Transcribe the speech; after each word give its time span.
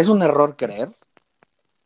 Es 0.00 0.08
un 0.08 0.22
error 0.22 0.56
creer 0.56 0.94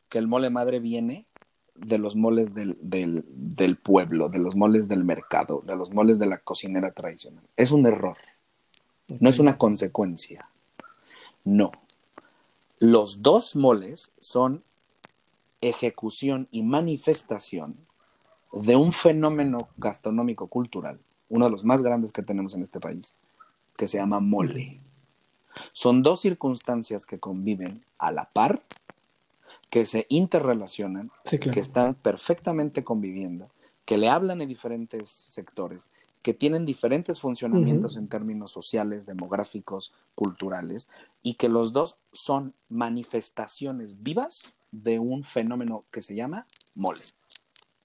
que 0.09 0.19
el 0.19 0.29
mole 0.29 0.49
madre 0.49 0.79
viene 0.79 1.27
de 1.75 1.99
los 1.99 2.15
moles 2.15 2.55
del, 2.55 2.79
del, 2.81 3.25
del, 3.27 3.77
pueblo, 3.77 4.29
de 4.29 4.39
los 4.39 4.55
moles 4.55 4.87
del 4.87 5.03
mercado, 5.03 5.65
de 5.67 5.75
los 5.75 5.93
moles 5.93 6.21
de 6.21 6.27
la 6.27 6.39
cocinera 6.39 6.93
tradicional. 6.93 7.43
Es 7.57 7.73
un 7.73 7.85
error. 7.87 8.17
No 9.19 9.29
es 9.29 9.41
una 9.41 9.59
consecuencia. 9.59 10.49
No. 11.43 11.73
Los 12.79 13.21
dos 13.21 13.57
moles 13.57 14.13
son 14.21 14.63
ejecución 15.61 16.47
y 16.53 16.63
manifestación 16.63 17.75
de 18.53 18.77
un 18.77 18.93
fenómeno 18.93 19.71
gastronómico 19.77 20.47
cultural, 20.47 21.01
uno 21.31 21.47
de 21.47 21.51
los 21.51 21.65
más 21.65 21.83
grandes 21.83 22.13
que 22.13 22.23
tenemos 22.23 22.55
en 22.55 22.63
este 22.63 22.79
país, 22.79 23.17
que 23.77 23.89
se 23.89 23.99
llama 23.99 24.21
mole. 24.21 24.79
Son 25.73 26.03
dos 26.03 26.21
circunstancias 26.21 27.07
que 27.07 27.21
conviven 27.21 27.85
a 27.99 28.13
la 28.13 28.31
par, 28.31 28.63
que 29.71 29.87
se 29.87 30.07
interrelacionan, 30.09 31.11
que 31.25 31.61
están 31.61 31.95
perfectamente 31.95 32.85
conviviendo, 32.85 33.51
que 33.85 33.99
le 33.99 34.09
hablan 34.09 34.41
en 34.41 34.49
diferentes 34.49 35.09
sectores, 35.09 35.91
que 36.23 36.33
tienen 36.33 36.65
diferentes 36.65 37.21
funcionamientos 37.21 37.97
en 37.97 38.09
términos 38.09 38.51
sociales, 38.51 39.05
demográficos, 39.05 39.93
culturales, 40.15 40.89
y 41.23 41.35
que 41.35 41.49
los 41.49 41.73
dos 41.73 41.99
son 42.13 42.55
manifestaciones 42.69 44.03
vivas 44.03 44.55
de 44.73 44.99
un 44.99 45.23
fenómeno 45.23 45.85
que 45.91 46.03
se 46.03 46.15
llama 46.15 46.47
mole. 46.75 47.03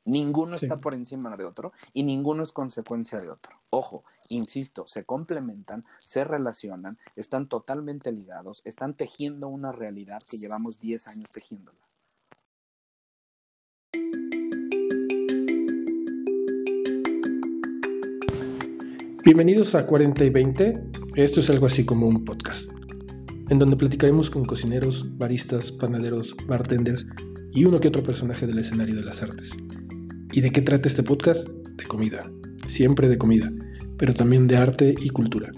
Ninguno 0.05 0.55
está 0.55 0.76
por 0.77 0.93
encima 0.93 1.35
de 1.38 1.45
otro 1.45 1.73
y 1.93 2.04
ninguno 2.04 2.43
es 2.43 2.51
consecuencia 2.51 3.17
de 3.17 3.29
otro. 3.29 3.59
Ojo, 3.71 4.04
insisto, 4.35 4.85
se 4.88 5.03
complementan, 5.03 5.85
se 5.97 6.23
relacionan, 6.23 6.97
están 7.15 7.47
totalmente 7.47 8.11
ligados, 8.11 8.61
están 8.65 8.93
tejiendo 8.93 9.47
una 9.47 9.71
realidad 9.71 10.20
que 10.29 10.37
llevamos 10.37 10.77
10 10.77 11.07
años 11.07 11.31
tejiéndola. 11.31 11.77
Bienvenidos 19.26 19.76
a 19.76 19.85
40 19.85 20.26
y 20.26 20.29
20. 20.29 20.84
Esto 21.15 21.39
es 21.41 21.49
algo 21.49 21.65
así 21.65 21.85
como 21.85 22.07
un 22.07 22.23
podcast, 22.23 22.71
en 23.49 23.59
donde 23.59 23.76
platicaremos 23.76 24.29
con 24.29 24.45
cocineros, 24.45 25.17
baristas, 25.17 25.71
panaderos, 25.71 26.35
bartenders 26.48 27.05
y 27.51 27.65
uno 27.65 27.79
que 27.79 27.89
otro 27.89 28.01
personaje 28.01 28.48
del 28.48 28.59
escenario 28.59 28.95
de 28.95 29.04
las 29.04 29.21
artes. 29.21 29.55
¿Y 30.32 30.41
de 30.41 30.51
qué 30.51 30.61
trata 30.61 30.87
este 30.87 31.04
podcast? 31.04 31.48
De 31.49 31.85
comida, 31.85 32.32
siempre 32.67 33.07
de 33.07 33.17
comida, 33.17 33.51
pero 33.99 34.13
también 34.13 34.47
de 34.47 34.55
arte 34.55 34.95
y 34.97 35.09
cultura. 35.09 35.51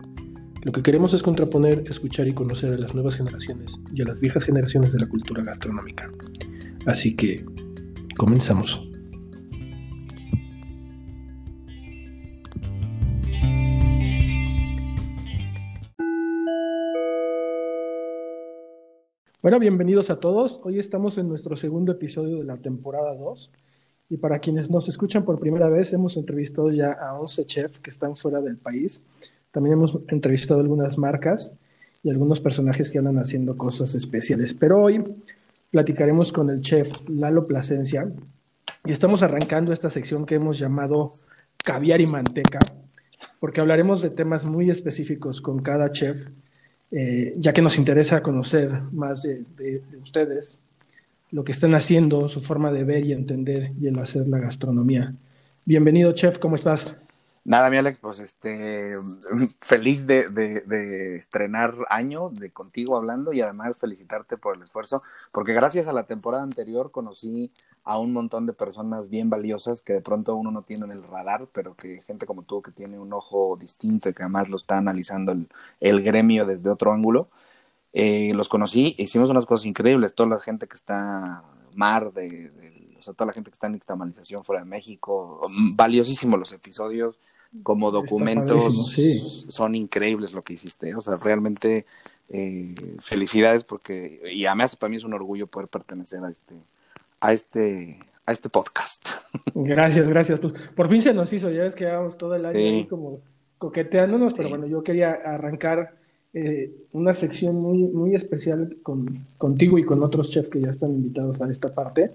Lo 0.64 0.72
que 0.72 0.82
queremos 0.82 1.14
es 1.14 1.22
contraponer, 1.22 1.84
escuchar 1.88 2.28
y 2.28 2.34
conocer 2.34 2.74
a 2.74 2.78
las 2.78 2.94
nuevas 2.96 3.16
generaciones 3.16 3.82
y 3.94 4.02
a 4.02 4.06
las 4.06 4.20
viejas 4.20 4.44
generaciones 4.44 4.94
de 4.94 5.00
la 5.00 5.08
cultura 5.08 5.44
gastronómica. 5.44 6.12
Así 6.88 7.16
que, 7.16 7.46
comenzamos. 8.18 8.82
Bueno, 19.44 19.60
bienvenidos 19.60 20.10
a 20.10 20.20
todos. 20.20 20.62
Hoy 20.64 20.80
estamos 20.80 21.18
en 21.20 21.28
nuestro 21.28 21.56
segundo 21.56 21.92
episodio 21.92 22.38
de 22.38 22.44
la 22.44 22.58
temporada 22.58 23.16
2. 23.16 23.52
Y 24.12 24.18
para 24.18 24.40
quienes 24.40 24.70
nos 24.70 24.90
escuchan 24.90 25.24
por 25.24 25.40
primera 25.40 25.70
vez, 25.70 25.94
hemos 25.94 26.18
entrevistado 26.18 26.70
ya 26.70 26.92
a 26.92 27.18
11 27.18 27.46
chefs 27.46 27.80
que 27.80 27.90
están 27.90 28.16
fuera 28.18 28.42
del 28.42 28.58
país. 28.58 29.02
También 29.52 29.74
hemos 29.74 29.98
entrevistado 30.10 30.60
algunas 30.60 30.98
marcas 30.98 31.54
y 32.04 32.10
algunos 32.10 32.42
personajes 32.42 32.92
que 32.92 33.00
andan 33.00 33.18
haciendo 33.18 33.58
cosas 33.58 33.96
especiales. 33.96 34.54
Pero 34.54 34.84
hoy 34.84 35.02
platicaremos 35.72 36.34
con 36.34 36.50
el 36.50 36.62
chef 36.62 36.92
Lalo 37.08 37.48
Plasencia 37.48 38.12
y 38.84 38.92
estamos 38.92 39.24
arrancando 39.24 39.72
esta 39.72 39.90
sección 39.90 40.26
que 40.26 40.36
hemos 40.36 40.60
llamado 40.60 41.12
Caviar 41.64 42.02
y 42.02 42.08
Manteca, 42.08 42.60
porque 43.40 43.62
hablaremos 43.62 44.02
de 44.02 44.10
temas 44.10 44.44
muy 44.44 44.70
específicos 44.70 45.42
con 45.42 45.62
cada 45.62 45.90
chef 45.92 46.28
eh, 46.94 47.36
ya 47.38 47.54
que 47.54 47.62
nos 47.62 47.78
interesa 47.78 48.22
conocer 48.22 48.70
más 48.92 49.22
de, 49.22 49.82
ustedes, 50.02 50.60
lo 51.32 51.44
que 51.44 51.54
están 51.54 51.74
haciendo, 51.76 52.28
su 52.28 52.42
forma 52.42 52.72
de 52.72 52.84
ver 52.84 53.06
y 53.06 53.14
entender 53.14 53.72
y 53.80 53.88
el 53.88 53.98
hacer 54.00 54.28
la 54.28 54.38
gastronomía. 54.38 55.16
Bienvenido, 55.66 56.12
chef, 56.12 56.38
¿cómo 56.40 56.56
estás? 56.56 56.98
Nada, 57.44 57.70
mi 57.70 57.78
Alex, 57.78 57.98
pues 58.00 58.20
este, 58.20 58.92
feliz 59.62 60.06
de, 60.06 60.30
de, 60.30 61.16
estrenar 61.16 61.74
año, 61.90 62.30
de 62.30 62.52
contigo 62.52 62.98
hablando 62.98 63.34
y 63.34 63.42
además 63.42 63.78
felicitarte 63.78 64.38
por 64.38 64.58
el 64.58 64.64
esfuerzo, 64.64 65.02
porque 65.32 65.54
gracias 65.54 65.88
a 65.88 65.94
la 65.94 66.04
temporada 66.04 66.44
anterior 66.44 66.92
conocí 66.92 67.52
a 67.84 67.98
un 67.98 68.14
montón 68.14 68.46
de 68.46 68.54
personas 68.54 69.10
bien 69.10 69.30
valiosas 69.30 69.82
que 69.82 69.94
de 69.94 70.02
pronto 70.02 70.36
uno 70.36 70.52
no 70.52 70.62
tiene 70.62 70.86
en 70.86 70.92
el 70.92 71.04
radar, 71.04 71.48
pero 71.52 71.76
que 71.76 72.02
gente 72.02 72.26
como 72.26 72.44
tú 72.44 72.62
que 72.62 72.72
tiene 72.72 73.00
un 73.00 73.12
ojo 73.14 73.58
distinto 73.60 74.10
y 74.10 74.14
que 74.14 74.24
además 74.24 74.50
lo 74.50 74.58
está 74.58 74.78
analizando 74.78 75.36
el, 75.80 76.04
gremio 76.04 76.46
desde 76.46 76.70
otro 76.70 76.94
ángulo. 76.94 77.30
Eh, 77.94 78.32
los 78.34 78.48
conocí, 78.48 78.96
hicimos 78.98 79.30
unas 79.30 79.46
cosas 79.46 79.66
increíbles, 79.66 80.16
toda 80.16 80.30
la 80.30 80.40
gente 80.40 80.68
que 80.68 80.76
está 80.76 81.44
mar, 81.76 82.14
de, 82.14 82.52
o 82.98 83.04
sea, 83.04 83.14
toda 83.14 83.28
la 83.28 83.34
gente 83.34 83.50
que 83.50 83.56
está 83.56 83.68
en 83.68 83.76
externalización 83.76 84.44
fuera 84.44 84.64
de 84.64 84.70
México, 84.70 85.42
valiosísimos 85.76 86.40
los 86.40 86.52
episodios, 86.54 87.18
como 87.64 87.92
documentos 87.92 88.96
son 89.50 89.76
increíbles 89.76 90.32
lo 90.32 90.42
que 90.42 90.54
hiciste, 90.54 90.96
o 90.96 91.02
sea, 91.02 91.18
realmente 91.18 91.86
eh, 92.30 92.74
felicidades 93.02 93.66
porque, 93.66 94.22
y 94.34 94.46
además 94.46 94.78
para 94.78 94.90
mí 94.90 94.96
es 94.96 95.04
un 95.04 95.14
orgullo 95.14 95.48
poder 95.48 95.68
pertenecer 95.68 96.24
a 96.24 96.30
este, 96.30 96.56
a 97.20 97.34
este, 97.34 98.00
a 98.26 98.32
este 98.32 98.48
podcast. 98.48 99.10
Gracias, 99.54 100.08
gracias. 100.08 100.40
Pues, 100.40 100.54
por 100.76 100.88
fin 100.88 101.02
se 101.02 101.14
nos 101.14 101.32
hizo, 101.34 101.50
ya 101.50 101.64
ves 101.64 101.76
que 101.76 101.86
llevamos 101.86 102.18
todo 102.18 102.36
el 102.36 102.46
año 102.46 102.58
ahí 102.58 102.88
como 102.88 103.20
coqueteándonos, 103.58 104.34
pero 104.34 104.50
bueno, 104.50 104.66
yo 104.66 104.82
quería 104.82 105.12
arrancar 105.12 106.01
eh, 106.34 106.72
una 106.94 107.14
sección 107.14 107.56
muy, 107.56 107.80
muy 107.80 108.16
especial 108.16 108.78
con, 108.84 109.26
contigo 109.38 109.78
y 109.78 109.84
con 109.84 110.02
otros 110.02 110.30
chefs 110.30 110.50
que 110.50 110.62
ya 110.62 110.70
están 110.70 110.92
invitados 110.92 111.42
a 111.42 111.50
esta 111.52 111.74
parte, 111.74 112.12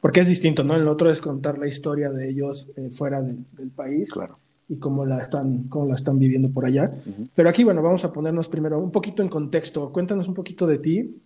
porque 0.00 0.20
es 0.20 0.28
distinto, 0.28 0.64
¿no? 0.64 0.74
El 0.74 0.88
otro 0.88 1.10
es 1.10 1.20
contar 1.20 1.58
la 1.58 1.68
historia 1.68 2.10
de 2.10 2.28
ellos 2.28 2.68
eh, 2.76 2.90
fuera 2.90 3.22
del 3.22 3.70
país. 3.74 4.12
Claro. 4.12 4.38
Y 4.68 4.76
cómo 4.76 5.04
la 5.04 5.20
están, 5.20 5.64
cómo 5.64 5.86
la 5.86 5.96
están 5.96 6.18
viviendo 6.20 6.48
por 6.48 6.64
allá. 6.64 6.92
Pero 7.34 7.48
aquí, 7.48 7.64
bueno, 7.64 7.82
vamos 7.82 8.04
a 8.04 8.12
ponernos 8.12 8.48
primero 8.48 8.78
un 8.78 8.92
poquito 8.92 9.20
en 9.20 9.28
contexto. 9.28 9.90
Cuéntanos 9.90 10.28
un 10.28 10.34
poquito 10.34 10.64
de 10.64 10.78
ti, 10.78 11.20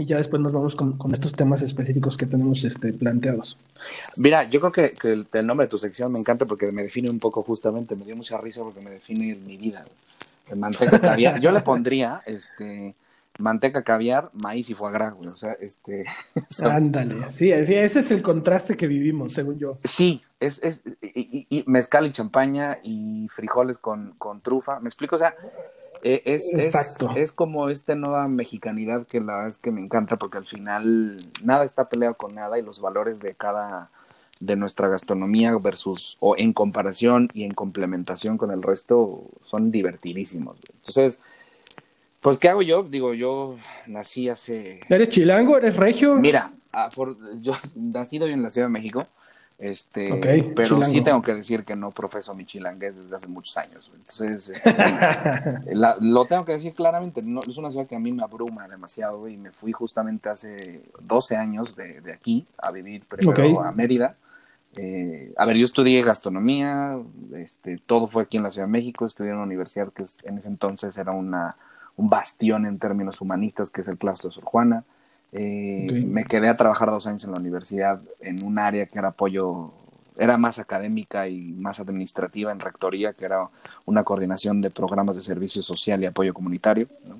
y 0.00 0.04
ya 0.04 0.16
después 0.18 0.40
nos 0.40 0.52
vamos 0.52 0.76
con, 0.76 0.96
estos 1.12 1.32
temas 1.32 1.60
específicos 1.62 2.16
que 2.16 2.26
tenemos 2.26 2.64
este, 2.64 2.92
planteados. 2.92 3.58
Mira, 4.16 4.48
yo 4.48 4.60
creo 4.60 4.72
que, 4.72 4.96
que 4.96 5.38
el, 5.38 5.46
nombre 5.46 5.66
de 5.66 5.70
tu 5.70 5.78
sección 5.78 6.12
me 6.12 6.20
encanta 6.20 6.44
porque 6.44 6.70
me 6.70 6.82
define 6.82 7.10
un 7.10 7.18
poco 7.18 7.42
justamente, 7.42 7.96
me 7.96 8.04
dio 8.04 8.14
mucha 8.14 8.38
risa 8.38 8.62
porque 8.62 8.80
me 8.80 8.90
define 8.90 9.34
mi 9.34 9.56
vida. 9.56 9.84
Manteca 10.56 11.00
caviar. 11.00 11.40
Yo 11.40 11.52
le 11.52 11.60
pondría 11.62 12.22
este 12.26 12.94
manteca 13.38 13.82
caviar, 13.82 14.30
maíz 14.32 14.68
y 14.68 14.74
foie 14.74 14.92
gras, 14.92 15.14
güey. 15.14 15.28
O 15.28 15.36
sea, 15.36 15.52
este. 15.52 16.04
Ándale. 16.62 17.32
Sí, 17.32 17.50
ese 17.50 18.00
es 18.00 18.10
el 18.10 18.22
contraste 18.22 18.76
que 18.76 18.86
vivimos, 18.86 19.32
según 19.32 19.58
yo. 19.58 19.76
Sí, 19.84 20.22
es, 20.40 20.60
es 20.62 20.82
y, 21.02 21.64
mezcal 21.66 22.06
y 22.06 22.12
champaña 22.12 22.78
y 22.82 23.28
frijoles 23.30 23.78
con, 23.78 24.14
con 24.18 24.40
trufa. 24.40 24.80
¿Me 24.80 24.88
explico? 24.88 25.16
O 25.16 25.18
sea, 25.18 25.34
eh, 26.02 26.22
es, 26.24 26.52
Exacto. 26.52 27.12
Es, 27.16 27.32
como 27.32 27.70
esta 27.70 27.94
nueva 27.94 28.28
mexicanidad 28.28 29.06
que 29.06 29.20
la 29.20 29.34
verdad 29.34 29.48
es 29.48 29.58
que 29.58 29.70
me 29.70 29.80
encanta 29.80 30.16
porque 30.16 30.38
al 30.38 30.46
final 30.46 31.16
nada 31.42 31.64
está 31.64 31.88
peleado 31.88 32.14
con 32.14 32.34
nada 32.34 32.58
y 32.58 32.62
los 32.62 32.80
valores 32.80 33.20
de 33.20 33.34
cada 33.34 33.90
de 34.40 34.56
nuestra 34.56 34.88
gastronomía 34.88 35.56
versus 35.56 36.16
o 36.20 36.36
en 36.36 36.52
comparación 36.52 37.28
y 37.32 37.44
en 37.44 37.52
complementación 37.52 38.38
con 38.38 38.50
el 38.50 38.62
resto 38.62 39.24
son 39.44 39.70
divertidísimos. 39.70 40.56
Entonces, 40.76 41.18
pues 42.20 42.38
¿qué 42.38 42.48
hago 42.48 42.62
yo? 42.62 42.82
Digo, 42.82 43.14
yo 43.14 43.56
nací 43.86 44.28
hace 44.28 44.80
¿Eres 44.88 45.08
chilango? 45.08 45.56
¿Eres 45.56 45.76
regio? 45.76 46.14
Mira, 46.14 46.52
yo 47.40 47.52
nacido 47.76 48.26
en 48.26 48.42
la 48.42 48.50
Ciudad 48.50 48.66
de 48.66 48.72
México. 48.72 49.06
Este, 49.58 50.52
pero 50.54 50.86
sí 50.86 51.00
tengo 51.00 51.20
que 51.20 51.34
decir 51.34 51.64
que 51.64 51.74
no 51.74 51.90
profeso 51.90 52.32
mi 52.32 52.44
chilangués 52.44 52.96
desde 52.96 53.16
hace 53.16 53.26
muchos 53.26 53.56
años. 53.56 53.90
Entonces, 53.92 54.50
este, 54.50 55.74
lo 56.00 56.24
tengo 56.26 56.44
que 56.44 56.52
decir 56.52 56.74
claramente. 56.74 57.22
No, 57.22 57.40
es 57.40 57.56
una 57.56 57.72
ciudad 57.72 57.88
que 57.88 57.96
a 57.96 57.98
mí 57.98 58.12
me 58.12 58.22
abruma 58.22 58.68
demasiado 58.68 59.26
y 59.26 59.36
me 59.36 59.50
fui 59.50 59.72
justamente 59.72 60.28
hace 60.28 60.82
12 61.00 61.34
años 61.34 61.74
de, 61.74 62.00
de 62.00 62.12
aquí 62.12 62.46
a 62.56 62.70
vivir 62.70 63.02
primero 63.04 63.60
a 63.64 63.72
Mérida. 63.72 64.14
Eh, 64.76 65.32
a 65.36 65.46
ver, 65.46 65.56
yo 65.56 65.64
estudié 65.64 66.02
gastronomía, 66.02 66.98
este, 67.36 67.78
todo 67.78 68.06
fue 68.06 68.22
aquí 68.22 68.36
en 68.36 68.42
la 68.42 68.50
Ciudad 68.50 68.66
de 68.66 68.72
México, 68.72 69.06
estudié 69.06 69.30
en 69.30 69.36
una 69.36 69.46
universidad 69.46 69.92
que 69.92 70.04
en 70.24 70.38
ese 70.38 70.48
entonces 70.48 70.96
era 70.98 71.12
una, 71.12 71.56
un 71.96 72.08
bastión 72.08 72.66
en 72.66 72.78
términos 72.78 73.20
humanistas, 73.20 73.70
que 73.70 73.80
es 73.80 73.88
el 73.88 73.98
claustro 73.98 74.28
de 74.28 74.34
Sor 74.34 74.44
Juana. 74.44 74.84
Eh, 75.32 76.04
me 76.06 76.24
quedé 76.24 76.48
a 76.48 76.56
trabajar 76.56 76.90
dos 76.90 77.06
años 77.06 77.24
en 77.24 77.32
la 77.32 77.38
universidad 77.38 78.00
en 78.20 78.42
un 78.44 78.58
área 78.58 78.86
que 78.86 78.98
era 78.98 79.08
apoyo, 79.08 79.72
era 80.16 80.36
más 80.36 80.58
académica 80.58 81.28
y 81.28 81.52
más 81.52 81.80
administrativa 81.80 82.52
en 82.52 82.60
rectoría, 82.60 83.12
que 83.12 83.24
era 83.24 83.48
una 83.84 84.04
coordinación 84.04 84.60
de 84.60 84.70
programas 84.70 85.16
de 85.16 85.22
servicio 85.22 85.62
social 85.62 86.02
y 86.02 86.06
apoyo 86.06 86.32
comunitario. 86.32 86.88
Mm, 87.04 87.12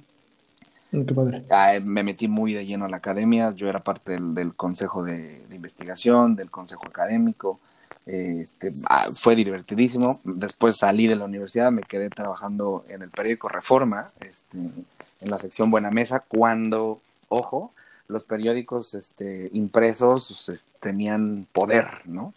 padre. 1.15 1.45
Ah, 1.51 1.73
me 1.83 2.03
metí 2.03 2.29
muy 2.29 2.53
de 2.53 2.67
lleno 2.67 2.85
a 2.85 2.89
la 2.89 2.99
academia, 2.99 3.53
yo 3.55 3.69
era 3.69 3.81
parte 3.81 4.19
del, 4.19 4.55
consejo 4.55 5.03
de, 5.03 5.43
investigación, 5.51 6.37
del 6.37 6.51
consejo 6.51 6.87
académico, 6.87 7.61
este, 8.07 8.73
ah, 8.89 9.09
fue 9.15 9.37
divertidísimo. 9.37 10.21
Después 10.25 10.79
salí 10.79 11.07
de 11.07 11.17
la 11.17 11.27
universidad, 11.27 11.71
me 11.71 11.83
quedé 11.83 12.09
trabajando 12.09 12.85
en 12.89 13.03
el 13.03 13.11
periódico 13.11 13.49
Reforma, 13.49 14.11
este, 14.21 14.59
en 14.59 15.31
la 15.31 15.39
sección 15.39 15.71
Buena 15.71 15.91
Mesa, 15.91 16.25
cuando, 16.27 17.01
ojo, 17.29 17.73
los 18.09 18.25
periódicos 18.25 18.95
este, 18.95 19.51
impresos 19.53 20.49
este, 20.49 20.71
tenían 20.81 21.47
poder, 21.53 21.89
¿no? 22.07 22.33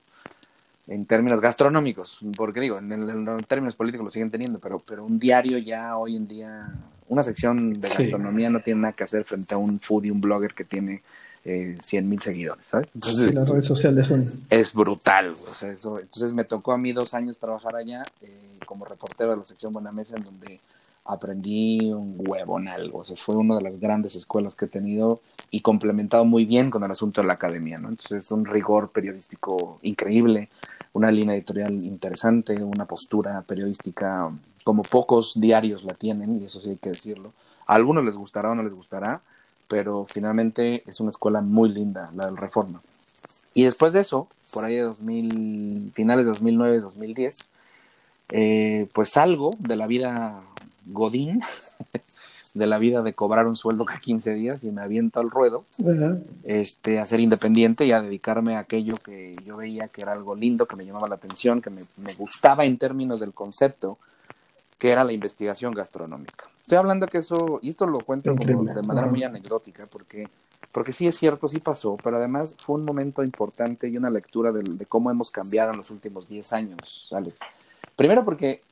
En 0.87 1.05
términos 1.05 1.39
gastronómicos, 1.39 2.19
porque 2.35 2.59
digo, 2.59 2.77
en, 2.79 3.25
términos 3.47 3.75
políticos 3.75 4.03
lo 4.03 4.09
siguen 4.09 4.31
teniendo, 4.31 4.59
pero, 4.59 4.79
pero 4.79 5.05
un 5.05 5.19
diario 5.19 5.57
ya 5.57 5.95
hoy 5.97 6.15
en 6.15 6.27
día, 6.27 6.69
una 7.07 7.23
sección 7.23 7.73
de 7.73 7.87
gastronomía 7.87 8.47
sí. 8.47 8.53
no 8.53 8.61
tiene 8.61 8.81
nada 8.81 8.93
que 8.93 9.03
hacer 9.03 9.23
frente 9.23 9.53
a 9.53 9.57
un 9.57 9.79
foodie, 9.79 10.11
un 10.11 10.19
blogger 10.19 10.53
que 10.53 10.65
tiene 10.65 11.03
eh, 11.45 11.77
100 11.81 12.09
mil 12.09 12.21
seguidores, 12.21 12.65
¿sabes? 12.65 12.89
Entonces, 12.93 13.25
sí, 13.25 13.31
las 13.33 13.47
redes 13.47 13.65
sociales 13.65 14.07
son... 14.07 14.43
Es 14.49 14.73
brutal, 14.73 15.35
o 15.49 15.53
sea, 15.53 15.71
eso, 15.71 15.99
entonces 15.99 16.33
me 16.33 16.43
tocó 16.43 16.71
a 16.71 16.77
mí 16.77 16.93
dos 16.93 17.13
años 17.13 17.39
trabajar 17.39 17.75
allá 17.75 18.03
eh, 18.21 18.57
como 18.65 18.85
reportero 18.85 19.31
de 19.31 19.37
la 19.37 19.43
sección 19.43 19.73
Buena 19.73 19.91
Mesa, 19.91 20.17
en 20.17 20.23
donde 20.23 20.59
aprendí 21.05 21.91
un 21.91 22.15
huevo 22.17 22.59
en 22.59 22.67
algo, 22.67 22.99
o 22.99 23.05
sea, 23.05 23.17
fue 23.17 23.35
una 23.35 23.55
de 23.55 23.61
las 23.61 23.79
grandes 23.79 24.15
escuelas 24.15 24.55
que 24.55 24.65
he 24.65 24.67
tenido 24.69 25.21
y 25.49 25.61
complementado 25.61 26.25
muy 26.25 26.45
bien 26.45 26.69
con 26.69 26.83
el 26.83 26.91
asunto 26.91 27.21
de 27.21 27.27
la 27.27 27.33
academia, 27.33 27.77
¿no? 27.79 27.89
Entonces, 27.89 28.31
un 28.31 28.45
rigor 28.45 28.89
periodístico 28.89 29.79
increíble, 29.81 30.49
una 30.93 31.11
línea 31.11 31.35
editorial 31.35 31.73
interesante, 31.73 32.63
una 32.63 32.85
postura 32.85 33.41
periodística 33.41 34.31
como 34.63 34.83
pocos 34.83 35.33
diarios 35.35 35.83
la 35.83 35.93
tienen, 35.93 36.41
y 36.41 36.45
eso 36.45 36.61
sí 36.61 36.69
hay 36.69 36.77
que 36.77 36.89
decirlo. 36.89 37.33
A 37.67 37.75
algunos 37.75 38.05
les 38.05 38.15
gustará 38.15 38.51
o 38.51 38.55
no 38.55 38.63
les 38.63 38.73
gustará, 38.73 39.21
pero 39.67 40.05
finalmente 40.05 40.83
es 40.85 40.99
una 40.99 41.11
escuela 41.11 41.41
muy 41.41 41.69
linda, 41.69 42.11
la 42.15 42.27
del 42.27 42.37
Reforma. 42.37 42.81
Y 43.53 43.63
después 43.63 43.93
de 43.93 44.01
eso, 44.01 44.27
por 44.53 44.63
ahí 44.63 44.75
de 44.75 44.81
2000, 44.81 45.91
finales 45.93 46.25
de 46.25 46.31
2009, 46.31 46.79
2010, 46.79 47.49
eh, 48.33 48.87
pues 48.93 49.09
salgo 49.09 49.51
de 49.59 49.75
la 49.75 49.87
vida 49.87 50.41
godín, 50.85 51.41
de 52.53 52.67
la 52.67 52.77
vida 52.77 53.01
de 53.01 53.13
cobrar 53.13 53.47
un 53.47 53.55
sueldo 53.55 53.85
cada 53.85 53.99
15 53.99 54.33
días 54.33 54.63
y 54.63 54.71
me 54.71 54.81
aviento 54.81 55.19
al 55.19 55.29
ruedo, 55.29 55.65
uh 55.79 55.85
-huh. 55.85 56.23
este, 56.43 56.99
a 56.99 57.05
ser 57.05 57.19
independiente 57.19 57.85
y 57.85 57.91
a 57.91 58.01
dedicarme 58.01 58.55
a 58.55 58.59
aquello 58.59 58.97
que 58.97 59.33
yo 59.45 59.57
veía 59.57 59.87
que 59.87 60.01
era 60.01 60.11
algo 60.11 60.35
lindo, 60.35 60.65
que 60.65 60.75
me 60.75 60.85
llamaba 60.85 61.07
la 61.07 61.15
atención, 61.15 61.61
que 61.61 61.69
me, 61.69 61.83
me 61.97 62.13
gustaba 62.13 62.65
en 62.65 62.77
términos 62.77 63.19
del 63.19 63.33
concepto, 63.33 63.97
que 64.77 64.91
era 64.91 65.03
la 65.03 65.13
investigación 65.13 65.73
gastronómica. 65.73 66.45
Estoy 66.59 66.77
hablando 66.77 67.05
que 67.07 67.19
eso, 67.19 67.59
y 67.61 67.69
esto 67.69 67.85
lo 67.85 67.99
cuento 67.99 68.35
como 68.35 68.63
de 68.63 68.81
manera 68.81 69.07
muy 69.07 69.23
anecdótica, 69.23 69.85
porque, 69.85 70.27
porque 70.71 70.91
sí 70.91 71.07
es 71.07 71.17
cierto, 71.17 71.47
sí 71.47 71.59
pasó, 71.59 71.97
pero 72.03 72.17
además 72.17 72.55
fue 72.57 72.77
un 72.77 72.85
momento 72.85 73.23
importante 73.23 73.87
y 73.87 73.95
una 73.95 74.09
lectura 74.09 74.51
de, 74.51 74.63
de 74.63 74.85
cómo 74.87 75.11
hemos 75.11 75.29
cambiado 75.29 75.71
en 75.71 75.77
los 75.77 75.91
últimos 75.91 76.27
10 76.27 76.53
años, 76.53 77.09
Alex. 77.11 77.39
Primero 77.95 78.25
porque 78.25 78.63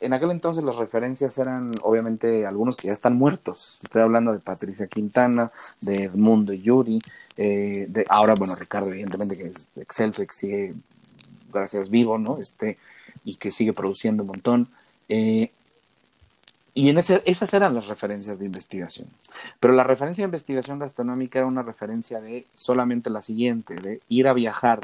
en 0.00 0.12
aquel 0.12 0.30
entonces 0.30 0.62
las 0.62 0.76
referencias 0.76 1.36
eran 1.38 1.72
obviamente 1.82 2.46
algunos 2.46 2.76
que 2.76 2.88
ya 2.88 2.92
están 2.92 3.16
muertos. 3.16 3.78
Estoy 3.82 4.02
hablando 4.02 4.32
de 4.32 4.38
Patricia 4.38 4.86
Quintana, 4.86 5.50
de 5.80 6.04
Edmundo 6.04 6.52
Yuri, 6.52 7.00
eh, 7.36 7.86
de 7.88 8.04
ahora, 8.08 8.34
bueno, 8.38 8.54
Ricardo, 8.54 8.90
evidentemente, 8.92 9.36
que 9.36 9.48
es 9.48 9.68
excelso, 9.76 10.24
que 10.26 10.32
sigue, 10.32 10.74
gracias, 11.52 11.90
vivo, 11.90 12.18
¿no? 12.18 12.38
Este, 12.38 12.78
y 13.24 13.36
que 13.36 13.50
sigue 13.50 13.72
produciendo 13.72 14.22
un 14.22 14.28
montón. 14.28 14.68
Eh, 15.08 15.50
y 16.74 16.90
en 16.90 16.98
ese, 16.98 17.22
esas 17.24 17.52
eran 17.54 17.74
las 17.74 17.88
referencias 17.88 18.38
de 18.38 18.46
investigación. 18.46 19.08
Pero 19.58 19.74
la 19.74 19.82
referencia 19.82 20.22
de 20.22 20.26
investigación 20.26 20.78
gastronómica 20.78 21.40
era 21.40 21.46
una 21.46 21.62
referencia 21.62 22.20
de 22.20 22.46
solamente 22.54 23.10
la 23.10 23.22
siguiente, 23.22 23.74
de 23.74 24.00
ir 24.08 24.28
a 24.28 24.32
viajar, 24.32 24.80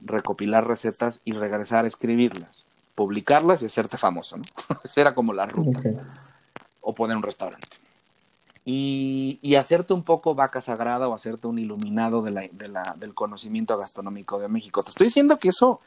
recopilar 0.00 0.68
recetas 0.68 1.20
y 1.24 1.32
regresar 1.32 1.84
a 1.84 1.88
escribirlas 1.88 2.67
publicarlas 2.98 3.62
y 3.62 3.66
hacerte 3.66 3.96
famoso, 3.96 4.38
¿no? 4.38 4.42
Esa 4.84 5.00
era 5.02 5.14
como 5.14 5.32
la 5.32 5.46
ruta. 5.46 5.78
Okay. 5.78 5.94
O 6.80 6.92
poner 6.92 7.16
un 7.16 7.22
restaurante. 7.22 7.68
Y, 8.64 9.38
y, 9.40 9.54
hacerte 9.54 9.92
un 9.94 10.02
poco 10.02 10.34
vaca 10.34 10.60
sagrada 10.60 11.08
o 11.08 11.14
hacerte 11.14 11.46
un 11.46 11.60
iluminado 11.60 12.22
de 12.22 12.32
la, 12.32 12.48
de 12.50 12.66
la, 12.66 12.96
del 12.98 13.14
conocimiento 13.14 13.78
gastronómico 13.78 14.40
de 14.40 14.48
México. 14.48 14.82
Te 14.82 14.90
estoy 14.90 15.06
diciendo 15.06 15.38
que 15.38 15.50
eso, 15.50 15.80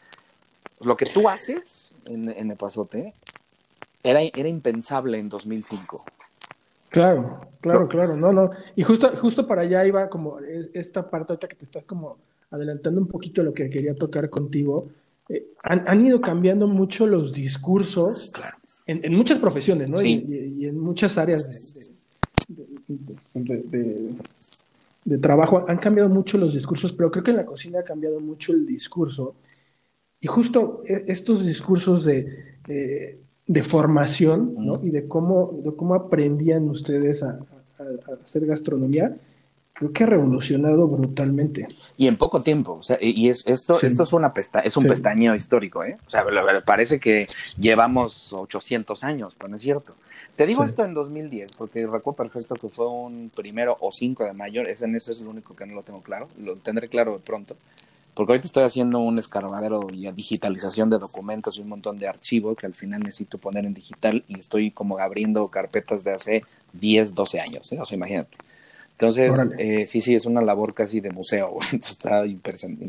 lo 0.79 0.95
que 0.95 1.05
tú 1.05 1.27
haces 1.27 1.91
en, 2.05 2.29
en 2.29 2.49
Epazote, 2.51 3.13
era, 4.01 4.21
era 4.21 4.47
impensable 4.47 5.19
en 5.19 5.27
2005. 5.27 6.05
Claro, 6.89 7.39
claro, 7.59 7.89
claro, 7.89 8.15
no, 8.15 8.31
no. 8.31 8.51
Y 8.77 8.83
justo, 8.83 9.11
justo 9.17 9.45
para 9.45 9.63
allá 9.63 9.85
iba 9.85 10.09
como 10.09 10.39
esta 10.73 11.09
parte 11.09 11.33
ahorita 11.33 11.49
que 11.49 11.57
te 11.57 11.65
estás 11.65 11.85
como 11.85 12.17
adelantando 12.49 13.01
un 13.01 13.07
poquito 13.07 13.43
lo 13.43 13.53
que 13.53 13.69
quería 13.69 13.95
tocar 13.95 14.29
contigo, 14.29 14.87
eh, 15.29 15.47
han, 15.63 15.83
han, 15.87 16.05
ido 16.05 16.21
cambiando 16.21 16.67
mucho 16.67 17.07
los 17.07 17.33
discursos 17.33 18.31
claro. 18.33 18.55
en, 18.87 19.03
en, 19.03 19.15
muchas 19.15 19.39
profesiones, 19.39 19.89
¿no? 19.89 19.97
Sí. 19.99 20.25
Y, 20.27 20.63
y, 20.63 20.67
en 20.67 20.79
muchas 20.79 21.17
áreas 21.17 21.73
de, 22.47 22.65
de, 23.33 23.63
de, 23.63 24.13
de, 25.05 25.17
trabajo 25.17 25.65
han 25.67 25.77
cambiado 25.77 26.09
mucho 26.09 26.37
los 26.37 26.53
discursos, 26.53 26.93
pero 26.93 27.11
creo 27.11 27.23
que 27.23 27.31
en 27.31 27.37
la 27.37 27.45
cocina 27.45 27.79
ha 27.79 27.83
cambiado 27.83 28.19
mucho 28.19 28.53
el 28.53 28.65
discurso. 28.65 29.35
Y 30.19 30.27
justo 30.27 30.83
e, 30.85 31.05
estos 31.07 31.45
discursos 31.45 32.03
de, 32.03 32.55
de 33.47 33.63
formación, 33.63 34.55
¿no? 34.57 34.79
Y 34.83 34.89
de 34.89 35.07
cómo, 35.07 35.61
de 35.63 35.75
cómo 35.75 35.95
aprendían 35.95 36.69
ustedes 36.69 37.23
a, 37.23 37.39
a, 37.79 37.83
a 38.11 38.23
hacer 38.23 38.45
gastronomía, 38.45 39.15
creo 39.81 39.93
que 39.93 40.03
ha 40.03 40.07
revolucionado 40.07 40.87
brutalmente. 40.87 41.67
Y 41.97 42.07
en 42.07 42.15
poco 42.15 42.43
tiempo, 42.43 42.73
o 42.73 42.83
sea, 42.83 42.99
y 43.01 43.29
es, 43.29 43.43
esto, 43.47 43.73
sí. 43.73 43.87
esto 43.87 44.03
es, 44.03 44.13
una 44.13 44.31
pesta 44.31 44.59
es 44.59 44.77
un 44.77 44.83
sí. 44.83 44.89
pestañeo 44.89 45.33
histórico, 45.33 45.83
¿eh? 45.83 45.97
O 46.05 46.09
sea, 46.09 46.23
parece 46.63 46.99
que 46.99 47.27
llevamos 47.57 48.31
800 48.31 49.03
años, 49.03 49.33
pero 49.35 49.49
no 49.49 49.57
es 49.57 49.63
cierto. 49.63 49.95
Te 50.35 50.45
digo 50.45 50.61
sí. 50.61 50.67
esto 50.67 50.85
en 50.85 50.93
2010, 50.93 51.53
porque 51.53 51.87
recuerdo 51.87 52.13
perfecto 52.13 52.55
que 52.55 52.69
fue 52.69 52.87
un 52.87 53.31
primero 53.33 53.75
o 53.79 53.91
5 53.91 54.23
de 54.23 54.33
mayo, 54.33 54.61
ese 54.61 54.85
en 54.85 54.95
eso 54.95 55.11
es 55.11 55.19
lo 55.21 55.31
único 55.31 55.55
que 55.55 55.65
no 55.65 55.73
lo 55.73 55.81
tengo 55.81 56.01
claro, 56.01 56.27
lo 56.39 56.57
tendré 56.57 56.87
claro 56.87 57.13
de 57.13 57.19
pronto, 57.19 57.55
porque 58.13 58.33
ahorita 58.33 58.45
estoy 58.45 58.63
haciendo 58.63 58.99
un 58.99 59.17
escarbadero 59.17 59.87
y 59.91 60.11
digitalización 60.11 60.91
de 60.91 60.99
documentos 60.99 61.57
y 61.57 61.61
un 61.61 61.69
montón 61.69 61.97
de 61.97 62.07
archivos 62.07 62.55
que 62.55 62.67
al 62.67 62.75
final 62.75 63.01
necesito 63.01 63.39
poner 63.39 63.65
en 63.65 63.73
digital 63.73 64.23
y 64.27 64.39
estoy 64.39 64.69
como 64.69 64.99
abriendo 64.99 65.47
carpetas 65.47 66.03
de 66.03 66.11
hace 66.11 66.43
10, 66.73 67.15
12 67.15 67.39
años, 67.39 67.71
¿eh? 67.71 67.79
o 67.81 67.85
sea, 67.85 67.95
imagínate. 67.95 68.37
Entonces, 69.01 69.33
eh, 69.57 69.87
sí, 69.87 69.99
sí, 69.99 70.13
es 70.13 70.27
una 70.27 70.41
labor 70.41 70.75
casi 70.75 70.99
de 70.99 71.09
museo, 71.09 71.57
Entonces, 71.71 71.91
está 71.91 72.23
interesante. 72.27 72.79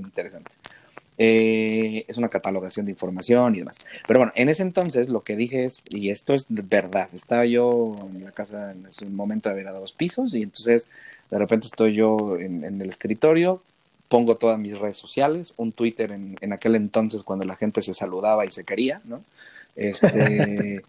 Eh, 1.16 2.04
es 2.06 2.18
una 2.18 2.28
catalogación 2.28 2.84
de 2.84 2.92
información 2.92 3.54
y 3.54 3.60
demás. 3.60 3.78
Pero 4.06 4.20
bueno, 4.20 4.32
en 4.34 4.50
ese 4.50 4.62
entonces 4.62 5.08
lo 5.08 5.22
que 5.22 5.36
dije 5.36 5.64
es, 5.64 5.80
y 5.88 6.10
esto 6.10 6.34
es 6.34 6.46
verdad, 6.48 7.08
estaba 7.14 7.46
yo 7.46 7.96
en 8.14 8.24
la 8.24 8.32
casa 8.32 8.72
en 8.72 8.84
ese 8.86 9.06
momento 9.06 9.48
había 9.48 9.70
dos 9.70 9.92
pisos 9.92 10.34
y 10.34 10.42
entonces 10.42 10.88
de 11.30 11.38
repente 11.38 11.66
estoy 11.66 11.94
yo 11.94 12.36
en, 12.38 12.64
en, 12.64 12.80
el 12.80 12.90
escritorio, 12.90 13.62
pongo 14.08 14.36
todas 14.36 14.58
mis 14.58 14.78
redes 14.78 14.98
sociales, 14.98 15.54
un 15.56 15.72
Twitter 15.72 16.12
en, 16.12 16.36
en 16.40 16.52
aquel 16.52 16.74
entonces 16.76 17.22
cuando 17.22 17.46
la 17.46 17.56
gente 17.56 17.82
se 17.82 17.94
saludaba 17.94 18.44
y 18.44 18.50
se 18.50 18.64
quería, 18.64 19.00
¿no? 19.04 19.22
Este... 19.76 20.82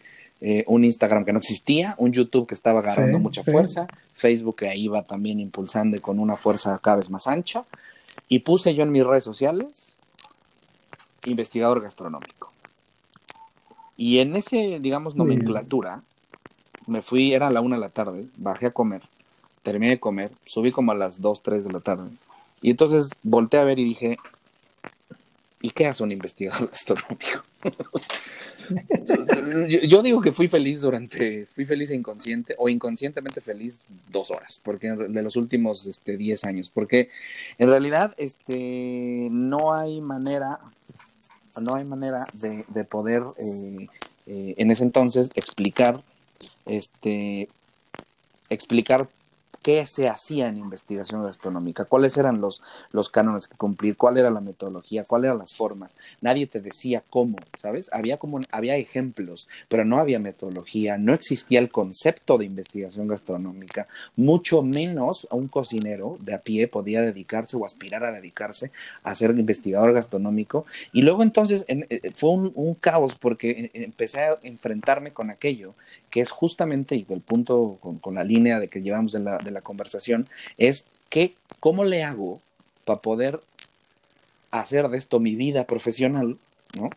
eh, 0.45 0.65
un 0.67 0.83
Instagram 0.83 1.23
que 1.23 1.31
no 1.31 1.39
existía, 1.39 1.95
un 1.97 2.11
YouTube 2.11 2.45
que 2.45 2.53
estaba 2.53 2.81
agarrando 2.81 3.17
sí, 3.17 3.23
mucha 3.23 3.43
sí. 3.43 3.51
fuerza, 3.51 3.87
Facebook 4.13 4.57
que 4.57 4.75
iba 4.75 5.01
también 5.03 5.39
impulsando 5.39 5.95
y 5.95 6.01
con 6.01 6.19
una 6.19 6.35
fuerza 6.35 6.77
cada 6.83 6.97
vez 6.97 7.09
más 7.09 7.27
ancha, 7.27 7.63
y 8.27 8.39
puse 8.39 8.75
yo 8.75 8.83
en 8.83 8.91
mis 8.91 9.05
redes 9.05 9.23
sociales 9.23 9.97
investigador 11.25 11.81
gastronómico. 11.81 12.51
Y 13.95 14.19
en 14.19 14.35
ese, 14.35 14.79
digamos, 14.81 15.15
nomenclatura, 15.15 16.01
me 16.87 17.01
fui, 17.01 17.33
era 17.33 17.47
a 17.47 17.49
la 17.49 17.61
una 17.61 17.77
de 17.77 17.81
la 17.81 17.89
tarde, 17.89 18.25
bajé 18.35 18.65
a 18.65 18.71
comer, 18.71 19.03
terminé 19.61 19.91
de 19.91 19.99
comer, 20.01 20.29
subí 20.45 20.73
como 20.73 20.91
a 20.91 20.95
las 20.95 21.21
dos, 21.21 21.41
tres 21.41 21.63
de 21.63 21.71
la 21.71 21.79
tarde, 21.79 22.09
y 22.61 22.71
entonces 22.71 23.11
volteé 23.23 23.61
a 23.61 23.63
ver 23.63 23.79
y 23.79 23.85
dije, 23.85 24.17
¿y 25.61 25.69
qué 25.69 25.87
hace 25.87 26.03
un 26.03 26.11
investigador 26.11 26.69
gastronómico? 26.71 27.43
Yo, 29.87 30.01
digo 30.01 30.21
que 30.21 30.31
fui 30.31 30.47
feliz 30.47 30.81
durante, 30.81 31.45
fui 31.45 31.65
feliz 31.65 31.91
e 31.91 31.95
inconsciente 31.95 32.55
o 32.57 32.69
inconscientemente 32.69 33.41
feliz 33.41 33.81
dos 34.11 34.31
horas, 34.31 34.59
porque 34.63 34.91
de 34.91 35.21
los 35.21 35.35
últimos 35.35 35.85
este, 35.85 36.17
10 36.17 36.43
años, 36.45 36.71
porque 36.73 37.09
en 37.57 37.69
realidad 37.69 38.13
este, 38.17 39.27
no 39.31 39.73
hay 39.73 40.01
manera, 40.01 40.59
no 41.61 41.75
hay 41.75 41.83
manera 41.83 42.25
de, 42.33 42.65
de 42.67 42.83
poder 42.83 43.23
eh, 43.37 43.87
eh, 44.27 44.55
en 44.57 44.71
ese 44.71 44.83
entonces 44.83 45.29
explicar, 45.35 46.01
este, 46.65 47.49
explicar 48.49 49.07
qué 49.63 49.85
se 49.85 50.07
hacía 50.07 50.47
en 50.47 50.57
investigación 50.57 51.23
gastronómica, 51.23 51.85
cuáles 51.85 52.17
eran 52.17 52.41
los, 52.41 52.61
los 52.91 53.09
cánones 53.09 53.47
que 53.47 53.55
cumplir, 53.55 53.97
cuál 53.97 54.17
era 54.17 54.29
la 54.29 54.41
metodología, 54.41 55.05
cuáles 55.05 55.29
eran 55.29 55.39
las 55.39 55.53
formas. 55.53 55.95
Nadie 56.21 56.45
te 56.47 56.59
decía 56.59 57.01
cómo, 57.09 57.37
¿sabes? 57.57 57.89
Había 57.93 58.17
como 58.17 58.41
había 58.51 58.75
ejemplos, 58.75 59.47
pero 59.69 59.85
no 59.85 59.99
había 59.99 60.19
metodología, 60.19 60.97
no 60.97 61.13
existía 61.13 61.59
el 61.59 61.69
concepto 61.69 62.37
de 62.37 62.45
investigación 62.45 63.07
gastronómica, 63.07 63.87
mucho 64.15 64.61
menos 64.61 65.27
a 65.31 65.35
un 65.35 65.47
cocinero 65.47 66.17
de 66.19 66.33
a 66.33 66.41
pie 66.41 66.67
podía 66.67 67.01
dedicarse 67.01 67.55
o 67.55 67.65
aspirar 67.65 68.03
a 68.03 68.11
dedicarse 68.11 68.71
a 69.03 69.15
ser 69.15 69.31
investigador 69.31 69.93
gastronómico. 69.93 70.65
Y 70.91 71.01
luego 71.03 71.23
entonces 71.23 71.63
eh, 71.69 72.11
fue 72.15 72.31
un, 72.31 72.51
un 72.55 72.73
caos 72.75 73.15
porque 73.15 73.49
eh, 73.49 73.71
empecé 73.73 74.21
a 74.21 74.37
enfrentarme 74.43 75.11
con 75.11 75.29
aquello 75.29 75.73
que 76.13 76.21
es 76.21 76.29
justamente, 76.29 76.93
el 77.09 77.21
punto 77.21 77.79
con, 77.79 78.13
la 78.13 78.23
línea 78.23 78.59
de 78.59 78.67
que 78.67 78.83
llevamos 78.83 79.13
de 79.13 79.19
la, 79.19 79.39
de 79.39 79.49
la 79.53 79.61
conversación, 79.61 80.27
es 80.57 80.85
que, 81.09 81.33
¿cómo 81.59 81.83
le 81.83 82.03
hago 82.03 82.41
para 82.85 82.99
poder 82.99 83.39
hacer 84.51 84.89
de 84.89 84.97
esto 84.97 85.19
mi 85.19 85.35
vida 85.35 85.65
profesional? 85.65 86.37
¿no? 86.77 86.89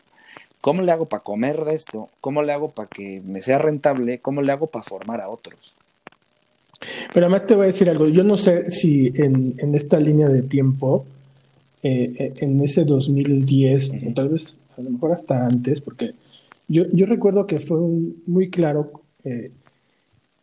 ¿Cómo 0.61 0.81
le 0.81 0.91
hago 0.91 1.05
para 1.05 1.23
comer 1.23 1.63
de 1.63 1.75
esto? 1.75 2.09
¿Cómo 2.19 2.43
le 2.43 2.51
hago 2.51 2.69
para 2.69 2.89
que 2.89 3.21
me 3.25 3.41
sea 3.41 3.57
rentable? 3.57 4.19
¿Cómo 4.19 4.41
le 4.41 4.51
hago 4.51 4.67
para 4.67 4.83
formar 4.83 5.21
a 5.21 5.29
otros? 5.29 5.73
Pero 7.13 7.25
además 7.25 7.47
te 7.47 7.55
voy 7.55 7.65
a 7.65 7.67
decir 7.67 7.89
algo, 7.89 8.07
yo 8.07 8.23
no 8.23 8.37
sé 8.37 8.69
si 8.69 9.07
en, 9.15 9.55
en 9.57 9.75
esta 9.75 9.99
línea 9.99 10.29
de 10.29 10.43
tiempo, 10.43 11.05
eh, 11.83 12.13
eh, 12.19 12.33
en 12.39 12.59
ese 12.59 12.85
2010, 12.85 13.91
o 14.09 14.13
tal 14.13 14.29
vez 14.29 14.55
a 14.77 14.81
lo 14.81 14.91
mejor 14.91 15.13
hasta 15.13 15.45
antes, 15.45 15.81
porque 15.81 16.13
yo, 16.67 16.83
yo 16.91 17.05
recuerdo 17.05 17.47
que 17.47 17.59
fue 17.59 17.79
muy 18.25 18.49
claro 18.49 18.91
eh, 19.23 19.51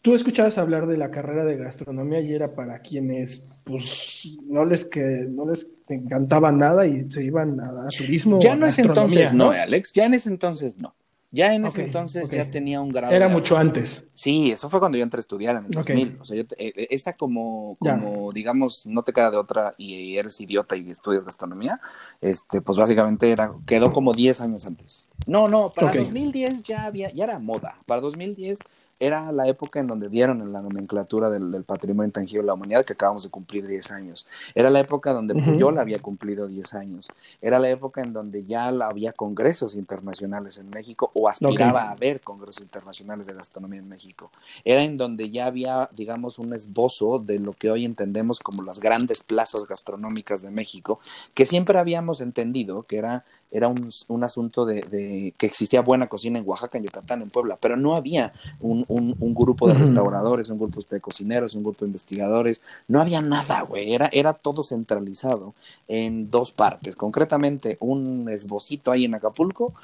tú 0.04 0.14
escuchabas 0.14 0.58
hablar 0.58 0.86
de 0.86 0.98
la 0.98 1.10
carrera 1.10 1.44
de 1.44 1.56
gastronomía 1.56 2.20
y 2.20 2.34
era 2.34 2.54
para 2.54 2.80
quienes 2.80 3.48
pues 3.64 4.36
no 4.46 4.66
les 4.66 4.84
que 4.84 5.00
no 5.00 5.48
les 5.48 5.66
encantaba 5.88 6.52
nada 6.52 6.86
y 6.86 7.10
se 7.10 7.24
iban 7.24 7.58
a, 7.58 7.86
turismo. 7.88 8.38
Ya 8.38 8.54
no 8.54 8.66
es 8.66 8.78
entonces 8.78 9.32
no, 9.32 9.50
Alex, 9.50 9.94
ya 9.94 10.04
en 10.04 10.12
ese 10.12 10.28
entonces 10.28 10.76
no. 10.78 10.94
Ya 11.30 11.52
en 11.52 11.64
ese 11.66 11.82
entonces 11.82 12.30
ya 12.30 12.48
tenía 12.48 12.80
un 12.80 12.90
grado. 12.90 13.12
Era 13.12 13.28
mucho 13.28 13.56
antes. 13.56 14.04
Sí, 14.14 14.52
eso 14.52 14.68
fue 14.68 14.78
cuando 14.78 14.98
yo 14.98 15.02
entré 15.02 15.18
a 15.18 15.20
estudiar 15.20 15.56
en 15.56 15.64
el 15.64 15.70
2000. 15.72 16.18
O 16.20 16.24
sea, 16.24 16.36
yo, 16.36 16.42
eh, 16.58 16.72
eh, 16.76 16.86
esa 16.90 17.14
como, 17.14 17.76
como 17.80 18.30
digamos, 18.30 18.86
no 18.86 19.02
te 19.02 19.12
queda 19.12 19.32
de 19.32 19.38
otra 19.38 19.74
y 19.76 20.16
eres 20.16 20.40
idiota 20.40 20.76
y 20.76 20.90
estudias 20.90 21.24
gastronomía, 21.24 21.80
este, 22.20 22.60
pues 22.60 22.78
básicamente 22.78 23.32
era, 23.32 23.52
quedó 23.66 23.90
como 23.90 24.12
10 24.12 24.42
años 24.42 24.64
antes. 24.66 25.08
No, 25.26 25.48
no, 25.48 25.72
para 25.74 25.92
2010 25.92 26.62
ya 26.62 26.84
había, 26.84 27.10
ya 27.10 27.24
era 27.24 27.40
moda. 27.40 27.78
Para 27.84 28.00
2010 28.02 28.58
era 28.98 29.32
la 29.32 29.48
época 29.48 29.80
en 29.80 29.86
donde 29.86 30.08
dieron 30.08 30.40
en 30.40 30.52
la 30.52 30.60
nomenclatura 30.62 31.30
del, 31.30 31.64
patrimonio 31.64 32.06
intangible 32.06 32.42
de 32.42 32.46
la 32.46 32.54
humanidad 32.54 32.84
que 32.84 32.92
acabamos 32.92 33.22
de 33.22 33.30
cumplir 33.30 33.66
10 33.66 33.90
años. 33.90 34.26
Era 34.54 34.70
la 34.70 34.80
época 34.80 35.12
donde 35.12 35.34
yo 35.58 35.70
la 35.70 35.82
había 35.82 35.98
cumplido 35.98 36.46
10 36.46 36.74
años. 36.74 37.08
Era 37.40 37.58
la 37.58 37.68
época 37.70 38.02
en 38.02 38.12
donde 38.12 38.44
ya 38.44 38.68
había 38.68 39.12
congresos 39.12 39.74
internacionales 39.74 40.58
en 40.58 40.70
México 40.70 41.10
o 41.14 41.28
aspiraba 41.28 41.84
a 41.84 41.90
haber 41.92 42.20
congresos 42.20 42.62
internacionales 42.62 43.26
de 43.26 43.34
gastronomía 43.34 43.80
en 43.80 43.88
México. 43.88 44.30
Era 44.64 44.82
en 44.82 44.96
donde 44.96 45.30
ya 45.30 45.46
había, 45.46 45.88
digamos, 45.92 46.38
un 46.38 46.54
esbozo 46.54 47.18
de 47.18 47.38
lo 47.38 47.52
que 47.52 47.70
hoy 47.70 47.84
entendemos 47.84 48.40
como 48.40 48.62
las 48.62 48.80
grandes 48.80 49.22
plazas 49.22 49.66
gastronómicas 49.66 50.42
de 50.42 50.50
México, 50.50 51.00
que 51.34 51.46
siempre 51.46 51.78
habíamos 51.78 52.20
entendido 52.20 52.84
que 52.84 52.98
era 52.98 53.24
era 53.54 53.68
un, 53.68 53.88
un 54.08 54.24
asunto 54.24 54.66
de, 54.66 54.80
de, 54.82 55.32
que 55.38 55.46
existía 55.46 55.80
buena 55.80 56.08
cocina 56.08 56.40
en 56.40 56.44
Oaxaca, 56.46 56.76
en 56.76 56.84
Yucatán, 56.84 57.22
en 57.22 57.30
Puebla, 57.30 57.56
pero 57.60 57.76
no 57.76 57.94
había 57.94 58.32
un, 58.60 58.83
un, 58.88 59.16
un 59.18 59.34
grupo 59.34 59.68
de 59.68 59.74
restauradores, 59.74 60.48
un 60.48 60.58
grupo 60.58 60.80
de 60.88 61.00
cocineros, 61.00 61.54
un 61.54 61.62
grupo 61.62 61.84
de 61.84 61.88
investigadores, 61.88 62.62
no 62.88 63.00
había 63.00 63.20
nada, 63.20 63.62
güey, 63.62 63.94
era, 63.94 64.08
era 64.12 64.34
todo 64.34 64.64
centralizado 64.64 65.54
en 65.88 66.30
dos 66.30 66.50
partes, 66.50 66.96
concretamente 66.96 67.76
un 67.80 68.28
esbocito 68.28 68.90
ahí 68.90 69.04
en 69.04 69.14
Acapulco, 69.14 69.74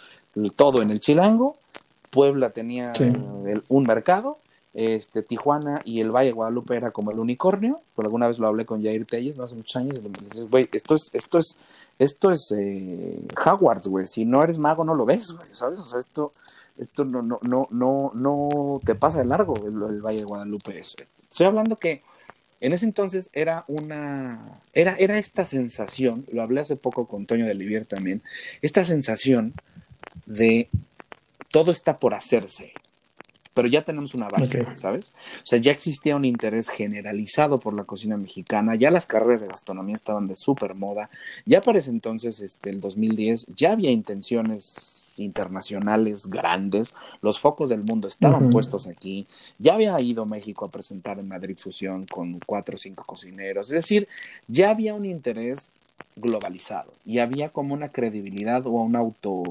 todo 0.57 0.83
en 0.83 0.90
el 0.90 1.00
Chilango, 1.00 1.57
Puebla 2.11 2.50
tenía 2.50 2.92
un 3.69 3.83
mercado 3.85 4.38
este, 4.73 5.23
Tijuana 5.23 5.81
y 5.85 6.00
el 6.00 6.11
Valle 6.11 6.29
de 6.29 6.35
Guadalupe 6.35 6.77
era 6.77 6.93
como 6.93 7.11
el 7.11 7.19
unicornio, 7.19 7.81
por 7.95 8.05
alguna 8.05 8.29
vez 8.29 8.39
lo 8.39 8.47
hablé 8.47 8.65
con 8.65 8.83
Jair 8.83 9.05
Telles, 9.05 9.37
no 9.37 9.45
hace 9.45 9.55
muchos 9.57 9.77
años, 9.77 9.99
y 9.99 10.25
dije, 10.25 10.43
güey, 10.43 10.67
esto 10.73 10.95
es, 10.95 11.11
esto 11.12 11.39
es, 11.39 11.59
esto 11.99 12.31
es 12.31 12.53
eh, 12.57 13.21
Hogwarts, 13.45 13.89
güey, 13.89 14.07
si 14.07 14.25
no 14.25 14.43
eres 14.43 14.59
mago 14.59 14.85
no 14.85 14.95
lo 14.95 15.05
ves, 15.05 15.35
¿sabes? 15.53 15.81
O 15.81 15.87
sea, 15.87 15.99
esto, 15.99 16.31
esto 16.79 17.05
no, 17.05 17.23
no, 17.23 17.41
no, 17.43 17.69
no, 17.71 18.12
no 18.15 18.81
te 18.85 18.95
pasa 18.95 19.19
de 19.19 19.25
largo 19.25 19.55
el, 19.57 20.00
Valle 20.00 20.21
de 20.21 20.25
Guadalupe. 20.25 20.79
Eso. 20.79 20.97
Estoy 21.31 21.47
hablando 21.47 21.77
que 21.77 22.03
en 22.61 22.73
ese 22.73 22.85
entonces 22.85 23.29
era 23.33 23.65
una, 23.67 24.61
era, 24.73 24.95
era 24.99 25.19
esta 25.19 25.45
sensación, 25.45 26.27
lo 26.31 26.43
hablé 26.43 26.61
hace 26.61 26.77
poco 26.77 27.07
con 27.07 27.27
Toño 27.27 27.47
de 27.47 27.55
Livier 27.55 27.87
también, 27.87 28.23
esta 28.62 28.85
sensación 28.85 29.55
de 30.27 30.69
todo 31.50 31.73
está 31.73 31.99
por 31.99 32.15
hacerse, 32.15 32.73
pero 33.61 33.69
ya 33.69 33.85
tenemos 33.85 34.14
una 34.14 34.26
base, 34.31 34.67
¿sabes? 34.76 35.12
O 35.37 35.45
sea, 35.47 35.59
ya 35.59 35.71
existía 35.71 36.17
un 36.17 36.25
interés 36.25 36.71
generalizado 36.71 37.61
por 37.61 37.75
la 37.75 37.85
cocina 37.85 38.17
mexicana, 38.17 38.75
ya 38.75 38.90
las 38.90 39.05
carreras 39.05 39.43
de 39.43 39.49
gastronomía 39.49 39.97
estaban 39.97 40.29
de 40.29 40.35
súper 40.35 40.75
moda, 40.75 41.11
ya 41.45 41.61
para 41.61 41.79
ese 41.79 41.90
entonces, 41.90 42.40
este, 42.40 42.71
el 42.71 42.81
2010, 42.81 43.49
ya 43.55 43.73
había 43.73 43.90
intenciones 43.90 45.12
internacionales 45.19 46.26
grandes, 46.26 46.95
los 47.21 47.38
focos 47.38 47.69
del 47.69 47.83
mundo 47.83 48.09
estaban 48.09 48.49
puestos 48.49 48.87
aquí, 48.87 49.26
ya 49.59 49.75
había 49.75 50.00
ido 50.00 50.25
México 50.25 50.64
a 50.64 50.71
presentar 50.71 51.19
en 51.19 51.29
Madrid 51.29 51.59
Fusión 51.59 52.07
con 52.07 52.40
cuatro 52.47 52.76
o 52.76 52.79
cinco 52.79 53.05
cocineros, 53.05 53.67
es 53.67 53.75
decir, 53.75 54.09
ya 54.49 54.71
había 54.71 54.95
un 54.95 55.05
interés 55.05 55.69
globalizado 56.17 56.95
y 57.05 57.19
había 57.19 57.50
como 57.50 57.75
una 57.75 57.90
credibilidad 57.90 58.67
o 58.67 58.71
un 58.71 58.97
auto 58.97 59.43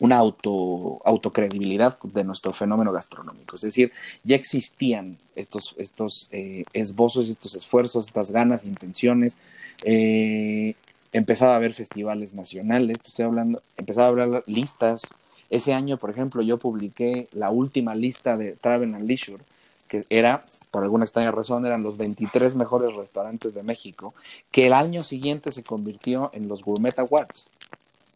una 0.00 0.16
auto, 0.16 1.00
autocredibilidad 1.04 1.98
de 2.02 2.24
nuestro 2.24 2.52
fenómeno 2.52 2.92
gastronómico. 2.92 3.56
Es 3.56 3.62
decir, 3.62 3.92
ya 4.24 4.36
existían 4.36 5.18
estos, 5.36 5.74
estos 5.78 6.28
eh, 6.32 6.64
esbozos, 6.72 7.28
estos 7.28 7.54
esfuerzos, 7.54 8.08
estas 8.08 8.30
ganas, 8.30 8.64
intenciones. 8.64 9.38
Eh, 9.84 10.74
empezaba 11.12 11.52
a 11.52 11.56
haber 11.56 11.72
festivales 11.72 12.34
nacionales, 12.34 12.98
estoy 13.04 13.24
hablando, 13.24 13.62
empezaba 13.76 14.08
a 14.08 14.10
haber 14.10 14.42
listas. 14.46 15.02
Ese 15.50 15.72
año, 15.72 15.98
por 15.98 16.10
ejemplo, 16.10 16.42
yo 16.42 16.58
publiqué 16.58 17.28
la 17.32 17.50
última 17.50 17.94
lista 17.94 18.36
de 18.36 18.52
Travel 18.52 18.94
and 18.94 19.06
Leisure, 19.06 19.42
que 19.88 20.02
era, 20.10 20.42
por 20.72 20.82
alguna 20.82 21.04
extraña 21.04 21.30
razón, 21.30 21.66
eran 21.66 21.84
los 21.84 21.96
23 21.96 22.56
mejores 22.56 22.92
restaurantes 22.94 23.54
de 23.54 23.62
México, 23.62 24.14
que 24.50 24.66
el 24.66 24.72
año 24.72 25.04
siguiente 25.04 25.52
se 25.52 25.62
convirtió 25.62 26.30
en 26.32 26.48
los 26.48 26.64
Gourmet 26.64 26.98
Awards 26.98 27.46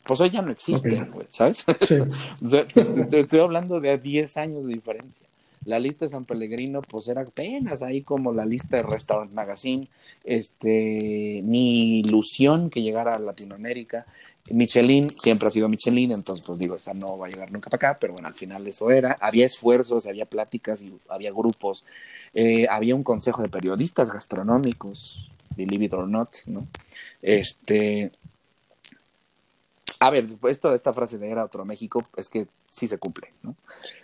pues 0.08 0.20
hoy 0.22 0.30
ya 0.30 0.40
no 0.40 0.50
existen, 0.50 1.06
¿sabes? 1.28 1.66
Sí. 1.82 1.96
estoy, 3.12 3.40
hablando 3.40 3.78
de 3.78 3.98
10 3.98 4.38
años 4.38 4.64
de 4.64 4.72
diferencia. 4.72 5.26
La 5.66 5.78
lista 5.78 6.06
de 6.06 6.08
San 6.08 6.24
Pellegrino, 6.24 6.80
pues 6.80 7.08
era 7.08 7.20
apenas 7.20 7.82
ahí 7.82 8.00
como 8.00 8.32
la 8.32 8.46
lista 8.46 8.78
de 8.78 8.84
Restaurant 8.84 9.30
Magazine, 9.32 9.86
este, 10.24 11.42
ni 11.44 12.00
ilusión 12.00 12.70
que 12.70 12.80
llegara 12.80 13.16
a 13.16 13.18
Latinoamérica. 13.18 14.06
Michelin 14.48 15.10
siempre 15.10 15.48
ha 15.48 15.50
sido 15.50 15.68
Michelin, 15.68 16.12
entonces 16.12 16.46
pues 16.46 16.58
digo, 16.58 16.76
esa 16.76 16.94
no 16.94 17.18
va 17.18 17.26
a 17.26 17.30
llegar 17.30 17.52
nunca 17.52 17.68
para 17.68 17.90
acá, 17.90 17.98
pero 18.00 18.14
bueno, 18.14 18.28
al 18.28 18.34
final 18.34 18.66
eso 18.66 18.90
era. 18.90 19.18
Había 19.20 19.44
esfuerzos, 19.44 20.06
había 20.06 20.24
pláticas 20.24 20.82
y 20.82 20.90
había 21.10 21.32
grupos, 21.32 21.84
eh, 22.32 22.66
había 22.70 22.94
un 22.94 23.02
consejo 23.02 23.42
de 23.42 23.50
periodistas 23.50 24.10
gastronómicos, 24.10 25.30
believe 25.54 25.84
it 25.84 25.92
or 25.92 26.08
not, 26.08 26.34
¿no? 26.46 26.66
Este, 27.20 28.10
a 30.00 30.10
ver, 30.10 30.26
esto, 30.48 30.72
esta 30.74 30.92
frase 30.92 31.18
de 31.18 31.30
era 31.30 31.44
otro 31.44 31.64
México 31.64 32.06
es 32.16 32.28
que 32.28 32.46
sí 32.66 32.86
se 32.86 32.98
cumple, 32.98 33.32
¿no? 33.42 33.56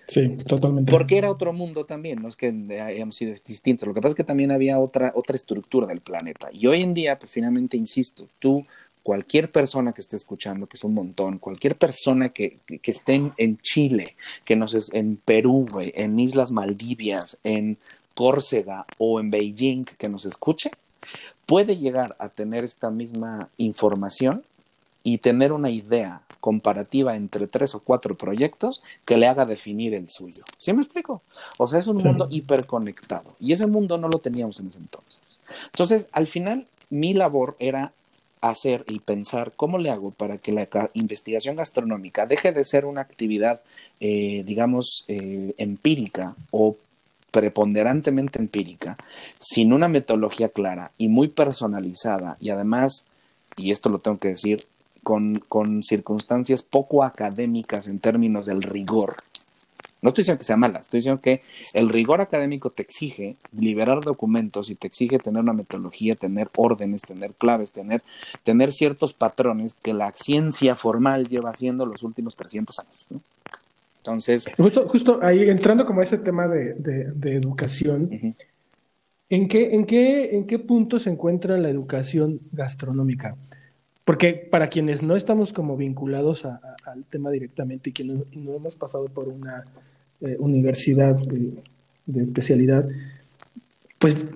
Sí, 0.08 0.36
totalmente. 0.46 0.90
Porque 0.90 1.18
era 1.18 1.30
otro 1.30 1.52
mundo 1.52 1.84
también, 1.84 2.20
no 2.20 2.28
es 2.28 2.36
que 2.36 2.48
hayamos 2.80 3.16
sido 3.16 3.32
distintos. 3.32 3.86
Lo 3.86 3.94
que 3.94 4.00
pasa 4.00 4.10
es 4.10 4.16
que 4.16 4.24
también 4.24 4.50
había 4.50 4.78
otra, 4.78 5.12
otra 5.14 5.36
estructura 5.36 5.86
del 5.86 6.00
planeta. 6.00 6.48
Y 6.52 6.66
hoy 6.66 6.82
en 6.82 6.94
día, 6.94 7.18
pues 7.18 7.30
finalmente, 7.30 7.76
insisto, 7.76 8.28
tú, 8.40 8.66
cualquier 9.04 9.52
persona 9.52 9.92
que 9.92 10.00
esté 10.00 10.16
escuchando, 10.16 10.66
que 10.66 10.76
es 10.76 10.84
un 10.84 10.94
montón, 10.94 11.38
cualquier 11.38 11.76
persona 11.76 12.30
que, 12.30 12.58
que, 12.82 12.90
esté 12.90 13.20
en, 13.36 13.58
Chile, 13.58 14.04
que 14.44 14.56
nos 14.56 14.74
es, 14.74 14.92
en 14.92 15.16
Perú, 15.16 15.64
en 15.78 16.18
Islas 16.18 16.50
Maldivias, 16.50 17.38
en 17.44 17.78
Córcega 18.14 18.86
o 18.98 19.20
en 19.20 19.30
Beijing, 19.30 19.84
que 19.84 20.08
nos 20.08 20.24
escuche, 20.24 20.70
puede 21.46 21.76
llegar 21.76 22.16
a 22.18 22.30
tener 22.30 22.64
esta 22.64 22.90
misma 22.90 23.50
información 23.58 24.42
y 25.04 25.18
tener 25.18 25.52
una 25.52 25.70
idea 25.70 26.22
comparativa 26.40 27.14
entre 27.14 27.46
tres 27.46 27.74
o 27.74 27.80
cuatro 27.80 28.16
proyectos 28.16 28.82
que 29.04 29.16
le 29.16 29.28
haga 29.28 29.44
definir 29.44 29.94
el 29.94 30.08
suyo. 30.08 30.42
¿Sí 30.58 30.72
me 30.72 30.82
explico? 30.82 31.22
O 31.58 31.68
sea, 31.68 31.78
es 31.78 31.86
un 31.86 31.98
mundo 31.98 32.26
hiperconectado 32.30 33.36
y 33.38 33.52
ese 33.52 33.66
mundo 33.66 33.98
no 33.98 34.08
lo 34.08 34.18
teníamos 34.18 34.58
en 34.58 34.68
ese 34.68 34.78
entonces. 34.78 35.20
Entonces, 35.66 36.08
al 36.10 36.26
final, 36.26 36.66
mi 36.90 37.14
labor 37.14 37.54
era 37.58 37.92
hacer 38.40 38.84
y 38.88 38.98
pensar 38.98 39.52
cómo 39.56 39.78
le 39.78 39.90
hago 39.90 40.10
para 40.10 40.38
que 40.38 40.52
la 40.52 40.68
investigación 40.94 41.56
gastronómica 41.56 42.26
deje 42.26 42.52
de 42.52 42.64
ser 42.64 42.84
una 42.84 43.00
actividad, 43.00 43.60
eh, 44.00 44.42
digamos, 44.44 45.04
eh, 45.08 45.54
empírica 45.56 46.34
o 46.50 46.76
preponderantemente 47.30 48.38
empírica, 48.38 48.96
sin 49.40 49.72
una 49.72 49.88
metodología 49.88 50.50
clara 50.50 50.92
y 50.98 51.08
muy 51.08 51.28
personalizada, 51.28 52.36
y 52.38 52.50
además, 52.50 53.06
y 53.56 53.70
esto 53.70 53.88
lo 53.88 53.98
tengo 53.98 54.18
que 54.18 54.28
decir, 54.28 54.64
con, 55.04 55.36
con 55.48 55.84
circunstancias 55.84 56.64
poco 56.64 57.04
académicas 57.04 57.86
en 57.86 58.00
términos 58.00 58.46
del 58.46 58.62
rigor, 58.62 59.14
no 60.04 60.10
estoy 60.10 60.20
diciendo 60.20 60.38
que 60.40 60.44
sea 60.44 60.58
mala, 60.58 60.80
estoy 60.80 60.98
diciendo 60.98 61.18
que 61.18 61.40
el 61.72 61.88
rigor 61.88 62.20
académico 62.20 62.68
te 62.68 62.82
exige 62.82 63.36
liberar 63.58 64.02
documentos 64.02 64.68
y 64.68 64.74
te 64.74 64.86
exige 64.86 65.18
tener 65.18 65.42
una 65.42 65.54
metodología, 65.54 66.12
tener 66.12 66.50
órdenes, 66.58 67.00
tener 67.00 67.32
claves, 67.32 67.72
tener, 67.72 68.02
tener 68.42 68.70
ciertos 68.72 69.14
patrones 69.14 69.72
que 69.72 69.94
la 69.94 70.12
ciencia 70.12 70.74
formal 70.74 71.30
lleva 71.30 71.48
haciendo 71.48 71.86
los 71.86 72.02
últimos 72.02 72.36
300 72.36 72.80
años. 72.80 73.22
Entonces. 73.96 74.44
Justo, 74.58 74.86
justo 74.90 75.20
ahí, 75.22 75.48
entrando 75.48 75.86
como 75.86 76.00
a 76.00 76.02
ese 76.02 76.18
tema 76.18 76.48
de, 76.48 76.74
educación, 77.22 78.34
¿en, 79.30 79.48
qué, 79.48 79.74
en, 79.74 79.86
qué, 79.86 80.36
¿en 80.36 80.46
qué 80.46 80.58
punto 80.58 80.98
se 80.98 81.08
encuentra 81.08 81.56
la 81.56 81.70
educación 81.70 82.40
gastronómica? 82.52 83.36
Porque 84.04 84.34
para 84.34 84.68
quienes 84.68 85.02
no 85.02 85.16
estamos 85.16 85.52
como 85.52 85.76
vinculados 85.76 86.44
al 86.44 87.06
tema 87.08 87.30
directamente 87.30 87.90
y 87.90 87.92
que 87.92 88.04
no 88.04 88.54
hemos 88.54 88.76
pasado 88.76 89.06
por 89.06 89.28
una 89.28 89.64
eh, 90.20 90.36
universidad 90.38 91.16
de, 91.16 92.22
especialidad, 92.22 92.86
pues 93.98 94.26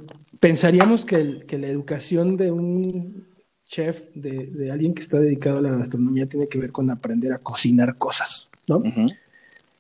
pensaríamos 0.41 1.05
que, 1.05 1.45
que, 1.47 1.57
la 1.57 1.69
educación 1.69 2.37
de 2.37 2.51
un 2.51 3.27
chef, 3.67 4.03
de, 4.15 4.71
alguien 4.73 4.95
que 4.95 5.03
está 5.03 5.21
dedicado 5.21 5.59
a 5.59 5.63
la 5.63 5.71
gastronomía, 5.71 6.27
tiene 6.27 6.49
que 6.49 6.59
ver 6.59 6.73
con 6.73 6.91
aprender 6.91 7.33
a 7.33 7.39
cocinar 7.39 7.97
cosas, 7.97 8.51
¿no? 8.67 8.83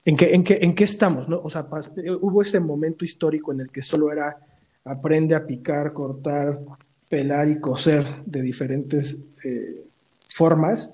¿En, 0.04 0.16
qué, 0.16 0.34
en, 0.34 0.44
qué, 0.44 0.58
¿En 0.62 0.74
qué 0.74 0.84
estamos? 0.84 1.28
¿no? 1.28 1.40
O 1.42 1.50
sea, 1.50 1.66
eh, 1.96 2.10
hubo 2.10 2.42
ese 2.42 2.60
momento 2.60 3.04
histórico 3.04 3.52
en 3.52 3.60
el 3.60 3.70
que 3.70 3.82
solo 3.82 4.12
era 4.12 4.36
aprende 4.84 5.34
a 5.34 5.46
picar, 5.46 5.92
cortar, 5.92 6.60
pelar 7.08 7.48
y 7.48 7.60
coser 7.60 8.06
de 8.26 8.42
diferentes 8.42 9.22
eh, 9.44 9.84
formas, 10.28 10.92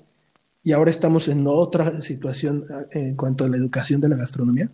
y 0.63 0.71
ahora 0.71 0.89
estamos 0.89 1.27
en 1.27 1.45
otra 1.47 2.01
situación 2.01 2.65
eh, 2.91 2.99
en 2.99 3.15
cuanto 3.15 3.45
a 3.45 3.49
la 3.49 3.57
educación 3.57 4.01
de 4.01 4.09
la 4.09 4.15
gastronomía. 4.15 4.69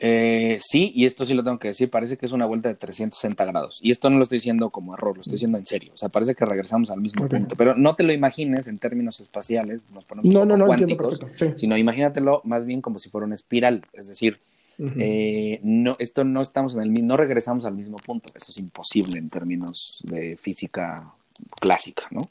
Eh, 0.00 0.58
sí, 0.60 0.92
y 0.94 1.06
esto 1.06 1.26
sí 1.26 1.34
lo 1.34 1.42
tengo 1.42 1.58
que 1.58 1.68
decir, 1.68 1.90
parece 1.90 2.16
que 2.16 2.26
es 2.26 2.32
una 2.32 2.46
vuelta 2.46 2.68
de 2.68 2.76
360 2.76 3.44
grados. 3.44 3.80
Y 3.82 3.90
esto 3.90 4.08
no 4.10 4.16
lo 4.16 4.22
estoy 4.22 4.36
diciendo 4.38 4.70
como 4.70 4.94
error, 4.94 5.16
lo 5.16 5.20
estoy 5.20 5.34
diciendo 5.34 5.58
en 5.58 5.66
serio. 5.66 5.92
O 5.94 5.96
sea, 5.96 6.08
parece 6.08 6.34
que 6.34 6.44
regresamos 6.44 6.90
al 6.90 7.00
mismo 7.00 7.28
punto. 7.28 7.56
Pero 7.56 7.74
no 7.74 7.96
te 7.96 8.04
lo 8.04 8.12
imagines 8.12 8.68
en 8.68 8.78
términos 8.78 9.18
espaciales, 9.20 9.86
nos 9.92 10.04
ponemos 10.04 10.32
no, 10.32 10.44
no, 10.44 10.56
no, 10.56 10.66
cuánticos, 10.66 11.20
sino 11.56 11.76
imagínatelo 11.76 12.40
más 12.44 12.64
bien 12.64 12.80
como 12.80 12.98
si 12.98 13.10
fuera 13.10 13.26
una 13.26 13.34
espiral. 13.34 13.82
Es 13.92 14.06
decir, 14.06 14.38
eh, 14.78 15.58
no, 15.62 15.96
esto 15.98 16.22
no 16.22 16.40
estamos 16.40 16.76
en 16.76 16.82
el 16.82 17.06
no 17.06 17.16
regresamos 17.16 17.64
al 17.64 17.74
mismo 17.74 17.96
punto. 17.96 18.30
Eso 18.34 18.52
es 18.52 18.58
imposible 18.58 19.18
en 19.18 19.28
términos 19.28 20.02
de 20.04 20.36
física 20.36 21.12
clásica, 21.60 22.04
¿no? 22.10 22.30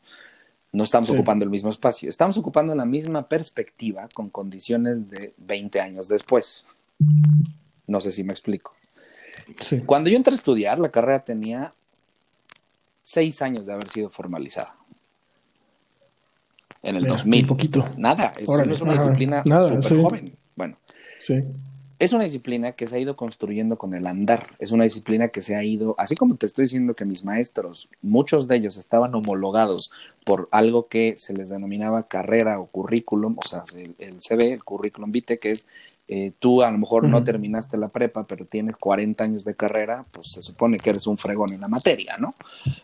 No 0.72 0.84
estamos 0.84 1.10
ocupando 1.12 1.44
el 1.44 1.50
mismo 1.50 1.70
espacio, 1.70 2.10
estamos 2.10 2.38
ocupando 2.38 2.76
la 2.76 2.86
misma 2.86 3.28
perspectiva 3.28 4.08
con 4.14 4.30
condiciones 4.30 5.10
de 5.10 5.34
20 5.38 5.80
años 5.82 6.08
después. 6.08 6.66
No 7.88 8.02
sé 8.02 8.12
si 8.12 8.24
me 8.24 8.32
explico. 8.32 8.74
Cuando 9.86 10.10
yo 10.10 10.18
entré 10.18 10.34
a 10.34 10.36
estudiar, 10.36 10.78
la 10.78 10.92
carrera 10.92 11.24
tenía 11.24 11.74
seis 13.02 13.42
años 13.42 13.66
de 13.66 13.74
haber 13.74 13.88
sido 13.88 14.10
formalizada. 14.10 14.76
En 16.84 16.96
el 16.98 17.04
2000. 17.04 17.44
Un 17.44 17.48
poquito. 17.48 17.90
Nada, 17.98 18.32
eso 18.38 18.64
no 18.64 18.72
es 18.72 18.82
una 18.82 18.94
disciplina 18.94 19.44
súper 19.44 20.02
joven. 20.02 20.26
Bueno, 20.56 20.78
sí 21.20 21.44
es 22.00 22.14
una 22.14 22.26
disciplina 22.26 22.74
que 22.74 22.86
se 22.86 22.96
ha 22.96 23.00
ido 23.00 23.16
construyendo 23.16 23.78
con 23.78 23.94
el 23.94 24.06
andar, 24.06 24.56
es 24.60 24.72
una 24.72 24.84
disciplina 24.84 25.30
que 25.30 25.42
se 25.42 25.56
ha 25.56 25.64
ido, 25.64 25.96
así 25.98 26.16
como 26.16 26.36
te 26.36 26.46
estoy 26.46 26.66
diciendo 26.66 26.96
que 26.96 27.06
mis 27.06 27.24
maestros, 27.24 27.90
muchos 28.02 28.48
de 28.48 28.58
ellos 28.58 28.78
estaban 28.78 29.16
homologados 29.16 29.92
por 30.24 30.48
algo 30.52 30.88
que 30.88 31.16
se 31.18 31.34
les 31.34 31.50
denominaba 31.50 32.08
carrera 32.08 32.60
o 32.60 32.68
currículum, 32.68 33.36
o 33.38 33.48
sea, 33.48 33.64
el, 33.76 33.96
el 33.98 34.22
CV, 34.22 34.54
el 34.54 34.64
currículum 34.64 35.12
vitae, 35.12 35.40
que 35.40 35.52
es 35.52 35.66
eh, 36.10 36.32
tú 36.40 36.62
a 36.62 36.72
lo 36.72 36.78
mejor 36.78 37.04
no 37.04 37.22
terminaste 37.24 37.78
la 37.78 37.90
prepa, 37.90 38.26
pero 38.26 38.46
tienes 38.46 38.78
40 38.78 39.22
años 39.24 39.44
de 39.44 39.56
carrera, 39.56 40.06
pues 40.12 40.32
se 40.32 40.42
supone 40.42 40.78
que 40.78 40.92
eres 40.92 41.06
un 41.06 41.18
fregón 41.18 41.52
en 41.52 41.60
la 41.60 41.68
materia, 41.68 42.14
¿no? 42.18 42.30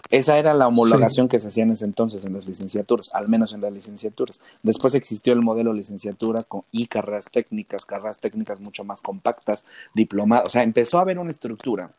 Esa 0.09 0.37
era 0.37 0.53
la 0.53 0.67
homologación 0.67 1.29
que 1.29 1.39
se 1.39 1.47
hacía 1.47 1.63
en 1.63 1.71
ese 1.71 1.85
entonces 1.85 2.25
en 2.25 2.33
las 2.33 2.45
licenciaturas, 2.45 3.13
al 3.13 3.29
menos 3.29 3.53
en 3.53 3.61
las 3.61 3.71
licenciaturas. 3.71 4.41
Después 4.61 4.93
existió 4.93 5.31
el 5.31 5.41
modelo 5.41 5.71
licenciatura 5.71 6.43
con, 6.43 6.63
y 6.71 6.87
carreras 6.87 7.25
técnicas, 7.31 7.85
carreras 7.85 8.17
técnicas 8.17 8.59
mucho 8.59 8.83
más 8.83 9.01
compactas, 9.01 9.65
diplomadas, 9.93 10.47
o 10.47 10.49
sea, 10.49 10.63
empezó 10.63 10.99
a 10.99 11.03
haber 11.03 11.17
una 11.17 11.31
estructura 11.31 11.91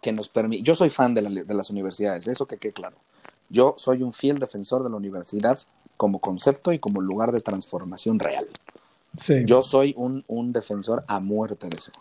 que 0.00 0.12
nos 0.12 0.30
permite, 0.30 0.62
yo 0.62 0.74
soy 0.74 0.88
fan 0.88 1.12
de, 1.12 1.44
de 1.44 1.54
las 1.54 1.68
universidades, 1.68 2.26
eso 2.28 2.46
que 2.46 2.56
quede 2.56 2.72
claro. 2.72 2.96
Yo 3.50 3.74
soy 3.76 4.02
un 4.02 4.14
fiel 4.14 4.38
defensor 4.38 4.82
de 4.82 4.88
la 4.88 4.96
universidad 4.96 5.58
como 5.98 6.18
concepto 6.18 6.72
y 6.72 6.78
como 6.78 7.02
lugar 7.02 7.30
de 7.30 7.40
transformación 7.40 8.18
real. 8.18 8.46
Yo 9.44 9.62
soy 9.62 9.94
un, 9.96 10.24
un, 10.26 10.52
defensor 10.52 11.04
a 11.06 11.20
muerte 11.20 11.68
de 11.68 11.76
eso. 11.76 11.92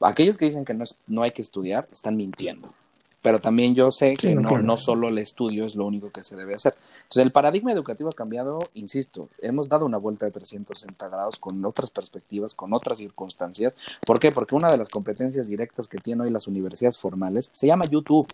Aquellos 0.00 0.36
que 0.36 0.46
dicen 0.46 0.64
que 0.64 0.74
no, 0.74 0.84
no 1.06 1.22
hay 1.22 1.30
que 1.30 1.42
estudiar 1.42 1.88
están 1.92 2.16
mintiendo. 2.16 2.74
Pero 3.20 3.40
también 3.40 3.74
yo 3.74 3.90
sé 3.90 4.14
que 4.14 4.34
no, 4.34 4.58
no, 4.58 4.76
solo 4.76 5.08
el 5.08 5.18
estudio 5.18 5.64
es 5.64 5.74
lo 5.74 5.84
único 5.84 6.10
que 6.10 6.22
se 6.22 6.36
debe 6.36 6.54
hacer. 6.54 6.74
Entonces, 7.02 7.24
el 7.24 7.32
paradigma 7.32 7.72
educativo 7.72 8.10
ha 8.10 8.12
cambiado, 8.12 8.60
insisto, 8.74 9.28
hemos 9.42 9.68
dado 9.68 9.86
una 9.86 9.98
vuelta 9.98 10.26
de 10.26 10.32
360 10.32 11.08
grados 11.08 11.36
con 11.38 11.64
otras 11.64 11.90
perspectivas, 11.90 12.54
con 12.54 12.72
otras 12.72 12.98
circunstancias. 12.98 13.74
¿Por 14.06 14.20
qué? 14.20 14.30
Porque 14.30 14.54
una 14.54 14.68
de 14.68 14.76
las 14.76 14.88
competencias 14.88 15.48
directas 15.48 15.88
que 15.88 15.98
tienen 15.98 16.22
hoy 16.22 16.30
las 16.30 16.46
universidades 16.46 16.96
formales 16.96 17.50
se 17.52 17.66
llama 17.66 17.86
YouTube. 17.86 18.28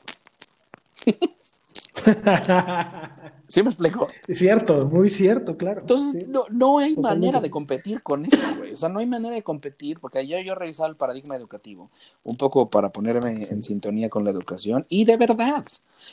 ¿Sí 3.49 3.63
me 3.63 3.69
explico? 3.69 4.07
Cierto, 4.29 4.87
muy 4.89 5.09
cierto, 5.09 5.57
claro. 5.57 5.81
Entonces, 5.81 6.27
no, 6.29 6.45
no, 6.51 6.79
hay 6.79 6.97
manera 6.97 7.41
de 7.41 7.51
competir 7.51 8.03
con 8.03 8.25
eso, 8.25 8.43
güey. 8.59 8.73
O 8.73 8.77
sea, 8.77 8.89
no 8.89 9.01
hay 9.01 9.07
manera 9.07 9.35
de 9.35 9.43
competir, 9.43 10.01
porque 10.01 10.19
ayer 10.19 10.45
yo 10.45 10.53
he 10.53 10.57
revisado 10.57 10.89
el 10.89 10.97
paradigma 10.97 11.37
educativo, 11.37 11.91
un 12.23 12.37
poco 12.37 12.69
para 12.69 12.91
ponerme 12.91 13.47
en 13.49 13.63
sintonía 13.63 14.09
con 14.09 14.25
la 14.25 14.31
educación, 14.31 14.87
y 14.89 15.05
de 15.05 15.17
verdad, 15.17 15.65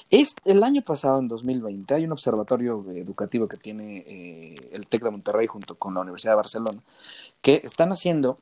es, 0.10 0.36
el 0.46 0.64
año 0.64 0.82
pasado, 0.82 1.20
en 1.20 1.28
2020, 1.28 1.94
hay 1.94 2.06
un 2.06 2.12
observatorio 2.12 2.86
educativo 2.92 3.48
que 3.48 3.58
tiene 3.58 4.04
eh, 4.06 4.56
el 4.72 4.88
TEC 4.88 5.04
de 5.04 5.12
Monterrey 5.12 5.48
junto 5.48 5.76
con 5.76 5.94
la 5.94 6.02
Universidad 6.02 6.34
de 6.34 6.38
Barcelona, 6.38 6.82
que 7.42 7.62
están 7.64 7.92
haciendo 7.92 8.40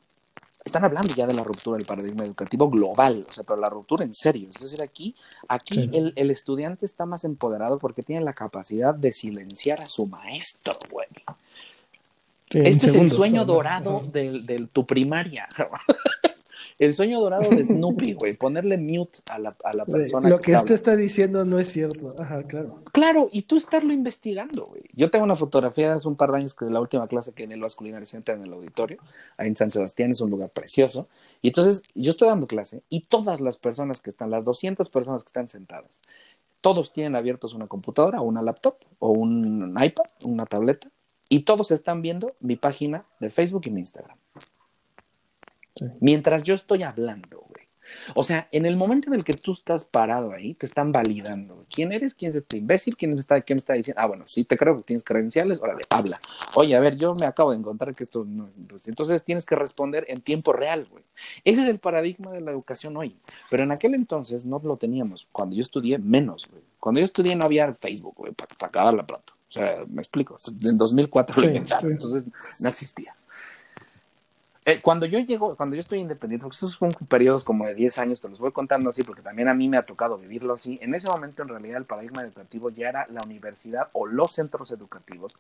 están 0.63 0.83
hablando 0.83 1.13
ya 1.15 1.25
de 1.25 1.33
la 1.33 1.43
ruptura 1.43 1.77
del 1.77 1.85
paradigma 1.85 2.25
educativo 2.25 2.69
global, 2.69 3.25
o 3.27 3.33
sea, 3.33 3.43
pero 3.43 3.59
la 3.59 3.69
ruptura 3.69 4.03
en 4.03 4.13
serio. 4.13 4.49
Es 4.53 4.61
decir, 4.61 4.81
aquí, 4.81 5.15
aquí 5.47 5.89
el, 5.93 6.13
el, 6.15 6.31
estudiante 6.31 6.85
está 6.85 7.05
más 7.05 7.23
empoderado 7.23 7.79
porque 7.79 8.01
tiene 8.01 8.23
la 8.23 8.33
capacidad 8.33 8.93
de 8.93 9.13
silenciar 9.13 9.81
a 9.81 9.87
su 9.87 10.05
maestro, 10.05 10.73
güey. 10.91 11.07
este 12.49 12.87
es 12.87 12.95
el 12.95 13.09
sueño 13.09 13.45
dorado 13.45 14.03
de, 14.11 14.41
de 14.41 14.67
tu 14.71 14.85
primaria. 14.85 15.47
El 16.79 16.93
sueño 16.93 17.19
dorado 17.19 17.49
de 17.49 17.65
Snoopy, 17.65 18.13
güey, 18.13 18.37
ponerle 18.37 18.77
mute 18.77 19.19
a 19.31 19.37
la, 19.37 19.49
a 19.63 19.75
la 19.75 19.85
persona. 19.85 20.29
Lo 20.29 20.39
que, 20.39 20.55
usted 20.55 20.73
está 20.73 20.95
diciendo 20.95 21.43
no 21.43 21.59
es 21.59 21.71
cierto. 21.71 22.09
Ajá, 22.21 22.43
claro. 22.43 22.81
Claro, 22.93 23.29
y 23.31 23.41
tú 23.43 23.57
estarlo 23.57 23.91
investigando, 23.91 24.63
güey. 24.63 24.83
Yo 24.93 25.09
tengo 25.09 25.25
una 25.25 25.35
fotografía 25.35 25.89
de 25.89 25.95
hace 25.95 26.07
un 26.07 26.15
par 26.15 26.31
de 26.31 26.37
años 26.37 26.53
que 26.53 26.65
de 26.65 26.71
la 26.71 26.79
última 26.79 27.07
clase 27.07 27.33
que 27.33 27.43
en 27.43 27.51
el 27.51 27.59
Vasco 27.59 27.79
Culinario 27.79 28.05
Center 28.05 28.35
en 28.35 28.45
el 28.45 28.53
auditorio, 28.53 28.97
ahí 29.37 29.47
en 29.47 29.55
San 29.55 29.71
Sebastián, 29.71 30.11
es 30.11 30.21
un 30.21 30.29
lugar 30.29 30.49
precioso. 30.49 31.07
Y 31.41 31.49
entonces 31.49 31.83
yo 31.95 32.11
estoy 32.11 32.29
dando 32.29 32.47
clase 32.47 32.81
y 32.89 33.01
todas 33.01 33.41
las 33.41 33.57
personas 33.57 34.01
que 34.01 34.09
están, 34.09 34.31
las 34.31 34.45
200 34.45 34.89
personas 34.89 35.23
que 35.23 35.27
están 35.27 35.47
sentadas, 35.47 36.01
todos 36.61 36.91
tienen 36.91 37.15
abiertos 37.15 37.53
una 37.53 37.67
computadora, 37.67 38.21
o 38.21 38.23
una 38.23 38.41
laptop, 38.41 38.75
o 38.99 39.11
un 39.11 39.75
iPad, 39.81 40.05
una 40.23 40.45
tableta, 40.45 40.89
y 41.29 41.41
todos 41.41 41.71
están 41.71 42.01
viendo 42.01 42.35
mi 42.39 42.55
página 42.55 43.05
de 43.19 43.29
Facebook 43.29 43.63
y 43.65 43.69
mi 43.69 43.81
Instagram. 43.81 44.17
Mientras 45.99 46.43
yo 46.43 46.55
estoy 46.55 46.84
hablando, 46.84 47.39
güey. 47.47 47.69
O 48.15 48.23
sea, 48.23 48.47
en 48.51 48.65
el 48.65 48.77
momento 48.77 49.10
en 49.10 49.15
el 49.15 49.23
que 49.23 49.34
tú 49.34 49.53
estás 49.53 49.86
parado 49.86 50.32
ahí, 50.32 50.53
te 50.53 50.65
están 50.65 50.91
validando. 50.91 51.65
¿Quién 51.69 51.91
eres? 51.91 52.15
¿Quién 52.15 52.32
es 52.32 52.38
este 52.38 52.58
imbécil? 52.58 52.97
¿Quién 52.97 53.13
me 53.13 53.19
está, 53.19 53.41
quién 53.41 53.58
está 53.58 53.73
diciendo? 53.73 54.01
Ah, 54.01 54.05
bueno, 54.05 54.25
sí 54.27 54.43
te 54.43 54.58
creo 54.58 54.77
que 54.77 54.84
tienes 54.84 55.03
credenciales, 55.03 55.60
órale, 55.62 55.82
habla. 55.89 56.19
Oye, 56.55 56.75
a 56.75 56.79
ver, 56.79 56.97
yo 56.97 57.13
me 57.19 57.25
acabo 57.25 57.51
de 57.51 57.58
encontrar 57.58 57.95
que 57.95 58.03
esto 58.03 58.25
no. 58.25 58.49
Pues, 58.67 58.88
entonces 58.88 59.23
tienes 59.23 59.45
que 59.45 59.55
responder 59.55 60.05
en 60.08 60.21
tiempo 60.21 60.53
real, 60.53 60.88
güey. 60.89 61.03
Ese 61.43 61.63
es 61.63 61.69
el 61.69 61.79
paradigma 61.79 62.32
de 62.32 62.41
la 62.41 62.51
educación 62.51 62.97
hoy. 62.97 63.17
Pero 63.49 63.63
en 63.63 63.71
aquel 63.71 63.95
entonces 63.95 64.45
no 64.45 64.62
lo 64.63 64.77
teníamos. 64.77 65.27
Cuando 65.32 65.55
yo 65.55 65.62
estudié, 65.62 65.97
menos, 65.97 66.47
güey. 66.49 66.63
Cuando 66.79 66.99
yo 66.99 67.05
estudié 67.05 67.36
no 67.36 67.45
había 67.45 67.73
Facebook, 67.73 68.15
güey, 68.15 68.34
para, 68.34 68.49
acabarla 68.60 69.05
pronto. 69.05 69.34
O 69.49 69.51
sea, 69.51 69.84
me 69.88 70.01
explico. 70.01 70.38
En 70.63 70.77
2004 70.77 71.41
lo 71.41 71.47
inventaron, 71.47 71.91
entonces 71.91 72.23
no 72.60 72.69
existía. 72.69 73.15
Eh, 74.69 74.79
cuando 74.84 75.08
yo 75.08 75.17
llego, 75.17 75.55
cuando 75.55 75.75
yo 75.75 75.79
estoy 75.79 75.97
independiente, 75.97 76.43
porque 76.43 76.53
estos 76.53 76.73
son 76.73 76.91
periodos 77.08 77.43
como 77.43 77.65
de 77.65 77.73
10 77.73 77.97
años, 77.97 78.21
te 78.21 78.29
los 78.29 78.38
voy 78.38 78.51
contando 78.51 78.91
así, 78.91 79.01
porque 79.01 79.23
también 79.23 79.47
a 79.47 79.55
mí 79.55 79.67
me 79.67 79.77
ha 79.77 79.84
tocado 79.84 80.15
vivirlo 80.15 80.53
así. 80.53 80.77
En 80.84 80.93
ese 80.93 81.08
momento, 81.08 81.41
en 81.41 81.47
realidad, 81.47 81.77
el 81.77 81.86
paradigma 81.86 82.21
educativo 82.21 82.69
ya 82.69 82.89
era 82.89 83.08
la 83.10 83.21
universidad 83.25 83.89
o 83.93 84.05
los 84.05 84.32
centros 84.32 84.69
educativos 84.69 85.36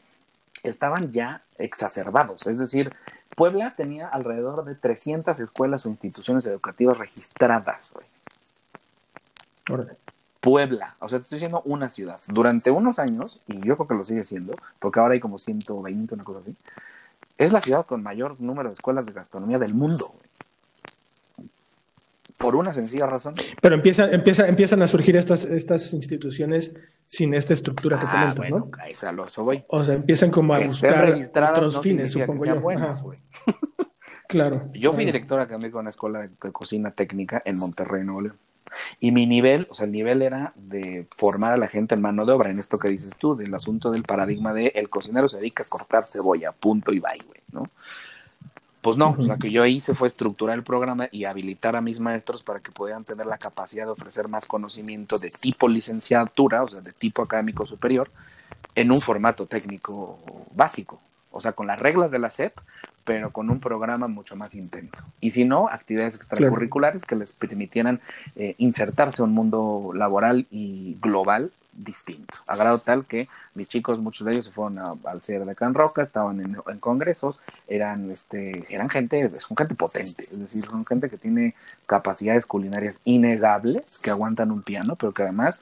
estaban 0.63 1.11
ya 1.11 1.43
exacerbados. 1.59 2.47
Es 2.47 2.57
decir, 2.57 2.91
Puebla 3.35 3.75
tenía 3.75 4.07
alrededor 4.07 4.65
de 4.65 4.73
300 4.73 5.39
escuelas 5.39 5.85
o 5.85 5.89
instituciones 5.89 6.47
educativas 6.47 6.97
registradas. 6.97 7.91
Güey. 7.93 8.07
Puebla, 10.41 10.95
o 10.99 11.07
sea, 11.07 11.19
te 11.19 11.23
estoy 11.23 11.35
diciendo 11.35 11.61
una 11.65 11.89
ciudad. 11.89 12.19
Durante 12.29 12.71
unos 12.71 12.97
años, 12.97 13.43
y 13.45 13.59
yo 13.61 13.75
creo 13.75 13.87
que 13.89 13.93
lo 13.93 14.05
sigue 14.05 14.23
siendo, 14.23 14.55
porque 14.79 14.99
ahora 14.99 15.13
hay 15.13 15.19
como 15.19 15.37
120, 15.37 16.15
una 16.15 16.23
cosa 16.23 16.39
así, 16.39 16.55
es 17.39 17.51
la 17.51 17.61
ciudad 17.61 17.85
con 17.87 18.03
mayor 18.03 18.39
número 18.39 18.69
de 18.69 18.73
escuelas 18.73 19.07
de 19.07 19.13
gastronomía 19.13 19.57
del 19.57 19.73
mundo. 19.73 20.07
Güey 20.07 20.29
por 22.39 22.55
una 22.55 22.73
sencilla 22.73 23.05
razón. 23.05 23.35
Pero 23.61 23.75
empieza, 23.75 24.09
empieza, 24.09 24.47
empiezan 24.47 24.81
a 24.81 24.87
surgir 24.87 25.17
estas, 25.17 25.43
estas 25.43 25.93
instituciones 25.93 26.73
sin 27.05 27.33
esta 27.33 27.53
estructura 27.53 27.99
que 27.99 28.05
ah, 28.07 28.11
comentas, 28.11 28.35
bueno, 28.37 28.57
¿no? 28.59 28.71
A 28.81 28.87
eso, 28.87 29.11
lo 29.11 29.25
voy. 29.43 29.63
O 29.67 29.83
sea, 29.83 29.95
empiezan 29.95 30.31
como 30.31 30.53
a 30.53 30.59
buscar 30.59 31.31
otros 31.51 31.81
fines, 31.81 32.11
supongo 32.11 32.45
yo. 32.45 32.61
Buenas, 32.61 33.03
claro. 34.29 34.65
Yo 34.73 34.93
fui 34.93 35.03
director 35.03 35.41
académico 35.41 35.77
de 35.77 35.81
una 35.81 35.89
escuela 35.89 36.21
de 36.21 36.51
cocina 36.53 36.91
técnica 36.91 37.41
en 37.43 37.57
Monterrey, 37.57 38.05
Nuevo 38.05 38.21
León. 38.21 38.37
Y 38.99 39.11
mi 39.11 39.25
nivel, 39.25 39.67
o 39.69 39.75
sea, 39.75 39.85
el 39.85 39.91
nivel 39.91 40.21
era 40.21 40.53
de 40.55 41.07
formar 41.17 41.53
a 41.53 41.57
la 41.57 41.67
gente 41.67 41.95
en 41.95 42.01
mano 42.01 42.25
de 42.25 42.33
obra, 42.33 42.49
en 42.49 42.59
esto 42.59 42.77
que 42.77 42.89
dices 42.89 43.15
tú, 43.17 43.35
del 43.35 43.53
asunto 43.53 43.91
del 43.91 44.03
paradigma 44.03 44.53
de 44.53 44.67
el 44.75 44.89
cocinero 44.89 45.27
se 45.27 45.37
dedica 45.37 45.63
a 45.63 45.67
cortar 45.67 46.05
cebolla, 46.05 46.51
punto 46.51 46.91
y 46.91 46.99
bye, 46.99 47.23
güey, 47.25 47.41
¿no? 47.51 47.63
Pues 48.81 48.95
no, 48.95 49.13
lo 49.19 49.37
que 49.37 49.51
yo 49.51 49.65
hice 49.65 49.93
fue 49.93 50.07
estructurar 50.07 50.57
el 50.57 50.63
programa 50.63 51.09
y 51.11 51.25
habilitar 51.25 51.75
a 51.75 51.81
mis 51.81 51.99
maestros 51.99 52.43
para 52.43 52.61
que 52.61 52.71
pudieran 52.71 53.03
tener 53.03 53.25
la 53.25 53.37
capacidad 53.37 53.83
de 53.85 53.91
ofrecer 53.91 54.29
más 54.29 54.45
conocimiento 54.45 55.17
de 55.17 55.29
tipo 55.29 55.67
licenciatura, 55.67 56.63
o 56.63 56.69
sea, 56.69 56.79
de 56.79 56.93
tipo 56.93 57.21
académico 57.21 57.65
superior, 57.65 58.09
en 58.75 58.91
un 58.91 59.01
formato 59.01 59.45
técnico 59.47 60.19
básico, 60.55 61.01
o 61.31 61.41
sea, 61.41 61.53
con 61.53 61.67
las 61.67 61.79
reglas 61.79 62.11
de 62.11 62.19
la 62.19 62.29
SEP, 62.29 62.53
pero 63.03 63.31
con 63.31 63.49
un 63.49 63.59
programa 63.59 64.07
mucho 64.07 64.35
más 64.35 64.53
intenso. 64.55 65.03
Y 65.21 65.31
si 65.31 65.45
no, 65.45 65.67
actividades 65.67 66.15
extracurriculares 66.15 67.05
que 67.05 67.15
les 67.15 67.33
permitieran 67.33 68.01
eh, 68.35 68.55
insertarse 68.57 69.21
en 69.21 69.29
un 69.29 69.35
mundo 69.35 69.91
laboral 69.93 70.47
y 70.51 70.97
global 71.01 71.51
distinto, 71.75 72.39
a 72.47 72.55
grado 72.55 72.77
tal 72.79 73.05
que 73.05 73.27
mis 73.55 73.69
chicos, 73.69 73.99
muchos 73.99 74.25
de 74.25 74.33
ellos 74.33 74.45
se 74.45 74.51
fueron 74.51 74.79
al 74.79 75.21
Sierra 75.21 75.45
de 75.45 75.55
Can 75.55 75.73
Roca, 75.73 76.01
estaban 76.01 76.41
en, 76.41 76.79
congresos, 76.79 77.39
eran, 77.67 78.11
este, 78.11 78.65
eran 78.73 78.89
gente, 78.89 79.29
son 79.39 79.55
gente 79.55 79.75
potente, 79.75 80.27
es 80.29 80.39
decir, 80.39 80.63
son 80.63 80.85
gente 80.85 81.09
que 81.09 81.17
tiene 81.17 81.55
capacidades 81.85 82.45
culinarias 82.45 82.99
innegables, 83.05 83.97
que 83.99 84.11
aguantan 84.11 84.51
un 84.51 84.61
piano, 84.61 84.95
pero 84.95 85.13
que 85.13 85.23
además 85.23 85.61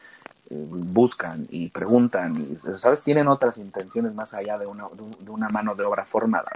buscan 0.50 1.48
y 1.50 1.70
preguntan, 1.70 2.36
y, 2.36 2.58
¿sabes? 2.78 3.02
Tienen 3.02 3.28
otras 3.28 3.58
intenciones 3.58 4.14
más 4.14 4.34
allá 4.34 4.58
de 4.58 4.66
una, 4.66 4.86
de 5.20 5.30
una 5.30 5.50
mano 5.50 5.76
de 5.76 5.84
obra 5.84 6.06
formada. 6.06 6.52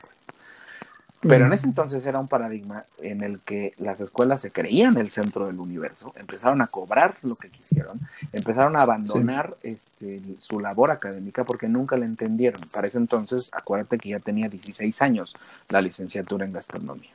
Pero 1.21 1.45
en 1.45 1.53
ese 1.53 1.67
entonces 1.67 2.03
era 2.07 2.19
un 2.19 2.27
paradigma 2.27 2.85
en 2.97 3.21
el 3.21 3.39
que 3.41 3.75
las 3.77 4.01
escuelas 4.01 4.41
se 4.41 4.49
creían 4.49 4.97
el 4.97 5.11
centro 5.11 5.45
del 5.45 5.59
universo, 5.59 6.13
empezaron 6.15 6.63
a 6.63 6.67
cobrar 6.67 7.15
lo 7.21 7.35
que 7.35 7.49
quisieron, 7.49 7.99
empezaron 8.33 8.75
a 8.75 8.81
abandonar 8.81 9.55
este, 9.61 10.19
su 10.39 10.59
labor 10.59 10.89
académica 10.89 11.43
porque 11.43 11.67
nunca 11.67 11.95
la 11.95 12.05
entendieron. 12.05 12.61
Para 12.73 12.87
ese 12.87 12.97
entonces, 12.97 13.51
acuérdate 13.53 13.99
que 13.99 14.09
ya 14.09 14.19
tenía 14.19 14.49
16 14.49 14.99
años 15.03 15.35
la 15.69 15.81
licenciatura 15.81 16.43
en 16.43 16.53
gastronomía. 16.53 17.11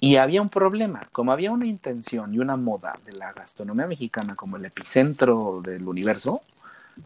Y 0.00 0.16
había 0.16 0.42
un 0.42 0.48
problema, 0.48 1.02
como 1.12 1.32
había 1.32 1.50
una 1.50 1.66
intención 1.66 2.34
y 2.34 2.38
una 2.38 2.56
moda 2.56 2.98
de 3.04 3.12
la 3.12 3.32
gastronomía 3.32 3.86
mexicana 3.86 4.34
como 4.34 4.56
el 4.56 4.64
epicentro 4.64 5.60
del 5.60 5.86
universo, 5.86 6.42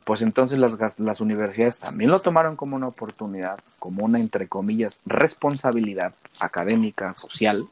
pues 0.04 0.22
entonces 0.22 0.58
las, 0.58 0.98
las 0.98 1.20
universidades 1.20 1.78
también 1.78 2.10
lo 2.10 2.18
tomaron 2.18 2.56
como 2.56 2.76
una 2.76 2.88
oportunidad, 2.88 3.58
como 3.78 4.04
una, 4.04 4.18
entre 4.18 4.48
comillas, 4.48 5.02
responsabilidad 5.06 6.14
académica, 6.40 7.14
social, 7.14 7.62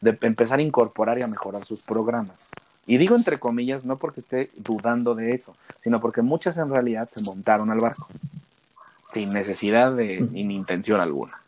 de 0.00 0.16
empezar 0.22 0.58
a 0.58 0.62
incorporar 0.62 1.18
y 1.18 1.22
a 1.22 1.26
mejorar 1.26 1.64
sus 1.64 1.82
programas. 1.82 2.48
Y 2.86 2.96
digo 2.96 3.14
entre 3.14 3.38
comillas 3.38 3.84
no 3.84 3.96
porque 3.96 4.20
esté 4.20 4.50
dudando 4.56 5.14
de 5.14 5.32
eso, 5.32 5.54
sino 5.80 6.00
porque 6.00 6.22
muchas 6.22 6.56
en 6.58 6.70
realidad 6.70 7.08
se 7.10 7.22
montaron 7.22 7.70
al 7.70 7.78
barco, 7.78 8.08
sin 9.12 9.32
necesidad 9.32 9.94
de 9.94 10.20
ni 10.20 10.56
intención 10.56 11.00
alguna. 11.00 11.40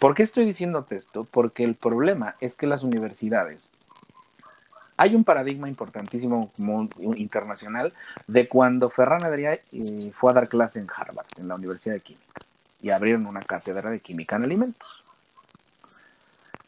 ¿Por 0.00 0.14
qué 0.14 0.22
estoy 0.22 0.46
diciéndote 0.46 0.96
esto? 0.96 1.24
Porque 1.24 1.62
el 1.62 1.76
problema 1.76 2.34
es 2.40 2.54
que 2.54 2.66
las 2.66 2.82
universidades 2.82 3.68
hay 5.00 5.14
un 5.14 5.24
paradigma 5.24 5.66
importantísimo 5.66 6.52
internacional 7.16 7.94
de 8.26 8.46
cuando 8.46 8.90
Ferran 8.90 9.22
Adrià 9.22 9.58
eh, 9.72 10.12
fue 10.12 10.30
a 10.30 10.34
dar 10.34 10.46
clase 10.46 10.78
en 10.78 10.88
Harvard, 10.94 11.26
en 11.38 11.48
la 11.48 11.54
Universidad 11.54 11.94
de 11.94 12.02
Química, 12.02 12.42
y 12.82 12.90
abrieron 12.90 13.24
una 13.24 13.40
cátedra 13.40 13.88
de 13.88 14.00
química 14.00 14.36
en 14.36 14.44
alimentos. 14.44 15.08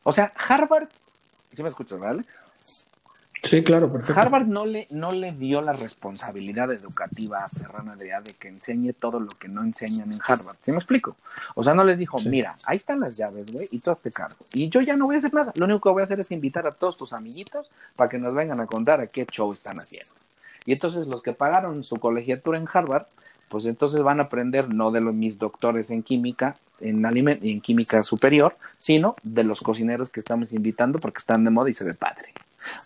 O 0.02 0.14
sea, 0.14 0.32
Harvard, 0.48 0.88
¿sí 1.52 1.62
me 1.62 1.68
escuchas, 1.68 1.98
¿vale? 1.98 2.24
Sí, 3.42 3.64
claro, 3.64 3.90
perfecto. 3.90 4.20
Harvard 4.20 4.46
no 4.46 4.64
le, 4.64 4.86
no 4.90 5.10
le 5.10 5.32
dio 5.32 5.60
la 5.62 5.72
responsabilidad 5.72 6.70
educativa 6.70 7.38
a 7.38 7.48
Ferran 7.48 7.88
Adrià 7.88 8.22
de 8.22 8.34
que 8.34 8.48
enseñe 8.48 8.92
todo 8.92 9.18
lo 9.18 9.30
que 9.30 9.48
no 9.48 9.64
enseñan 9.64 10.12
en 10.12 10.20
Harvard. 10.24 10.56
¿Sí 10.60 10.70
me 10.70 10.78
explico? 10.78 11.16
O 11.56 11.64
sea, 11.64 11.74
no 11.74 11.82
les 11.82 11.98
dijo, 11.98 12.20
mira, 12.20 12.54
ahí 12.66 12.76
están 12.76 13.00
las 13.00 13.16
llaves, 13.16 13.50
güey, 13.52 13.68
y 13.72 13.80
tú 13.80 13.92
te 14.00 14.12
cargo. 14.12 14.36
Y 14.52 14.68
yo 14.68 14.80
ya 14.80 14.96
no 14.96 15.06
voy 15.06 15.16
a 15.16 15.18
hacer 15.18 15.34
nada. 15.34 15.52
Lo 15.56 15.64
único 15.64 15.80
que 15.80 15.92
voy 15.92 16.02
a 16.02 16.04
hacer 16.04 16.20
es 16.20 16.30
invitar 16.30 16.66
a 16.68 16.72
todos 16.72 16.96
tus 16.96 17.12
amiguitos 17.12 17.68
para 17.96 18.08
que 18.08 18.18
nos 18.18 18.32
vengan 18.32 18.60
a 18.60 18.66
contar 18.66 19.00
a 19.00 19.08
qué 19.08 19.26
show 19.26 19.52
están 19.52 19.80
haciendo. 19.80 20.12
Y 20.64 20.72
entonces 20.72 21.08
los 21.08 21.20
que 21.20 21.32
pagaron 21.32 21.82
su 21.82 21.96
colegiatura 21.96 22.58
en 22.58 22.68
Harvard, 22.72 23.06
pues 23.48 23.66
entonces 23.66 24.02
van 24.02 24.20
a 24.20 24.24
aprender 24.24 24.72
no 24.72 24.92
de 24.92 25.00
los 25.00 25.14
mis 25.14 25.38
doctores 25.38 25.90
en 25.90 26.04
química, 26.04 26.56
en 26.80 27.04
y 27.42 27.50
en 27.50 27.60
química 27.60 28.02
superior, 28.02 28.56
sino 28.78 29.16
de 29.22 29.44
los 29.44 29.60
cocineros 29.60 30.08
que 30.08 30.20
estamos 30.20 30.52
invitando 30.52 30.98
porque 30.98 31.18
están 31.18 31.44
de 31.44 31.50
moda 31.50 31.70
y 31.70 31.74
se 31.74 31.84
ve 31.84 31.94
padre. 31.94 32.32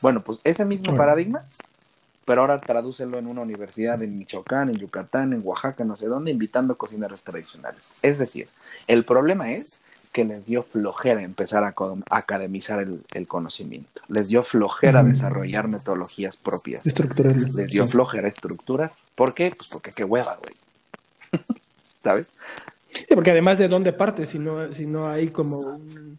Bueno, 0.03 0.21
pues 0.21 0.41
ese 0.45 0.65
mismo 0.65 0.97
paradigma, 0.97 1.45
pero 2.25 2.41
ahora 2.41 2.59
tradúcelo 2.59 3.19
en 3.19 3.27
una 3.27 3.43
universidad 3.43 4.03
en 4.03 4.19
Michoacán, 4.19 4.69
en 4.69 4.75
Yucatán, 4.75 5.33
en 5.33 5.43
Oaxaca, 5.45 5.85
no 5.85 5.97
sé 5.97 6.07
dónde, 6.07 6.31
invitando 6.31 6.77
cocineros 6.77 7.23
tradicionales. 7.23 8.01
Es 8.03 8.19
decir, 8.19 8.49
el 8.89 9.05
problema 9.05 9.53
es 9.53 9.81
que 10.13 10.25
les 10.25 10.47
dio 10.47 10.63
flojera 10.63 11.23
empezar 11.23 11.63
a 11.63 11.75
academizar 12.11 12.81
el, 12.81 13.27
conocimiento. 13.29 14.01
Les 14.09 14.29
dio 14.29 14.43
flojera 14.43 15.05
desarrollar 15.05 15.69
metodologías 15.69 16.39
propias. 16.39 16.85
Les 16.87 17.69
dio 17.69 17.87
flojera 17.87 18.27
estructura. 18.27 18.91
¿Por 19.15 19.35
qué? 19.35 19.53
Pues 19.57 19.69
porque 19.69 19.91
qué 19.95 20.05
hueva, 20.05 20.37
güey. 20.37 20.55
¿Sabes? 22.03 22.29
porque 23.15 23.33
además 23.33 23.59
de 23.59 23.69
dónde 23.69 23.93
parte, 23.93 24.25
si 24.27 24.39
no, 24.39 24.73
si 24.73 24.87
no 24.87 25.09
hay 25.09 25.29
como 25.29 25.59
un 25.59 26.19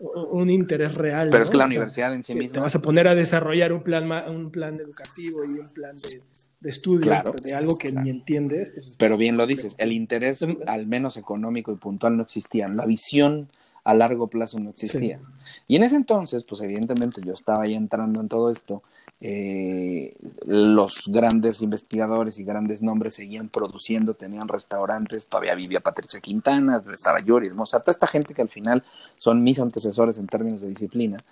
un 0.00 0.50
interés 0.50 0.94
real. 0.94 1.28
Pero 1.30 1.42
es 1.42 1.50
que 1.50 1.56
la 1.56 1.66
universidad 1.66 2.14
en 2.14 2.24
sí 2.24 2.34
misma. 2.34 2.54
Te 2.54 2.60
vas 2.60 2.74
a 2.74 2.82
poner 2.82 3.06
a 3.06 3.14
desarrollar 3.14 3.72
un 3.72 3.82
plan, 3.82 4.10
un 4.28 4.50
plan 4.50 4.80
educativo 4.80 5.44
y 5.44 5.58
un 5.58 5.68
plan 5.68 5.94
de, 5.94 6.22
de 6.60 6.70
estudio 6.70 7.12
de 7.42 7.54
algo 7.54 7.76
que 7.76 7.92
ni 7.92 8.10
entiendes. 8.10 8.70
Pues, 8.70 8.94
pero 8.98 9.16
bien 9.16 9.36
lo 9.36 9.46
dices, 9.46 9.74
el 9.78 9.92
interés, 9.92 10.44
al 10.66 10.86
menos 10.86 11.16
económico 11.16 11.72
y 11.72 11.76
puntual, 11.76 12.16
no 12.16 12.22
existía. 12.22 12.68
La 12.68 12.86
visión 12.86 13.48
a 13.84 13.94
largo 13.94 14.28
plazo 14.28 14.58
no 14.58 14.70
existía. 14.70 15.20
Y 15.66 15.76
en 15.76 15.82
ese 15.82 15.96
entonces, 15.96 16.44
pues 16.44 16.60
evidentemente 16.62 17.20
yo 17.24 17.32
estaba 17.32 17.66
ya 17.66 17.76
entrando 17.76 18.20
en 18.20 18.28
todo 18.28 18.50
esto 18.50 18.82
eh, 19.22 20.14
los 20.46 21.08
grandes 21.08 21.60
investigadores 21.60 22.38
y 22.38 22.44
grandes 22.44 22.80
nombres 22.80 23.14
seguían 23.14 23.50
produciendo, 23.50 24.14
tenían 24.14 24.48
restaurantes, 24.48 25.26
todavía 25.26 25.54
vivía 25.54 25.80
Patricia 25.80 26.20
Quintana, 26.20 26.82
estaba 26.92 27.20
Yuri, 27.20 27.50
o 27.50 27.66
sea, 27.66 27.80
toda 27.80 27.92
esta 27.92 28.06
gente 28.06 28.32
que 28.32 28.40
al 28.40 28.48
final 28.48 28.82
son 29.18 29.42
mis 29.42 29.58
antecesores 29.58 30.18
en 30.18 30.26
términos 30.26 30.62
de 30.62 30.68
disciplina, 30.68 31.22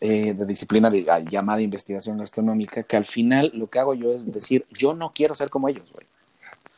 eh, 0.00 0.32
de 0.32 0.46
disciplina 0.46 0.90
de, 0.90 1.04
ah, 1.10 1.18
llamada 1.18 1.60
investigación 1.60 2.18
gastronómica, 2.18 2.84
que 2.84 2.96
al 2.96 3.06
final 3.06 3.50
lo 3.52 3.66
que 3.66 3.80
hago 3.80 3.94
yo 3.94 4.12
es 4.12 4.24
decir, 4.32 4.64
yo 4.70 4.94
no 4.94 5.12
quiero 5.12 5.34
ser 5.34 5.50
como 5.50 5.68
ellos, 5.68 5.84
güey. 5.92 6.06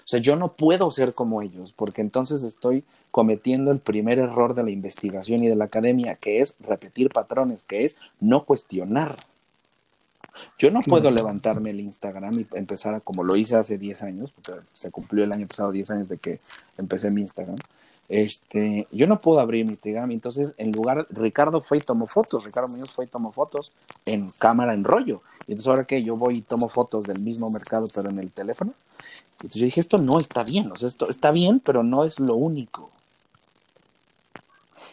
O 0.04 0.06
sea, 0.06 0.20
yo 0.20 0.36
no 0.36 0.52
puedo 0.52 0.90
ser 0.90 1.14
como 1.14 1.40
ellos, 1.40 1.72
porque 1.74 2.02
entonces 2.02 2.42
estoy 2.42 2.84
cometiendo 3.10 3.70
el 3.70 3.78
primer 3.78 4.18
error 4.18 4.54
de 4.54 4.62
la 4.62 4.70
investigación 4.70 5.42
y 5.42 5.48
de 5.48 5.54
la 5.54 5.64
academia, 5.64 6.16
que 6.16 6.40
es 6.40 6.56
repetir 6.60 7.08
patrones, 7.08 7.64
que 7.64 7.84
es 7.84 7.96
no 8.20 8.44
cuestionar. 8.44 9.16
Yo 10.58 10.70
no 10.70 10.80
puedo 10.80 11.10
levantarme 11.10 11.70
el 11.70 11.80
Instagram 11.80 12.40
y 12.40 12.46
empezar 12.52 12.94
a, 12.94 13.00
como 13.00 13.24
lo 13.24 13.36
hice 13.36 13.56
hace 13.56 13.78
10 13.78 14.02
años, 14.02 14.32
porque 14.32 14.60
se 14.72 14.90
cumplió 14.90 15.24
el 15.24 15.32
año 15.32 15.46
pasado 15.46 15.72
10 15.72 15.90
años 15.90 16.08
de 16.08 16.18
que 16.18 16.40
empecé 16.76 17.10
mi 17.10 17.22
Instagram. 17.22 17.56
Este, 18.08 18.86
yo 18.92 19.06
no 19.06 19.20
puedo 19.20 19.40
abrir 19.40 19.64
mi 19.64 19.70
Instagram, 19.70 20.10
entonces 20.10 20.54
en 20.58 20.72
lugar, 20.72 21.06
Ricardo 21.10 21.60
fue 21.60 21.78
y 21.78 21.80
tomó 21.80 22.06
fotos, 22.06 22.44
Ricardo 22.44 22.68
Muñoz 22.68 22.90
fue 22.90 23.06
y 23.06 23.08
tomó 23.08 23.32
fotos 23.32 23.72
en 24.04 24.30
cámara 24.30 24.74
en 24.74 24.84
rollo. 24.84 25.22
Y 25.46 25.52
entonces 25.52 25.68
ahora 25.68 25.84
que 25.84 26.02
yo 26.02 26.16
voy 26.16 26.38
y 26.38 26.42
tomo 26.42 26.68
fotos 26.68 27.04
del 27.04 27.20
mismo 27.20 27.50
mercado, 27.50 27.86
pero 27.94 28.10
en 28.10 28.18
el 28.18 28.30
teléfono, 28.30 28.74
entonces 29.32 29.54
yo 29.54 29.64
dije, 29.64 29.80
esto 29.80 29.98
no 29.98 30.18
está 30.18 30.42
bien, 30.44 30.70
o 30.70 30.76
sea, 30.76 30.88
esto 30.88 31.08
está 31.08 31.30
bien, 31.30 31.60
pero 31.60 31.82
no 31.82 32.04
es 32.04 32.20
lo 32.20 32.34
único. 32.34 32.90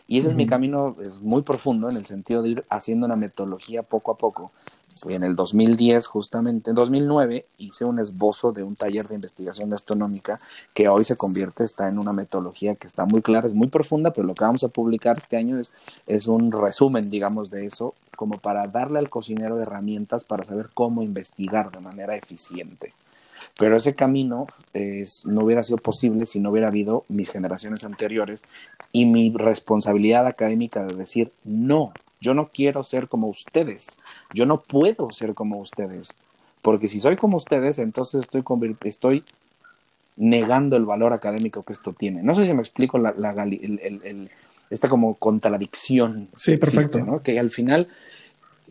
Y 0.08 0.17
ese 0.17 0.30
es 0.30 0.36
mi 0.36 0.45
camino, 0.45 0.93
es 1.01 1.21
muy 1.21 1.41
profundo 1.41 1.89
en 1.89 1.95
el 1.95 2.06
sentido 2.06 2.41
de 2.41 2.49
ir 2.49 2.65
haciendo 2.69 3.06
una 3.06 3.15
metodología 3.15 3.82
poco 3.82 4.12
a 4.12 4.17
poco 4.17 4.51
en 5.08 5.24
el 5.24 5.36
2010, 5.36 6.08
justamente, 6.08 6.70
en 6.70 6.76
2009, 6.76 7.46
hice 7.58 7.86
un 7.86 8.00
esbozo 8.00 8.52
de 8.52 8.64
un 8.64 8.76
taller 8.76 9.08
de 9.08 9.16
investigación 9.16 9.70
gastronómica 9.70 10.40
que 10.74 10.88
hoy 10.88 11.04
se 11.04 11.16
convierte, 11.16 11.64
está 11.64 11.90
en 11.90 11.98
una 11.98 12.14
metodología 12.14 12.76
que 12.76 12.88
está 12.88 13.06
muy 13.06 13.22
clara, 13.22 13.48
es 13.48 13.54
muy 13.54 13.68
profunda, 13.68 14.14
pero 14.14 14.28
lo 14.28 14.34
que 14.34 14.44
vamos 14.44 14.64
a 14.64 14.70
publicar 14.70 15.18
este 15.18 15.38
año 15.38 15.60
es, 15.60 15.74
es 16.08 16.28
un 16.28 16.52
resumen, 16.52 17.10
digamos, 17.10 17.50
de 17.50 17.66
eso, 17.66 17.96
como 18.16 18.38
para 18.38 18.68
darle 18.68 19.00
al 19.00 19.10
cocinero 19.10 19.60
herramientas 19.60 20.24
para 20.24 20.46
saber 20.46 20.70
cómo 20.74 21.02
investigar 21.02 21.72
de 21.72 21.80
manera 21.80 22.16
eficiente. 22.16 22.94
Pero 23.58 23.76
ese 23.76 23.96
camino 23.96 24.48
no 25.26 25.44
hubiera 25.44 25.64
sido 25.64 25.78
posible 25.78 26.26
si 26.26 26.40
no 26.40 26.52
hubiera 26.52 26.68
habido 26.68 27.04
mis 27.10 27.32
generaciones 27.32 27.84
anteriores 27.84 28.44
y 28.92 29.06
mi 29.06 29.34
responsabilidad 29.36 30.28
académica 30.28 30.84
de 30.84 30.96
decir, 30.96 31.32
no, 31.44 31.94
yo 32.22 32.34
no 32.34 32.48
quiero 32.48 32.84
ser 32.84 33.08
como 33.08 33.28
ustedes, 33.28 33.98
yo 34.34 34.46
no 34.46 34.62
puedo 34.62 35.10
ser 35.10 35.34
como 35.34 35.60
ustedes, 35.60 36.14
porque 36.62 36.88
si 36.88 37.00
soy 37.00 37.18
como 37.18 37.38
ustedes, 37.38 37.80
entonces 37.80 38.22
estoy, 38.22 38.44
estoy 38.84 39.24
negando 40.16 40.78
el 40.78 40.86
valor 40.86 41.14
académico 41.14 41.64
que 41.64 41.74
esto 41.74 41.94
tiene. 41.94 42.22
No 42.22 42.36
sé 42.36 42.46
si 42.46 42.54
me 42.54 42.62
explico 42.62 43.00
la, 43.00 43.10
el, 43.12 44.30
esta 44.70 44.88
como 44.88 45.16
contradicción. 45.16 46.28
Sí, 46.36 46.58
perfecto. 46.58 47.22
Que 47.24 47.40
al 47.40 47.50
final 47.50 47.88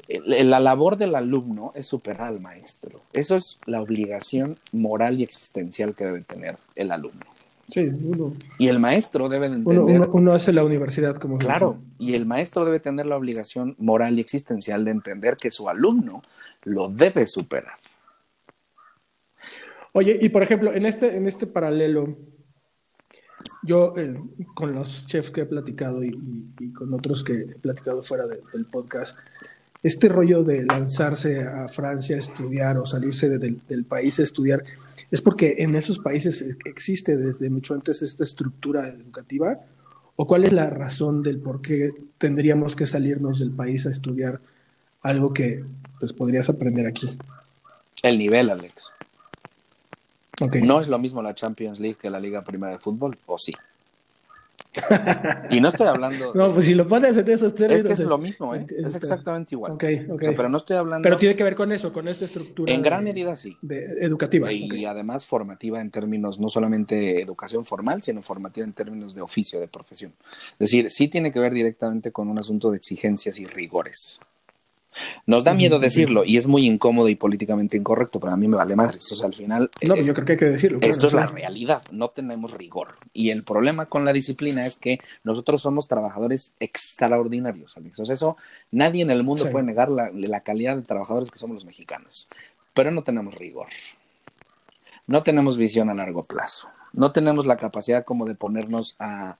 la 0.08 0.60
labor 0.60 0.96
del 0.96 1.14
alumno 1.14 1.72
es 1.74 1.86
superar 1.86 2.28
al 2.28 2.40
maestro. 2.40 3.00
Eso 3.12 3.36
es 3.36 3.58
la 3.66 3.82
obligación 3.82 4.58
moral 4.72 5.20
y 5.20 5.24
existencial 5.24 5.94
que 5.94 6.04
debe 6.04 6.20
tener 6.22 6.56
el 6.76 6.92
alumno. 6.92 7.26
Sí, 7.70 7.80
uno. 7.80 8.34
Y 8.58 8.68
el 8.68 8.78
maestro 8.78 9.28
debe 9.28 9.46
entender. 9.46 10.08
Uno, 10.12 10.32
hace 10.32 10.52
la 10.52 10.64
universidad 10.64 11.16
como. 11.16 11.38
Claro, 11.38 11.78
y 11.98 12.14
el 12.14 12.26
maestro 12.26 12.64
debe 12.64 12.80
tener 12.80 13.06
la 13.06 13.16
obligación 13.16 13.74
moral 13.78 14.18
y 14.18 14.20
existencial 14.20 14.84
de 14.84 14.90
entender 14.90 15.36
que 15.36 15.50
su 15.50 15.68
alumno 15.68 16.22
lo 16.64 16.88
debe 16.88 17.26
superar. 17.26 17.74
Oye, 19.92 20.18
y 20.20 20.28
por 20.28 20.42
ejemplo, 20.42 20.72
en 20.72 20.86
este, 20.86 21.16
en 21.16 21.26
este 21.26 21.46
paralelo, 21.46 22.16
yo 23.62 23.94
eh, 23.96 24.14
con 24.54 24.72
los 24.72 25.06
chefs 25.06 25.30
que 25.30 25.42
he 25.42 25.46
platicado 25.46 26.04
y, 26.04 26.12
con 26.72 26.94
otros 26.94 27.24
que 27.24 27.32
he 27.32 27.58
platicado 27.58 28.02
fuera 28.02 28.26
del 28.26 28.66
podcast, 28.66 29.18
este 29.82 30.08
rollo 30.08 30.44
de 30.44 30.64
lanzarse 30.64 31.42
a 31.42 31.66
Francia 31.68 32.16
a 32.16 32.18
estudiar 32.18 32.78
o 32.78 32.86
salirse 32.86 33.28
del, 33.38 33.84
país 33.84 34.20
a 34.20 34.22
estudiar, 34.22 34.62
¿es 35.10 35.22
porque 35.22 35.56
en 35.58 35.74
esos 35.74 35.98
países 35.98 36.56
existe 36.64 37.16
desde 37.16 37.50
mucho 37.50 37.74
antes 37.74 38.02
esta 38.02 38.24
estructura 38.24 38.88
educativa? 38.88 39.58
¿O 40.16 40.26
cuál 40.26 40.44
es 40.44 40.52
la 40.52 40.68
razón 40.68 41.22
del 41.22 41.38
por 41.38 41.62
qué 41.62 41.92
tendríamos 42.18 42.76
que 42.76 42.86
salirnos 42.86 43.38
del 43.38 43.50
país 43.50 43.86
a 43.86 43.90
estudiar 43.90 44.40
algo 45.02 45.32
que 45.32 45.64
pues, 45.98 46.12
podrías 46.12 46.50
aprender 46.50 46.86
aquí? 46.86 47.16
El 48.02 48.18
nivel, 48.18 48.50
Alex. 48.50 48.90
No 50.62 50.80
es 50.80 50.88
lo 50.88 50.98
mismo 50.98 51.22
la 51.22 51.34
Champions 51.34 51.80
League 51.80 51.98
que 52.00 52.08
la 52.08 52.18
Liga 52.18 52.42
Primera 52.42 52.72
de 52.72 52.78
Fútbol, 52.78 53.16
¿o 53.26 53.38
sí? 53.38 53.54
Y 55.50 55.60
no 55.60 55.68
estoy 55.68 55.86
hablando. 55.86 56.32
No, 56.40 56.54
pues 56.54 56.66
si 56.66 56.74
lo 56.74 56.86
pones 56.86 57.16
en 57.16 57.28
esos 57.28 57.54
términos. 57.54 57.82
Es 57.82 57.86
que 57.86 57.92
es 57.94 58.08
lo 58.08 58.18
mismo, 58.18 58.54
¿eh? 58.54 58.64
es 58.68 58.94
exactamente 58.94 59.54
igual. 59.54 59.72
Okay, 59.72 60.06
okay. 60.08 60.34
pero 60.34 60.48
no 60.48 60.56
estoy 60.56 60.76
hablando. 60.76 61.02
Pero 61.02 61.16
tiene 61.16 61.34
que 61.36 61.42
ver 61.44 61.54
con 61.54 61.72
eso, 61.72 61.92
con 61.92 62.08
esta 62.08 62.24
estructura. 62.24 62.72
En 62.72 62.82
gran 62.82 63.04
medida 63.04 63.36
sí. 63.36 63.56
educativa. 63.62 64.52
Y 64.52 64.84
además 64.84 65.26
formativa 65.26 65.80
en 65.80 65.90
términos 65.90 66.38
no 66.38 66.48
solamente 66.48 67.20
educación 67.20 67.64
formal, 67.64 68.02
sino 68.02 68.22
formativa 68.22 68.64
en 68.64 68.72
términos 68.72 69.14
de 69.14 69.22
oficio, 69.22 69.60
de 69.60 69.68
profesión. 69.68 70.12
Es 70.52 70.58
decir, 70.58 70.90
sí 70.90 71.08
tiene 71.08 71.32
que 71.32 71.40
ver 71.40 71.52
directamente 71.52 72.12
con 72.12 72.28
un 72.28 72.38
asunto 72.38 72.70
de 72.70 72.76
exigencias 72.76 73.38
y 73.38 73.46
rigores. 73.46 74.20
Nos 75.26 75.44
da 75.44 75.54
miedo 75.54 75.78
decirlo 75.78 76.24
y 76.24 76.36
es 76.36 76.46
muy 76.46 76.66
incómodo 76.66 77.08
y 77.08 77.14
políticamente 77.14 77.76
incorrecto, 77.76 78.18
pero 78.20 78.32
a 78.32 78.36
mí 78.36 78.48
me 78.48 78.56
vale 78.56 78.76
madre. 78.76 78.98
O 78.98 79.16
sea, 79.16 79.26
al 79.26 79.34
final. 79.34 79.70
No, 79.82 79.94
eh, 79.94 80.04
yo 80.04 80.14
creo 80.14 80.26
que 80.26 80.32
hay 80.32 80.38
que 80.38 80.44
decirlo. 80.46 80.78
esto 80.82 81.06
es 81.06 81.12
la 81.12 81.26
realidad, 81.26 81.82
no 81.92 82.08
tenemos 82.08 82.52
rigor. 82.52 82.96
Y 83.12 83.30
el 83.30 83.44
problema 83.44 83.86
con 83.86 84.04
la 84.04 84.12
disciplina 84.12 84.66
es 84.66 84.76
que 84.76 84.98
nosotros 85.24 85.62
somos 85.62 85.88
trabajadores 85.88 86.54
extraordinarios, 86.60 87.76
Alex. 87.76 88.00
O 88.00 88.04
sea, 88.04 88.14
eso 88.14 88.36
nadie 88.70 89.02
en 89.02 89.10
el 89.10 89.22
mundo 89.22 89.50
puede 89.50 89.64
negar 89.64 89.90
la, 89.90 90.10
la 90.12 90.40
calidad 90.40 90.76
de 90.76 90.82
trabajadores 90.82 91.30
que 91.30 91.38
somos 91.38 91.54
los 91.54 91.64
mexicanos. 91.64 92.28
Pero 92.74 92.90
no 92.90 93.02
tenemos 93.02 93.34
rigor. 93.34 93.68
No 95.06 95.22
tenemos 95.22 95.56
visión 95.56 95.90
a 95.90 95.94
largo 95.94 96.24
plazo. 96.24 96.68
No 96.92 97.12
tenemos 97.12 97.46
la 97.46 97.56
capacidad 97.56 98.04
como 98.04 98.26
de 98.26 98.34
ponernos 98.34 98.96
a. 98.98 99.38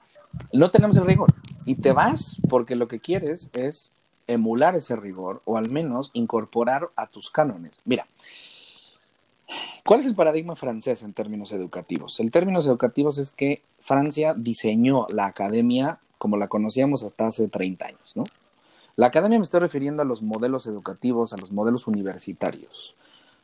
No 0.53 0.71
tenemos 0.71 0.97
el 0.97 1.07
rigor. 1.07 1.33
Y 1.65 1.77
te 1.77 1.93
vas 1.93 2.41
porque 2.49 2.77
lo 2.77 2.89
que 2.89 3.01
quieres 3.01 3.51
es 3.55 3.93
emular 4.33 4.77
ese 4.77 4.97
rigor 4.97 5.43
o 5.45 5.57
al 5.57 5.71
menos 5.71 6.11
incorporar 6.13 6.91
a 6.97 7.07
tus 7.07 7.31
cánones. 7.31 7.81
Mira, 7.85 8.07
¿cuál 9.85 10.01
es 10.01 10.07
el 10.07 10.15
paradigma 10.15 10.57
francés 10.57 11.03
en 11.03 11.13
términos 11.13 11.53
educativos? 11.53 12.21
En 12.21 12.31
términos 12.31 12.67
educativos 12.67 13.19
es 13.19 13.31
que 13.31 13.63
Francia 13.81 14.35
diseñó 14.37 15.07
la 15.11 15.27
academia 15.27 15.99
como 16.19 16.37
la 16.37 16.49
conocíamos 16.49 17.03
hasta 17.03 17.29
hace 17.29 17.49
30 17.49 17.87
años, 17.87 18.13
¿no? 18.15 18.25
La 18.97 19.07
academia 19.07 19.39
me 19.39 19.45
estoy 19.45 19.61
refiriendo 19.61 20.03
a 20.03 20.05
los 20.05 20.21
modelos 20.21 20.67
educativos, 20.67 21.33
a 21.33 21.39
los 21.39 21.53
modelos 21.53 21.87
universitarios. 21.87 22.95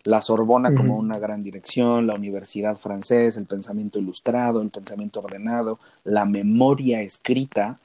La 0.05 0.21
Sorbona 0.21 0.75
como 0.75 0.97
una 0.99 1.19
gran 1.19 1.43
dirección, 1.43 2.07
la 2.07 2.15
universidad 2.15 2.77
francesa, 2.77 3.41
el 3.41 3.47
pensamiento 3.47 3.99
ilustrado, 3.99 4.61
el 4.61 4.69
pensamiento 4.69 5.21
ordenado, 5.21 5.79
la 6.05 6.27
memoria 6.27 7.01
escrita, 7.01 7.79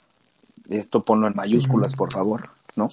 esto 0.72 1.04
ponlo 1.04 1.28
en 1.28 1.36
mayúsculas, 1.36 1.94
por 1.96 2.12
favor, 2.12 2.42
¿no? 2.76 2.90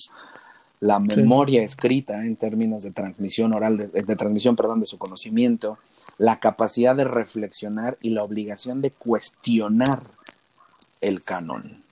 La 0.80 1.00
memoria 1.00 1.62
escrita 1.62 2.24
en 2.24 2.36
términos 2.36 2.84
de 2.84 2.92
transmisión 2.92 3.54
oral, 3.54 3.90
de, 3.92 4.16
transmisión, 4.16 4.54
perdón, 4.54 4.80
de 4.80 4.86
su 4.86 4.96
conocimiento, 4.96 5.78
la 6.18 6.38
capacidad 6.38 6.94
de 6.94 7.04
reflexionar 7.04 7.98
y 8.00 8.10
la 8.10 8.22
obligación 8.22 8.80
de 8.80 8.92
cuestionar 8.92 10.02
el 11.00 11.24
canon. 11.24 11.82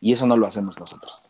Y 0.00 0.12
eso 0.12 0.26
no 0.26 0.36
lo 0.36 0.46
hacemos 0.46 0.78
nosotros. 0.78 1.22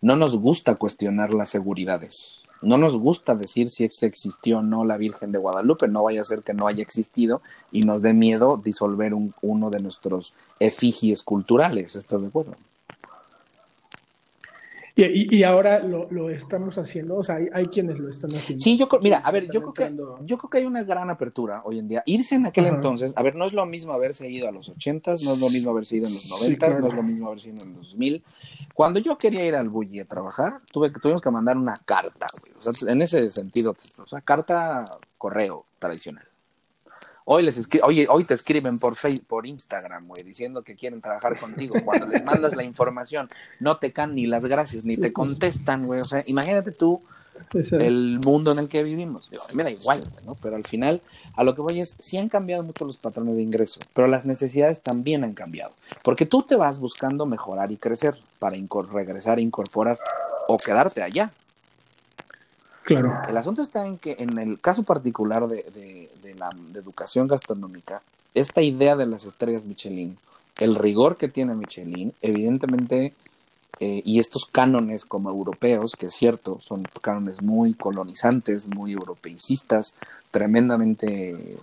No 0.00 0.16
nos 0.16 0.36
gusta 0.36 0.76
cuestionar 0.76 1.34
las 1.34 1.50
seguridades. 1.50 2.37
No 2.62 2.76
nos 2.76 2.96
gusta 2.96 3.34
decir 3.34 3.68
si 3.68 3.84
existió 3.84 4.58
o 4.58 4.62
no 4.62 4.84
la 4.84 4.96
Virgen 4.96 5.32
de 5.32 5.38
Guadalupe, 5.38 5.88
no 5.88 6.02
vaya 6.02 6.22
a 6.22 6.24
ser 6.24 6.42
que 6.42 6.54
no 6.54 6.66
haya 6.66 6.82
existido 6.82 7.40
y 7.70 7.82
nos 7.82 8.02
dé 8.02 8.12
miedo 8.12 8.60
disolver 8.62 9.12
uno 9.42 9.70
de 9.70 9.80
nuestros 9.80 10.34
efigies 10.58 11.22
culturales, 11.22 11.94
¿estás 11.96 12.22
de 12.22 12.28
acuerdo? 12.28 12.56
Y, 15.00 15.44
ahora 15.44 15.78
lo, 15.78 16.28
estamos 16.28 16.76
haciendo, 16.76 17.18
o 17.18 17.22
sea, 17.22 17.38
hay, 17.52 17.66
quienes 17.66 18.00
lo 18.00 18.08
están 18.08 18.34
haciendo. 18.34 18.64
Sí, 18.64 18.76
yo 18.76 18.88
mira, 19.00 19.18
a 19.18 19.30
ver, 19.30 19.48
yo 19.48 19.62
creo, 19.62 19.72
que, 19.72 19.96
yo 20.24 20.38
creo 20.38 20.50
que 20.50 20.58
hay 20.58 20.64
una 20.64 20.82
gran 20.82 21.08
apertura 21.08 21.62
hoy 21.64 21.78
en 21.78 21.86
día. 21.86 22.02
Irse 22.04 22.34
en 22.34 22.46
aquel 22.46 22.66
entonces, 22.66 23.12
a 23.16 23.22
ver, 23.22 23.36
no 23.36 23.44
es 23.44 23.52
lo 23.52 23.64
mismo 23.64 23.92
haberse 23.92 24.28
ido 24.28 24.48
a 24.48 24.50
los 24.50 24.68
ochentas, 24.68 25.22
no 25.22 25.34
es 25.34 25.40
lo 25.40 25.50
mismo 25.50 25.70
haberse 25.70 25.98
ido 25.98 26.08
en 26.08 26.14
los 26.14 26.28
noventas, 26.28 26.80
no 26.80 26.88
es 26.88 26.94
lo 26.94 27.04
mismo 27.04 27.28
haberse 27.28 27.50
ido 27.50 27.62
en 27.62 27.74
los 27.74 27.90
2000. 27.90 28.24
Cuando 28.78 29.00
yo 29.00 29.18
quería 29.18 29.44
ir 29.44 29.56
al 29.56 29.68
Bulli 29.68 29.98
a 29.98 30.04
trabajar, 30.04 30.60
tuve, 30.70 30.90
tuvimos 30.90 31.20
que 31.20 31.32
mandar 31.32 31.56
una 31.56 31.80
carta, 31.84 32.28
O 32.64 32.72
sea, 32.72 32.92
en 32.92 33.02
ese 33.02 33.28
sentido, 33.28 33.74
o 34.00 34.06
sea, 34.06 34.20
carta 34.20 34.84
correo 35.16 35.64
tradicional. 35.80 36.24
Hoy 37.24 37.42
les 37.42 37.68
oye, 37.82 38.06
hoy 38.08 38.22
te 38.22 38.34
escriben 38.34 38.78
por 38.78 38.94
Facebook, 38.94 39.26
por 39.26 39.46
Instagram, 39.48 40.06
güey, 40.06 40.22
diciendo 40.22 40.62
que 40.62 40.76
quieren 40.76 41.00
trabajar 41.00 41.40
contigo. 41.40 41.74
Cuando 41.84 42.06
les 42.06 42.24
mandas 42.24 42.54
la 42.54 42.62
información, 42.62 43.28
no 43.58 43.78
te 43.78 43.92
can 43.92 44.14
ni 44.14 44.28
las 44.28 44.46
gracias, 44.46 44.84
ni 44.84 44.96
te 44.96 45.12
contestan, 45.12 45.84
güey. 45.84 46.00
O 46.00 46.04
sea, 46.04 46.22
imagínate 46.26 46.70
tú 46.70 47.02
el 47.72 48.20
mundo 48.24 48.52
en 48.52 48.58
el 48.58 48.68
que 48.68 48.82
vivimos. 48.82 49.28
a 49.28 49.48
mí 49.48 49.54
me 49.54 49.64
da 49.64 49.70
igual, 49.70 50.00
¿no? 50.24 50.34
Pero 50.36 50.56
al 50.56 50.64
final, 50.64 51.00
a 51.36 51.44
lo 51.44 51.54
que 51.54 51.60
voy 51.60 51.80
es, 51.80 51.96
sí 51.98 52.16
han 52.16 52.28
cambiado 52.28 52.62
mucho 52.62 52.84
los 52.84 52.96
patrones 52.96 53.36
de 53.36 53.42
ingreso, 53.42 53.80
pero 53.94 54.08
las 54.08 54.26
necesidades 54.26 54.80
también 54.80 55.24
han 55.24 55.34
cambiado. 55.34 55.72
Porque 56.02 56.26
tú 56.26 56.42
te 56.42 56.56
vas 56.56 56.78
buscando 56.78 57.26
mejorar 57.26 57.72
y 57.72 57.76
crecer 57.76 58.16
para 58.38 58.56
regresar 58.90 59.38
incorporar 59.38 59.98
o 60.48 60.56
quedarte 60.56 61.02
allá. 61.02 61.30
Claro. 62.82 63.20
El 63.28 63.36
asunto 63.36 63.60
está 63.60 63.86
en 63.86 63.98
que 63.98 64.16
en 64.18 64.38
el 64.38 64.60
caso 64.60 64.82
particular 64.82 65.46
de, 65.46 66.08
la 66.38 66.50
educación 66.74 67.26
gastronómica, 67.26 68.00
esta 68.34 68.62
idea 68.62 68.96
de 68.96 69.06
las 69.06 69.24
estrellas 69.24 69.66
Michelin, 69.66 70.16
el 70.58 70.74
rigor 70.74 71.16
que 71.16 71.28
tiene 71.28 71.54
Michelin, 71.54 72.14
evidentemente, 72.22 73.12
eh, 73.80 74.02
y 74.04 74.18
estos 74.18 74.44
cánones 74.44 75.04
como 75.04 75.30
europeos, 75.30 75.92
que 75.96 76.06
es 76.06 76.14
cierto, 76.14 76.58
son 76.60 76.82
cánones 77.00 77.42
muy 77.42 77.74
colonizantes, 77.74 78.66
muy 78.66 78.92
europeicistas, 78.92 79.94
tremendamente 80.30 81.56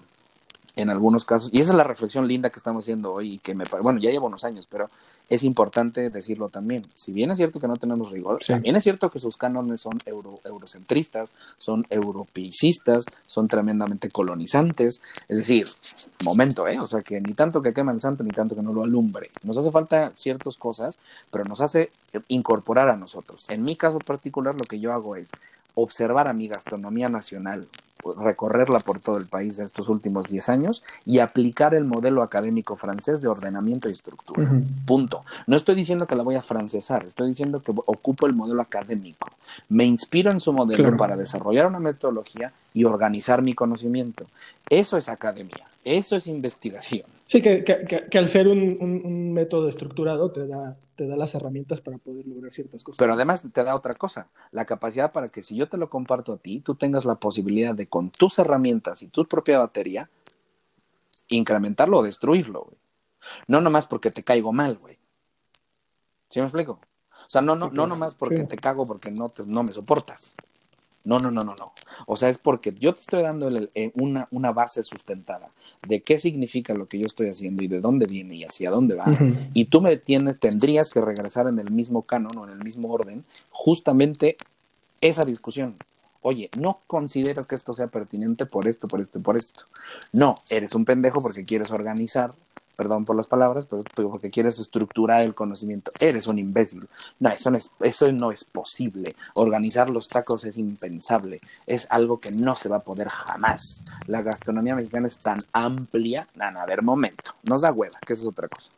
en 0.76 0.90
algunos 0.90 1.26
casos, 1.26 1.50
y 1.54 1.62
esa 1.62 1.72
es 1.72 1.78
la 1.78 1.84
reflexión 1.84 2.28
linda 2.28 2.50
que 2.50 2.58
estamos 2.58 2.84
haciendo 2.84 3.14
hoy, 3.14 3.34
y 3.34 3.38
que 3.40 3.54
me 3.56 3.66
bueno, 3.82 4.00
ya 4.00 4.12
llevo 4.12 4.28
unos 4.28 4.44
años, 4.44 4.68
pero 4.70 4.90
es 5.30 5.44
importante 5.44 6.10
decirlo 6.10 6.50
también. 6.50 6.86
Si 6.94 7.12
bien 7.12 7.32
es 7.32 7.38
cierto 7.38 7.60
que 7.60 7.68
no 7.68 7.76
tenemos 7.78 8.12
rigor, 8.12 8.44
también 8.46 8.76
es 8.76 8.84
cierto 8.84 9.10
que 9.10 9.20
sus 9.20 9.38
cánones 9.38 9.82
son 9.82 9.98
euro, 10.06 10.40
eurocentristas, 10.44 11.34
son 11.58 11.86
europeicistas, 11.90 13.06
son 13.26 13.48
tremendamente 13.48 14.10
colonizantes. 14.10 15.02
Es 15.28 15.40
decir, 15.40 15.66
momento, 16.24 16.68
¿eh? 16.68 16.80
O 16.80 16.88
sea, 16.88 17.02
que 17.02 17.20
ni 17.22 17.34
tanto 17.34 17.62
que 17.62 17.74
quema 17.74 17.92
el 17.92 18.02
santo, 18.02 18.24
ni 18.24 18.32
tanto 18.32 18.56
que 18.56 18.62
no 18.62 18.74
lo 18.74 18.84
alumbre. 18.84 19.32
Nos 19.44 19.58
hace 19.58 19.72
falta 19.72 20.12
ciertas 20.16 20.58
cosas, 20.58 21.00
pero 21.32 21.44
nos 21.46 21.62
hace 21.62 21.90
incorporar 22.28 22.90
a 22.90 22.96
nosotros. 22.96 23.50
En 23.50 23.64
mi 23.64 23.76
caso 23.76 24.00
particular, 24.00 24.54
lo 24.54 24.66
que 24.66 24.80
yo 24.80 24.94
hago 24.94 25.16
es 25.16 25.30
observar 25.76 26.28
a 26.28 26.34
mi 26.34 26.48
gastronomía 26.48 27.10
nacional, 27.10 27.68
recorrerla 28.18 28.80
por 28.80 29.00
todo 29.00 29.18
el 29.18 29.28
país 29.28 29.58
en 29.58 29.66
estos 29.66 29.90
últimos 29.90 30.28
10 30.28 30.50
años 30.50 30.84
y 31.06 31.20
aplicar 31.20 31.74
el 31.74 31.86
modelo 31.86 32.22
académico 32.22 32.76
francés 32.76 33.22
de 33.22 33.28
ordenamiento 33.28 33.90
y 33.90 33.94
estructura. 33.94 34.50
Punto. 34.86 35.24
No 35.48 35.56
estoy 35.56 35.76
diciendo 35.76 36.06
que 36.06 36.16
la 36.16 36.24
voy 36.24 36.36
a 36.36 36.44
francesar, 36.44 37.04
estoy 37.06 37.30
diciendo 37.30 37.62
que 37.62 37.72
ocupo 37.72 38.28
el 38.28 38.34
modelo 38.34 38.62
académico. 38.62 39.32
Me 39.70 39.86
inspiro 39.86 40.32
en 40.32 40.40
su 40.40 40.54
modelo 40.54 40.96
para 40.98 41.16
desarrollar 41.16 41.66
una 41.68 41.80
metodología 41.80 42.52
y 42.74 42.84
organizar 42.84 43.42
mi 43.42 43.54
conocimiento. 43.54 44.26
Eso 44.70 44.98
es 44.98 45.10
academia, 45.10 45.66
eso 45.86 46.16
es 46.16 46.26
investigación. 46.26 47.08
Sí, 47.26 47.42
que, 47.42 47.62
que, 47.62 48.18
al 48.18 48.28
ser 48.28 48.48
un, 48.48 49.34
método 49.34 49.70
estructurado 49.70 50.32
te 50.32 50.48
da, 50.48 50.78
te 50.96 51.08
da 51.08 51.16
las 51.16 51.36
herramientas 51.36 51.80
para 51.80 52.00
poder 52.00 52.26
lograr 52.26 52.52
ciertas 52.52 52.84
cosas. 52.84 52.98
Pero 52.98 53.14
además 53.14 53.46
te 53.54 53.64
da 53.64 53.76
otra 53.76 53.94
cosa, 53.94 54.28
la 54.52 54.66
capacidad 54.66 55.12
para 55.12 55.30
que 55.30 55.44
si 55.44 55.56
yo 55.56 55.70
te 55.70 55.78
lo 55.78 55.90
comparto 55.90 56.34
a 56.34 56.38
ti, 56.38 56.60
tú 56.60 56.76
tengas 56.76 57.06
la 57.06 57.16
posibilidad 57.16 57.76
de 57.76 57.88
con 57.88 58.10
tus 58.10 58.40
herramientas 58.40 59.04
y 59.04 59.08
tu 59.08 59.26
propia 59.28 59.60
batería, 59.60 60.10
incrementarlo 61.30 62.00
o 62.00 62.04
destruirlo, 62.04 62.64
güey. 62.64 62.78
No 63.48 63.62
nomás 63.62 63.86
porque 63.86 64.10
te 64.10 64.24
caigo 64.24 64.52
mal, 64.52 64.78
güey. 64.78 64.98
¿Sí 66.30 66.40
me 66.40 66.48
explico? 66.48 66.80
O 67.12 67.30
sea, 67.30 67.42
no, 67.42 67.56
no, 67.56 67.70
no 67.70 67.88
nomás 67.88 68.16
porque 68.16 68.44
te 68.44 68.58
cago 68.58 68.86
porque 68.86 69.12
no, 69.12 69.32
no 69.46 69.64
me 69.64 69.72
soportas. 69.72 70.36
No, 71.06 71.20
no, 71.20 71.30
no, 71.30 71.42
no, 71.42 71.56
no. 71.58 71.72
O 72.08 72.18
sea, 72.18 72.30
es 72.30 72.40
porque 72.40 72.74
yo 72.74 72.94
te 72.94 73.02
estoy 73.02 73.22
dando 73.22 73.50
eh, 73.76 73.92
una, 73.94 74.28
una, 74.32 74.52
base 74.52 74.84
sustentada 74.84 75.50
de 75.88 76.02
qué 76.02 76.20
significa 76.20 76.74
lo 76.74 76.88
que 76.88 76.98
yo 76.98 77.06
estoy 77.06 77.30
haciendo 77.30 77.64
y 77.64 77.68
de 77.68 77.80
dónde 77.80 78.08
viene 78.08 78.36
y 78.36 78.44
hacia 78.44 78.72
dónde 78.72 78.96
va. 78.96 79.06
Y 79.54 79.66
tú 79.66 79.82
me 79.82 79.98
tienes, 79.98 80.40
tendrías 80.40 80.92
que 80.92 81.02
regresar 81.02 81.48
en 81.48 81.60
el 81.60 81.72
mismo 81.72 82.02
canon 82.02 82.36
o 82.38 82.46
en 82.46 82.54
el 82.54 82.64
mismo 82.64 82.92
orden, 82.92 83.24
justamente 83.52 84.36
esa 85.00 85.24
discusión. 85.24 85.76
Oye, 86.22 86.50
no 86.58 86.80
considero 86.88 87.44
que 87.44 87.56
esto 87.56 87.72
sea 87.74 87.86
pertinente 87.86 88.48
por 88.48 88.68
esto, 88.68 88.88
por 88.88 89.00
esto 89.00 89.20
y 89.20 89.22
por 89.22 89.38
esto. 89.38 89.66
No, 90.12 90.34
eres 90.50 90.74
un 90.74 90.84
pendejo 90.84 91.22
porque 91.22 91.46
quieres 91.46 91.70
organizar 91.70 92.34
perdón 92.76 93.06
por 93.06 93.16
las 93.16 93.28
palabras, 93.28 93.66
pero 93.70 94.10
porque 94.10 94.30
quieres 94.30 94.60
estructurar 94.60 95.22
el 95.22 95.34
conocimiento. 95.34 95.92
Eres 96.00 96.28
un 96.28 96.38
imbécil. 96.38 96.88
No, 97.20 97.30
eso 97.30 97.52
no 97.52 97.58
es, 97.58 97.70
eso 97.80 98.12
no 98.12 98.32
es 98.32 98.44
posible. 98.44 99.16
Organizar 99.36 99.90
los 99.90 100.08
tacos 100.08 100.46
es 100.46 100.58
impensable. 100.58 101.42
Es 101.66 101.88
algo 101.90 102.20
que 102.20 102.32
no 102.32 102.56
se 102.56 102.70
va 102.70 102.78
a 102.78 102.82
poder 102.82 103.08
jamás. 103.08 103.84
La 104.08 104.22
gastronomía 104.22 104.76
mexicana 104.76 105.08
es 105.08 105.18
tan 105.20 105.40
amplia. 105.54 106.28
Nada, 106.36 106.62
a 106.62 106.66
ver, 106.66 106.82
momento. 106.82 107.32
Nos 107.44 107.62
da 107.62 107.72
hueva, 107.72 107.98
que 108.06 108.14
eso 108.14 108.24
es 108.24 108.30
otra 108.30 108.48
cosa. 108.48 108.72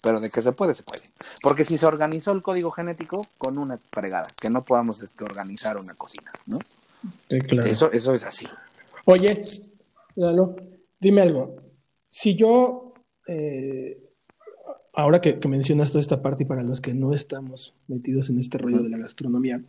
Pero 0.00 0.20
de 0.20 0.28
que 0.28 0.42
se 0.42 0.52
puede, 0.52 0.74
se 0.74 0.82
puede. 0.82 1.02
Porque 1.42 1.64
si 1.64 1.78
se 1.78 1.86
organizó 1.86 2.32
el 2.32 2.42
código 2.42 2.70
genético 2.70 3.26
con 3.38 3.56
una 3.56 3.78
fregada, 3.78 4.28
que 4.40 4.50
no 4.50 4.62
podamos 4.62 5.02
este, 5.02 5.24
organizar 5.24 5.78
una 5.78 5.94
cocina, 5.94 6.30
¿no? 6.46 6.58
Sí, 7.28 7.38
claro. 7.38 7.68
Eso, 7.68 7.90
eso 7.90 8.12
es 8.12 8.22
así. 8.22 8.46
Oye, 9.06 9.42
Lalo, 10.16 10.56
dime 11.00 11.22
algo. 11.22 11.56
Si 12.10 12.34
yo 12.36 12.83
eh, 13.26 13.98
ahora 14.92 15.20
que, 15.20 15.38
mencionas 15.48 15.90
toda 15.90 16.00
esta 16.00 16.22
parte 16.22 16.44
y 16.44 16.46
para 16.46 16.62
los 16.62 16.80
que 16.80 16.94
no 16.94 17.12
estamos 17.12 17.74
metidos 17.88 18.30
en 18.30 18.38
este 18.38 18.58
rollo 18.58 18.82
de 18.82 18.88
la 18.88 18.98
gastronomía, 18.98 19.60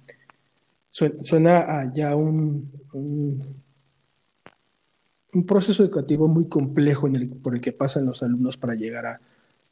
suena, 0.89 1.79
a 1.79 1.93
ya 1.93 2.15
un, 2.15 2.71
un, 2.93 3.39
proceso 5.45 5.83
educativo 5.83 6.27
muy 6.27 6.47
complejo 6.47 7.07
en 7.07 7.15
el, 7.17 7.27
por 7.27 7.55
el 7.55 7.61
que 7.61 7.73
pasan 7.73 8.05
los 8.05 8.23
alumnos 8.23 8.55
para 8.55 8.75
llegar 8.75 9.05
a, 9.05 9.19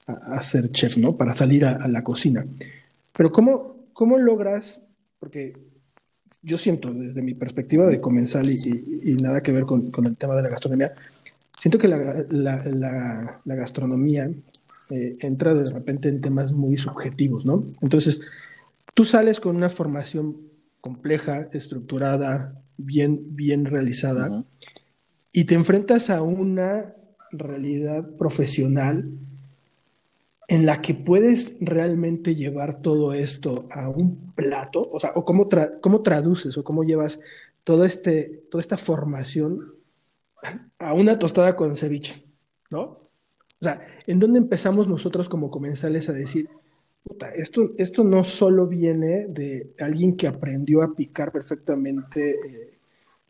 a, 0.07 0.41
ser 0.41 0.69
chef, 0.71 0.97
¿no? 0.97 1.15
Para 1.15 1.33
salir 1.35 1.65
a, 1.65 1.87
la 1.87 2.03
cocina. 2.03 2.45
Pero 3.15 3.31
¿cómo, 3.31 3.85
cómo 3.93 4.17
logras, 4.17 4.81
porque 5.19 5.53
yo 6.41 6.57
siento 6.57 6.93
desde 6.93 7.21
mi 7.21 7.33
perspectiva 7.33 7.85
de 7.85 8.01
comensal 8.01 8.43
y, 8.49 9.13
nada 9.21 9.41
que 9.41 9.53
ver 9.53 9.63
con, 9.63 9.91
con, 9.91 10.05
el 10.05 10.17
tema 10.17 10.35
de 10.35 10.41
la 10.41 10.49
gastronomía, 10.49 10.93
Siento 11.63 11.77
que 11.77 11.87
la, 11.87 13.41
gastronomía 13.45 14.29
eh, 14.89 15.15
entra 15.21 15.53
de 15.53 15.63
repente 15.71 16.09
en 16.09 16.19
temas 16.19 16.51
muy 16.51 16.77
subjetivos, 16.77 17.45
¿no? 17.45 17.63
Entonces, 17.79 18.19
tú 18.93 19.05
sales 19.05 19.39
con 19.39 19.55
una 19.55 19.69
formación 19.69 20.35
compleja, 20.81 21.47
estructurada, 21.53 22.61
bien, 22.75 23.33
bien 23.37 23.63
realizada, 23.63 24.43
y 25.31 25.45
te 25.45 25.55
enfrentas 25.55 26.09
a 26.09 26.21
una 26.21 26.95
realidad 27.31 28.09
profesional 28.17 29.09
en 30.49 30.65
la 30.65 30.81
que 30.81 30.95
puedes 30.95 31.55
realmente 31.61 32.35
llevar 32.35 32.81
todo 32.81 33.13
esto 33.13 33.69
a 33.71 33.87
un 33.87 34.33
plato, 34.33 34.89
o 34.91 34.99
sea, 34.99 35.13
o 35.15 35.23
cómo, 35.23 35.47
cómo 35.79 36.01
traduces 36.01 36.57
o 36.57 36.63
cómo 36.65 36.83
llevas 36.83 37.21
todo 37.63 37.85
este, 37.85 38.43
toda 38.51 38.61
esta 38.61 38.75
formación 38.75 39.81
a 40.79 40.93
una 40.93 41.19
tostada 41.19 41.55
con 41.55 41.75
ceviche, 41.75 42.23
¿no? 42.69 42.81
O 42.81 43.63
sea, 43.63 43.85
¿en 44.07 44.19
dónde 44.19 44.39
empezamos 44.39 44.87
nosotros 44.87 45.29
como 45.29 45.49
comensales 45.49 46.09
a 46.09 46.13
decir, 46.13 46.49
puta, 47.03 47.29
esto, 47.29 47.71
esto 47.77 48.03
no 48.03 48.23
solo 48.23 48.67
viene 48.67 49.27
de 49.27 49.73
alguien 49.79 50.17
que 50.17 50.27
aprendió 50.27 50.81
a 50.81 50.93
picar 50.93 51.31
perfectamente 51.31 52.31
eh, 52.31 52.73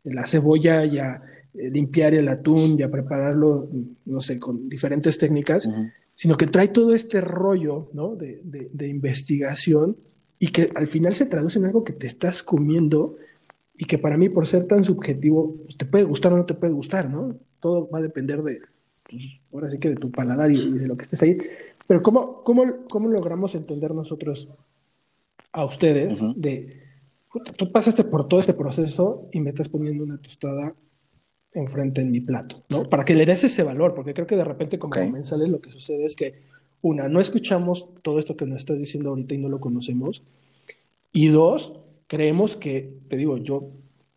la 0.04 0.26
cebolla 0.26 0.84
y 0.84 0.98
a 0.98 1.22
eh, 1.54 1.70
limpiar 1.70 2.14
el 2.14 2.28
atún 2.28 2.76
y 2.78 2.82
a 2.82 2.90
prepararlo, 2.90 3.68
no 4.06 4.20
sé, 4.20 4.40
con 4.40 4.68
diferentes 4.68 5.18
técnicas, 5.18 5.68
sino 6.14 6.36
que 6.36 6.48
trae 6.48 6.68
todo 6.68 6.94
este 6.94 7.20
rollo, 7.20 7.90
¿no? 7.92 8.16
De, 8.16 8.40
de 8.42 8.88
investigación 8.88 9.96
y 10.38 10.48
que 10.48 10.70
al 10.74 10.86
final 10.86 11.14
se 11.14 11.26
traduce 11.26 11.58
en 11.58 11.66
algo 11.66 11.84
que 11.84 11.92
te 11.92 12.06
estás 12.06 12.42
comiendo 12.42 13.16
y 13.76 13.84
que 13.86 13.98
para 13.98 14.16
mí, 14.16 14.28
por 14.28 14.46
ser 14.46 14.64
tan 14.64 14.84
subjetivo, 14.84 15.56
pues, 15.64 15.76
te 15.76 15.84
puede 15.84 16.04
gustar 16.04 16.32
o 16.32 16.36
no 16.36 16.46
te 16.46 16.54
puede 16.54 16.72
gustar, 16.72 17.10
¿no? 17.10 17.36
Todo 17.60 17.88
va 17.90 17.98
a 17.98 18.02
depender 18.02 18.42
de, 18.42 18.60
pues, 19.08 19.40
ahora 19.52 19.70
sí 19.70 19.78
que 19.78 19.90
de 19.90 19.96
tu 19.96 20.10
paladar 20.10 20.50
y, 20.50 20.70
de 20.70 20.86
lo 20.86 20.96
que 20.96 21.02
estés 21.02 21.22
ahí. 21.22 21.38
Pero 21.86 22.02
¿cómo, 22.02 22.42
cómo, 22.44 22.64
cómo 22.88 23.08
logramos 23.08 23.54
entender 23.54 23.92
nosotros 23.94 24.48
a 25.52 25.64
ustedes 25.64 26.20
de, 26.36 26.82
tú 27.56 27.70
pasaste 27.70 28.04
por 28.04 28.28
todo 28.28 28.40
este 28.40 28.54
proceso 28.54 29.28
y 29.32 29.40
me 29.40 29.50
estás 29.50 29.68
poniendo 29.68 30.04
una 30.04 30.18
tostada 30.18 30.74
enfrente 31.52 32.00
en 32.00 32.10
mi 32.10 32.20
plato, 32.20 32.64
¿no? 32.68 32.82
Para 32.82 33.04
que 33.04 33.14
le 33.14 33.24
des 33.24 33.44
ese 33.44 33.62
valor, 33.62 33.94
porque 33.94 34.12
creo 34.12 34.26
que 34.26 34.36
de 34.36 34.44
repente 34.44 34.78
como 34.78 34.92
comensales 34.92 35.48
lo 35.48 35.60
que 35.60 35.70
sucede 35.70 36.04
es 36.04 36.16
que, 36.16 36.42
una, 36.82 37.08
no 37.08 37.20
escuchamos 37.20 37.88
todo 38.02 38.18
esto 38.18 38.36
que 38.36 38.44
nos 38.44 38.58
estás 38.58 38.78
diciendo 38.78 39.10
ahorita 39.10 39.34
y 39.34 39.38
no 39.38 39.48
lo 39.48 39.60
conocemos, 39.60 40.24
y 41.12 41.28
dos, 41.28 41.80
creemos 42.14 42.56
que, 42.56 42.94
te 43.08 43.16
digo, 43.16 43.38
yo 43.38 43.70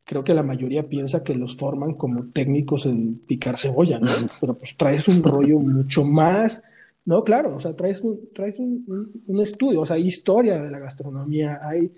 creo 0.04 0.24
que 0.24 0.36
la 0.36 0.44
mayoría 0.44 0.88
piensa 0.88 1.24
que 1.24 1.34
los 1.34 1.58
forman 1.58 1.96
como 1.96 2.28
técnicos 2.28 2.86
en 2.86 3.16
picar 3.26 3.58
cebolla, 3.58 4.00
¿no? 4.00 4.08
Pero 4.40 4.54
pues 4.54 4.78
traes 4.78 5.08
un 5.08 5.24
rollo 5.24 5.58
mucho 5.58 6.04
más, 6.04 6.62
no, 7.06 7.24
claro, 7.24 7.56
o 7.56 7.60
sea, 7.60 7.74
traes 7.74 8.02
un, 8.02 8.30
traes 8.36 8.60
un, 8.60 9.24
un, 9.26 9.42
estudio, 9.42 9.82
o 9.82 9.86
sea, 9.86 9.96
hay 9.96 10.06
historia 10.06 10.62
de 10.62 10.70
la 10.70 10.78
gastronomía, 10.78 11.60
hay 11.64 11.92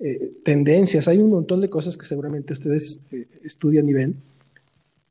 eh, 0.00 0.32
tendencias, 0.42 1.06
hay 1.06 1.18
un 1.18 1.30
montón 1.30 1.60
de 1.60 1.70
cosas 1.70 1.96
que 1.96 2.04
seguramente 2.04 2.52
ustedes 2.52 3.00
eh, 3.12 3.28
estudian 3.44 3.88
y 3.88 3.92
ven. 3.92 4.16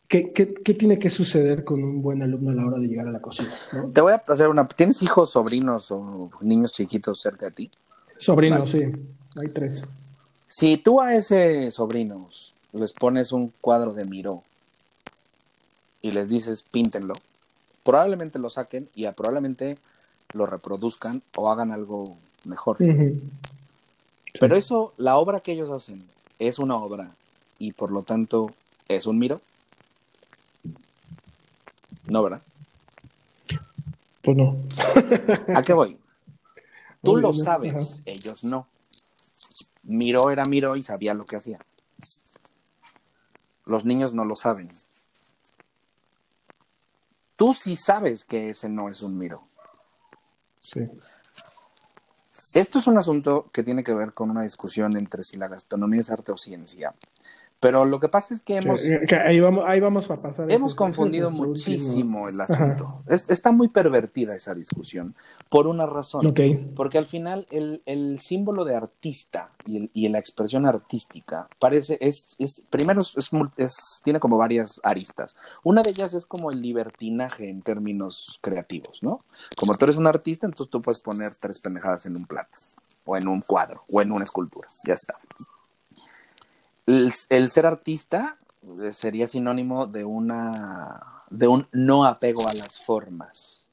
¿Qué, 0.10 0.34
¿Qué, 0.34 0.54
qué, 0.54 0.74
tiene 0.74 1.00
que 1.00 1.10
suceder 1.10 1.64
con 1.64 1.84
un 1.84 2.02
buen 2.02 2.22
alumno 2.22 2.52
a 2.52 2.54
la 2.54 2.66
hora 2.66 2.80
de 2.80 2.88
llegar 2.88 3.08
a 3.08 3.12
la 3.12 3.22
cocina? 3.22 3.50
Te 3.94 4.02
voy 4.02 4.12
a 4.12 4.24
hacer 4.28 4.50
una. 4.50 4.68
¿Tienes 4.68 5.02
hijos, 5.02 5.32
sobrinos 5.32 5.90
o 5.92 6.30
niños 6.42 6.74
chiquitos 6.74 7.22
cerca 7.22 7.46
de 7.46 7.52
ti? 7.54 7.72
Sobrinos, 8.18 8.70
sí. 8.70 8.84
Hay 9.40 9.48
tres. 9.48 9.88
Si 10.54 10.78
tú 10.78 11.02
a 11.02 11.16
ese 11.16 11.72
sobrinos 11.72 12.54
les 12.74 12.94
pones 12.94 13.32
un 13.32 13.52
cuadro 13.60 13.92
de 13.92 14.06
Miró 14.06 14.44
y 16.04 16.12
les 16.12 16.30
dices 16.30 16.62
píntenlo, 16.62 17.16
probablemente 17.82 18.38
lo 18.38 18.52
saquen 18.52 18.88
y 18.94 19.08
probablemente 19.14 19.80
lo 20.32 20.46
reproduzcan 20.46 21.24
o 21.36 21.50
hagan 21.50 21.72
algo 21.72 22.04
mejor. 22.44 22.78
Pero 24.40 24.56
eso, 24.56 24.94
la 24.98 25.18
obra 25.18 25.40
que 25.40 25.54
ellos 25.54 25.72
hacen 25.72 26.08
es 26.38 26.60
una 26.60 26.76
obra 26.76 27.10
y 27.58 27.72
por 27.72 27.90
lo 27.92 28.04
tanto 28.04 28.52
es 28.88 29.08
un 29.08 29.18
Miró. 29.18 29.42
No, 32.06 32.22
¿verdad? 32.22 32.44
Pues 34.22 34.38
no. 34.38 34.58
¿A 35.56 35.64
qué 35.64 35.74
voy? 35.74 35.98
Tú 37.02 37.18
lo 37.18 37.34
sabes, 37.34 38.04
ellos 38.06 38.44
no. 38.44 38.68
Miró 39.84 40.32
era 40.32 40.46
Miró 40.46 40.76
y 40.76 40.84
sabía 40.84 41.14
lo 41.14 41.26
que 41.26 41.36
hacía. 41.36 41.60
Los 43.66 43.86
niños 43.86 44.14
no 44.14 44.26
lo 44.26 44.36
saben. 44.36 44.70
tú 47.36 47.54
sí 47.54 47.76
sabes 47.76 48.24
que 48.26 48.50
ese 48.50 48.70
no 48.70 48.90
es 48.90 49.02
un 49.02 49.18
miro. 49.18 49.46
Sí. 50.60 50.88
Esto 52.54 52.80
es 52.80 52.88
un 52.88 52.98
asunto 52.98 53.50
que 53.52 53.64
tiene 53.64 53.84
que 53.84 53.94
ver 53.94 54.14
con 54.14 54.30
una 54.30 54.44
discusión 54.44 54.96
entre 54.96 55.24
si 55.24 55.38
la 55.38 55.48
gastronomía 55.48 56.02
es 56.02 56.12
arte 56.12 56.32
o 56.32 56.38
ciencia. 56.38 56.94
Pero 57.64 57.86
lo 57.86 58.00
que 58.00 58.10
pasa 58.10 58.34
es 58.36 58.42
que 58.42 58.58
hemos... 58.58 58.82
Que- 58.82 59.02
que 59.08 59.16
ahí, 59.16 59.40
vamos, 59.40 59.64
ahí 59.68 59.80
vamos 59.80 60.12
a 60.12 60.22
pasar. 60.22 60.52
Hemos 60.52 60.76
confundido 60.76 61.32
muchísimo 61.32 62.24
último- 62.26 62.30
el 62.30 62.40
asunto. 62.42 63.00
Es- 63.08 63.30
está 63.30 63.52
muy 63.52 63.70
pervertida 63.70 64.36
esa 64.36 64.54
discusión 64.54 65.16
por 65.50 65.66
una 65.66 65.86
razón. 65.88 66.26
Ok. 66.28 66.40
Porque 66.76 66.98
al 67.00 67.08
final 67.08 67.48
el, 67.50 67.82
el 67.86 68.20
símbolo 68.20 68.66
de 68.66 68.76
artista 68.76 69.50
y, 69.66 69.78
el- 69.78 69.92
y 69.94 70.10
la 70.10 70.20
expresión 70.20 70.66
artística 70.66 71.48
parece, 71.58 71.98
es, 72.02 72.36
es 72.38 72.64
primero 72.70 73.02
es, 73.02 73.16
es- 73.58 74.02
tiene 74.04 74.20
como 74.20 74.38
varias 74.38 74.80
aristas. 74.84 75.36
Una 75.64 75.82
de 75.82 75.92
ellas 75.92 76.14
es 76.14 76.26
como 76.26 76.52
el 76.52 76.62
libertinaje 76.62 77.50
en 77.50 77.62
términos 77.62 78.38
creativos, 78.42 79.00
¿no? 79.02 79.22
Como 79.58 79.74
tú 79.76 79.86
eres 79.86 79.98
un 79.98 80.08
artista, 80.08 80.46
entonces 80.46 80.70
tú 80.70 80.82
puedes 80.82 81.02
poner 81.02 81.32
tres 81.40 81.60
pendejadas 81.60 82.06
en 82.06 82.16
un 82.18 82.26
plato, 82.26 82.58
o 83.06 83.16
en 83.16 83.28
un 83.28 83.42
cuadro, 83.42 83.82
o 83.92 84.02
en 84.02 84.12
una 84.12 84.26
escultura, 84.26 84.68
ya 84.86 84.94
está. 84.96 85.16
El, 86.86 87.14
el 87.30 87.50
ser 87.50 87.66
artista 87.66 88.38
eh, 88.84 88.92
sería 88.92 89.28
sinónimo 89.28 89.88
de 89.88 90.06
una 90.06 91.24
de 91.30 91.48
un 91.48 91.68
no 91.72 92.06
apego 92.06 92.48
a 92.48 92.54
las 92.54 92.80
formas. 92.80 93.64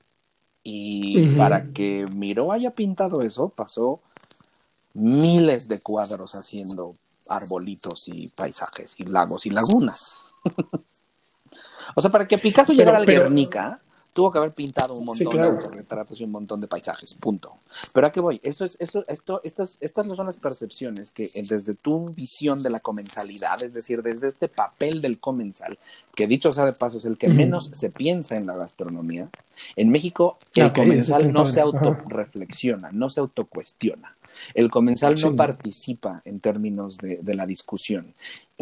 Y 0.62 1.36
para 1.36 1.72
que 1.72 2.06
Miró 2.12 2.52
haya 2.52 2.70
pintado 2.74 3.22
eso, 3.22 3.48
pasó 3.48 4.00
miles 4.94 5.68
de 5.68 5.80
cuadros 5.80 6.34
haciendo 6.34 6.94
arbolitos 7.28 8.08
y 8.08 8.28
paisajes 8.28 8.94
y 8.96 9.04
lagos 9.04 9.46
y 9.46 9.50
lagunas. 9.50 10.18
o 11.94 12.00
sea, 12.02 12.10
para 12.10 12.26
que 12.26 12.38
Picasso 12.38 12.72
Pero- 12.72 12.78
llegara 12.78 12.98
al 12.98 13.06
pero- 13.06 13.22
Guernica, 13.24 13.80
tuvo 14.12 14.30
que 14.32 14.38
haber 14.38 14.52
pintado 14.52 14.94
un 14.94 15.12
Sí, 15.12 15.24
montón 15.24 15.40
claro. 15.40 15.56
de 15.56 15.64
autorretratos 15.64 16.20
y 16.20 16.24
un 16.24 16.30
montón 16.30 16.60
de 16.60 16.66
paisajes, 16.68 17.14
punto. 17.14 17.54
Pero 17.92 18.06
a 18.06 18.12
qué 18.12 18.20
voy, 18.20 18.40
eso 18.42 18.64
es, 18.64 18.76
eso, 18.80 19.04
esto, 19.08 19.40
estas, 19.44 19.78
estas 19.80 20.06
no 20.06 20.14
son 20.16 20.26
las 20.26 20.36
percepciones 20.36 21.10
que 21.10 21.24
eh, 21.24 21.42
desde 21.48 21.74
tu 21.74 22.10
visión 22.10 22.62
de 22.62 22.70
la 22.70 22.80
comensalidad, 22.80 23.62
es 23.62 23.74
decir, 23.74 24.02
desde 24.02 24.28
este 24.28 24.48
papel 24.48 25.00
del 25.00 25.18
comensal, 25.20 25.78
que 26.14 26.26
dicho 26.26 26.52
sea 26.52 26.64
de 26.64 26.72
paso 26.72 26.98
es 26.98 27.04
el 27.04 27.16
que 27.18 27.28
menos 27.28 27.70
se 27.74 27.90
piensa 27.90 28.36
en 28.36 28.46
la 28.46 28.56
gastronomía, 28.56 29.28
en 29.76 29.90
México 29.90 30.36
el 30.54 30.72
comensal 30.72 31.32
no 31.32 31.46
se 31.46 31.60
autorreflexiona, 31.60 32.90
no 32.92 33.08
se 33.10 33.20
autocuestiona. 33.20 34.16
El 34.54 34.70
comensal 34.70 35.16
Sí. 35.18 35.24
no 35.24 35.36
participa 35.36 36.22
en 36.24 36.40
términos 36.40 36.98
de, 36.98 37.16
de 37.22 37.34
la 37.34 37.46
discusión. 37.46 38.14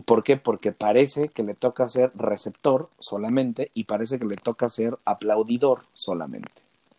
¿Por 0.05 0.23
qué? 0.23 0.37
Porque 0.37 0.73
parece 0.73 1.29
que 1.29 1.43
le 1.43 1.55
toca 1.55 1.89
ser 1.89 2.13
receptor 2.15 2.89
solamente 2.99 3.71
y 3.75 3.85
parece 3.85 4.19
que 4.19 4.27
le 4.27 4.37
toca 4.37 4.69
ser 4.69 4.97
aplaudidor 5.05 5.81
solamente. 5.95 6.51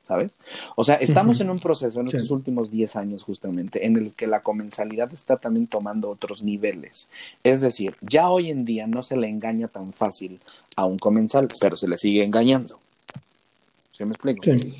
¿Sabes? 0.03 0.32
O 0.75 0.84
sea, 0.84 0.95
estamos 0.95 1.39
en 1.39 1.51
un 1.51 1.59
proceso 1.59 1.99
en 2.01 2.09
Sí. 2.09 2.17
estos 2.17 2.32
últimos 2.32 2.71
10 2.71 2.95
años 2.95 3.21
justamente 3.23 3.86
en 3.86 3.95
el 3.95 4.13
que 4.15 4.25
la 4.25 4.41
comensalidad 4.41 5.13
está 5.13 5.38
también 5.38 5.67
tomando 5.67 6.09
otros 6.09 6.41
niveles. 6.41 7.09
Es 7.43 7.61
decir, 7.61 7.95
ya 8.01 8.32
hoy 8.32 8.49
en 8.49 8.65
día 8.65 8.88
no 8.88 9.03
se 9.03 9.15
le 9.17 9.27
engaña 9.30 9.67
tan 9.67 9.93
fácil 9.93 10.39
a 10.75 10.86
un 10.86 10.97
comensal, 10.97 11.47
pero 11.61 11.75
se 11.75 11.88
le 11.88 11.95
sigue 11.97 12.23
engañando. 12.23 12.80
¿Sí 13.91 14.03
me 14.03 14.13
explico? 14.15 14.41
Sí. 14.45 14.73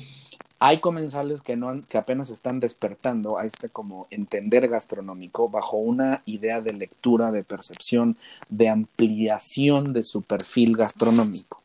Hay 0.62 0.78
comensales 0.78 1.40
que, 1.40 1.56
no 1.56 1.70
han- 1.70 1.82
que 1.84 1.96
apenas 1.96 2.28
están 2.28 2.60
despertando 2.60 3.38
a 3.38 3.46
este 3.46 3.70
como 3.70 4.06
entender 4.10 4.68
gastronómico 4.68 5.48
bajo 5.48 5.78
una 5.78 6.20
idea 6.26 6.60
de 6.60 6.74
lectura, 6.74 7.32
de 7.32 7.42
percepción, 7.42 8.16
de 8.50 8.68
ampliación 8.68 9.94
de 9.94 10.04
su 10.04 10.20
perfil 10.20 10.76
gastronómico. 10.76 11.62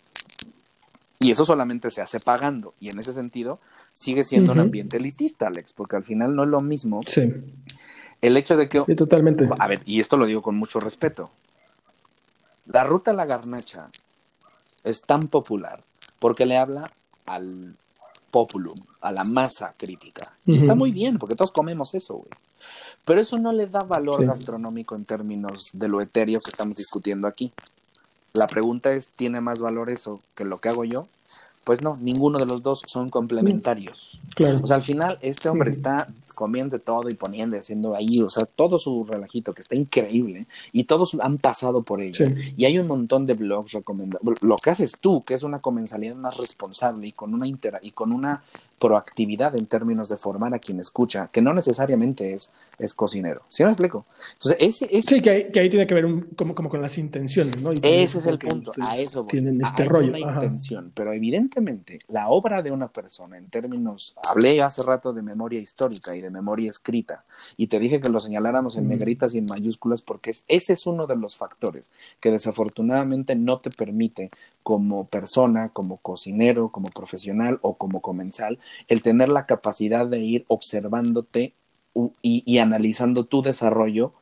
Y 1.19 1.31
eso 1.31 1.45
solamente 1.45 1.91
se 1.91 2.01
hace 2.01 2.19
pagando. 2.21 2.73
Y 2.79 2.87
en 2.89 2.97
ese 2.99 3.13
sentido 3.13 3.59
sigue 3.93 4.23
siendo 4.23 4.53
un 4.53 4.59
ambiente 4.61 4.97
elitista, 4.97 5.47
Alex, 5.47 5.73
porque 5.73 5.97
al 5.97 6.03
final 6.05 6.33
no 6.35 6.43
es 6.43 6.49
lo 6.49 6.61
mismo 6.61 7.01
Sí. 7.05 7.33
el 8.21 8.37
hecho 8.37 8.55
de 8.55 8.69
que... 8.69 8.81
Sí, 8.85 8.95
totalmente. 8.95 9.45
A 9.59 9.67
ver, 9.67 9.81
y 9.85 9.99
esto 9.99 10.15
lo 10.15 10.25
digo 10.25 10.41
con 10.41 10.55
mucho 10.55 10.79
respeto. 10.79 11.29
La 12.65 12.85
ruta 12.85 13.11
a 13.11 13.13
la 13.13 13.25
garnacha 13.25 13.89
es 14.85 15.01
tan 15.01 15.19
popular 15.19 15.83
porque 16.19 16.45
le 16.45 16.57
habla 16.57 16.89
al 17.25 17.75
populum, 18.35 18.75
a 18.99 19.13
la 19.13 19.23
masa 19.23 19.73
crítica. 19.77 20.29
Está 20.45 20.75
muy 20.75 20.91
bien, 20.91 21.17
porque 21.17 21.35
todos 21.35 21.53
comemos 21.53 21.95
eso, 21.95 22.15
güey. 22.15 22.27
Pero 23.05 23.21
eso 23.21 23.37
no 23.37 23.53
le 23.53 23.65
da 23.65 23.79
valor 23.79 24.19
Sí. 24.19 24.27
gastronómico 24.27 24.93
en 24.93 25.05
términos 25.05 25.69
de 25.71 25.87
lo 25.87 26.01
etéreo 26.01 26.41
que 26.41 26.49
estamos 26.49 26.75
discutiendo 26.75 27.29
aquí. 27.29 27.53
La 28.33 28.47
pregunta 28.47 28.91
es, 28.91 29.07
¿tiene 29.07 29.39
más 29.39 29.61
valor 29.61 29.89
eso 29.89 30.19
que 30.35 30.43
lo 30.43 30.57
que 30.57 30.67
hago 30.67 30.83
yo? 30.83 31.07
Pues 31.65 31.81
no, 31.81 31.93
ninguno 31.99 32.39
de 32.39 32.45
los 32.45 32.63
dos 32.63 32.83
son 32.87 33.09
complementarios. 33.09 34.21
Claro. 34.35 34.55
O 34.63 34.67
sea, 34.67 34.77
al 34.77 34.83
final 34.83 35.17
este 35.21 35.49
hombre 35.49 35.71
está 35.71 36.07
comiendo 36.35 36.77
todo 36.79 37.09
y 37.09 37.15
poniendo 37.15 37.55
y 37.55 37.59
haciendo 37.59 37.95
ahí, 37.95 38.21
o 38.21 38.29
sea, 38.29 38.45
todo 38.45 38.77
su 38.77 39.03
relajito 39.03 39.53
que 39.53 39.63
está 39.63 39.73
increíble 39.73 40.45
y 40.71 40.83
todos 40.83 41.17
han 41.19 41.39
pasado 41.39 41.81
por 41.81 42.01
ello. 42.01 42.27
Sí. 42.27 42.53
Y 42.55 42.65
hay 42.65 42.77
un 42.77 42.87
montón 42.87 43.25
de 43.25 43.33
blogs 43.33 43.71
recomendados. 43.71 44.41
Lo 44.41 44.55
que 44.57 44.69
haces 44.69 44.97
tú, 45.01 45.23
que 45.23 45.33
es 45.33 45.43
una 45.43 45.59
comensalidad 45.59 46.15
más 46.15 46.37
responsable 46.37 47.07
y 47.07 47.11
con 47.13 47.33
una 47.33 47.47
intera 47.47 47.79
y 47.81 47.91
con 47.91 48.11
una 48.11 48.43
proactividad 48.79 49.55
en 49.55 49.65
términos 49.67 50.09
de 50.09 50.17
formar 50.17 50.53
a 50.53 50.59
quien 50.59 50.79
escucha, 50.79 51.29
que 51.31 51.41
no 51.41 51.53
necesariamente 51.53 52.33
es, 52.33 52.51
es 52.77 52.93
cocinero. 52.93 53.41
¿Sí 53.49 53.63
me 53.63 53.69
explico? 53.71 54.05
Entonces, 54.33 54.57
ese, 54.59 54.85
ese, 54.97 55.15
Sí, 55.15 55.21
que 55.21 55.29
ahí, 55.29 55.51
que 55.51 55.59
ahí 55.61 55.69
tiene 55.69 55.87
que 55.87 55.93
ver 55.95 56.05
un- 56.05 56.21
como, 56.35 56.53
como 56.53 56.69
con 56.69 56.81
las 56.81 56.97
intenciones, 56.97 57.61
¿no? 57.61 57.71
Y 57.71 57.77
ese 57.81 58.19
es 58.19 58.25
el 58.27 58.37
punto, 58.37 58.73
a 58.81 58.97
eso 58.97 59.23
voy. 59.23 59.31
Tienen 59.31 59.61
este 59.61 59.83
Hay 59.83 59.87
rollo. 59.89 60.09
una 60.09 60.17
ajá. 60.29 60.43
intención, 60.43 60.91
pero 60.93 61.13
evidentemente 61.13 61.99
la 62.09 62.27
obra 62.29 62.61
de 62.61 62.71
una 62.71 62.89
persona 62.89 63.37
en 63.37 63.49
términos, 63.49 64.13
hablé 64.29 64.61
hace 64.61 64.83
rato 64.83 65.13
de 65.13 65.21
memoria 65.21 65.59
histórica 65.59 66.15
y 66.15 66.21
de 66.21 66.29
memoria 66.29 66.69
escrita, 66.69 67.23
y 67.57 67.67
te 67.67 67.79
dije 67.79 68.01
que 68.01 68.09
lo 68.09 68.19
señaláramos 68.19 68.75
en 68.75 68.85
Mm. 68.85 68.89
negritas 68.89 69.35
y 69.35 69.37
en 69.37 69.45
mayúsculas 69.49 70.01
porque 70.01 70.31
es, 70.31 70.43
ese 70.47 70.73
es 70.73 70.85
uno 70.85 71.07
de 71.07 71.15
los 71.15 71.37
factores 71.37 71.91
que 72.19 72.29
desafortunadamente 72.31 73.35
no 73.35 73.59
te 73.59 73.69
permite 73.69 74.31
como 74.63 75.05
persona, 75.05 75.69
como 75.69 75.97
cocinero, 75.97 76.69
como 76.69 76.89
profesional 76.89 77.59
o 77.61 77.75
como 77.75 78.01
comensal, 78.01 78.57
el 78.87 79.01
tener 79.01 79.29
la 79.29 79.45
capacidad 79.45 80.05
de 80.07 80.19
ir 80.19 80.45
observándote 80.47 81.53
y, 82.21 82.43
y 82.45 82.57
analizando 82.59 83.23
tu 83.25 83.41
desarrollo 83.41 84.13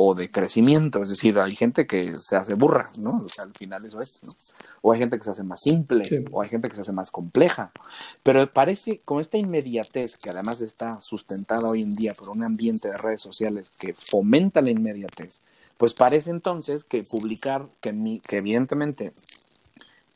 o 0.00 0.14
de 0.14 0.28
crecimiento, 0.30 1.02
es 1.02 1.08
decir, 1.08 1.38
hay 1.40 1.56
gente 1.56 1.86
que 1.88 2.12
se 2.14 2.36
hace 2.36 2.54
burra, 2.54 2.88
¿no? 3.00 3.16
O 3.24 3.28
sea, 3.28 3.46
al 3.46 3.52
final 3.52 3.84
eso 3.84 4.00
es, 4.00 4.22
¿no? 4.22 4.30
O 4.82 4.92
hay 4.92 5.00
gente 5.00 5.18
que 5.18 5.24
se 5.24 5.30
hace 5.32 5.42
más 5.42 5.60
simple, 5.60 6.08
Sí. 6.08 6.24
o 6.30 6.40
hay 6.40 6.48
gente 6.48 6.68
que 6.68 6.76
se 6.76 6.82
hace 6.82 6.92
más 6.92 7.10
compleja, 7.10 7.72
pero 8.22 8.52
parece 8.52 9.00
con 9.04 9.20
esta 9.20 9.38
inmediatez 9.38 10.16
que 10.16 10.30
además 10.30 10.60
está 10.60 11.00
sustentada 11.00 11.68
hoy 11.68 11.82
en 11.82 11.90
día 11.96 12.12
por 12.16 12.30
un 12.30 12.44
ambiente 12.44 12.88
de 12.88 12.96
redes 12.96 13.22
sociales 13.22 13.70
que 13.70 13.92
fomenta 13.92 14.60
la 14.60 14.70
inmediatez, 14.70 15.42
pues 15.78 15.94
parece 15.94 16.30
entonces 16.30 16.84
que 16.84 17.02
publicar, 17.02 17.66
que, 17.80 17.92
mi- 17.92 18.20
que 18.20 18.36
evidentemente 18.36 19.10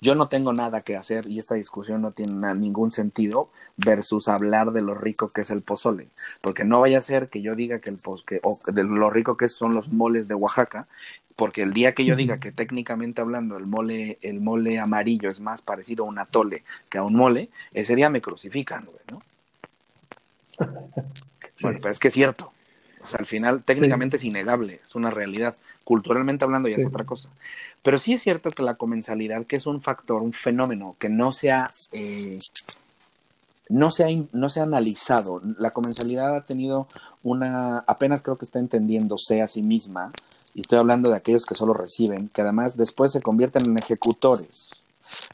yo 0.02 0.16
no 0.16 0.26
tengo 0.26 0.52
nada 0.52 0.80
que 0.80 0.96
hacer 0.96 1.28
y 1.28 1.38
esta 1.38 1.54
discusión 1.54 2.02
no 2.02 2.10
tiene 2.10 2.54
ningún 2.56 2.90
sentido 2.90 3.50
versus 3.76 4.26
hablar 4.26 4.72
de 4.72 4.82
lo 4.82 4.96
rico 4.96 5.30
que 5.30 5.42
es 5.42 5.50
el 5.52 5.62
pozole. 5.62 6.08
Porque 6.40 6.64
no 6.64 6.80
vaya 6.80 6.98
a 6.98 7.02
ser 7.02 7.28
que 7.28 7.40
yo 7.40 7.54
diga 7.54 7.78
que 7.78 7.90
el 7.90 7.98
pos 7.98 8.24
que, 8.24 8.40
o 8.42 8.58
de 8.66 8.82
lo 8.82 9.10
rico 9.10 9.36
que 9.36 9.48
son 9.48 9.74
los 9.74 9.92
moles 9.92 10.26
de 10.26 10.34
Oaxaca, 10.34 10.88
porque 11.36 11.62
el 11.62 11.72
día 11.72 11.92
que 11.94 12.04
yo 12.04 12.16
diga 12.16 12.40
que 12.40 12.50
técnicamente 12.50 13.20
hablando 13.20 13.56
el 13.56 13.66
mole, 13.66 14.18
el 14.22 14.40
mole 14.40 14.80
amarillo 14.80 15.30
es 15.30 15.38
más 15.38 15.62
parecido 15.62 16.04
a 16.04 16.08
un 16.08 16.18
atole 16.18 16.64
que 16.90 16.98
a 16.98 17.04
un 17.04 17.14
mole, 17.14 17.50
ese 17.72 17.94
día 17.94 18.08
me 18.08 18.20
crucifican, 18.20 18.86
güey, 18.86 19.04
¿no? 19.08 19.22
Sí. 21.54 21.64
Bueno, 21.64 21.80
pero 21.82 21.92
es 21.92 21.98
que 21.98 22.08
es 22.08 22.14
cierto. 22.14 22.50
O 23.02 23.06
sea, 23.06 23.18
al 23.18 23.26
final 23.26 23.62
técnicamente 23.62 24.16
es 24.16 24.24
innegable, 24.24 24.80
es 24.82 24.94
una 24.94 25.10
realidad. 25.10 25.54
Culturalmente 25.84 26.44
hablando 26.44 26.68
ya 26.68 26.76
Sí. 26.76 26.82
es 26.82 26.86
otra 26.86 27.04
cosa. 27.04 27.28
Pero 27.82 27.98
sí 27.98 28.12
es 28.14 28.22
cierto 28.22 28.50
que 28.50 28.62
la 28.62 28.74
comensalidad, 28.76 29.44
que 29.46 29.56
es 29.56 29.66
un 29.66 29.80
factor, 29.82 30.22
un 30.22 30.32
fenómeno 30.32 30.94
que 30.98 31.08
no 31.08 31.32
se 31.32 31.50
ha, 31.50 31.72
eh, 31.90 32.38
no 33.68 33.90
se 33.90 34.04
ha, 34.04 34.08
no 34.32 34.48
se 34.48 34.60
ha 34.60 34.64
analizado. 34.64 35.40
La 35.58 35.70
comensalidad 35.72 36.36
ha 36.36 36.42
tenido 36.42 36.86
una, 37.22 37.78
apenas 37.80 38.22
creo 38.22 38.36
que 38.36 38.44
está 38.44 38.58
entendiéndose 38.58 39.42
a 39.42 39.48
sí 39.48 39.62
misma, 39.62 40.12
y 40.54 40.60
estoy 40.60 40.78
hablando 40.78 41.08
de 41.10 41.16
aquellos 41.16 41.46
que 41.46 41.54
solo 41.54 41.72
reciben, 41.72 42.28
que 42.28 42.42
además 42.42 42.76
después 42.76 43.10
se 43.12 43.22
convierten 43.22 43.62
en 43.66 43.76
ejecutores. 43.78 44.70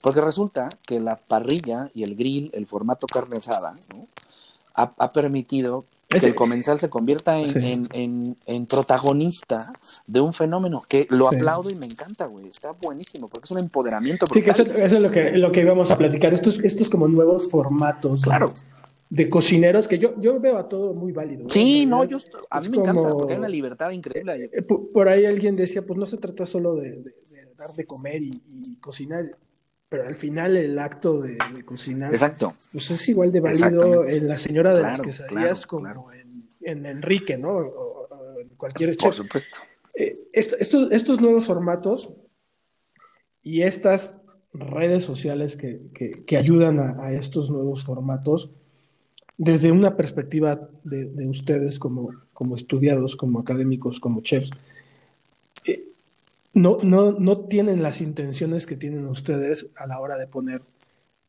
Porque 0.00 0.20
resulta 0.20 0.68
que 0.86 1.00
la 1.00 1.16
parrilla 1.16 1.90
y 1.94 2.02
el 2.04 2.14
grill, 2.16 2.50
el 2.54 2.66
formato 2.66 3.06
carne 3.06 3.36
asada, 3.38 3.72
¿no? 3.94 4.06
ha, 4.74 4.92
ha 4.96 5.12
permitido 5.12 5.84
que 6.08 6.26
el 6.26 6.34
comensal 6.34 6.80
se 6.80 6.88
convierta 6.88 7.38
en, 7.38 7.48
Sí. 7.48 7.58
en- 7.70 7.88
en- 7.92 8.36
en 8.46 8.66
protagonista 8.66 9.72
de 10.06 10.20
un 10.20 10.32
fenómeno 10.32 10.82
que 10.88 11.06
lo 11.10 11.28
Sí. 11.28 11.36
aplaudo 11.36 11.70
y 11.70 11.74
me 11.74 11.86
encanta, 11.86 12.24
güey. 12.26 12.48
Está 12.48 12.72
buenísimo 12.72 13.28
porque 13.28 13.44
es 13.44 13.50
un 13.50 13.58
empoderamiento. 13.58 14.24
Sí, 14.32 14.40
que 14.42 14.50
eso, 14.50 14.62
eso 14.62 14.96
es 14.98 15.04
lo 15.04 15.10
que, 15.10 15.32
lo 15.32 15.52
que 15.52 15.60
íbamos 15.60 15.90
a 15.90 15.98
platicar. 15.98 16.32
Estos, 16.32 16.60
estos 16.64 16.88
como 16.88 17.08
nuevos 17.08 17.50
formatos 17.50 18.22
Claro. 18.22 18.48
de 19.10 19.28
cocineros 19.28 19.86
que 19.86 19.98
yo, 19.98 20.18
yo 20.20 20.40
veo 20.40 20.56
a 20.58 20.68
todo 20.68 20.94
muy 20.94 21.12
válido. 21.12 21.42
¿no? 21.44 21.50
Sí, 21.50 21.84
no, 21.84 22.04
yo 22.04 22.16
a 22.50 22.60
mí 22.60 22.66
es 22.66 22.70
me 22.70 22.76
encanta 22.78 23.08
porque 23.08 23.34
hay 23.34 23.38
una 23.38 23.48
libertad 23.48 23.90
increíble. 23.90 24.50
eh, 24.52 24.62
por, 24.62 24.88
por 24.90 25.08
ahí 25.08 25.26
alguien 25.26 25.56
decía, 25.56 25.82
pues 25.82 25.98
no 25.98 26.06
se 26.06 26.16
trata 26.16 26.46
solo 26.46 26.74
de, 26.76 26.90
de- 26.92 26.98
de 27.02 27.54
dar 27.56 27.74
de 27.74 27.84
comer 27.84 28.22
y, 28.22 28.30
y 28.48 28.76
cocinar. 28.76 29.26
Pero 29.88 30.04
al 30.04 30.14
final 30.14 30.56
el 30.56 30.78
acto 30.78 31.20
de, 31.20 31.38
cocinar 31.64 32.12
Exacto. 32.12 32.52
Pues 32.72 32.90
es 32.90 33.08
igual 33.08 33.30
de 33.30 33.40
válido 33.40 34.06
en 34.06 34.28
la 34.28 34.38
señora 34.38 34.74
de 34.74 34.82
las 34.82 35.00
quesadillas 35.00 35.66
como 35.66 35.88
En, 36.60 36.84
Enrique, 36.86 37.38
¿no? 37.38 37.58
O, 37.58 38.06
en 38.40 38.48
cualquier 38.56 38.90
chef. 38.96 39.02
Por 39.02 39.14
supuesto. 39.14 39.58
Eh, 39.94 40.28
estos, 40.32 40.92
estos 40.92 41.20
nuevos 41.20 41.46
formatos 41.46 42.12
y 43.42 43.62
estas 43.62 44.20
redes 44.52 45.04
sociales 45.04 45.56
que, 45.56 45.80
que, 46.26 46.36
ayudan 46.36 46.78
a, 46.78 47.12
estos 47.12 47.50
nuevos 47.50 47.84
formatos, 47.84 48.50
desde 49.36 49.70
una 49.72 49.96
perspectiva 49.96 50.68
de, 50.84 51.28
ustedes 51.28 51.78
como, 51.78 52.10
como, 52.32 52.56
estudiados, 52.56 53.16
como 53.16 53.40
académicos, 53.40 54.00
como 54.00 54.20
chefs, 54.20 54.50
no, 56.54 56.78
no, 56.82 57.12
no, 57.12 57.38
tienen 57.38 57.82
las 57.82 58.00
intenciones 58.00 58.66
que 58.66 58.76
tienen 58.76 59.06
ustedes 59.06 59.70
a 59.76 59.86
la 59.86 60.00
hora 60.00 60.16
de 60.16 60.26
poner 60.26 60.62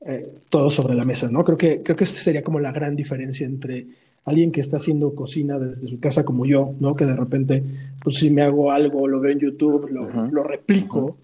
eh, 0.05 0.39
todo 0.49 0.71
sobre 0.71 0.95
la 0.95 1.05
mesa, 1.05 1.29
¿no? 1.29 1.43
Creo 1.43 1.57
que, 1.57 1.83
creo 1.83 1.95
que 1.95 2.03
esta 2.03 2.19
sería 2.19 2.43
como 2.43 2.59
la 2.59 2.71
gran 2.71 2.95
diferencia 2.95 3.45
entre 3.45 3.87
alguien 4.25 4.51
que 4.51 4.61
está 4.61 4.77
haciendo 4.77 5.13
cocina 5.15 5.59
desde 5.59 5.87
su 5.87 5.99
casa 5.99 6.23
como 6.23 6.45
yo, 6.45 6.73
¿no? 6.79 6.95
Que 6.95 7.05
de 7.05 7.15
repente, 7.15 7.63
pues 8.01 8.17
si 8.17 8.29
me 8.29 8.41
hago 8.41 8.71
algo, 8.71 9.07
lo 9.07 9.19
veo 9.19 9.31
en 9.31 9.39
YouTube, 9.39 9.89
lo, 9.89 10.09
lo 10.27 10.43
replico 10.43 11.17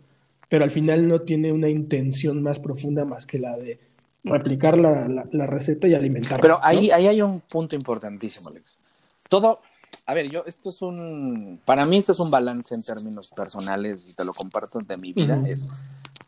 pero 0.49 0.63
al 0.63 0.71
final 0.71 1.07
no 1.07 1.21
tiene 1.21 1.51
una 1.51 1.69
intención 1.69 2.41
más 2.41 2.59
profunda 2.59 3.05
más 3.05 3.25
que 3.25 3.39
la 3.39 3.57
de 3.57 3.79
replicar 4.23 4.77
la, 4.77 5.07
la, 5.31 5.45
receta 5.45 5.87
y 5.87 5.93
alimentar. 5.93 6.39
Pero 6.41 6.59
ahí, 6.63 6.89
ahí 6.91 7.07
hay 7.07 7.21
un 7.21 7.41
punto 7.41 7.75
importantísimo, 7.75 8.49
Alex. 8.49 8.77
Todo, 9.29 9.59
a 10.05 10.13
ver, 10.13 10.29
yo, 10.29 10.43
esto 10.45 10.69
es 10.69 10.81
un, 10.81 11.59
para 11.65 11.85
mí 11.85 11.97
esto 11.97 12.11
es 12.11 12.19
un 12.19 12.29
balance 12.29 12.75
en 12.75 12.83
términos 12.83 13.31
personales 13.35 14.05
y 14.07 14.13
te 14.13 14.23
lo 14.23 14.33
comparto 14.33 14.79
de 14.79 14.97
mi 14.97 15.13
vida, 15.13 15.41
es 15.47 15.83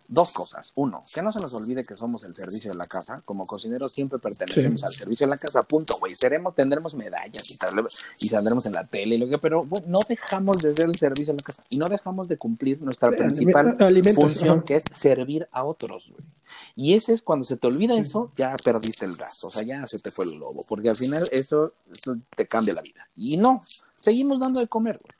dos 0.07 0.32
cosas. 0.34 0.71
Uno, 0.75 1.03
que 1.13 1.21
no 1.21 1.32
se 1.32 1.39
nos 1.39 1.53
olvide 1.53 1.84
que 1.84 1.95
somos 1.95 2.23
el 2.23 2.34
servicio 2.36 2.71
de 2.71 2.78
la 2.78 2.86
casa. 2.86 3.21
Como 3.25 3.45
cocineros 3.45 3.93
siempre 3.93 4.19
pertenecemos 4.19 4.84
al 4.84 4.89
servicio 4.89 5.28
de 5.28 5.32
la 5.32 5.38
casa, 5.38 5.63
punto, 5.63 5.97
güey. 5.99 6.15
Seremos, 6.15 6.55
tendremos 6.55 6.95
medallas 6.95 7.49
y, 7.51 7.57
tal, 7.57 7.86
y 8.19 8.28
saldremos 8.30 8.65
en 8.65 8.73
la 8.73 8.84
tele 8.84 9.15
y 9.15 9.17
lo 9.17 9.28
que, 9.28 9.38
pero 9.38 9.61
no 9.86 9.99
dejamos 10.07 10.61
de 10.61 10.73
ser 10.73 10.86
el 10.86 10.95
servicio 10.95 11.34
de 11.34 11.39
la 11.39 11.45
casa 11.45 11.63
y 11.69 11.78
no 11.78 11.88
dejamos 11.88 12.28
de 12.28 12.38
cumplir 12.38 12.82
nuestra 12.82 13.11
principal 13.11 13.78
función, 14.15 14.61
que 14.63 14.75
es 14.78 14.84
servir 14.95 15.47
a 15.51 15.63
otros, 15.63 16.09
güey. 16.09 16.23
Y 16.78 16.93
ese 16.93 17.11
es 17.13 17.21
cuando 17.21 17.43
se 17.43 17.57
te 17.57 17.67
olvida 17.67 17.95
eso, 17.95 18.32
ya 18.38 18.55
perdiste 18.63 19.03
el 19.03 19.17
gas, 19.17 19.43
o 19.43 19.51
sea, 19.51 19.63
ya 19.63 19.86
se 19.88 19.99
te 19.99 20.11
fue 20.11 20.23
el 20.23 20.38
lobo, 20.38 20.63
porque 20.69 20.89
al 20.89 20.95
final 20.95 21.28
eso, 21.32 21.73
eso 21.91 22.15
te 22.36 22.47
cambia 22.47 22.73
la 22.73 22.82
vida. 22.82 23.09
Y 23.17 23.36
no, 23.36 23.61
seguimos 23.95 24.39
dando 24.39 24.61
de 24.61 24.67
comer, 24.67 24.99
güey. 25.03 25.17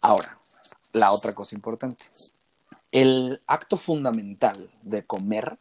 Ahora, 0.00 0.38
la 0.92 1.12
otra 1.12 1.32
cosa 1.32 1.54
importante 1.54 2.06
el 2.94 3.42
acto 3.48 3.76
fundamental 3.76 4.70
de 4.82 5.04
comer, 5.04 5.58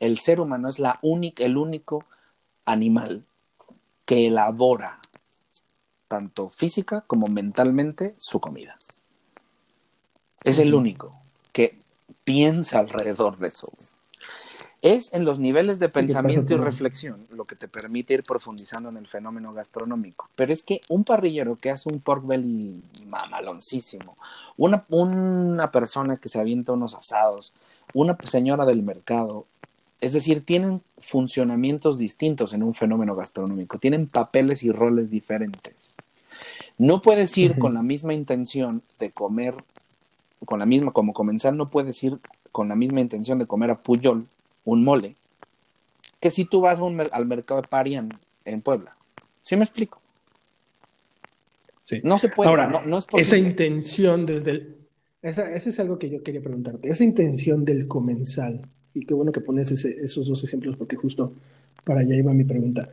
el 0.00 0.18
ser 0.18 0.40
humano 0.40 0.70
es 0.70 0.78
la 0.78 0.98
única, 1.02 1.44
el 1.44 1.58
único 1.58 2.06
animal 2.64 3.26
que 4.06 4.28
elabora 4.28 4.98
tanto 6.08 6.48
física 6.48 7.02
como 7.02 7.26
mentalmente 7.26 8.14
su 8.16 8.40
comida. 8.40 8.78
Es 10.42 10.58
el 10.58 10.74
único 10.74 11.20
que 11.52 11.82
piensa 12.24 12.78
alrededor 12.78 13.38
de 13.38 13.48
eso. 13.48 13.68
Es 14.82 15.14
en 15.14 15.24
los 15.24 15.38
niveles 15.38 15.78
de 15.78 15.88
pensamiento 15.88 16.52
y 16.52 16.56
reflexión 16.56 17.26
lo 17.30 17.46
que 17.46 17.56
te 17.56 17.68
permite 17.68 18.12
ir 18.12 18.22
profundizando 18.22 18.90
en 18.90 18.98
el 18.98 19.06
fenómeno 19.06 19.54
gastronómico. 19.54 20.28
Pero 20.36 20.52
es 20.52 20.62
que 20.62 20.82
un 20.90 21.04
parrillero 21.04 21.56
que 21.56 21.70
hace 21.70 21.88
un 21.88 22.00
pork 22.00 22.26
belly 22.26 22.82
mamaloncísimo, 23.06 24.18
una, 24.58 24.84
una 24.90 25.70
persona 25.70 26.18
que 26.18 26.28
se 26.28 26.38
avienta 26.38 26.72
unos 26.72 26.94
asados, 26.94 27.54
una 27.94 28.16
señora 28.24 28.66
del 28.66 28.82
mercado, 28.82 29.46
es 30.02 30.12
decir, 30.12 30.44
tienen 30.44 30.82
funcionamientos 30.98 31.96
distintos 31.96 32.52
en 32.52 32.62
un 32.62 32.74
fenómeno 32.74 33.16
gastronómico, 33.16 33.78
tienen 33.78 34.06
papeles 34.06 34.62
y 34.62 34.70
roles 34.70 35.08
diferentes. 35.08 35.96
No 36.76 37.00
puedes 37.00 37.38
ir 37.38 37.58
con 37.58 37.72
la 37.72 37.82
misma 37.82 38.12
intención 38.12 38.82
de 38.98 39.10
comer, 39.10 39.54
con 40.44 40.58
la 40.58 40.66
misma, 40.66 40.92
como 40.92 41.12
comenzar, 41.12 41.54
no 41.54 41.70
puedes 41.70 42.02
ir 42.02 42.18
con 42.52 42.68
la 42.68 42.76
misma 42.76 43.00
intención 43.00 43.38
de 43.38 43.46
comer 43.46 43.70
a 43.70 43.82
Puyol 43.82 44.26
un 44.64 44.84
mole, 44.84 45.16
que 46.20 46.30
si 46.30 46.44
tú 46.44 46.60
vas 46.60 46.80
al 46.80 47.26
mercado 47.26 47.60
de 47.60 47.68
Parian 47.68 48.08
en 48.44 48.62
Puebla. 48.62 48.96
¿Sí 49.42 49.56
me 49.56 49.64
explico? 49.64 50.00
Sí. 51.82 52.00
No 52.02 52.16
se 52.16 52.28
puede. 52.28 52.48
Ahora, 52.48 52.66
no, 52.66 52.98
es 52.98 53.06
esa 53.14 53.36
intención 53.36 54.24
desde 54.24 54.50
el... 54.52 54.76
Esa, 55.20 55.50
ese 55.52 55.70
es 55.70 55.80
algo 55.80 55.98
que 55.98 56.10
yo 56.10 56.22
quería 56.22 56.42
preguntarte. 56.42 56.88
Esa 56.88 57.04
intención 57.04 57.64
del 57.64 57.88
comensal, 57.88 58.62
y 58.94 59.04
qué 59.04 59.14
bueno 59.14 59.32
que 59.32 59.40
pones 59.40 59.70
esos 59.70 60.28
dos 60.28 60.44
ejemplos 60.44 60.76
porque 60.76 60.96
justo 60.96 61.32
para 61.82 62.00
allá 62.00 62.14
iba 62.14 62.32
mi 62.32 62.44
pregunta. 62.44 62.90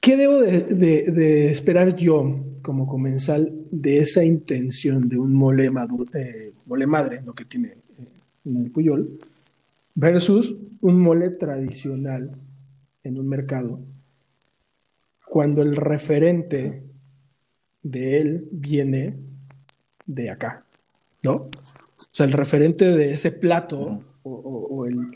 ¿Qué 0.00 0.16
debo 0.16 0.40
de, 0.40 1.50
esperar 1.50 1.94
yo 1.94 2.40
como 2.62 2.86
comensal 2.86 3.52
de 3.70 3.98
esa 3.98 4.24
intención 4.24 5.08
de 5.08 5.18
un 5.18 5.32
mole, 5.34 5.70
eh, 6.14 6.52
mole 6.66 6.86
madre, 6.86 7.22
lo 7.24 7.34
que 7.34 7.44
tiene 7.44 7.68
eh, 7.68 8.08
en 8.44 8.56
el 8.56 8.70
Puyol, 8.70 9.18
versus 9.94 10.56
un 10.80 11.00
mole 11.00 11.30
tradicional 11.30 12.30
en 13.02 13.18
un 13.18 13.28
mercado, 13.28 13.80
cuando 15.26 15.62
el 15.62 15.76
referente 15.76 16.82
de 17.82 18.20
él 18.20 18.48
viene 18.50 19.16
de 20.06 20.30
acá, 20.30 20.64
¿no? 21.22 21.32
O 21.32 21.50
sea, 22.12 22.26
el 22.26 22.32
referente 22.32 22.86
de 22.86 23.12
ese 23.12 23.30
plato 23.30 24.02
o, 24.22 24.86
el, 24.86 25.06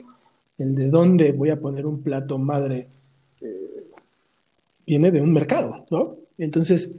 de 0.58 0.88
dónde 0.88 1.32
voy 1.32 1.50
a 1.50 1.60
poner 1.60 1.86
un 1.86 2.02
plato 2.02 2.38
madre 2.38 2.88
eh, 3.40 3.86
viene 4.86 5.10
de 5.10 5.20
un 5.20 5.32
mercado, 5.32 5.84
¿no? 5.90 6.16
Entonces, 6.38 6.96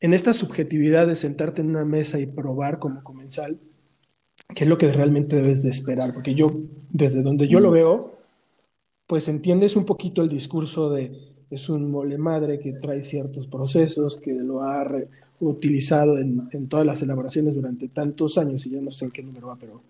en 0.00 0.14
esta 0.14 0.32
subjetividad 0.32 1.06
de 1.06 1.16
sentarte 1.16 1.60
en 1.60 1.70
una 1.70 1.84
mesa 1.84 2.18
y 2.20 2.26
probar 2.26 2.78
como 2.78 3.02
comensal, 3.02 3.58
qué 4.54 4.64
es 4.64 4.68
lo 4.68 4.78
que 4.78 4.92
realmente 4.92 5.36
debes 5.36 5.62
de 5.62 5.70
esperar, 5.70 6.14
porque 6.14 6.34
yo, 6.34 6.52
desde 6.90 7.22
donde 7.22 7.48
yo 7.48 7.60
lo 7.60 7.70
veo, 7.70 8.18
pues 9.06 9.28
entiendes 9.28 9.74
un 9.74 9.84
poquito 9.84 10.22
el 10.22 10.28
discurso 10.28 10.90
de 10.90 11.28
es 11.50 11.68
un 11.68 11.90
mole 11.90 12.18
madre 12.18 12.58
que 12.58 12.74
trae 12.74 13.02
ciertos 13.02 13.46
procesos, 13.46 14.18
que 14.18 14.34
lo 14.34 14.62
ha 14.62 14.86
utilizado 15.40 16.18
en, 16.18 16.68
todas 16.68 16.84
las 16.84 17.00
elaboraciones 17.02 17.54
durante 17.54 17.88
tantos 17.88 18.36
años, 18.38 18.66
y 18.66 18.70
yo 18.70 18.82
no 18.82 18.92
sé 18.92 19.06
en 19.06 19.10
qué 19.10 19.22
número 19.22 19.48
va, 19.48 19.56
pero 19.56 19.80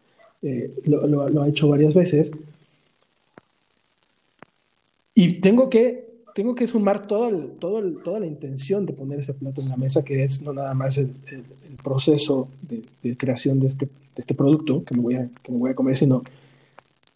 eh, 0.43 0.73
lo, 0.85 1.43
ha 1.43 1.49
hecho 1.49 1.69
varias 1.69 1.95
veces. 1.95 2.31
Y 5.15 5.41
tengo 5.41 5.69
que 5.69 6.08
tengo 6.39 6.55
que 6.55 6.69
sumar 6.69 7.09
todo 7.09 7.37
todo 7.59 7.83
toda 7.95 8.21
la 8.21 8.27
intención 8.27 8.87
de 8.87 8.93
poner 8.93 9.19
ese 9.19 9.35
plato 9.35 9.61
en 9.61 9.69
la 9.69 9.77
mesa, 9.77 10.05
que 10.05 10.23
es 10.23 10.41
no 10.41 10.53
nada 10.53 10.73
más 10.73 10.97
el, 10.97 11.13
proceso 11.83 12.49
de, 12.63 13.17
creación 13.17 13.59
de 13.59 13.67
este, 13.67 13.89
este 14.15 14.37
producto 14.37 14.85
que 14.85 14.97
me, 14.97 15.03
voy 15.03 15.17
a, 15.17 15.29
que 15.43 15.51
me 15.51 15.59
voy 15.59 15.71
a 15.73 15.75
comer, 15.75 15.99
sino 15.99 16.23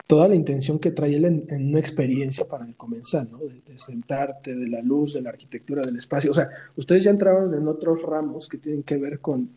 toda 0.08 0.26
la 0.26 0.34
intención 0.34 0.80
que 0.80 0.90
trae 0.90 1.14
él 1.14 1.24
en, 1.24 1.68
una 1.68 1.78
experiencia 1.78 2.48
para 2.48 2.64
el 2.64 2.74
comensal, 2.74 3.28
¿no? 3.30 3.38
De, 3.38 3.78
sentarte, 3.78 4.56
de 4.56 4.66
la 4.66 4.82
luz, 4.82 5.14
de 5.14 5.22
la 5.22 5.30
arquitectura 5.30 5.82
del 5.82 5.96
espacio. 5.98 6.32
O 6.32 6.34
sea, 6.34 6.48
ustedes 6.74 7.04
ya 7.04 7.12
entraron 7.12 7.54
en 7.54 7.68
otros 7.68 8.02
ramos 8.02 8.48
que 8.48 8.58
tienen 8.58 8.82
que 8.82 8.96
ver 8.96 9.20
con, 9.20 9.50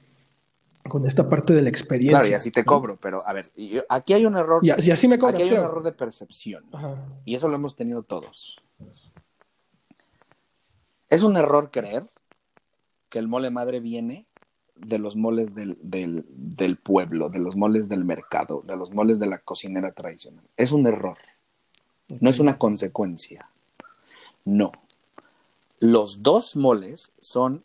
con 0.88 1.08
esta 1.08 1.28
parte 1.28 1.54
de 1.54 1.64
la 1.64 1.70
experiencia. 1.70 2.20
Claro, 2.20 2.32
y 2.32 2.36
así 2.36 2.52
te 2.52 2.64
cobro, 2.64 3.00
pero 3.02 3.18
a 3.26 3.34
ver, 3.34 3.48
aquí 3.90 4.14
hay 4.14 4.28
un 4.28 4.38
error. 4.38 4.64
Y, 4.64 4.70
así 4.70 5.08
me 5.08 5.18
cobro. 5.18 5.34
Aquí 5.34 5.42
hay 5.42 5.54
un 5.54 5.66
error 5.66 5.84
de 5.84 5.92
percepción. 5.92 6.66
Y 7.26 7.34
eso 7.34 7.48
lo 7.48 7.56
hemos 7.56 7.76
tenido 7.76 8.04
todos. 8.04 8.62
Es 11.16 11.24
un 11.24 11.38
error 11.38 11.72
creer 11.72 12.06
que 13.08 13.20
el 13.20 13.30
mole 13.30 13.50
madre 13.50 13.80
viene 13.80 14.26
de 14.76 15.00
los 15.00 15.16
moles 15.16 15.56
del, 15.56 15.78
del, 15.82 16.76
pueblo, 16.76 17.30
de 17.30 17.40
los 17.40 17.56
moles 17.56 17.88
del 17.88 18.04
mercado, 18.04 18.64
de 18.68 18.76
los 18.76 18.92
moles 18.92 19.18
de 19.18 19.28
la 19.28 19.38
cocinera 19.38 19.94
tradicional. 19.94 20.44
Es 20.58 20.74
un 20.74 20.86
error. 20.88 21.18
No 22.20 22.30
es 22.30 22.42
una 22.42 22.58
consecuencia. 22.58 23.50
No. 24.44 24.74
Los 25.80 26.22
dos 26.22 26.58
moles 26.58 27.14
son 27.22 27.64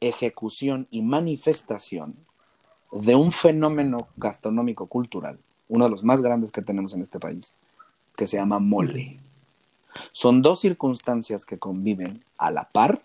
ejecución 0.00 0.86
y 0.92 1.02
manifestación 1.02 2.14
de 2.92 3.16
un 3.16 3.32
fenómeno 3.32 4.06
gastronómico 4.16 4.86
cultural, 4.86 5.40
uno 5.68 5.86
de 5.86 5.90
los 5.90 6.04
más 6.04 6.22
grandes 6.22 6.52
que 6.52 6.62
tenemos 6.62 6.94
en 6.94 7.02
este 7.02 7.18
país, 7.18 7.56
que 8.14 8.28
se 8.28 8.36
llama 8.36 8.60
mole. 8.60 9.18
Son 10.12 10.42
dos 10.42 10.60
circunstancias 10.60 11.44
que 11.44 11.58
conviven 11.58 12.22
a 12.38 12.50
la 12.50 12.64
par, 12.64 13.02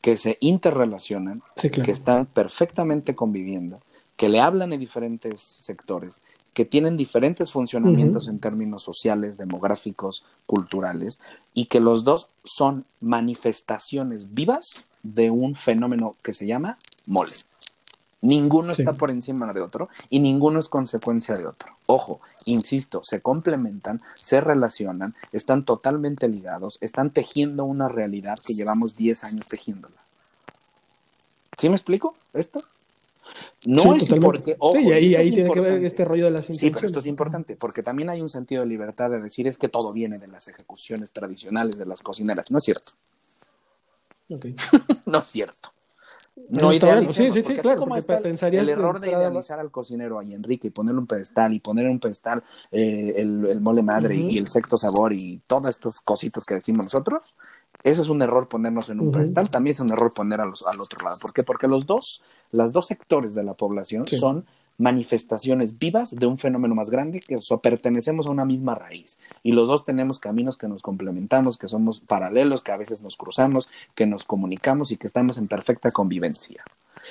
que 0.00 0.16
se 0.16 0.38
interrelacionan, 0.40 1.42
que 1.54 1.90
están 1.90 2.26
perfectamente 2.26 3.14
conviviendo, 3.14 3.80
que 4.16 4.28
le 4.28 4.40
hablan 4.40 4.72
en 4.72 4.80
diferentes 4.80 5.40
sectores, 5.40 6.22
que 6.54 6.64
tienen 6.64 6.96
diferentes 6.96 7.52
funcionamientos 7.52 8.28
en 8.28 8.38
términos 8.38 8.82
sociales, 8.82 9.36
demográficos, 9.36 10.24
culturales, 10.46 11.20
y 11.52 11.66
que 11.66 11.80
los 11.80 12.02
dos 12.02 12.28
son 12.44 12.86
manifestaciones 13.00 14.32
vivas 14.32 14.84
de 15.02 15.30
un 15.30 15.54
fenómeno 15.54 16.16
que 16.22 16.32
se 16.32 16.46
llama 16.46 16.78
mole. 17.06 17.32
Ninguno 18.26 18.72
está 18.72 18.92
por 18.92 19.10
encima 19.10 19.52
de 19.52 19.60
otro 19.60 19.88
y 20.10 20.18
ninguno 20.18 20.58
es 20.58 20.68
consecuencia 20.68 21.34
de 21.34 21.46
otro. 21.46 21.76
Ojo, 21.86 22.20
insisto, 22.46 23.02
se 23.04 23.20
complementan, 23.20 24.02
se 24.14 24.40
relacionan, 24.40 25.12
están 25.32 25.64
totalmente 25.64 26.26
ligados, 26.28 26.78
están 26.80 27.10
tejiendo 27.10 27.64
una 27.64 27.88
realidad 27.88 28.34
que 28.44 28.54
llevamos 28.54 28.96
10 28.96 29.24
años 29.24 29.46
tejiéndola. 29.46 29.94
¿Sí 31.56 31.68
me 31.68 31.76
explico 31.76 32.16
esto? 32.34 32.62
No 33.64 33.94
es 33.94 34.08
porque, 34.08 34.56
ojo, 34.58 34.78
y 34.78 34.92
ahí, 34.92 35.32
tiene 35.32 35.50
que 35.50 35.60
ver 35.60 35.84
este 35.84 36.04
rollo 36.04 36.26
de 36.26 36.30
las 36.32 36.50
intenciones. 36.50 36.60
Sí, 36.60 36.70
pero 36.70 36.86
esto 36.88 36.98
es 37.00 37.06
importante, 37.06 37.56
porque 37.56 37.82
también 37.82 38.10
hay 38.10 38.20
un 38.20 38.28
sentido 38.28 38.62
de 38.62 38.68
libertad 38.68 39.10
de 39.10 39.20
decir 39.20 39.46
es 39.46 39.58
que 39.58 39.68
todo 39.68 39.92
viene 39.92 40.18
de 40.18 40.28
las 40.28 40.48
ejecuciones 40.48 41.10
tradicionales 41.12 41.78
de 41.78 41.86
las 41.86 42.02
cocineras. 42.02 42.50
No 42.50 42.58
es 42.58 42.64
cierto. 42.64 42.92
no 45.06 45.18
es 45.18 45.30
cierto. 45.30 45.70
No 46.48 46.72
idealicemos, 46.72 47.16
sí, 47.16 47.32
sí, 47.32 47.42
sí, 47.42 47.56
claro, 47.56 47.80
como 47.80 47.96
está 47.96 48.18
el, 48.18 48.68
error 48.68 49.00
de 49.00 49.10
idealizar 49.10 49.58
al 49.58 49.70
cocinero 49.70 50.20
y 50.22 50.34
Enrique 50.34 50.68
y 50.68 50.70
ponerle 50.70 51.00
un 51.00 51.06
pedestal 51.06 51.54
y 51.54 51.60
poner 51.60 51.88
un 51.88 51.98
pedestal 51.98 52.44
eh, 52.70 53.14
el, 53.16 53.60
mole 53.60 53.82
madre 53.82 54.14
y 54.28 54.38
el 54.38 54.46
sexto 54.46 54.76
sabor 54.76 55.12
y 55.14 55.40
todas 55.46 55.76
estas 55.76 55.98
cositas 56.00 56.44
que 56.44 56.54
decimos 56.54 56.86
nosotros, 56.86 57.34
ese 57.82 58.02
es 58.02 58.08
un 58.08 58.20
error 58.20 58.48
ponernos 58.48 58.90
en 58.90 59.00
un 59.00 59.12
pedestal, 59.12 59.50
también 59.50 59.72
es 59.72 59.80
un 59.80 59.90
error 59.90 60.12
poner 60.12 60.40
al 60.40 60.50
otro 60.50 61.04
lado. 61.04 61.16
¿Por 61.20 61.32
qué? 61.32 61.42
Porque 61.42 61.68
los 61.68 61.86
dos, 61.86 62.22
las 62.52 62.72
dos 62.72 62.86
sectores 62.86 63.34
de 63.34 63.42
la 63.42 63.54
población 63.54 64.06
son 64.06 64.44
manifestaciones 64.78 65.78
vivas 65.78 66.14
de 66.14 66.26
un 66.26 66.38
fenómeno 66.38 66.74
más 66.74 66.90
grande 66.90 67.20
que 67.20 67.38
pertenecemos 67.62 68.26
a 68.26 68.30
una 68.30 68.44
misma 68.44 68.74
raíz 68.74 69.20
y 69.42 69.52
los 69.52 69.68
dos 69.68 69.84
tenemos 69.84 70.18
caminos 70.18 70.56
que 70.56 70.68
nos 70.68 70.82
complementamos, 70.82 71.58
que 71.58 71.68
somos 71.68 72.00
paralelos, 72.00 72.62
que 72.62 72.72
a 72.72 72.76
veces 72.76 73.02
nos 73.02 73.16
cruzamos, 73.16 73.68
que 73.94 74.06
nos 74.06 74.24
comunicamos 74.24 74.92
y 74.92 74.96
que 74.96 75.06
estamos 75.06 75.38
en 75.38 75.48
perfecta 75.48 75.90
convivencia. 75.90 76.64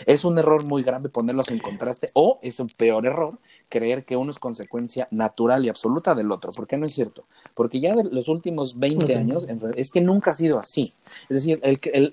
Es 0.05 0.25
un 0.25 0.37
error 0.37 0.65
muy 0.65 0.83
grave 0.83 1.09
ponerlos 1.09 1.49
en 1.49 1.59
contraste 1.59 2.09
o 2.13 2.39
es 2.41 2.59
un 2.59 2.67
peor 2.67 3.05
error 3.05 3.37
creer 3.69 4.05
que 4.05 4.15
uno 4.15 4.31
es 4.31 4.39
consecuencia 4.39 5.07
natural 5.11 5.65
y 5.65 5.69
absoluta 5.69 6.13
del 6.13 6.31
otro. 6.31 6.51
¿Por 6.51 6.67
qué 6.67 6.77
no 6.77 6.85
es 6.85 6.93
cierto? 6.93 7.25
Porque 7.53 7.79
ya 7.79 7.95
de 7.95 8.03
los 8.03 8.27
últimos 8.27 8.77
20 8.79 9.15
años 9.15 9.47
es 9.75 9.91
que 9.91 10.01
nunca 10.01 10.31
ha 10.31 10.35
sido 10.35 10.59
así. 10.59 10.89
Es 11.29 11.43
decir, 11.43 11.61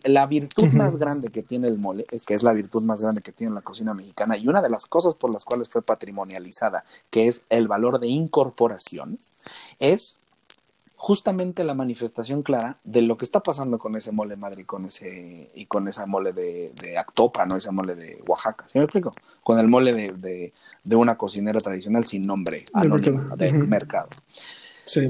la 0.05 0.27
virtud 0.27 0.69
más 0.73 0.97
grande 0.97 1.29
que 1.29 1.43
tiene 1.43 1.69
el 1.69 1.79
mole, 1.79 2.05
que 2.27 2.35
es 2.35 2.43
la 2.43 2.53
virtud 2.53 2.83
más 2.83 3.03
grande 3.03 3.21
que 3.23 3.33
tiene 3.33 3.55
la 3.55 3.63
cocina 3.63 3.95
mexicana 3.95 4.37
y 4.37 4.49
una 4.49 4.63
de 4.63 4.71
las 4.71 4.87
cosas 4.87 5.15
por 5.15 5.31
las 5.31 5.45
cuales 5.45 5.69
fue 5.69 5.83
patrimonializada, 5.83 6.85
que 7.11 7.29
es 7.29 7.43
el 7.51 7.69
valor 7.69 7.99
de 7.99 8.09
incorporación, 8.09 9.19
es 9.79 10.19
justamente 11.03 11.65
la 11.65 11.75
manifestación 11.75 12.45
clara 12.45 12.79
de 12.85 13.03
lo 13.03 13.17
que 13.17 13.25
está 13.25 13.41
pasando 13.41 13.77
con 13.77 13.97
ese 13.97 14.13
mole 14.13 14.37
madre 14.37 14.63
y 14.63 14.65
con 14.65 14.85
ese 14.85 15.51
y 15.53 15.67
con 15.67 15.89
esa 15.89 16.07
mole 16.07 16.33
de, 16.33 16.71
de 16.81 16.97
Actopa, 16.97 17.45
no 17.45 17.57
esa 17.57 17.73
mole 17.73 17.97
de 17.97 18.23
Oaxaca. 18.25 18.67
¿Sí 18.73 18.79
me 18.79 18.85
explico? 18.85 19.11
Con 19.43 19.59
el 19.59 19.67
mole 19.67 19.93
de, 19.93 20.53
de, 20.85 20.95
una 20.95 21.17
cocinera 21.19 21.59
tradicional 21.59 22.05
sin 22.05 22.23
nombre, 22.23 22.65
anónima, 22.73 23.35
de 23.35 23.53
mercado. 23.53 24.11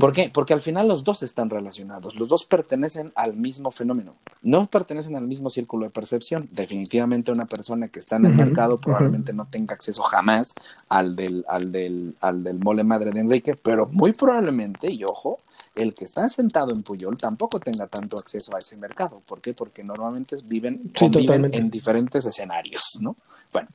¿Por 0.01 0.15
qué? 0.15 0.31
Porque 0.33 0.55
al 0.55 0.63
final 0.63 0.89
los 0.89 1.05
dos 1.05 1.23
están 1.23 1.51
relacionados, 1.51 2.19
los 2.19 2.31
dos 2.31 2.47
pertenecen 2.47 3.13
al 3.15 3.35
mismo 3.35 3.71
fenómeno, 3.71 4.15
no 4.41 4.69
pertenecen 4.69 5.15
al 5.17 5.27
mismo 5.27 5.51
círculo 5.51 5.85
de 5.85 5.91
percepción. 5.91 6.49
Definitivamente 6.53 7.33
una 7.33 7.45
persona 7.45 7.89
que 7.89 7.99
está 7.99 8.17
en 8.17 8.25
el 8.25 8.35
mercado 8.35 8.81
probablemente 8.81 9.35
no 9.35 9.47
tenga 9.47 9.75
acceso 9.75 10.03
jamás 10.05 10.55
al 10.89 11.15
del, 11.15 11.45
al, 11.49 11.71
del, 11.71 12.15
al 12.21 12.45
del 12.45 12.59
mole 12.61 12.83
madre 12.83 13.11
de 13.11 13.21
Enrique, 13.21 13.57
pero 13.63 13.87
muy 13.89 14.13
probablemente, 14.13 14.91
y 14.91 15.05
ojo, 15.05 15.41
el 15.75 15.95
que 15.95 16.05
está 16.05 16.29
sentado 16.29 16.73
en 16.75 16.83
Puyol 16.83 17.17
tampoco 17.17 17.59
tenga 17.59 17.87
tanto 17.87 18.17
acceso 18.19 18.55
a 18.55 18.59
ese 18.59 18.77
mercado. 18.77 19.23
¿Por 19.27 19.41
qué? 19.41 19.55
Porque 19.55 19.83
normalmente 19.83 20.37
viven, 20.45 20.93
en 21.01 21.71
diferentes 21.71 22.27
escenarios, 22.27 22.83
¿no? 23.01 23.17
Bueno, 23.53 23.69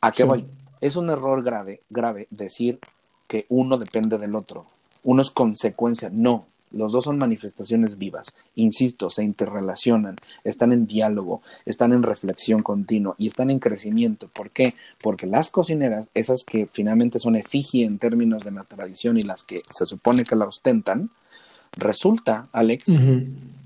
¿a 0.00 0.12
qué 0.12 0.24
voy? 0.24 0.46
Es 0.80 0.96
un 0.96 1.10
error 1.10 1.42
grave, 1.42 1.82
grave 1.88 2.26
decir 2.30 2.80
que 3.28 3.46
uno 3.50 3.78
depende 3.78 4.18
del 4.18 4.34
otro. 4.34 4.66
Uno 5.04 5.22
es 5.22 5.30
consecuencia. 5.30 6.10
No, 6.12 6.46
los 6.72 6.92
dos 6.92 7.04
son 7.04 7.18
manifestaciones 7.18 7.98
vivas, 7.98 8.34
insisto, 8.54 9.10
se 9.10 9.24
interrelacionan, 9.24 10.16
están 10.44 10.72
en 10.72 10.86
diálogo, 10.86 11.42
están 11.66 11.92
en 11.92 12.02
reflexión 12.02 12.62
continua 12.62 13.14
y 13.18 13.26
están 13.26 13.50
en 13.50 13.58
crecimiento. 13.58 14.28
¿Por 14.28 14.50
qué? 14.50 14.74
Porque 15.02 15.26
las 15.26 15.50
cocineras, 15.50 16.10
esas 16.14 16.44
que 16.44 16.66
finalmente 16.66 17.18
son 17.18 17.36
efigie 17.36 17.84
en 17.84 17.98
términos 17.98 18.44
de 18.44 18.52
la 18.52 18.64
tradición 18.64 19.16
y 19.16 19.22
las 19.22 19.44
que 19.44 19.58
se 19.58 19.86
supone 19.86 20.24
que 20.24 20.36
la 20.36 20.46
ostentan, 20.46 21.10
resulta, 21.76 22.48
Alex, 22.52 22.96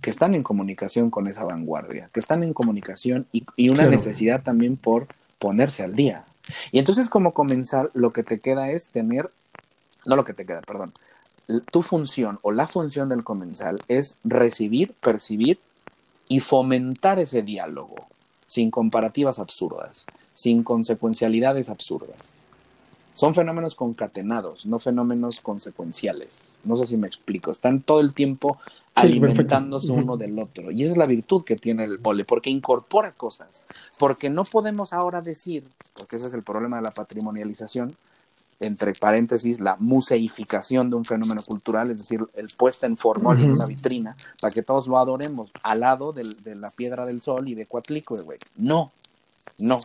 que 0.01 0.11
están 0.11 0.35
en 0.35 0.43
comunicación 0.43 1.11
con 1.11 1.27
esa 1.27 1.45
vanguardia, 1.45 2.09
que 2.13 2.21
están 2.21 2.43
en 2.43 2.55
comunicación 2.55 3.27
y, 3.33 3.69
una 3.69 3.87
necesidad 3.87 4.43
también 4.43 4.77
por 4.77 5.09
ponerse 5.39 5.83
al 5.83 5.95
día. 5.95 6.25
Y 6.71 6.79
entonces 6.79 7.09
como 7.09 7.35
comenzar, 7.35 7.91
lo 7.95 8.13
que 8.13 8.23
te 8.23 8.39
queda 8.39 8.71
es 8.71 8.89
tener, 8.89 9.31
no 10.05 10.17
lo 10.17 10.25
que 10.25 10.35
te 10.35 10.47
queda, 10.47 10.61
perdón, 10.63 10.93
tu 11.71 11.83
función 11.83 12.39
o 12.43 12.51
la 12.51 12.67
función 12.67 13.09
del 13.09 13.25
comensal 13.25 13.79
es 13.89 14.19
recibir, 14.25 14.95
percibir 14.95 15.59
y 16.29 16.41
fomentar 16.41 17.19
ese 17.19 17.43
diálogo 17.43 17.97
sin 18.47 18.71
comparativas 18.71 19.39
absurdas, 19.39 20.07
sin 20.33 20.63
consecuencialidades 20.63 21.69
absurdas. 21.71 22.39
Son 23.13 23.35
fenómenos 23.35 23.75
concatenados, 23.75 24.67
no 24.67 24.79
fenómenos 24.79 25.41
consecuenciales. 25.41 26.59
No 26.65 26.77
sé 26.77 26.85
si 26.85 26.99
me 26.99 27.07
explico. 27.07 27.51
Están 27.51 27.81
todo 27.81 28.01
el 28.01 28.13
tiempo 28.13 28.59
alimentándose 28.95 29.91
uno 29.91 30.19
del 30.19 30.39
otro. 30.39 30.71
Y 30.71 30.83
esa 30.83 30.93
es 30.93 30.99
la 30.99 31.07
virtud 31.07 31.43
que 31.43 31.57
tiene 31.57 31.85
el 31.85 31.99
mole, 31.99 32.27
porque 32.27 32.51
incorpora 32.51 33.13
cosas. 33.13 33.63
Porque 33.99 34.29
no 34.29 34.45
podemos 34.45 34.93
ahora 34.93 35.23
decir, 35.23 35.65
porque 35.95 36.17
ese 36.17 36.27
es 36.27 36.35
el 36.35 36.43
problema 36.43 36.77
de 36.77 36.83
la 36.83 36.91
patrimonialización, 36.91 37.93
entre 38.61 38.93
paréntesis, 38.95 39.61
la 39.61 39.77
museificación 39.79 40.91
de 40.91 40.97
un 40.97 41.05
fenómeno 41.05 41.43
cultural, 41.43 41.91
es 41.91 41.99
decir, 41.99 42.21
el 42.35 42.49
puesta 42.57 42.87
en 42.87 42.97
formol 42.97 43.41
en 43.41 43.51
una 43.51 43.67
vitrina, 43.67 44.17
para 44.41 44.53
que 44.53 44.63
todos 44.63 44.87
lo 44.87 44.99
adoremos 44.99 45.51
al 45.63 45.81
lado 45.81 46.13
de 46.13 46.55
la 46.55 46.71
Piedra 46.71 47.05
del 47.05 47.21
Sol 47.21 47.49
y 47.49 47.55
de 47.55 47.67
Cuatlico, 47.67 48.17
güey. 48.25 48.39
No, 48.57 48.93
no. 49.59 49.79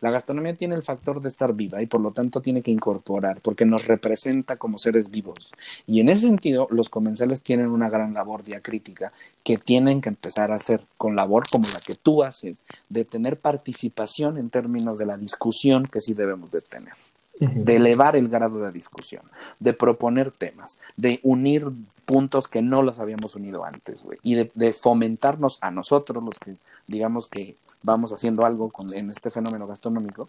La 0.00 0.12
gastronomía 0.12 0.54
tiene 0.54 0.76
el 0.76 0.84
factor 0.84 1.20
de 1.20 1.28
estar 1.28 1.54
viva 1.54 1.82
y 1.82 1.86
por 1.86 2.00
lo 2.00 2.12
tanto 2.12 2.40
tiene 2.40 2.62
que 2.62 2.70
incorporar, 2.70 3.40
porque 3.40 3.64
nos 3.64 3.86
representa 3.86 4.56
como 4.56 4.78
seres 4.78 5.10
vivos. 5.10 5.52
Y 5.88 5.98
en 6.00 6.08
ese 6.08 6.28
sentido, 6.28 6.68
los 6.70 6.88
comensales 6.88 7.42
tienen 7.42 7.68
una 7.68 7.90
gran 7.90 8.14
labor 8.14 8.44
diacrítica 8.44 9.12
que 9.42 9.58
tienen 9.58 10.00
que 10.00 10.08
empezar 10.08 10.52
a 10.52 10.56
hacer 10.56 10.84
con 10.96 11.16
labor 11.16 11.48
como 11.50 11.66
la 11.68 11.80
que 11.80 11.96
tú 11.96 12.22
haces, 12.22 12.62
de 12.88 13.04
tener 13.04 13.40
participación 13.40 14.38
en 14.38 14.50
términos 14.50 14.98
de 14.98 15.06
la 15.06 15.16
discusión 15.16 15.86
que 15.86 16.00
sí 16.00 16.14
debemos 16.14 16.52
de 16.52 16.60
tener 16.60 16.92
de 17.40 17.76
elevar 17.76 18.16
el 18.16 18.28
grado 18.28 18.60
de 18.60 18.72
discusión, 18.72 19.22
de 19.60 19.72
proponer 19.72 20.30
temas, 20.30 20.78
de 20.96 21.20
unir 21.22 21.66
puntos 22.04 22.48
que 22.48 22.62
no 22.62 22.82
los 22.82 23.00
habíamos 23.00 23.36
unido 23.36 23.64
antes, 23.64 24.02
güey, 24.02 24.18
y 24.22 24.34
de, 24.34 24.72
fomentarnos 24.72 25.58
a 25.60 25.70
nosotros, 25.70 26.24
los 26.24 26.38
que 26.38 26.56
digamos 26.86 27.28
que 27.28 27.56
vamos 27.82 28.12
haciendo 28.12 28.44
algo 28.44 28.70
con, 28.70 28.92
en 28.94 29.10
este 29.10 29.30
fenómeno 29.30 29.66
gastronómico, 29.66 30.28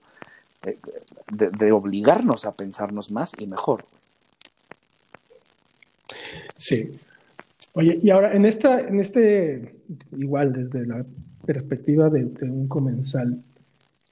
eh, 0.64 0.78
de, 1.32 1.72
obligarnos 1.72 2.46
a 2.46 2.54
pensarnos 2.54 3.12
más 3.12 3.32
y 3.40 3.48
mejor. 3.48 3.86
Sí. 6.58 6.92
Oye, 7.74 7.98
y 8.02 8.10
ahora 8.10 8.34
en 8.34 8.46
esta, 8.46 8.80
en 8.82 9.00
este, 9.00 9.76
igual 10.18 10.52
desde 10.52 10.86
la 10.86 11.06
perspectiva 11.46 12.10
de, 12.10 12.26
un 12.42 12.68
comensal, 12.68 13.42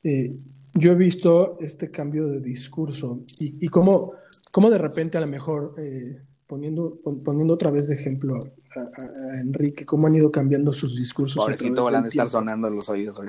eh, 0.03 0.33
yo 0.77 0.91
he 0.91 0.95
visto 0.95 1.57
este 1.59 1.91
cambio 1.91 2.27
de 2.27 2.39
discurso 2.39 3.21
y, 3.39 3.65
y 3.65 3.69
cómo, 3.69 4.13
cómo, 4.51 4.69
de 4.69 4.77
repente 4.77 5.17
a 5.17 5.21
lo 5.21 5.27
mejor, 5.27 5.75
eh, 5.77 6.21
poniendo, 6.45 6.99
poniendo 7.23 7.53
otra 7.53 7.71
vez 7.71 7.87
de 7.87 7.95
ejemplo 7.95 8.39
a, 8.75 9.39
Enrique, 9.39 9.85
cómo 9.85 10.07
han 10.07 10.15
ido 10.15 10.31
cambiando 10.31 10.71
sus 10.71 10.95
discursos. 10.95 11.43
Pobrecito, 11.43 11.83
van 11.83 12.05
a 12.05 12.07
estar 12.07 12.29
sonando 12.29 12.69
los 12.69 12.87
oídos. 12.89 13.17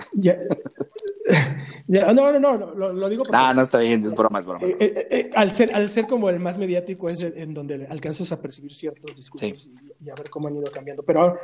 Ya, 1.87 2.13
no, 2.13 2.39
no, 2.39 2.59
no, 2.59 2.75
lo, 2.75 3.09
digo 3.09 3.23
porque... 3.23 3.37
No, 3.37 3.51
no 3.53 3.63
está 3.63 3.79
bien, 3.79 4.05
es 4.05 4.13
broma, 4.13 4.41
es 4.41 4.45
broma. 4.45 4.67
Eh, 4.67 5.09
eh, 5.11 5.31
al, 5.35 5.51
ser, 5.53 5.75
al 5.75 5.89
ser 5.89 6.07
como 6.07 6.29
el 6.29 6.39
más 6.39 6.59
mediático 6.59 7.07
es 7.07 7.25
en 7.25 7.55
donde 7.55 7.87
alcanzas 7.91 8.31
a 8.31 8.41
percibir 8.41 8.75
ciertos 8.75 9.17
discursos 9.17 9.71
y, 10.01 10.11
a 10.11 10.15
ver 10.15 10.29
cómo 10.29 10.49
han 10.49 10.57
ido 10.57 10.71
cambiando. 10.71 11.03
Pero 11.03 11.21
ahora, 11.23 11.41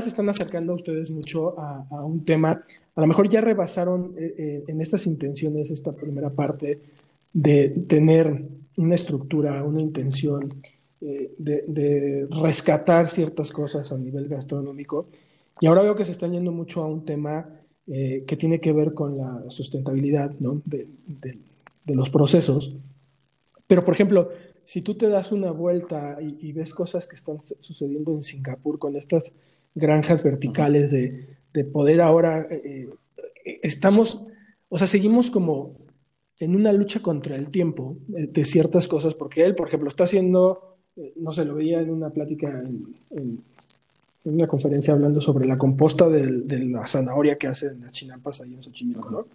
se 0.00 0.08
están 0.08 0.28
acercando 0.28 0.74
ustedes 0.74 1.10
mucho 1.10 1.58
a, 1.58 2.04
un 2.04 2.24
tema 2.24 2.62
a 3.00 3.00
lo 3.00 3.06
mejor 3.06 3.30
ya 3.30 3.40
rebasaron 3.40 4.14
eh, 4.18 4.34
eh, 4.36 4.64
en 4.68 4.80
estas 4.82 5.06
intenciones, 5.06 5.70
esta 5.70 5.92
primera 5.92 6.28
parte, 6.28 6.80
de 7.32 7.70
tener 7.88 8.44
una 8.76 8.94
estructura, 8.94 9.64
una 9.64 9.80
intención 9.80 10.62
eh, 11.00 11.32
de, 11.38 12.28
rescatar 12.42 13.08
ciertas 13.08 13.52
cosas 13.52 13.90
a 13.90 13.96
nivel 13.96 14.28
gastronómico. 14.28 15.08
Y 15.60 15.66
ahora 15.66 15.80
veo 15.80 15.96
que 15.96 16.04
se 16.04 16.12
están 16.12 16.32
yendo 16.32 16.52
mucho 16.52 16.82
a 16.82 16.86
un 16.86 17.04
tema 17.04 17.48
que 17.86 18.36
tiene 18.38 18.60
que 18.60 18.72
ver 18.72 18.94
con 18.94 19.16
la 19.16 19.46
sustentabilidad 19.48 20.30
de, 20.30 20.86
los 21.86 22.08
procesos. 22.08 22.76
Pero, 23.66 23.84
por 23.84 23.94
ejemplo, 23.94 24.28
si 24.64 24.82
tú 24.82 24.94
te 24.94 25.08
das 25.08 25.32
una 25.32 25.50
vuelta 25.50 26.18
y, 26.20 26.52
ves 26.52 26.72
cosas 26.72 27.08
que 27.08 27.16
están 27.16 27.38
sucediendo 27.40 28.12
en 28.12 28.22
Singapur 28.22 28.78
con 28.78 28.94
estas 28.94 29.34
granjas 29.74 30.22
verticales 30.22 30.90
de, 30.90 31.36
de 31.52 31.64
poder 31.64 32.00
ahora, 32.00 32.46
eh, 32.50 32.88
eh, 33.44 33.60
estamos 33.62 34.24
o 34.70 34.78
sea, 34.78 34.86
seguimos 34.86 35.30
como 35.30 35.74
en 36.38 36.54
una 36.54 36.72
lucha 36.72 37.00
contra 37.02 37.36
el 37.36 37.50
tiempo 37.50 37.96
eh, 38.16 38.28
de, 38.32 38.44
ciertas 38.44 38.88
cosas, 38.88 39.14
porque 39.14 39.44
él, 39.44 39.54
por 39.54 39.68
ejemplo, 39.68 39.90
está 39.90 40.04
haciendo, 40.04 40.76
no 41.16 41.32
sé, 41.32 41.44
lo 41.44 41.56
veía 41.56 41.80
en 41.80 41.90
una 41.90 42.10
plática, 42.10 42.48
en, 43.10 43.42
una 44.22 44.46
conferencia 44.46 44.94
hablando 44.94 45.20
sobre 45.20 45.46
la 45.46 45.58
composta 45.58 46.08
de 46.08 46.24
la 46.66 46.86
zanahoria 46.86 47.36
que 47.36 47.48
hacen 47.48 47.80
las 47.80 47.92
chinampas 47.92 48.40
ahí 48.40 48.54
en 48.54 48.62
Xochimilco, 48.62 49.10
¿no? 49.10 49.26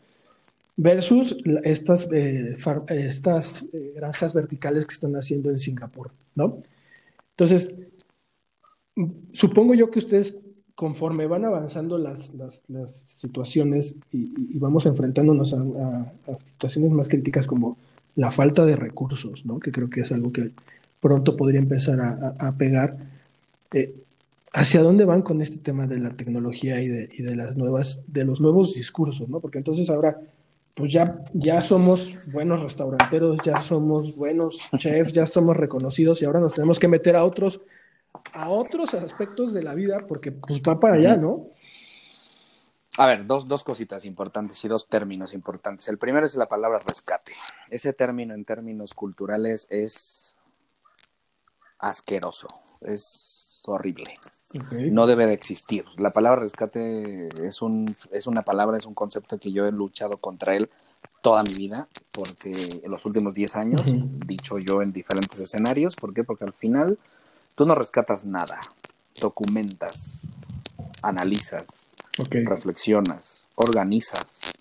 Versus 0.77 1.37
estas, 1.63 2.07
estas 2.11 3.67
granjas 3.95 4.33
verticales 4.33 4.85
que 4.85 4.93
están 4.93 5.15
haciendo 5.15 5.49
en 5.49 5.57
Singapur, 5.57 6.11
¿no? 6.35 6.59
Entonces, 7.31 7.75
supongo 9.33 9.73
yo 9.73 9.91
que 9.91 9.99
ustedes 9.99 10.35
conforme 10.75 11.25
van 11.25 11.45
avanzando 11.45 11.97
las, 11.97 12.31
las, 12.33 12.93
situaciones 13.07 13.95
y, 14.11 14.57
vamos 14.59 14.85
enfrentándonos 14.85 15.53
a, 15.53 16.05
situaciones 16.47 16.91
más 16.91 17.07
críticas 17.07 17.47
como 17.47 17.77
la 18.15 18.29
falta 18.29 18.65
de 18.65 18.75
recursos, 18.75 19.45
¿no? 19.45 19.59
que 19.59 19.71
creo 19.71 19.89
que 19.89 20.01
es 20.01 20.11
algo 20.11 20.31
que 20.31 20.51
pronto 20.99 21.35
podría 21.37 21.59
empezar 21.59 22.35
a, 22.39 22.51
pegar. 22.53 22.97
Eh, 23.73 23.95
¿Hacia 24.53 24.81
dónde 24.81 25.03
van 25.03 25.21
con 25.21 25.41
este 25.41 25.57
tema 25.59 25.85
de 25.85 25.99
la 25.99 26.11
tecnología 26.11 26.81
y 26.81 26.87
de, 26.87 27.09
y 27.11 27.23
de, 27.23 27.35
las 27.35 27.57
nuevas, 27.57 28.03
de 28.07 28.23
los 28.23 28.39
nuevos 28.39 28.73
discursos? 28.73 29.27
¿no? 29.27 29.41
Porque 29.41 29.57
entonces 29.57 29.89
ahora, 29.89 30.17
pues 30.73 30.93
ya, 30.93 31.23
ya 31.33 31.61
somos 31.61 32.31
buenos 32.31 32.61
restauranteros, 32.61 33.37
ya 33.45 33.59
somos 33.59 34.15
buenos 34.15 34.59
chefs, 34.77 35.11
ya 35.11 35.25
somos 35.25 35.57
reconocidos 35.57 36.21
y 36.21 36.25
ahora 36.25 36.39
nos 36.39 36.53
tenemos 36.53 36.79
que 36.79 36.87
meter 36.87 37.17
a 37.17 37.25
otros 37.25 37.61
a 38.35 38.49
otros 38.49 38.93
aspectos 38.93 39.53
de 39.53 39.63
la 39.63 39.73
vida 39.73 40.05
porque 40.07 40.31
pues 40.31 40.61
va 40.61 40.79
para 40.79 40.95
allá, 40.95 41.15
¿no? 41.15 41.47
A 42.97 43.07
ver, 43.07 43.25
dos, 43.25 43.45
dos 43.45 43.63
cositas 43.63 44.05
importantes 44.05 44.63
y 44.63 44.67
dos 44.67 44.87
términos 44.87 45.33
importantes. 45.33 45.87
El 45.89 45.97
primero 45.97 46.25
es 46.25 46.35
la 46.35 46.47
palabra 46.47 46.79
rescate. 46.79 47.33
Ese 47.69 47.91
término 47.91 48.33
en 48.33 48.45
términos 48.45 48.93
culturales 48.93 49.67
es 49.69 50.37
asqueroso, 51.79 52.47
es 52.81 53.61
horrible. 53.65 54.05
No 54.91 55.07
debe 55.07 55.27
de 55.27 55.33
existir. 55.33 55.83
La 55.97 56.11
palabra 56.11 56.41
rescate 56.41 57.27
es, 57.45 57.61
un, 57.61 57.95
es 58.11 58.27
una 58.27 58.43
palabra, 58.43 58.77
es 58.77 58.85
un 58.85 58.93
concepto 58.93 59.39
que 59.39 59.51
yo 59.51 59.65
he 59.65 59.71
luchado 59.71 60.17
contra 60.17 60.55
él 60.55 60.69
toda 61.21 61.43
mi 61.43 61.53
vida, 61.53 61.87
porque 62.11 62.51
en 62.83 62.91
los 62.91 63.05
últimos 63.05 63.33
10 63.33 63.55
años, 63.55 63.81
dicho 64.25 64.57
yo 64.59 64.81
en 64.81 64.93
diferentes 64.93 65.39
escenarios, 65.39 65.95
¿por 65.95 66.13
qué? 66.13 66.23
Porque 66.23 66.45
al 66.45 66.53
final 66.53 66.97
Tú 67.55 67.65
no 67.65 67.73
rescatas 67.73 68.25
nada, 68.25 68.59
documentas, 69.21 70.21
analizas, 71.01 71.89
reflexionas, 72.17 73.47
organizas, 73.55 74.53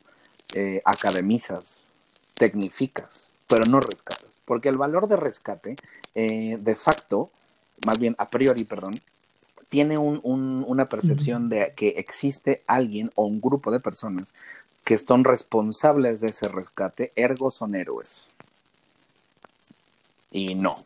eh, 0.54 0.80
academizas, 0.84 1.80
tecnificas, 2.34 3.32
pero 3.48 3.64
no 3.68 3.80
rescatas. 3.80 4.42
Porque 4.44 4.68
el 4.68 4.76
valor 4.76 5.08
de 5.08 5.16
rescate, 5.16 5.76
eh, 6.14 6.56
de 6.60 6.74
facto, 6.76 7.30
más 7.84 7.98
bien 7.98 8.14
a 8.18 8.28
priori, 8.28 8.64
perdón, 8.64 8.94
tiene 9.68 9.98
una 9.98 10.84
percepción 10.84 11.48
de 11.48 11.72
que 11.74 11.88
existe 11.96 12.62
alguien 12.68 13.10
o 13.16 13.24
un 13.24 13.40
grupo 13.40 13.72
de 13.72 13.80
personas 13.80 14.32
que 14.84 14.96
son 14.98 15.24
responsables 15.24 16.20
de 16.20 16.28
ese 16.28 16.48
rescate, 16.48 17.12
ergo 17.16 17.50
son 17.50 17.74
héroes. 17.74 18.28
Y 20.30 20.54
no. 20.54 20.76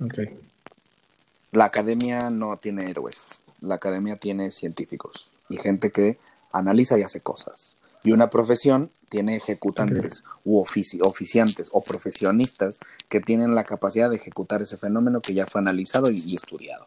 La 1.52 1.64
academia 1.64 2.30
no 2.30 2.56
tiene 2.56 2.90
héroes, 2.90 3.26
la 3.60 3.76
academia 3.76 4.16
tiene 4.16 4.50
científicos 4.50 5.32
y 5.48 5.56
gente 5.56 5.90
que 5.90 6.18
analiza 6.52 6.98
y 6.98 7.02
hace 7.02 7.20
cosas. 7.20 7.76
Y 8.04 8.12
una 8.12 8.30
profesión 8.30 8.90
tiene 9.08 9.36
ejecutantes 9.36 10.24
u 10.44 10.58
oficiantes 10.58 11.70
o 11.72 11.82
profesionistas 11.82 12.78
que 13.08 13.20
tienen 13.20 13.54
la 13.54 13.64
capacidad 13.64 14.10
de 14.10 14.16
ejecutar 14.16 14.62
ese 14.62 14.76
fenómeno 14.76 15.20
que 15.20 15.34
ya 15.34 15.46
fue 15.46 15.60
analizado 15.60 16.10
y, 16.10 16.36
estudiado. 16.36 16.86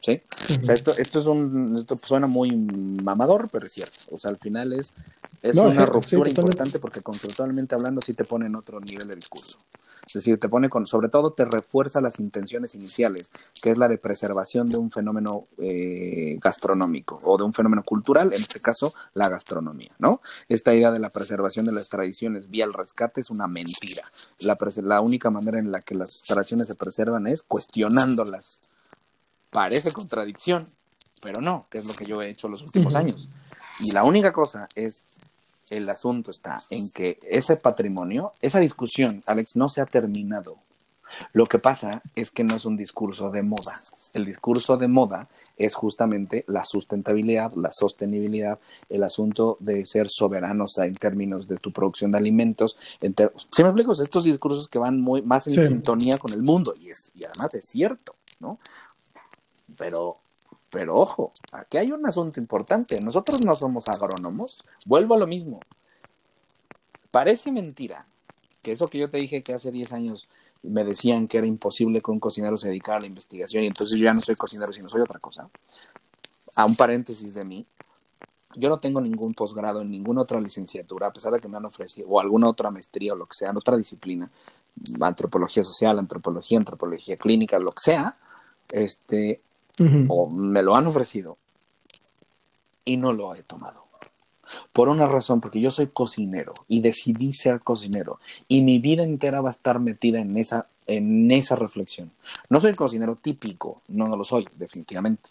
¿Sí? 0.00 0.20
O 0.60 0.64
sea, 0.64 0.74
esto, 0.74 0.92
esto, 0.98 1.20
es 1.20 1.26
un, 1.26 1.76
esto 1.78 1.96
suena 1.96 2.26
muy 2.26 2.54
mamador, 2.54 3.48
pero 3.50 3.66
es 3.66 3.72
cierto. 3.72 3.96
O 4.10 4.18
sea, 4.18 4.30
al 4.30 4.38
final 4.38 4.72
es, 4.74 4.92
es 5.40 5.56
una 5.56 5.86
ruptura 5.86 6.28
importante 6.28 6.78
porque 6.78 7.00
conceptualmente 7.00 7.74
hablando 7.74 8.02
sí 8.02 8.12
te 8.12 8.24
pone 8.24 8.46
en 8.46 8.56
otro 8.56 8.80
nivel 8.80 9.08
de 9.08 9.14
discurso. 9.14 9.58
Es 10.06 10.12
decir, 10.12 10.38
te 10.38 10.48
pone 10.48 10.68
con, 10.68 10.86
sobre 10.86 11.08
todo 11.08 11.32
te 11.32 11.44
refuerza 11.44 12.00
las 12.00 12.20
intenciones 12.20 12.74
iniciales, 12.74 13.32
que 13.60 13.70
es 13.70 13.78
la 13.78 13.88
de 13.88 13.98
preservación 13.98 14.66
de 14.66 14.76
un 14.76 14.90
fenómeno 14.90 15.46
eh, 15.58 16.38
gastronómico 16.40 17.18
o 17.22 17.36
de 17.36 17.44
un 17.44 17.52
fenómeno 17.52 17.82
cultural, 17.82 18.32
en 18.32 18.40
este 18.40 18.60
caso 18.60 18.94
la 19.14 19.28
gastronomía, 19.28 19.92
¿no? 19.98 20.20
Esta 20.48 20.74
idea 20.74 20.90
de 20.90 20.98
la 20.98 21.10
preservación 21.10 21.66
de 21.66 21.72
las 21.72 21.88
tradiciones 21.88 22.50
vía 22.50 22.64
el 22.64 22.72
rescate 22.72 23.20
es 23.20 23.30
una 23.30 23.46
mentira. 23.46 24.02
La, 24.40 24.56
la 24.82 25.00
única 25.00 25.30
manera 25.30 25.58
en 25.58 25.72
la 25.72 25.80
que 25.80 25.94
las 25.94 26.22
tradiciones 26.22 26.68
se 26.68 26.74
preservan 26.74 27.26
es 27.26 27.42
cuestionándolas. 27.42 28.60
Parece 29.50 29.92
contradicción, 29.92 30.66
pero 31.22 31.40
no, 31.40 31.66
que 31.70 31.78
es 31.78 31.86
lo 31.86 31.94
que 31.94 32.04
yo 32.04 32.20
he 32.22 32.28
hecho 32.28 32.48
los 32.48 32.62
últimos 32.62 32.94
años. 32.94 33.28
Y 33.80 33.92
la 33.92 34.04
única 34.04 34.32
cosa 34.32 34.68
es 34.74 35.18
el 35.70 35.88
asunto 35.88 36.30
está 36.30 36.58
en 36.70 36.90
que 36.92 37.18
ese 37.22 37.56
patrimonio, 37.56 38.32
esa 38.40 38.60
discusión, 38.60 39.20
Alex, 39.26 39.56
no 39.56 39.68
se 39.68 39.80
ha 39.80 39.86
terminado. 39.86 40.58
Lo 41.32 41.46
que 41.46 41.58
pasa 41.58 42.02
es 42.14 42.30
que 42.30 42.44
no 42.44 42.56
es 42.56 42.64
un 42.64 42.76
discurso 42.76 43.30
de 43.30 43.42
moda. 43.42 43.80
El 44.14 44.24
discurso 44.24 44.76
de 44.76 44.88
moda 44.88 45.28
es 45.56 45.74
justamente 45.74 46.44
la 46.48 46.64
sustentabilidad, 46.64 47.52
la 47.54 47.70
sostenibilidad, 47.72 48.58
el 48.88 49.04
asunto 49.04 49.56
de 49.60 49.86
ser 49.86 50.08
soberanos 50.08 50.76
en 50.78 50.94
términos 50.94 51.46
de 51.46 51.56
tu 51.56 51.72
producción 51.72 52.12
de 52.12 52.18
alimentos. 52.18 52.76
Si 53.00 53.62
me 53.62 53.68
explico? 53.68 53.92
Estos 53.92 54.24
discursos 54.24 54.68
que 54.68 54.78
van 54.78 55.00
muy 55.00 55.22
más 55.22 55.46
en 55.46 55.54
sintonía 55.54 56.18
con 56.18 56.32
el 56.32 56.42
mundo 56.42 56.74
y, 56.80 56.90
es, 56.90 57.12
y 57.14 57.24
además 57.24 57.54
es 57.54 57.66
cierto, 57.66 58.16
¿no? 58.40 58.58
Pero 59.78 60.18
pero 60.74 60.96
ojo, 60.96 61.32
aquí 61.52 61.76
hay 61.78 61.92
un 61.92 62.04
asunto 62.04 62.40
importante. 62.40 62.98
Nosotros 63.00 63.44
no 63.44 63.54
somos 63.54 63.88
agrónomos. 63.88 64.66
Vuelvo 64.86 65.14
a 65.14 65.18
lo 65.18 65.26
mismo. 65.28 65.60
Parece 67.12 67.52
mentira 67.52 68.04
que 68.60 68.72
eso 68.72 68.88
que 68.88 68.98
yo 68.98 69.08
te 69.08 69.18
dije 69.18 69.44
que 69.44 69.54
hace 69.54 69.70
10 69.70 69.92
años 69.92 70.28
me 70.64 70.82
decían 70.82 71.28
que 71.28 71.38
era 71.38 71.46
imposible 71.46 72.00
que 72.00 72.10
un 72.10 72.18
cocinero 72.18 72.56
se 72.56 72.70
dedicara 72.70 72.96
a 72.96 73.00
la 73.02 73.06
investigación 73.06 73.62
y 73.62 73.68
entonces 73.68 73.96
yo 73.96 74.06
ya 74.06 74.14
no 74.14 74.18
soy 74.18 74.34
cocinero, 74.34 74.72
sino 74.72 74.88
soy 74.88 75.02
otra 75.02 75.20
cosa. 75.20 75.48
A 76.56 76.64
un 76.64 76.74
paréntesis 76.74 77.34
de 77.34 77.44
mí, 77.44 77.64
yo 78.56 78.68
no 78.68 78.80
tengo 78.80 79.00
ningún 79.00 79.32
posgrado 79.32 79.80
en 79.80 79.92
ninguna 79.92 80.22
otra 80.22 80.40
licenciatura, 80.40 81.06
a 81.06 81.12
pesar 81.12 81.34
de 81.34 81.38
que 81.38 81.46
me 81.46 81.56
han 81.56 81.66
ofrecido, 81.66 82.08
o 82.08 82.18
alguna 82.18 82.48
otra 82.48 82.72
maestría 82.72 83.12
o 83.12 83.16
lo 83.16 83.26
que 83.26 83.34
sea, 83.34 83.50
en 83.50 83.58
otra 83.58 83.76
disciplina, 83.76 84.28
antropología 85.00 85.62
social, 85.62 86.00
antropología, 86.00 86.58
antropología 86.58 87.16
clínica, 87.16 87.60
lo 87.60 87.70
que 87.70 87.80
sea, 87.80 88.16
este, 88.72 89.40
o 90.08 90.28
me 90.28 90.62
lo 90.62 90.76
han 90.76 90.86
ofrecido 90.86 91.36
y 92.84 92.96
no 92.96 93.12
lo 93.12 93.34
he 93.34 93.42
tomado. 93.42 93.84
Por 94.72 94.88
una 94.88 95.06
razón, 95.06 95.40
porque 95.40 95.60
yo 95.60 95.70
soy 95.70 95.88
cocinero 95.88 96.54
y 96.68 96.80
decidí 96.80 97.32
ser 97.32 97.60
cocinero 97.60 98.20
y 98.46 98.62
mi 98.62 98.78
vida 98.78 99.02
entera 99.02 99.40
va 99.40 99.48
a 99.48 99.52
estar 99.52 99.80
metida 99.80 100.20
en 100.20 100.36
esa, 100.36 100.66
en 100.86 101.30
esa 101.32 101.56
reflexión. 101.56 102.12
No 102.50 102.60
soy 102.60 102.74
cocinero 102.74 103.16
típico, 103.16 103.82
no, 103.88 104.06
no 104.06 104.16
lo 104.16 104.24
soy, 104.24 104.46
definitivamente, 104.56 105.30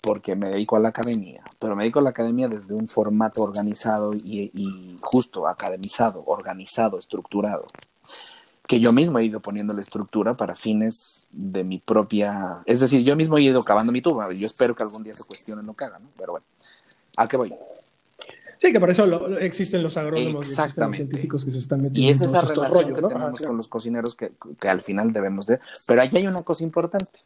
porque 0.00 0.36
me 0.36 0.50
dedico 0.50 0.76
a 0.76 0.80
la 0.80 0.88
academia, 0.88 1.42
pero 1.58 1.76
me 1.76 1.84
dedico 1.84 2.00
a 2.00 2.02
la 2.02 2.10
academia 2.10 2.48
desde 2.48 2.74
un 2.74 2.86
formato 2.88 3.42
organizado 3.42 4.12
y, 4.12 4.50
y 4.52 4.96
justo, 5.00 5.46
academizado, 5.46 6.22
organizado, 6.26 6.98
estructurado 6.98 7.66
que 8.66 8.80
yo 8.80 8.92
mismo 8.92 9.18
he 9.18 9.24
ido 9.24 9.40
poniendo 9.40 9.72
la 9.72 9.80
estructura 9.80 10.36
para 10.36 10.54
fines 10.54 11.26
de 11.30 11.62
mi 11.62 11.78
propia... 11.78 12.62
Es 12.66 12.80
decir, 12.80 13.02
yo 13.04 13.14
mismo 13.14 13.38
he 13.38 13.42
ido 13.42 13.62
cavando 13.62 13.92
mi 13.92 14.02
tuba. 14.02 14.32
Yo 14.32 14.46
espero 14.46 14.74
que 14.74 14.82
algún 14.82 15.04
día 15.04 15.14
se 15.14 15.24
cuestione 15.24 15.62
lo 15.62 15.74
que 15.74 15.84
hagan, 15.84 16.02
¿no? 16.02 16.08
Pero 16.16 16.32
bueno, 16.32 16.46
¿a 17.16 17.28
qué 17.28 17.36
voy? 17.36 17.54
Sí, 18.58 18.72
que 18.72 18.80
para 18.80 18.92
eso 18.92 19.38
existen 19.38 19.82
los 19.82 19.96
agrónomos 19.96 20.50
y 20.50 20.80
los 20.80 20.96
científicos 20.96 21.44
que 21.44 21.52
se 21.52 21.58
están 21.58 21.82
metiendo. 21.82 22.00
Y 22.00 22.08
es 22.08 22.20
esa 22.22 22.40
relación 22.40 22.94
que 22.94 23.02
tenemos 23.02 23.40
con 23.40 23.56
los 23.56 23.68
cocineros 23.68 24.16
que, 24.16 24.32
que 24.58 24.68
al 24.68 24.82
final 24.82 25.12
debemos 25.12 25.46
de... 25.46 25.60
Pero 25.86 26.02
ahí 26.02 26.10
hay 26.14 26.26
una 26.26 26.42
cosa 26.42 26.64
importante. 26.64 27.20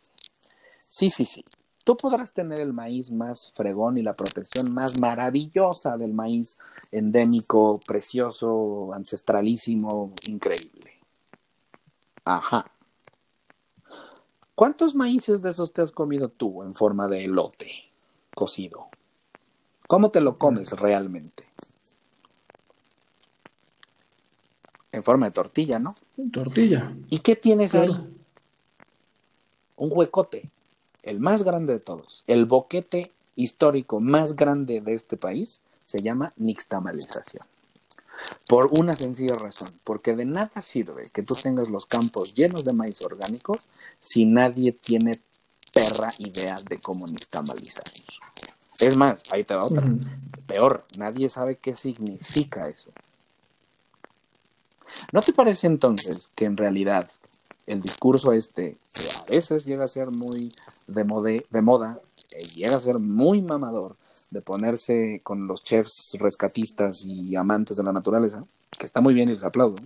Sí, 0.88 1.08
sí, 1.08 1.24
sí. 1.24 1.44
Tú 1.84 1.96
podrás 1.96 2.32
tener 2.32 2.60
el 2.60 2.74
maíz 2.74 3.10
más 3.10 3.50
fregón 3.54 3.96
y 3.96 4.02
la 4.02 4.12
protección 4.12 4.74
más 4.74 5.00
maravillosa 5.00 5.96
del 5.96 6.12
maíz 6.12 6.58
endémico, 6.92 7.80
precioso, 7.86 8.92
ancestralísimo, 8.92 10.12
increíble 10.26 10.89
Ajá. 12.24 12.70
¿Cuántos 14.54 14.94
maíces 14.94 15.40
de 15.40 15.50
esos 15.50 15.72
te 15.72 15.82
has 15.82 15.90
comido 15.90 16.28
tú 16.28 16.62
en 16.62 16.74
forma 16.74 17.08
de 17.08 17.24
elote 17.24 17.72
cocido? 18.34 18.88
¿Cómo 19.86 20.10
te 20.10 20.20
lo 20.20 20.38
comes 20.38 20.72
realmente? 20.72 21.48
En 24.92 25.02
forma 25.02 25.26
de 25.26 25.32
tortilla, 25.32 25.78
¿no? 25.78 25.94
Tortilla. 26.32 26.94
¿Y 27.08 27.20
qué 27.20 27.36
tienes 27.36 27.74
ahí? 27.74 27.90
Un 29.76 29.90
huecote, 29.92 30.50
el 31.02 31.20
más 31.20 31.42
grande 31.42 31.72
de 31.72 31.80
todos. 31.80 32.24
El 32.26 32.44
boquete 32.44 33.12
histórico 33.36 34.00
más 34.00 34.36
grande 34.36 34.80
de 34.80 34.94
este 34.94 35.16
país 35.16 35.62
se 35.84 36.02
llama 36.02 36.32
nixtamalización. 36.36 37.46
Por 38.46 38.68
una 38.78 38.92
sencilla 38.92 39.36
razón, 39.36 39.72
porque 39.84 40.14
de 40.14 40.24
nada 40.24 40.62
sirve 40.62 41.10
que 41.10 41.22
tú 41.22 41.34
tengas 41.34 41.68
los 41.68 41.86
campos 41.86 42.34
llenos 42.34 42.64
de 42.64 42.72
maíz 42.72 43.00
orgánico 43.02 43.58
si 44.00 44.24
nadie 44.24 44.72
tiene 44.72 45.20
perra 45.72 46.12
idea 46.18 46.58
de 46.68 46.78
cómo 46.78 47.06
nixtamalizar. 47.06 47.84
Es 48.78 48.96
más, 48.96 49.22
ahí 49.30 49.44
te 49.44 49.54
va 49.54 49.64
otra. 49.64 49.84
Peor, 50.46 50.84
nadie 50.96 51.28
sabe 51.28 51.56
qué 51.56 51.74
significa 51.74 52.68
eso. 52.68 52.90
¿No 55.12 55.20
te 55.20 55.32
parece 55.32 55.66
entonces 55.66 56.30
que 56.34 56.46
en 56.46 56.56
realidad 56.56 57.10
el 57.66 57.80
discurso 57.80 58.32
este, 58.32 58.76
que 58.92 59.02
a 59.16 59.22
veces 59.30 59.64
llega 59.64 59.84
a 59.84 59.88
ser 59.88 60.10
muy 60.10 60.52
de, 60.86 61.46
de 61.48 61.62
moda, 61.62 62.00
eh, 62.32 62.44
llega 62.54 62.76
a 62.76 62.80
ser 62.80 62.98
muy 62.98 63.42
mamador, 63.42 63.96
de 64.30 64.40
ponerse 64.40 65.20
con 65.22 65.46
los 65.46 65.62
chefs 65.62 66.16
rescatistas 66.18 67.04
y 67.04 67.36
amantes 67.36 67.76
de 67.76 67.82
la 67.82 67.92
naturaleza, 67.92 68.44
que 68.70 68.86
está 68.86 69.00
muy 69.00 69.14
bien 69.14 69.28
y 69.28 69.32
les 69.32 69.44
aplaudo, 69.44 69.82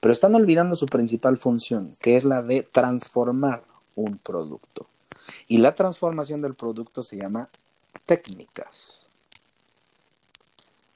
pero 0.00 0.12
están 0.12 0.34
olvidando 0.34 0.74
su 0.76 0.86
principal 0.86 1.36
función, 1.36 1.96
que 2.00 2.16
es 2.16 2.24
la 2.24 2.42
de 2.42 2.62
transformar 2.62 3.64
un 3.94 4.18
producto. 4.18 4.86
Y 5.48 5.58
la 5.58 5.74
transformación 5.74 6.42
del 6.42 6.54
producto 6.54 7.02
se 7.02 7.16
llama 7.16 7.48
técnicas. 8.04 9.08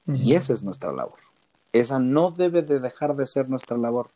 Y 0.07 0.35
esa 0.35 0.53
es 0.53 0.63
nuestra 0.63 0.91
labor. 0.91 1.19
Esa 1.73 1.99
no 1.99 2.31
debe 2.31 2.61
de 2.63 2.79
dejar 2.79 3.15
de 3.15 3.27
ser 3.27 3.49
nuestra 3.49 3.77
labor. 3.77 4.09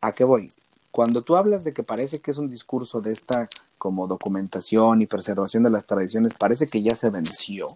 ¿A 0.00 0.12
qué 0.12 0.24
voy? 0.24 0.48
Cuando 0.90 1.22
tú 1.22 1.36
hablas 1.36 1.62
de 1.62 1.72
que 1.72 1.82
parece 1.82 2.20
que 2.20 2.30
es 2.30 2.38
un 2.38 2.48
discurso 2.48 3.00
de 3.00 3.12
esta 3.12 3.48
como 3.78 4.06
documentación 4.06 5.02
y 5.02 5.06
preservación 5.06 5.62
de 5.62 5.70
las 5.70 5.86
tradiciones, 5.86 6.34
parece 6.34 6.66
que 6.68 6.82
ya 6.82 6.94
se 6.94 7.10
venció 7.10 7.66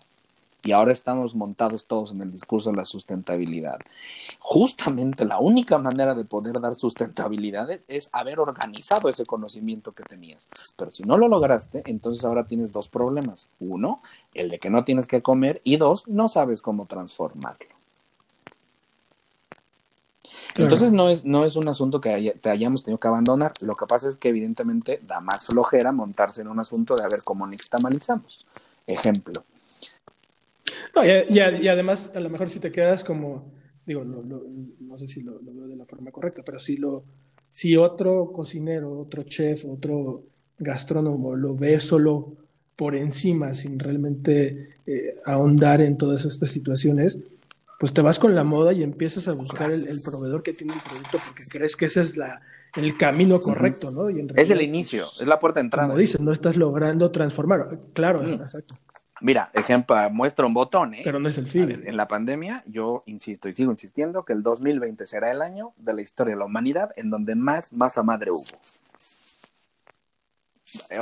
y 0.63 0.73
ahora 0.73 0.93
estamos 0.93 1.35
montados 1.35 1.87
todos 1.87 2.13
en 2.13 2.21
el 2.21 2.33
discurso 2.33 2.71
de 2.71 2.77
la 2.77 2.85
sustentabilidad. 2.85 3.79
Justamente 4.39 5.25
la 5.25 5.39
única 5.39 5.79
manera 5.79 6.15
de 6.15 6.25
poder 6.25 6.61
dar 6.61 6.77
sustentabilidad 6.77 7.69
es 7.89 8.11
haber 8.13 8.41
organizado 8.41 9.09
ese 9.09 9.25
conocimiento 9.25 9.93
que 9.93 10.03
tenías. 10.03 10.49
Pero 10.77 10.93
si 10.93 11.05
no 11.05 11.17
lo 11.17 11.29
lograste, 11.29 11.83
entonces 11.87 12.25
ahora 12.25 12.45
tienes 12.45 12.73
dos 12.73 12.89
problemas. 12.89 13.49
Uno, 13.59 14.03
el 14.35 14.51
de 14.51 14.59
que 14.59 14.71
no 14.71 14.85
tienes 14.85 15.07
que 15.07 15.23
comer 15.23 15.61
y 15.65 15.77
dos, 15.77 16.07
no 16.09 16.29
sabes 16.29 16.61
cómo 16.63 16.87
transformarlo. 16.87 17.80
Entonces 20.57 20.93
no 20.93 21.09
es, 21.09 21.25
no 21.25 21.45
es 21.45 21.57
un 21.57 21.69
asunto 21.69 22.01
que 22.01 22.35
te 22.41 22.51
hayamos 22.51 22.83
tenido 22.83 22.99
que 22.99 23.09
abandonar. 23.09 23.53
Lo 23.61 23.77
que 23.77 23.87
pasa 23.87 24.09
es 24.09 24.17
que 24.17 24.29
evidentemente 24.29 25.01
da 25.07 25.21
más 25.21 25.47
flojera 25.47 25.93
montarse 25.93 26.43
en 26.43 26.49
un 26.49 26.59
asunto 26.59 26.97
de 26.97 27.05
a 27.05 27.09
ver 27.09 27.21
cómo 27.25 27.47
nixtamalizamos. 27.47 28.47
Ejemplo. 28.87 29.45
No, 30.95 31.05
y, 31.05 31.69
además, 31.69 32.11
a 32.15 32.21
lo 32.21 32.31
mejor 32.31 32.51
si 32.51 32.59
te 32.59 32.73
quedas 32.73 33.05
como, 33.05 33.45
digo, 33.87 34.05
no 34.05 34.99
sé 34.99 35.07
si 35.07 35.23
lo, 35.23 35.39
veo 35.41 35.67
de 35.67 35.77
la 35.77 35.87
forma 35.87 36.11
correcta, 36.11 36.43
pero 36.45 36.59
si, 36.59 36.77
lo, 36.77 37.05
si 37.51 37.77
otro 37.77 38.33
cocinero, 38.33 38.99
otro 38.99 39.23
chef, 39.23 39.65
otro 39.67 40.25
gastrónomo 40.59 41.37
lo 41.37 41.55
ve 41.55 41.81
solo 41.81 42.33
por 42.77 42.97
encima, 42.97 43.53
sin 43.55 43.79
realmente 43.79 44.71
eh, 44.87 45.17
ahondar 45.27 45.81
en 45.81 45.97
todas 45.97 46.25
estas 46.25 46.51
situaciones, 46.51 47.19
pues 47.81 47.95
te 47.95 48.03
vas 48.03 48.19
con 48.19 48.35
la 48.35 48.45
moda 48.45 48.75
y 48.75 48.83
empiezas 48.83 49.27
a 49.27 49.33
buscar 49.33 49.71
el, 49.71 50.03
proveedor 50.05 50.43
que 50.43 50.53
tiene 50.53 50.75
el 50.75 50.81
producto 50.81 51.19
porque 51.27 51.45
crees 51.49 51.77
que 51.77 51.87
ese 51.87 52.03
es 52.03 52.15
la, 52.15 52.43
el 52.77 52.95
camino 52.99 53.41
correcto, 53.41 53.91
¿no? 53.91 54.11
Y 54.11 54.29
es 54.37 54.51
el 54.51 54.61
inicio, 54.61 55.05
pues, 55.05 55.23
es 55.23 55.27
la 55.27 55.41
puerta 55.41 55.61
de 55.61 55.65
entrada. 55.65 55.89
Como 55.89 55.99
dices, 55.99 56.21
no 56.21 56.31
estás 56.31 56.57
logrando 56.57 57.11
transformar. 57.11 57.79
Claro, 57.95 58.23
exacto. 58.23 58.75
Mira, 59.23 59.51
ejemplo, 59.55 59.97
muestra 60.11 60.45
un 60.45 60.53
botón, 60.53 60.93
¿eh? 60.93 61.01
Pero 61.05 61.21
no 61.21 61.31
es 61.31 61.39
el 61.39 61.49
fin. 61.49 61.83
en 61.87 61.97
la 61.97 62.07
pandemia, 62.07 62.63
yo 62.67 63.03
insisto 63.07 63.49
y 63.49 63.55
sigo 63.55 63.73
insistiendo 63.73 64.27
que 64.27 64.35
el 64.35 64.43
2020 64.43 65.07
será 65.07 65.31
el 65.31 65.41
año 65.41 65.73
de 65.79 65.95
la 65.95 66.03
historia 66.03 66.35
de 66.35 66.39
la 66.39 66.45
humanidad 66.45 66.91
en 66.97 67.09
donde 67.09 67.35
más 67.35 67.73
masa 67.73 68.03
madre 68.03 68.31
hubo. 68.31 68.45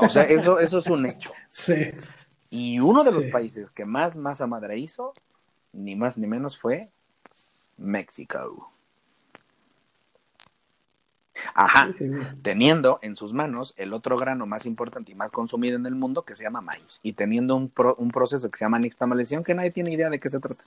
O 0.01 0.09
sea, 0.09 0.23
eso, 0.23 0.61
eso 0.61 0.79
es 0.79 0.87
un 0.87 1.07
hecho. 1.07 1.33
Sí. 1.51 1.75
Y 2.51 2.79
uno 2.79 3.03
de 3.03 3.11
los 3.11 3.27
países 3.27 3.69
que 3.71 3.85
más 3.85 4.17
masa 4.17 4.47
madre 4.47 4.79
hizo 4.79 5.13
ni 5.73 5.97
más 5.97 6.19
ni 6.19 6.27
menos 6.27 6.59
fue 6.59 6.91
México. 7.77 8.73
Ajá, 11.55 11.89
teniendo 12.43 12.99
en 13.03 13.15
sus 13.15 13.33
manos 13.33 13.73
el 13.77 13.93
otro 13.93 14.17
grano 14.17 14.47
más 14.47 14.67
importante 14.67 15.13
y 15.13 15.15
más 15.15 15.31
consumido 15.31 15.77
en 15.77 15.87
el 15.87 15.95
mundo 15.95 16.23
que 16.23 16.35
se 16.35 16.43
llama 16.43 16.61
maíz 16.61 16.99
y 17.03 17.13
teniendo 17.13 17.55
un, 17.55 17.73
un 17.97 18.11
proceso 18.11 18.51
que 18.51 18.59
se 18.59 18.65
llama 18.65 18.79
nixtamalización 18.79 19.45
que 19.45 19.55
nadie 19.55 19.71
tiene 19.71 19.93
idea 19.93 20.11
de 20.11 20.19
qué 20.19 20.31
se 20.31 20.41
trata. 20.41 20.65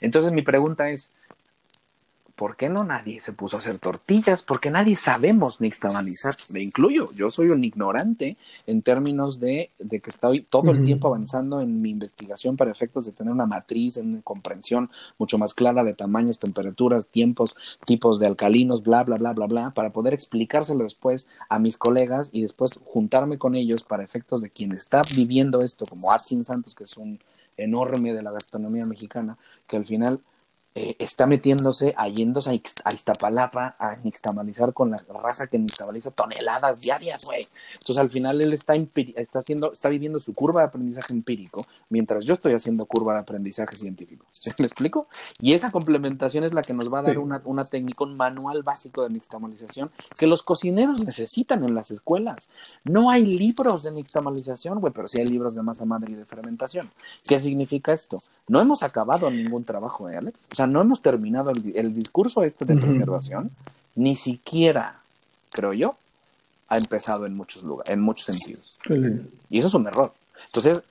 Entonces 0.00 0.32
mi 0.32 0.42
pregunta 0.42 0.90
es, 0.90 1.12
¿por 2.38 2.56
qué 2.56 2.68
no 2.68 2.84
nadie 2.84 3.20
se 3.20 3.32
puso 3.32 3.56
a 3.56 3.58
hacer 3.58 3.80
tortillas? 3.80 4.44
Porque 4.44 4.70
nadie 4.70 4.94
sabemos 4.94 5.60
nixtamalizar. 5.60 6.36
Me 6.50 6.62
incluyo, 6.62 7.10
yo 7.12 7.30
soy 7.30 7.48
un 7.48 7.64
ignorante 7.64 8.36
en 8.64 8.82
términos 8.82 9.40
de, 9.40 9.72
que 9.90 10.00
estoy 10.06 10.42
todo 10.42 10.70
el 10.70 10.84
tiempo 10.84 11.08
avanzando 11.08 11.60
en 11.60 11.82
mi 11.82 11.90
investigación 11.90 12.56
para 12.56 12.70
efectos 12.70 13.06
de 13.06 13.12
tener 13.12 13.32
una 13.32 13.46
matriz, 13.46 13.96
una 13.96 14.22
comprensión 14.22 14.88
mucho 15.18 15.36
más 15.36 15.52
clara 15.52 15.82
de 15.82 15.94
tamaños, 15.94 16.38
temperaturas, 16.38 17.08
tiempos, 17.08 17.56
tipos 17.84 18.20
de 18.20 18.28
alcalinos, 18.28 18.84
bla, 18.84 19.02
bla, 19.02 19.16
bla, 19.16 19.32
bla, 19.32 19.46
bla, 19.46 19.70
para 19.72 19.90
poder 19.90 20.14
explicárselo 20.14 20.84
después 20.84 21.28
a 21.48 21.58
mis 21.58 21.76
colegas 21.76 22.30
y 22.32 22.42
después 22.42 22.78
juntarme 22.84 23.38
con 23.38 23.56
ellos 23.56 23.82
para 23.82 24.04
efectos 24.04 24.42
de 24.42 24.50
quien 24.50 24.70
está 24.70 25.02
viviendo 25.16 25.60
esto, 25.62 25.86
como 25.86 26.12
Atsin 26.12 26.44
Santos, 26.44 26.76
que 26.76 26.84
es 26.84 26.96
un 26.96 27.18
enorme 27.56 28.14
de 28.14 28.22
la 28.22 28.30
gastronomía 28.30 28.84
mexicana, 28.88 29.38
que 29.66 29.76
al 29.76 29.86
final 29.86 30.20
eh, 30.74 30.96
está 30.98 31.26
metiéndose, 31.26 31.94
a 31.96 32.08
yéndose 32.08 32.50
a, 32.84 32.94
Iztapalapa 32.94 33.76
a 33.78 33.96
nixtamalizar 33.96 34.72
con 34.72 34.90
la 34.90 34.98
raza 34.98 35.46
que 35.46 35.58
nixtamaliza 35.58 36.10
toneladas 36.10 36.80
diarias, 36.80 37.24
güey. 37.24 37.48
Entonces 37.72 37.98
al 37.98 38.10
final 38.10 38.40
él 38.40 38.52
está, 38.52 38.74
está, 38.74 39.40
haciendo, 39.40 39.72
está 39.72 39.88
viviendo 39.88 40.20
su 40.20 40.34
curva 40.34 40.60
de 40.60 40.68
aprendizaje 40.68 41.12
empírico, 41.12 41.66
mientras 41.88 42.24
yo 42.24 42.34
estoy 42.34 42.52
haciendo 42.52 42.86
curva 42.86 43.14
de 43.14 43.20
aprendizaje 43.20 43.76
científico. 43.76 44.26
¿Sí 44.30 44.50
¿Me 44.58 44.66
explico? 44.66 45.08
Y 45.40 45.54
esa 45.54 45.70
complementación 45.70 46.44
es 46.44 46.52
la 46.52 46.62
que 46.62 46.74
nos 46.74 46.92
va 46.92 47.00
a 47.00 47.02
dar 47.02 47.18
una, 47.18 47.42
una 47.44 47.64
técnica, 47.64 48.04
un 48.04 48.16
manual 48.16 48.62
básico 48.62 49.02
de 49.02 49.10
nixtamalización 49.10 49.90
que 50.16 50.26
los 50.26 50.42
cocineros 50.42 51.04
necesitan 51.04 51.64
en 51.64 51.74
las 51.74 51.90
escuelas. 51.90 52.50
No 52.84 53.10
hay 53.10 53.24
libros 53.24 53.82
de 53.82 53.92
nixtamalización, 53.92 54.80
güey, 54.80 54.92
pero 54.92 55.08
sí 55.08 55.20
hay 55.20 55.26
libros 55.26 55.54
de 55.54 55.62
masa 55.62 55.84
madre 55.84 56.12
y 56.12 56.14
de 56.14 56.24
fermentación. 56.24 56.90
¿Qué 57.26 57.38
significa 57.38 57.92
esto? 57.92 58.20
No 58.46 58.60
hemos 58.60 58.82
acabado 58.82 59.30
ningún 59.30 59.64
trabajo, 59.64 60.08
¿eh, 60.08 60.16
Alex? 60.16 60.48
O 60.58 60.60
sea, 60.60 60.66
no 60.66 60.80
hemos 60.80 61.02
terminado 61.02 61.52
el, 61.52 61.94
discurso 61.94 62.42
este 62.42 62.64
de 62.64 62.74
preservación, 62.74 63.52
ni 63.94 64.16
siquiera, 64.16 65.02
creo 65.52 65.72
yo, 65.72 65.94
ha 66.66 66.78
empezado 66.78 67.26
en 67.26 67.36
muchos 67.36 67.62
lugares, 67.62 67.92
en 67.92 68.00
muchos 68.00 68.26
sentidos. 68.26 68.80
Y 69.50 69.58
eso 69.60 69.68
es 69.68 69.74
un 69.74 69.86
error. 69.86 70.12
Entonces, 70.46 70.82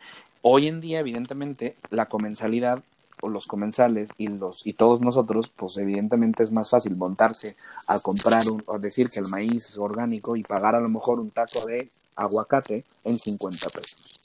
hoy 0.41 0.70
en 0.70 0.80
día, 0.80 1.01
evidentemente, 1.01 1.76
la 1.89 2.05
comensalidad 2.05 2.82
o 3.20 3.28
los 3.28 3.45
comensales 3.45 4.09
y 4.18 4.28
los 4.28 4.65
y 4.65 4.72
todos 4.72 5.01
nosotros, 5.01 5.51
pues 5.53 5.76
evidentemente 5.76 6.43
es 6.43 6.53
más 6.53 6.70
fácil 6.70 6.95
montarse 6.95 7.57
a 7.88 7.99
comprar 7.99 8.47
un, 8.47 8.63
o 8.68 8.80
decir 8.80 9.09
que 9.09 9.20
el 9.20 9.28
maíz 9.28 9.72
es 9.72 9.78
orgánico 9.78 10.38
y 10.38 10.43
pagar 10.43 10.76
a 10.76 10.80
lo 10.80 10.88
mejor 10.88 11.20
un 11.20 11.32
taco 11.32 11.65
de 11.65 11.89
aguacate 12.15 12.86
en 13.03 13.20
50 13.20 13.68
pesos. 13.68 14.16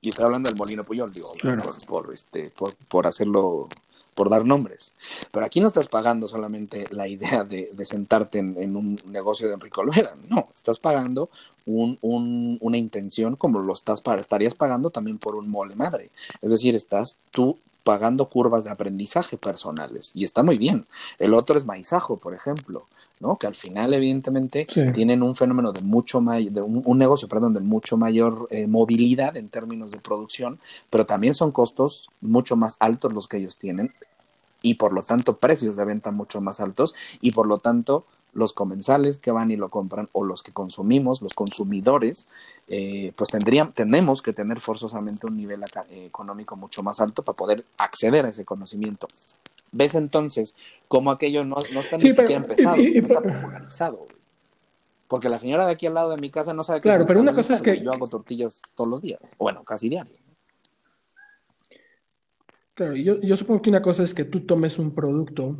Y 0.00 0.10
estoy 0.10 0.26
hablando 0.26 0.48
del 0.48 0.58
Molino 0.58 0.84
Puyol, 0.84 1.12
digo, 1.12 1.32
por, 1.86 2.12
este, 2.12 2.52
por, 2.88 3.06
hacerlo, 3.06 3.68
por 4.14 4.30
dar 4.30 4.44
nombres. 4.44 4.92
Pero 5.30 5.46
aquí 5.46 5.60
no 5.60 5.66
estás 5.66 5.88
pagando 5.88 6.28
solamente 6.28 6.86
la 6.90 7.08
idea 7.08 7.44
de, 7.44 7.70
sentarte 7.84 8.38
en, 8.38 8.76
un 8.76 8.98
negocio 9.06 9.48
de 9.48 9.54
Enrique 9.54 9.80
Olvera, 9.80 10.14
no, 10.28 10.48
estás 10.54 10.78
pagando 10.78 11.30
un, 11.66 11.98
una 12.60 12.78
intención 12.78 13.36
como 13.36 13.60
lo 13.60 13.72
estás 13.72 14.00
estarías 14.18 14.54
pagando 14.54 14.90
también 14.90 15.18
por 15.18 15.34
un 15.34 15.50
mole 15.50 15.74
madre. 15.74 16.10
Es 16.40 16.50
decir, 16.50 16.74
estás 16.74 17.18
tú 17.30 17.58
pagando 17.86 18.28
curvas 18.28 18.64
de 18.64 18.70
aprendizaje 18.70 19.36
personales 19.36 20.10
y 20.12 20.24
está 20.24 20.42
muy 20.42 20.58
bien. 20.58 20.86
El 21.20 21.34
otro 21.34 21.56
es 21.56 21.64
maizajo, 21.64 22.16
por 22.16 22.34
ejemplo. 22.34 22.86
¿No? 23.20 23.36
Que 23.36 23.46
al 23.46 23.54
final, 23.54 23.94
evidentemente, 23.94 24.66
tienen 24.94 25.22
un 25.22 25.34
fenómeno 25.36 25.72
de 25.72 25.80
mucho 25.80 26.20
mayor, 26.20 26.52
de 26.52 26.62
un, 26.62 26.98
negocio, 26.98 27.28
perdón, 27.28 27.54
de 27.54 27.60
mucho 27.60 27.96
mayor 27.96 28.46
eh, 28.50 28.66
movilidad 28.66 29.36
en 29.36 29.48
términos 29.48 29.90
de 29.90 29.98
producción, 29.98 30.58
pero 30.90 31.06
también 31.06 31.34
son 31.34 31.50
costos 31.52 32.10
mucho 32.20 32.56
más 32.56 32.76
altos 32.80 33.12
los 33.12 33.28
que 33.28 33.38
ellos 33.38 33.56
tienen 33.56 33.92
y 34.62 34.74
por 34.74 34.92
lo 34.92 35.02
tanto 35.02 35.36
precios 35.36 35.76
de 35.76 35.84
venta 35.84 36.10
mucho 36.10 36.40
más 36.40 36.60
altos 36.60 36.94
y 37.20 37.30
por 37.32 37.46
lo 37.46 37.58
tanto 37.58 38.04
los 38.34 38.52
comensales 38.52 39.18
que 39.18 39.30
van 39.30 39.50
y 39.50 39.56
lo 39.56 39.70
compran 39.70 40.08
o 40.12 40.22
los 40.22 40.42
que 40.42 40.52
consumimos, 40.52 41.22
los 41.22 41.32
consumidores, 41.32 42.28
eh, 42.68 43.12
pues 43.16 43.30
tendrían, 43.30 43.72
tenemos 43.72 44.20
que 44.20 44.34
tener 44.34 44.60
forzosamente 44.60 45.26
un 45.26 45.38
nivel 45.38 45.64
económico 45.90 46.54
mucho 46.54 46.82
más 46.82 47.00
alto 47.00 47.22
para 47.22 47.36
poder 47.36 47.64
acceder 47.78 48.26
a 48.26 48.28
ese 48.28 48.44
conocimiento. 48.44 49.06
¿Ves 49.72 49.94
entonces 49.94 50.54
cómo 50.88 51.10
aquello 51.10 51.44
no, 51.44 51.56
no 51.72 51.80
está 51.80 51.96
ni 51.96 52.10
siquiera 52.10 52.36
empezado, 52.36 52.76
no 52.76 52.82
está 52.82 53.20
popularizado? 53.20 54.06
Porque 55.08 55.28
la 55.28 55.38
señora 55.38 55.66
de 55.66 55.72
aquí 55.72 55.86
al 55.86 55.94
lado 55.94 56.10
de 56.10 56.20
mi 56.20 56.30
casa 56.30 56.52
no 56.52 56.64
sabe 56.64 56.80
qué 56.80 56.88
Claro, 56.88 57.06
pero 57.06 57.20
una 57.20 57.32
cosa 57.32 57.54
es 57.54 57.62
que... 57.62 57.80
Yo 57.80 57.92
hago 57.92 58.08
tortillas 58.08 58.60
todos 58.74 58.90
los 58.90 59.02
días, 59.02 59.20
bueno, 59.38 59.62
casi 59.62 59.88
diario. 59.88 60.14
Claro, 62.74 62.94
yo, 62.94 63.20
yo 63.20 63.36
supongo 63.36 63.62
que 63.62 63.70
una 63.70 63.80
cosa 63.80 64.02
es 64.02 64.12
que 64.12 64.24
tú 64.24 64.40
tomes 64.40 64.78
un 64.78 64.94
producto 64.94 65.56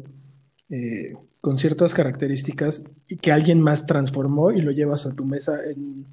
eh, 0.68 1.16
con 1.40 1.58
ciertas 1.58 1.94
características 1.94 2.84
y 3.06 3.16
que 3.16 3.32
alguien 3.32 3.60
más 3.60 3.86
transformó 3.86 4.50
y 4.50 4.60
lo 4.60 4.72
llevas 4.72 5.06
a 5.06 5.12
tu 5.12 5.24
mesa 5.24 5.64
en, 5.64 6.06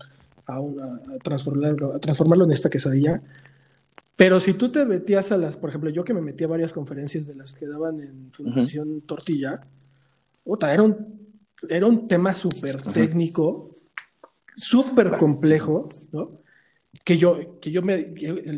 a, 0.45 0.59
una, 0.59 0.86
a, 0.86 1.18
transformarlo, 1.24 1.95
a 1.95 1.99
transformarlo 1.99 2.45
en 2.45 2.51
esta 2.51 2.70
quesadilla. 2.70 3.22
Pero 4.24 4.39
si 4.39 4.53
tú 4.53 4.71
te 4.71 4.86
metías 4.86 5.34
a 5.34 5.38
las, 5.38 5.57
por 5.57 5.69
ejemplo, 5.69 5.89
yo 5.89 6.05
que 6.05 6.13
me 6.13 6.21
metí 6.21 6.45
a 6.45 6.47
varias 6.47 6.71
conferencias 6.71 7.28
de 7.28 7.36
las 7.36 7.53
que 7.53 7.67
daban 7.67 7.99
en 7.99 8.32
Fundación 8.32 9.01
Tortilla, 9.01 9.59
puta, 10.45 10.74
era 10.74 10.82
un, 10.82 11.36
era 11.67 11.86
un 11.86 12.07
tema 12.07 12.34
súper 12.34 12.82
técnico, 12.84 13.69
súper 14.55 15.17
complejo, 15.17 15.89
¿no? 16.13 16.39
Que 17.03 17.17
yo, 17.17 17.59
que 17.59 17.69
yo 17.69 17.82
me, 17.82 18.13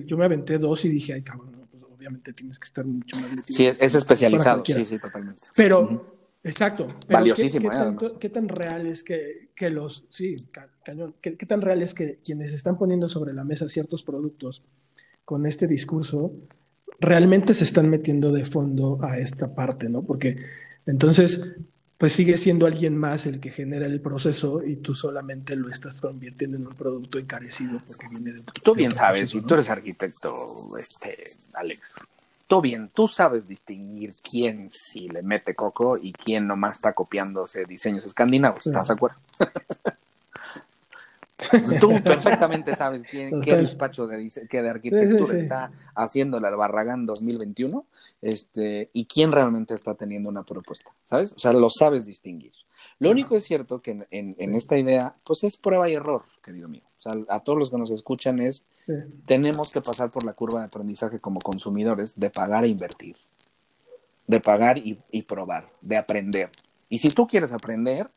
yo 0.05 0.18
me 0.18 0.26
aventé 0.26 0.59
dos 0.59 0.86
y 0.86 0.89
dije, 0.89 1.13
ay, 1.13 1.24
cabrón, 1.24 1.53
no, 1.53 1.66
pues 1.66 1.82
obviamente 1.82 2.32
tienes 2.34 2.59
que 2.59 2.68
estar 2.68 2.86
mucho 2.86 3.16
más 3.16 3.32
metido. 3.32 3.45
Sí, 3.47 3.66
es, 3.66 3.82
es 3.82 3.95
especializado, 3.95 4.63
sí, 4.63 4.86
sí, 4.86 4.99
totalmente. 4.99 5.41
Pero, 5.55 5.82
uh 5.82 5.89
-huh. 5.89 6.01
exacto. 6.43 6.86
Pero 7.07 7.22
Valiosísimo, 7.22 7.72
¿qué, 7.72 7.76
qué, 7.76 7.82
¿eh? 7.82 7.84
tanto, 7.84 8.20
¿qué, 8.20 8.30
tan 8.30 8.47
real 8.49 8.86
es 8.86 9.03
que, 9.03 9.49
que 9.55 9.72
los, 9.72 10.05
sí, 10.11 10.36
ca, 10.51 10.70
cañón, 10.84 11.16
¿qué, 11.20 11.36
¿qué 11.36 11.45
tan 11.47 11.61
real 11.61 11.82
es 11.82 11.95
que 11.95 12.20
quienes 12.24 12.53
están 12.53 12.78
poniendo 12.78 13.09
sobre 13.09 13.34
la 13.34 13.43
mesa 13.43 13.68
ciertos 13.68 14.03
productos 14.03 14.61
con 15.26 15.45
este 15.45 15.67
discurso 15.67 16.32
realmente 16.99 17.53
se 17.53 17.63
están 17.63 17.89
metiendo 17.89 18.32
de 18.32 18.45
fondo 18.45 18.99
a 19.03 19.17
esta 19.17 19.53
parte, 19.53 19.89
¿no? 19.89 20.03
Porque 20.03 20.38
entonces, 20.86 21.55
pues 21.97 22.13
sigue 22.13 22.38
siendo 22.38 22.65
alguien 22.65 22.95
más 22.95 23.26
el 23.26 23.39
que 23.39 23.51
genera 23.51 23.86
el 23.86 24.01
proceso 24.01 24.63
y 24.63 24.78
tú 24.78 24.95
solamente 24.95 25.55
lo 25.55 25.69
estás 25.69 25.99
convirtiendo 25.99 26.57
en 26.57 26.67
un 26.67 26.76
producto 26.76 27.17
encarecido 27.17 27.82
porque 27.86 28.07
viene 28.09 28.34
de 28.34 28.43
Tú 28.63 28.76
bien 28.76 28.93
sabes, 28.93 29.21
proceso, 29.21 29.41
¿no? 29.41 29.47
tú 29.47 29.53
eres 29.55 29.69
arquitecto, 29.69 30.36
este, 30.78 31.23
Alex. 31.55 31.95
Tú 32.47 32.61
bien, 32.61 32.89
tú 32.93 33.07
sabes 33.07 33.47
distinguir 33.47 34.13
quién 34.21 34.69
sí 34.69 35.09
le 35.09 35.23
mete 35.23 35.55
coco 35.55 35.97
y 35.99 36.13
quién 36.13 36.45
nomás 36.45 36.78
está 36.78 36.93
copiándose 36.93 37.65
diseños 37.65 38.05
escandinavos. 38.05 38.67
¿Estás 38.67 38.88
de 38.88 38.93
acuerdo? 38.93 39.17
Tú 41.81 42.01
perfectamente 42.01 42.75
sabes 42.75 43.03
quién, 43.03 43.41
qué 43.41 43.57
despacho 43.57 44.07
de, 44.07 44.29
que 44.49 44.61
de 44.61 44.69
arquitectura 44.69 45.25
sí, 45.25 45.31
sí, 45.31 45.38
sí. 45.39 45.43
está 45.43 45.71
haciendo 45.93 46.38
el 46.38 46.45
Albarragán 46.45 47.05
2021 47.05 47.86
este, 48.21 48.89
y 48.93 49.05
quién 49.05 49.31
realmente 49.31 49.73
está 49.73 49.95
teniendo 49.95 50.29
una 50.29 50.43
propuesta, 50.43 50.91
¿sabes? 51.03 51.33
O 51.33 51.39
sea, 51.39 51.51
lo 51.51 51.69
sabes 51.69 52.05
distinguir. 52.05 52.53
Lo 52.99 53.11
único 53.11 53.36
es 53.36 53.43
cierto 53.43 53.81
que 53.81 53.91
en, 53.91 54.07
en, 54.11 54.36
en, 54.39 54.55
esta 54.55 54.77
idea, 54.77 55.15
pues 55.25 55.43
es 55.43 55.57
prueba 55.57 55.89
y 55.89 55.95
error, 55.95 56.23
querido 56.41 56.69
mío. 56.69 56.83
O 56.97 57.01
sea, 57.01 57.11
a 57.27 57.41
todos 57.41 57.59
los 57.59 57.69
que 57.69 57.77
nos 57.77 57.91
escuchan 57.91 58.39
es, 58.39 58.65
tenemos 59.25 59.73
que 59.73 59.81
pasar 59.81 60.11
por 60.11 60.23
la 60.23 60.31
curva 60.31 60.59
de 60.61 60.67
aprendizaje 60.67 61.19
como 61.19 61.39
consumidores 61.39 62.17
de 62.17 62.29
pagar 62.29 62.63
e 62.63 62.69
invertir, 62.69 63.17
de 64.27 64.39
pagar 64.39 64.77
y, 64.77 64.97
y 65.11 65.23
probar, 65.23 65.69
de 65.81 65.97
aprender. 65.97 66.49
Y 66.88 66.99
si 66.99 67.09
tú 67.09 67.27
quieres 67.27 67.51
aprender, 67.51 68.09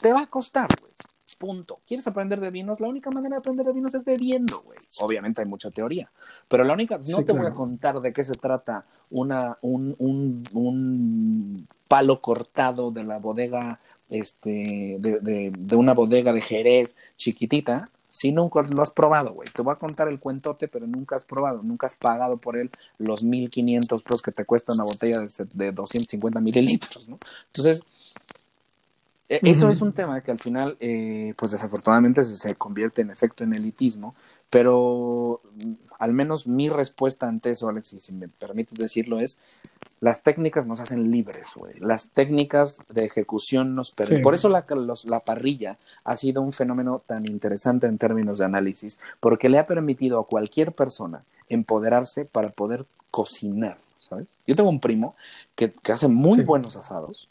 te 0.00 0.12
va 0.12 0.22
a 0.22 0.26
costar, 0.26 0.68
güey. 0.80 0.92
Punto. 1.38 1.80
¿Quieres 1.86 2.06
aprender 2.06 2.40
de 2.40 2.50
vinos? 2.50 2.80
La 2.80 2.88
única 2.88 3.10
manera 3.10 3.36
de 3.36 3.40
aprender 3.40 3.66
de 3.66 3.72
vinos 3.72 3.94
es 3.94 4.04
bebiendo, 4.04 4.60
güey. 4.62 4.78
Obviamente 5.00 5.42
hay 5.42 5.48
mucha 5.48 5.70
teoría, 5.70 6.10
pero 6.48 6.64
la 6.64 6.72
única, 6.72 6.96
no 6.96 7.02
sí, 7.02 7.14
te 7.16 7.24
claro. 7.24 7.40
voy 7.40 7.46
a 7.48 7.54
contar 7.54 8.00
de 8.00 8.12
qué 8.12 8.24
se 8.24 8.32
trata 8.34 8.84
una, 9.10 9.58
un, 9.60 9.94
un, 9.98 10.42
un 10.52 11.68
palo 11.88 12.20
cortado 12.20 12.90
de 12.90 13.04
la 13.04 13.18
bodega, 13.18 13.80
este, 14.08 14.96
de, 14.98 15.20
de, 15.20 15.52
de, 15.56 15.76
una 15.76 15.94
bodega 15.94 16.32
de 16.32 16.40
Jerez 16.40 16.96
chiquitita, 17.16 17.90
si 18.08 18.32
nunca 18.32 18.62
lo 18.62 18.82
has 18.82 18.92
probado, 18.92 19.34
güey. 19.34 19.48
Te 19.50 19.62
voy 19.62 19.72
a 19.72 19.76
contar 19.76 20.08
el 20.08 20.18
cuentote, 20.18 20.68
pero 20.68 20.86
nunca 20.86 21.16
has 21.16 21.24
probado, 21.24 21.62
nunca 21.62 21.86
has 21.86 21.96
pagado 21.96 22.38
por 22.38 22.56
él 22.56 22.70
los 22.98 23.22
1500 23.22 24.02
pesos 24.02 24.22
que 24.22 24.32
te 24.32 24.44
cuesta 24.44 24.72
una 24.72 24.84
botella 24.84 25.20
de, 25.20 25.28
de 25.54 25.72
250 25.72 26.40
mililitros, 26.40 27.08
¿no? 27.08 27.18
Entonces, 27.48 27.84
eso 29.28 29.66
uh 29.66 29.68
-huh. 29.68 29.72
es 29.72 29.80
un 29.80 29.92
tema 29.92 30.20
que 30.20 30.30
al 30.30 30.38
final, 30.38 30.76
eh, 30.80 31.34
pues 31.36 31.52
desafortunadamente 31.52 32.24
se, 32.24 32.36
se, 32.36 32.54
convierte 32.54 33.02
en 33.02 33.10
efecto 33.10 33.44
en 33.44 33.54
elitismo, 33.54 34.14
pero 34.50 35.40
mm, 35.64 35.72
al 35.98 36.12
menos 36.12 36.46
mi 36.46 36.68
respuesta 36.68 37.26
ante 37.28 37.50
eso, 37.50 37.68
Alex, 37.68 37.94
y 37.94 38.00
si 38.00 38.12
me 38.12 38.28
permites 38.28 38.78
decirlo, 38.78 39.20
es 39.20 39.38
las 40.00 40.22
técnicas 40.22 40.66
nos 40.66 40.80
hacen 40.80 41.10
libres, 41.10 41.52
güey. 41.56 41.78
Las 41.80 42.10
técnicas 42.10 42.80
de 42.90 43.04
ejecución 43.04 43.74
nos 43.74 43.92
permiten. 43.92 44.18
Sí. 44.18 44.22
Por 44.22 44.34
eso 44.34 44.48
la, 44.48 44.64
los, 44.68 45.06
la 45.06 45.20
parrilla 45.20 45.78
ha 46.04 46.16
sido 46.16 46.42
un 46.42 46.52
fenómeno 46.52 47.02
tan 47.04 47.26
interesante 47.26 47.86
en 47.86 47.98
términos 47.98 48.38
de 48.38 48.44
análisis, 48.44 49.00
porque 49.20 49.48
le 49.48 49.58
ha 49.58 49.66
permitido 49.66 50.20
a 50.20 50.26
cualquier 50.26 50.72
persona 50.72 51.22
empoderarse 51.48 52.24
para 52.26 52.48
poder 52.48 52.84
cocinar, 53.10 53.78
¿sabes? 53.98 54.36
Yo 54.46 54.54
tengo 54.54 54.68
un 54.68 54.80
primo 54.80 55.16
que, 55.54 55.72
que 55.72 55.92
hace 55.92 56.08
muy 56.08 56.34
sí. 56.34 56.42
buenos 56.42 56.76
asados, 56.76 57.28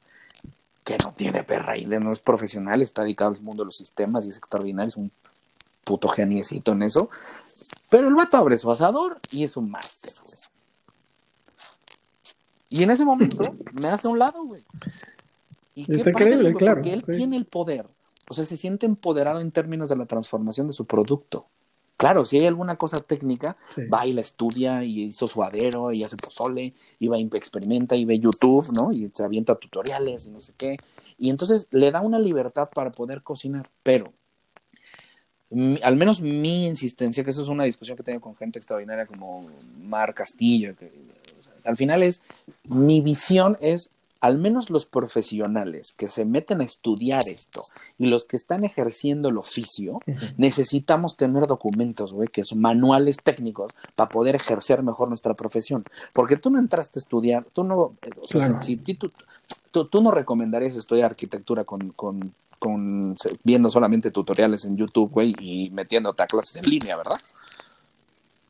que 0.85 0.97
no 1.03 1.11
tiene 1.13 1.43
perra 1.43 1.77
y 1.77 1.85
no 1.85 2.13
es 2.13 2.19
profesional, 2.19 2.81
está 2.81 3.01
dedicado 3.01 3.31
al 3.31 3.41
mundo 3.41 3.63
de 3.63 3.65
los 3.65 3.75
sistemas 3.75 4.25
y 4.25 4.29
es 4.29 4.37
extraordinario, 4.37 4.87
es 4.87 4.95
un 4.95 5.11
puto 5.83 6.07
geniecito 6.07 6.71
en 6.71 6.83
eso. 6.83 7.09
Pero 7.89 8.07
el 8.07 8.15
vato 8.15 8.37
abre 8.37 8.57
su 8.57 8.71
asador 8.71 9.19
y 9.31 9.43
es 9.43 9.57
un 9.57 9.71
máster, 9.71 10.13
güey. 10.23 10.35
Y 12.69 12.83
en 12.83 12.91
ese 12.91 13.03
momento 13.03 13.37
me 13.73 13.87
hace 13.87 14.07
a 14.07 14.11
un 14.11 14.19
lado, 14.19 14.43
güey. 14.43 14.63
Y 15.73 15.85
qué 15.85 15.97
Está 15.97 16.11
increíble, 16.11 16.53
claro. 16.53 16.75
Porque 16.75 16.93
él 16.93 17.03
sí. 17.03 17.13
tiene 17.13 17.35
el 17.35 17.45
poder. 17.45 17.87
O 18.29 18.33
sea, 18.33 18.45
se 18.45 18.55
siente 18.55 18.85
empoderado 18.85 19.39
en 19.39 19.51
términos 19.51 19.89
de 19.89 19.95
la 19.95 20.05
transformación 20.05 20.67
de 20.67 20.73
su 20.73 20.85
producto. 20.85 21.47
Claro, 21.97 22.25
si 22.25 22.37
hay 22.37 22.45
alguna 22.45 22.75
cosa 22.75 22.99
técnica, 22.99 23.55
sí. 23.73 23.85
va 23.85 24.05
y 24.05 24.11
la 24.11 24.21
estudia 24.21 24.83
y 24.83 25.03
hizo 25.03 25.27
suadero 25.27 25.93
y 25.93 26.03
hace 26.03 26.17
pozole, 26.17 26.73
y 26.99 27.07
va 27.07 27.17
y 27.17 27.29
experimenta 27.33 27.95
y 27.95 28.03
ve 28.03 28.19
YouTube, 28.19 28.67
¿no? 28.75 28.91
Y 28.91 29.09
se 29.13 29.23
avienta 29.23 29.55
tutoriales 29.55 30.27
y 30.27 30.31
no 30.31 30.41
sé 30.41 30.53
qué. 30.57 30.77
Y 31.17 31.29
entonces 31.29 31.67
le 31.71 31.91
da 31.91 32.01
una 32.01 32.19
libertad 32.19 32.69
para 32.73 32.91
poder 32.91 33.21
cocinar, 33.23 33.69
pero 33.81 34.11
mi, 35.49 35.79
al 35.83 35.95
menos 35.95 36.19
mi 36.19 36.67
insistencia, 36.67 37.23
que 37.23 37.29
eso 37.29 37.41
es 37.41 37.47
una 37.47 37.63
discusión 37.63 37.95
que 37.95 38.03
tengo 38.03 38.19
con 38.19 38.35
gente 38.35 38.59
extraordinaria 38.59 39.05
como 39.05 39.47
Mar 39.79 40.13
Castillo, 40.13 40.75
que, 40.75 40.91
o 41.39 41.43
sea, 41.43 41.53
al 41.63 41.77
final 41.77 42.03
es, 42.03 42.23
mi 42.65 42.99
visión 42.99 43.57
es 43.61 43.91
al 44.25 44.39
menos 44.39 44.71
los 44.71 44.87
profesionales 44.87 45.93
que 45.93 46.07
se 46.07 46.25
meten 46.25 46.61
a 46.61 46.63
estudiar 46.63 47.21
esto 47.29 47.61
y 47.99 48.07
los 48.07 48.25
que 48.25 48.37
están 48.37 48.63
ejerciendo 48.63 49.29
el 49.29 49.37
oficio, 49.37 49.93
uh 49.93 49.99
-huh. 50.11 50.33
necesitamos 50.37 51.15
tener 51.15 51.45
documentos, 51.45 52.11
güey, 52.11 52.27
que 52.27 52.43
son 52.43 52.59
manuales 52.59 53.17
técnicos 53.21 53.71
para 53.95 54.09
poder 54.09 54.35
ejercer 54.35 54.81
mejor 54.81 55.09
nuestra 55.09 55.35
profesión. 55.35 55.83
Porque 56.11 56.37
tú 56.37 56.49
no 56.49 56.57
entraste 56.57 56.97
a 56.97 57.01
estudiar, 57.01 57.45
tú 57.53 57.63
no, 57.63 57.77
o 57.77 57.97
sea, 58.23 58.47
claro. 58.47 58.63
si, 58.63 58.81
si 58.83 58.95
tú, 58.95 59.11
tú, 59.69 59.85
tú, 59.85 60.01
no 60.01 60.09
recomendarías 60.09 60.75
estudiar 60.75 61.11
arquitectura 61.11 61.63
con, 61.63 61.89
con, 61.89 62.33
con, 62.57 63.15
viendo 63.43 63.69
solamente 63.69 64.09
tutoriales 64.09 64.65
en 64.65 64.75
YouTube, 64.75 65.11
güey, 65.11 65.35
y 65.39 65.69
metiéndote 65.69 66.23
a 66.23 66.27
clases 66.27 66.55
en 66.55 66.67
línea, 66.67 66.97
¿verdad? 66.97 67.19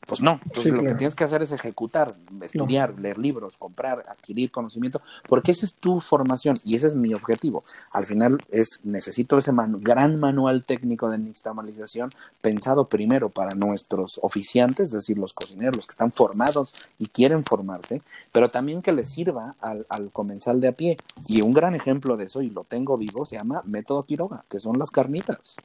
Pues 0.06 0.22
no, 0.22 0.40
entonces 0.44 0.64
sí, 0.64 0.70
lo 0.70 0.80
claro. 0.80 0.90
que 0.90 0.98
tienes 1.00 1.16
que 1.16 1.24
hacer 1.24 1.42
es 1.42 1.52
ejecutar, 1.52 2.14
estudiar, 2.42 2.94
no. 2.94 3.02
leer 3.02 3.18
libros, 3.18 3.58
comprar, 3.58 4.06
adquirir 4.08 4.52
conocimiento, 4.52 5.02
porque 5.28 5.52
esa 5.52 5.66
es 5.66 5.76
tu 5.76 6.00
formación 6.00 6.58
y 6.64 6.76
ese 6.76 6.88
es 6.88 6.96
mi 6.96 7.14
objetivo. 7.14 7.64
Al 7.92 8.06
final 8.06 8.38
es 8.52 8.82
necesito 8.84 9.38
ese 9.38 9.52
man 9.52 9.82
gran 9.82 10.20
manual 10.20 10.64
técnico 10.64 11.10
de 11.10 11.18
nixtamalización 11.18 12.12
pensado 12.42 12.86
primero 12.88 13.30
para 13.30 13.56
nuestros 13.56 14.20
oficiantes, 14.22 14.88
es 14.88 14.94
decir, 14.94 15.18
los 15.18 15.34
cocineros, 15.34 15.78
los 15.78 15.88
que 15.88 15.94
están 15.94 16.12
formados 16.12 16.74
y 17.00 17.08
quieren 17.08 17.44
formarse, 17.44 18.02
pero 18.32 18.50
también 18.50 18.82
que 18.82 18.92
les 18.92 19.10
sirva 19.10 19.56
al, 19.60 19.86
al 19.90 20.12
comensal 20.12 20.62
de 20.62 20.68
a 20.68 20.72
pie. 20.72 20.98
Y 21.28 21.42
un 21.42 21.52
gran 21.52 21.74
ejemplo 21.74 22.16
de 22.18 22.26
eso, 22.26 22.42
y 22.42 22.50
lo 22.50 22.64
tengo 22.64 22.98
vivo, 22.98 23.26
se 23.26 23.38
llama 23.38 23.64
método 23.66 24.04
Quiroga, 24.04 24.44
que 24.50 24.60
son 24.60 24.78
las 24.78 24.92
carnitas 24.92 25.56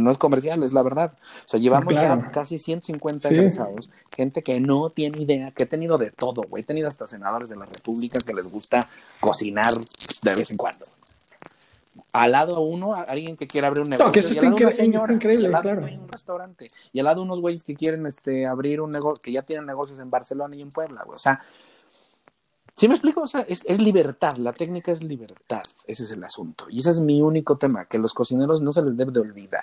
no 0.00 0.10
es 0.10 0.18
comercial, 0.18 0.62
es 0.62 0.72
la 0.72 0.82
verdad. 0.82 1.12
O 1.14 1.48
sea, 1.48 1.60
llevamos 1.60 1.92
claro. 1.92 2.20
ya 2.20 2.30
casi 2.30 2.58
150 2.58 3.28
sí. 3.28 3.34
egresados, 3.34 3.90
gente 4.14 4.42
que 4.42 4.60
no 4.60 4.90
tiene 4.90 5.22
idea, 5.22 5.50
que 5.52 5.64
he 5.64 5.66
tenido 5.66 5.98
de 5.98 6.10
todo, 6.10 6.42
güey. 6.42 6.62
He 6.62 6.66
tenido 6.66 6.88
hasta 6.88 7.06
senadores 7.06 7.48
de 7.48 7.56
la 7.56 7.66
República 7.66 8.18
que 8.20 8.34
les 8.34 8.50
gusta 8.50 8.86
cocinar 9.20 9.72
de 10.22 10.34
vez 10.34 10.50
en 10.50 10.56
cuando. 10.56 10.86
Al 12.12 12.30
lado 12.30 12.60
uno, 12.60 12.94
alguien 12.94 13.36
que 13.36 13.46
quiere 13.46 13.66
abrir 13.66 13.82
un 13.82 13.90
negocio. 13.90 14.06
No, 14.06 14.12
que 14.12 14.20
eso 14.20 14.28
está, 14.28 14.46
incre 14.46 14.70
señora, 14.70 15.04
está, 15.04 15.12
increíble, 15.14 15.46
al 15.46 15.52
lado 15.52 15.62
claro. 15.62 15.82
Un 15.82 16.08
restaurante. 16.08 16.68
Y 16.92 17.00
al 17.00 17.06
lado 17.06 17.22
unos 17.22 17.40
güeyes 17.40 17.64
que 17.64 17.74
quieren 17.74 18.06
este, 18.06 18.46
abrir 18.46 18.80
un 18.80 18.90
negocio, 18.90 19.20
que 19.20 19.32
ya 19.32 19.42
tienen 19.42 19.66
negocios 19.66 19.98
en 19.98 20.10
Barcelona 20.10 20.54
y 20.54 20.62
en 20.62 20.70
Puebla, 20.70 21.02
güey. 21.04 21.16
O 21.16 21.18
sea, 21.18 21.42
¿Sí 22.76 22.88
me 22.88 22.94
explico? 22.94 23.22
O 23.22 23.28
sea, 23.28 23.42
es, 23.42 23.62
es, 23.66 23.80
libertad, 23.80 24.36
la 24.36 24.52
técnica 24.52 24.90
es 24.90 25.02
libertad, 25.02 25.62
ese 25.86 26.04
es 26.04 26.10
el 26.10 26.24
asunto. 26.24 26.66
Y 26.68 26.80
ese 26.80 26.90
es 26.90 26.98
mi 26.98 27.22
único 27.22 27.56
tema, 27.56 27.84
que 27.84 27.98
los 27.98 28.14
cocineros 28.14 28.62
no 28.62 28.72
se 28.72 28.82
les 28.82 28.96
debe 28.96 29.12
de 29.12 29.20
olvidar 29.20 29.62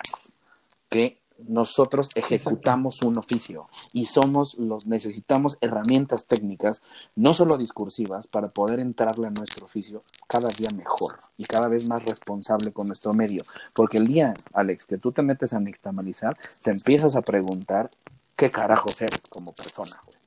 que 0.88 1.22
nosotros 1.48 2.08
ejecutamos 2.14 2.96
Exacto. 2.96 3.08
un 3.08 3.18
oficio 3.18 3.60
y 3.92 4.06
somos 4.06 4.54
los 4.58 4.86
necesitamos 4.86 5.58
herramientas 5.60 6.26
técnicas, 6.26 6.82
no 7.16 7.34
solo 7.34 7.56
discursivas, 7.56 8.28
para 8.28 8.48
poder 8.48 8.80
entrarle 8.80 9.26
a 9.26 9.30
nuestro 9.30 9.66
oficio 9.66 10.02
cada 10.28 10.48
día 10.50 10.68
mejor 10.76 11.16
y 11.36 11.44
cada 11.44 11.68
vez 11.68 11.88
más 11.88 12.04
responsable 12.04 12.72
con 12.72 12.86
nuestro 12.86 13.12
medio. 13.12 13.42
Porque 13.74 13.98
el 13.98 14.06
día, 14.06 14.34
Alex, 14.52 14.86
que 14.86 14.98
tú 14.98 15.12
te 15.12 15.22
metes 15.22 15.52
a 15.52 15.60
nixtamalizar, 15.60 16.36
te 16.62 16.70
empiezas 16.70 17.16
a 17.16 17.22
preguntar 17.22 17.90
qué 18.36 18.50
carajos 18.50 19.00
eres 19.00 19.22
como 19.28 19.52
persona, 19.52 19.98
güey. 20.06 20.21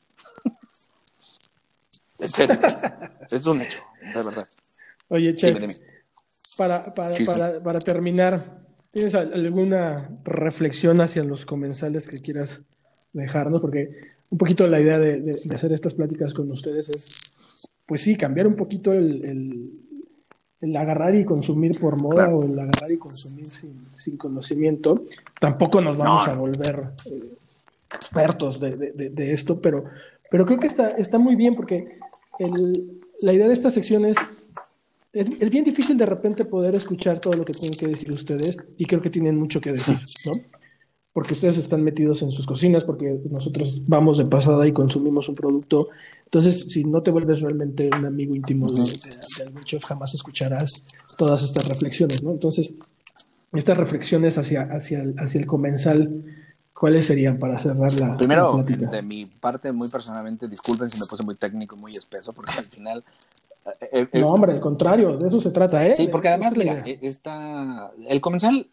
En 2.25 2.31
serio. 2.31 2.59
es 3.31 3.45
un 3.45 3.61
hecho, 3.61 3.79
de 4.01 4.23
verdad. 4.23 4.47
Oye, 5.09 5.35
Chef, 5.35 5.57
Para, 6.57 6.93
para, 6.93 7.15
para, 7.25 7.59
para 7.59 7.79
terminar, 7.79 8.65
¿tienes 8.91 9.13
alguna 9.13 10.09
reflexión 10.23 11.01
hacia 11.01 11.23
los 11.23 11.45
comensales 11.45 12.07
que 12.07 12.19
quieras 12.19 12.61
dejarnos? 13.13 13.61
Porque 13.61 14.15
un 14.29 14.37
poquito 14.37 14.67
la 14.67 14.79
idea 14.79 14.97
de, 14.99 15.21
de, 15.21 15.55
hacer 15.55 15.71
estas 15.71 15.93
pláticas 15.93 16.33
con 16.33 16.51
ustedes 16.51 16.89
es, 16.89 17.09
pues 17.85 18.01
sí, 18.01 18.15
cambiar 18.15 18.47
un 18.47 18.55
poquito 18.55 18.91
el, 18.91 19.71
el, 20.61 20.75
agarrar 20.75 21.13
y 21.15 21.25
consumir 21.25 21.79
por 21.79 22.01
moda 22.01 22.29
o 22.29 22.43
el 22.43 22.57
agarrar 22.57 22.91
y 22.91 22.97
consumir 22.97 23.45
sin, 23.45 23.85
sin 23.95 24.17
conocimiento. 24.17 25.05
Tampoco 25.39 25.79
nos 25.79 25.95
vamos 25.95 26.27
a 26.27 26.33
volver 26.33 26.93
eh, 27.05 27.29
expertos 27.93 28.59
de, 28.59 28.75
de, 28.75 29.31
esto, 29.31 29.61
pero, 29.61 29.85
pero 30.31 30.45
creo 30.45 30.59
que 30.59 30.67
está, 30.67 30.89
está 30.89 31.19
muy 31.19 31.35
bien 31.35 31.55
porque 31.55 31.99
el, 32.39 33.01
la 33.21 33.33
idea 33.33 33.47
de 33.47 33.53
esta 33.53 33.69
sección 33.69 34.05
es, 34.05 34.17
es, 35.13 35.49
bien 35.49 35.63
difícil 35.63 35.97
de 35.97 36.05
repente 36.05 36.45
poder 36.45 36.75
escuchar 36.75 37.19
todo 37.19 37.33
lo 37.33 37.45
que 37.45 37.53
tienen 37.53 37.77
que 37.77 37.87
decir 37.87 38.09
ustedes 38.13 38.57
y 38.77 38.85
creo 38.85 39.01
que 39.01 39.09
tienen 39.09 39.37
mucho 39.37 39.61
que 39.61 39.71
decir, 39.71 39.97
¿no? 40.25 40.33
Porque 41.13 41.33
ustedes 41.33 41.57
están 41.57 41.81
metidos 41.81 42.21
en 42.23 42.31
sus 42.31 42.45
cocinas, 42.45 42.83
porque 42.83 43.21
nosotros 43.31 43.81
vamos 43.87 44.17
de 44.17 44.25
pasada 44.25 44.67
y 44.67 44.73
consumimos 44.73 45.29
un 45.29 45.35
producto. 45.35 45.87
Entonces, 46.25 46.65
si 46.69 46.83
no 46.83 47.01
te 47.03 47.11
vuelves 47.11 47.39
realmente 47.39 47.87
un 47.87 48.05
amigo 48.05 48.35
íntimo 48.35 48.67
de, 48.67 48.83
algún 49.45 49.61
chef, 49.61 49.85
jamás 49.85 50.13
escucharás 50.13 50.83
todas 51.17 51.41
estas 51.43 51.69
reflexiones, 51.69 52.21
¿no? 52.21 52.31
Entonces, 52.31 52.75
estas 53.53 53.77
reflexiones 53.77 54.37
hacia, 54.37 54.63
hacia, 54.63 55.03
el, 55.03 55.15
hacia 55.17 55.39
el 55.39 55.45
comensal, 55.45 56.25
¿Cuáles 56.77 57.05
serían 57.05 57.39
para 57.39 57.57
cerrar 57.57 57.93
la 57.93 58.17
Primero, 58.17 58.61
de 58.61 59.01
mi 59.01 59.25
parte, 59.25 59.71
muy 59.71 59.87
personalmente, 59.87 60.49
disculpen 60.49 60.89
si 60.89 60.99
me 60.99 61.05
puse 61.05 61.23
muy 61.23 61.35
técnico, 61.35 61.77
muy 61.77 61.93
espeso, 61.93 62.33
porque 62.33 62.51
al 62.51 62.65
final... 62.65 63.03
Eh, 63.65 63.69
eh, 63.81 64.07
eh, 64.11 64.19
no, 64.19 64.33
hombre, 64.33 64.51
al 64.51 64.59
contrario, 64.59 65.15
de 65.15 65.29
eso 65.29 65.39
se 65.39 65.51
trata, 65.51 65.87
¿eh? 65.87 65.95
Sí, 65.95 66.09
porque 66.09 66.27
además, 66.27 66.55
mira, 66.57 66.83
está... 67.01 67.91
El 68.09 68.19
comensal... 68.19 68.67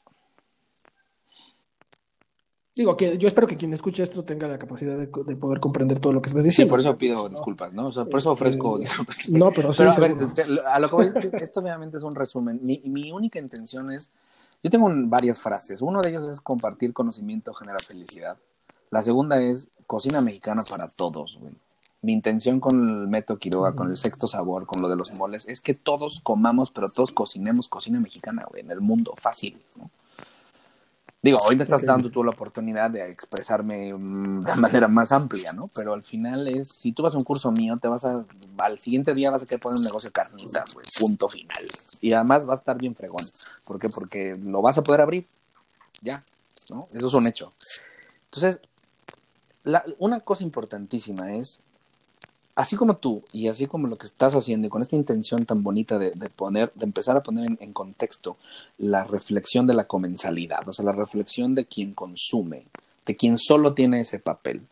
Digo, 2.74 2.96
que 2.96 3.16
yo 3.18 3.28
espero 3.28 3.46
que 3.46 3.56
quien 3.56 3.72
escuche 3.72 4.02
esto 4.02 4.24
tenga 4.24 4.48
la 4.48 4.58
capacidad 4.58 4.98
de, 4.98 5.06
poder 5.06 5.60
comprender 5.60 6.00
todo 6.00 6.12
lo 6.12 6.20
que 6.20 6.30
estás 6.30 6.42
diciendo. 6.42 6.68
Sí, 6.68 6.70
por 6.70 6.80
eso 6.80 6.98
pido 6.98 7.28
disculpas, 7.28 7.72
¿no? 7.72 7.86
O 7.86 7.92
sea, 7.92 8.06
por 8.06 8.18
eso 8.18 8.32
ofrezco 8.32 8.78
disculpas. 8.78 9.28
No, 9.28 9.52
pero 9.52 9.72
sí. 9.72 9.84
a, 9.86 10.00
ver, 10.00 10.16
a 10.66 10.78
lo 10.80 10.88
que 10.88 10.96
voy 10.96 11.06
es 11.06 11.34
esto 11.34 11.60
obviamente 11.60 11.98
es 11.98 12.02
un 12.02 12.16
resumen. 12.16 12.58
Mi, 12.62 12.80
mi 12.84 13.12
única 13.12 13.38
intención 13.38 13.92
es 13.92 14.10
yo 14.62 14.70
tengo 14.70 14.90
varias 15.06 15.38
frases. 15.38 15.82
Uno 15.82 16.00
de 16.00 16.10
ellos 16.10 16.28
es 16.28 16.40
compartir 16.40 16.92
conocimiento 16.92 17.52
genera 17.54 17.78
felicidad. 17.78 18.36
La 18.90 19.02
segunda 19.02 19.40
es 19.42 19.70
cocina 19.86 20.20
mexicana 20.20 20.62
para 20.68 20.88
todos, 20.88 21.38
güey. 21.40 21.52
Mi 22.02 22.12
intención 22.12 22.58
con 22.58 22.88
el 22.88 23.08
método 23.08 23.38
Quiroga, 23.38 23.76
con 23.76 23.88
el 23.88 23.96
sexto 23.96 24.26
sabor, 24.26 24.66
con 24.66 24.82
lo 24.82 24.88
de 24.88 24.96
los 24.96 25.12
moles, 25.18 25.46
es 25.46 25.60
que 25.60 25.74
todos 25.74 26.20
comamos, 26.20 26.72
pero 26.72 26.90
todos 26.90 27.12
cocinemos 27.12 27.68
cocina 27.68 28.00
mexicana, 28.00 28.44
güey, 28.50 28.62
en 28.62 28.72
el 28.72 28.80
mundo, 28.80 29.14
fácil, 29.16 29.60
¿no? 29.76 29.88
Digo, 31.22 31.38
hoy 31.48 31.54
me 31.54 31.62
estás 31.62 31.86
dando 31.86 32.10
tú 32.10 32.24
la 32.24 32.32
oportunidad 32.32 32.90
de 32.90 33.08
expresarme 33.08 33.94
mm, 33.94 34.40
de 34.42 34.54
manera 34.56 34.88
más 34.88 35.12
amplia, 35.12 35.52
¿no? 35.52 35.68
Pero 35.72 35.94
al 35.94 36.02
final 36.02 36.48
es, 36.48 36.68
si 36.68 36.90
tú 36.90 37.04
vas 37.04 37.14
a 37.14 37.18
un 37.18 37.22
curso 37.22 37.52
mío, 37.52 37.78
te 37.80 37.86
vas 37.86 38.04
a, 38.04 38.26
al 38.58 38.78
siguiente 38.80 39.14
día 39.14 39.30
vas 39.30 39.44
a 39.44 39.46
querer 39.46 39.60
poner 39.60 39.78
un 39.78 39.84
negocio 39.84 40.08
de 40.08 40.14
carnitas, 40.14 40.74
güey, 40.74 40.84
punto 40.98 41.28
final. 41.28 41.68
Y 42.00 42.12
además 42.12 42.48
va 42.48 42.54
a 42.54 42.56
estar 42.56 42.76
bien 42.76 42.96
fregón. 42.96 43.24
¿Por 43.64 43.78
qué? 43.78 43.88
Porque 43.88 44.36
lo 44.36 44.62
vas 44.62 44.78
a 44.78 44.82
poder 44.82 45.00
abrir, 45.00 45.28
ya, 46.00 46.24
¿no? 46.70 46.88
Eso 46.92 47.06
es 47.06 47.14
un 47.14 47.28
hecho. 47.28 47.50
Entonces, 48.24 48.60
la, 49.62 49.84
una 50.00 50.18
cosa 50.20 50.42
importantísima 50.42 51.36
es 51.36 51.60
así 52.54 52.76
como 52.76 52.96
tú 52.96 53.22
y 53.32 53.48
así 53.48 53.66
como 53.66 53.86
lo 53.86 53.96
que 53.96 54.06
estás 54.06 54.34
haciendo 54.34 54.66
y 54.66 54.70
con 54.70 54.82
esta 54.82 54.96
intención 54.96 55.44
tan 55.46 55.62
bonita 55.62 55.98
de, 55.98 56.12
poner, 56.28 56.72
de 56.74 56.84
empezar 56.84 57.16
a 57.16 57.22
poner 57.22 57.56
en, 57.58 57.72
contexto 57.72 58.36
la 58.78 59.04
reflexión 59.04 59.66
de 59.66 59.74
la 59.74 59.84
comensalidad, 59.84 60.68
o 60.68 60.72
sea, 60.72 60.84
la 60.84 60.92
reflexión 60.92 61.54
de 61.54 61.64
quien 61.64 61.94
consume, 61.94 62.64
de 63.06 63.16
quien 63.16 63.38
solo 63.38 63.74
tiene 63.74 64.00
ese 64.00 64.18
papel. 64.18 64.62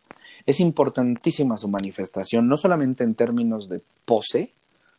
Es 0.46 0.60
importantísima 0.60 1.58
su 1.58 1.68
manifestación, 1.68 2.48
no 2.48 2.56
solamente 2.56 3.04
en 3.04 3.14
términos 3.14 3.68
de 3.68 3.80
pose, 4.04 4.52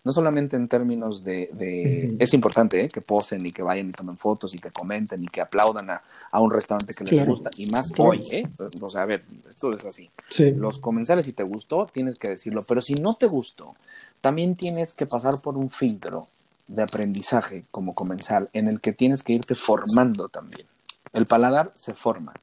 no 0.03 0.11
solamente 0.11 0.55
en 0.55 0.67
términos 0.67 1.23
de... 1.23 2.15
Es 2.19 2.33
importante 2.33 2.85
¿eh? 2.85 2.87
que 2.87 3.01
posen 3.01 3.45
y 3.45 3.51
que 3.51 3.61
vayan 3.61 3.89
y 3.89 3.91
tomen 3.91 4.17
fotos 4.17 4.55
y 4.55 4.57
que 4.57 4.71
comenten 4.71 5.23
y 5.23 5.27
que 5.27 5.41
aplaudan 5.41 5.91
a, 5.91 6.01
un 6.39 6.49
restaurante 6.49 6.93
que 6.93 7.03
les 7.03 7.27
gusta. 7.27 7.51
Y 7.57 7.67
más 7.67 7.91
hoy, 7.97 8.23
¿eh? 8.31 8.47
O 8.81 8.89
sea, 8.89 9.03
a 9.03 9.05
ver, 9.05 9.23
esto 9.49 9.73
es 9.73 9.85
así. 9.85 10.09
Los 10.55 10.79
comensales, 10.79 11.25
si 11.25 11.33
te 11.33 11.43
gustó, 11.43 11.85
tienes 11.85 12.17
que 12.17 12.29
decirlo. 12.29 12.63
Pero 12.67 12.81
si 12.81 12.95
no 12.95 13.13
te 13.13 13.27
gustó, 13.27 13.75
también 14.21 14.55
tienes 14.55 14.93
que 14.93 15.05
pasar 15.05 15.35
por 15.43 15.55
un 15.55 15.69
filtro 15.69 16.27
de 16.67 16.83
aprendizaje 16.83 17.63
como 17.71 17.93
comensal 17.93 18.49
en 18.53 18.67
el 18.67 18.81
que 18.81 18.93
tienes 18.93 19.21
que 19.21 19.33
irte 19.33 19.53
formando 19.53 20.29
también. 20.29 20.65
El 21.13 21.25
paladar 21.25 21.71
se 21.75 21.93
forma. 21.93 22.33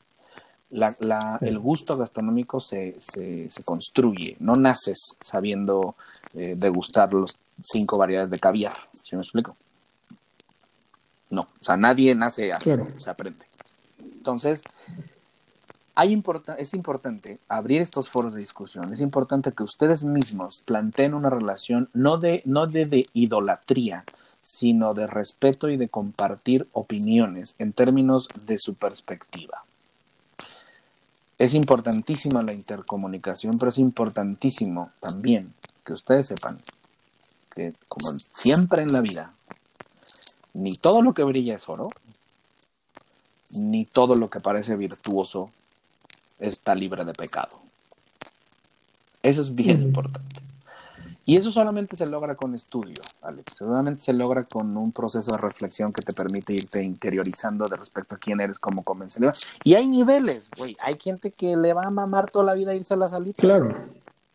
La, 0.70 1.38
el 1.40 1.58
gusto 1.58 1.96
gastronómico 1.96 2.60
se, 2.60 2.96
se, 2.98 3.50
se, 3.50 3.64
construye, 3.64 4.36
no 4.38 4.52
naces 4.52 5.16
sabiendo 5.22 5.96
eh, 6.34 6.56
degustar 6.58 7.14
los 7.14 7.34
cinco 7.62 7.98
variedades 7.98 8.30
de 8.30 8.38
caviar. 8.38 8.74
¿Sí 9.04 9.16
me 9.16 9.22
explico? 9.22 9.56
No, 11.30 11.42
o 11.42 11.64
sea, 11.64 11.76
nadie 11.76 12.14
nace 12.14 12.52
así, 12.52 12.70
se 12.98 13.10
aprende. 13.10 13.44
Entonces, 14.00 14.62
hay 15.94 16.22
es 16.58 16.74
importante 16.74 17.38
abrir 17.48 17.82
estos 17.82 18.08
foros 18.08 18.32
de 18.32 18.40
discusión. 18.40 18.92
Es 18.92 19.00
importante 19.00 19.52
que 19.52 19.64
ustedes 19.64 20.04
mismos 20.04 20.62
planteen 20.62 21.12
una 21.12 21.28
relación 21.28 21.88
no 21.92 22.18
de, 22.18 22.42
no 22.44 22.66
de, 22.66 22.86
de 22.86 23.06
idolatría, 23.14 24.04
sino 24.40 24.94
de 24.94 25.06
respeto 25.06 25.68
y 25.68 25.76
de 25.76 25.88
compartir 25.88 26.68
opiniones 26.72 27.56
en 27.58 27.72
términos 27.72 28.28
de 28.46 28.58
su 28.58 28.74
perspectiva. 28.74 29.64
Es 31.36 31.54
importantísima 31.54 32.42
la 32.42 32.52
intercomunicación, 32.52 33.58
pero 33.58 33.68
es 33.68 33.78
importantísimo 33.78 34.90
también 35.00 35.52
que 35.84 35.92
ustedes 35.92 36.28
sepan 36.28 36.58
como 37.88 38.18
siempre 38.18 38.82
en 38.82 38.92
la 38.92 39.00
vida, 39.00 39.32
ni 40.54 40.76
todo 40.76 41.02
lo 41.02 41.12
que 41.14 41.24
brilla 41.24 41.54
es 41.54 41.68
oro, 41.68 41.90
ni 43.50 43.84
todo 43.84 44.16
lo 44.16 44.28
que 44.28 44.40
parece 44.40 44.76
virtuoso 44.76 45.50
está 46.38 46.74
libre 46.74 47.04
de 47.04 47.12
pecado. 47.12 47.60
Eso 49.22 49.40
es 49.40 49.54
bien 49.54 49.80
importante. 49.80 50.48
Y 51.28 51.36
eso 51.36 51.52
solamente 51.52 51.94
se 51.94 52.06
logra 52.06 52.36
con 52.36 52.54
estudio, 52.54 52.94
Alex. 53.20 53.56
Solamente 53.56 54.02
se 54.02 54.14
logra 54.14 54.44
con 54.44 54.74
un 54.78 54.92
proceso 54.92 55.32
de 55.32 55.36
reflexión 55.36 55.92
que 55.92 56.00
te 56.00 56.14
permite 56.14 56.54
irte 56.54 56.82
interiorizando 56.82 57.68
de 57.68 57.76
respecto 57.76 58.14
a 58.14 58.18
quién 58.18 58.40
eres 58.40 58.58
como 58.58 58.82
convencedor. 58.82 59.34
Y 59.62 59.74
hay 59.74 59.86
niveles, 59.86 60.48
güey. 60.56 60.74
Hay 60.80 60.98
gente 60.98 61.30
que 61.30 61.54
le 61.54 61.74
va 61.74 61.82
a 61.82 61.90
mamar 61.90 62.30
toda 62.30 62.46
la 62.46 62.54
vida 62.54 62.74
irse 62.74 62.94
a 62.94 62.96
la 62.96 63.08
salita. 63.08 63.42
Claro. 63.42 63.76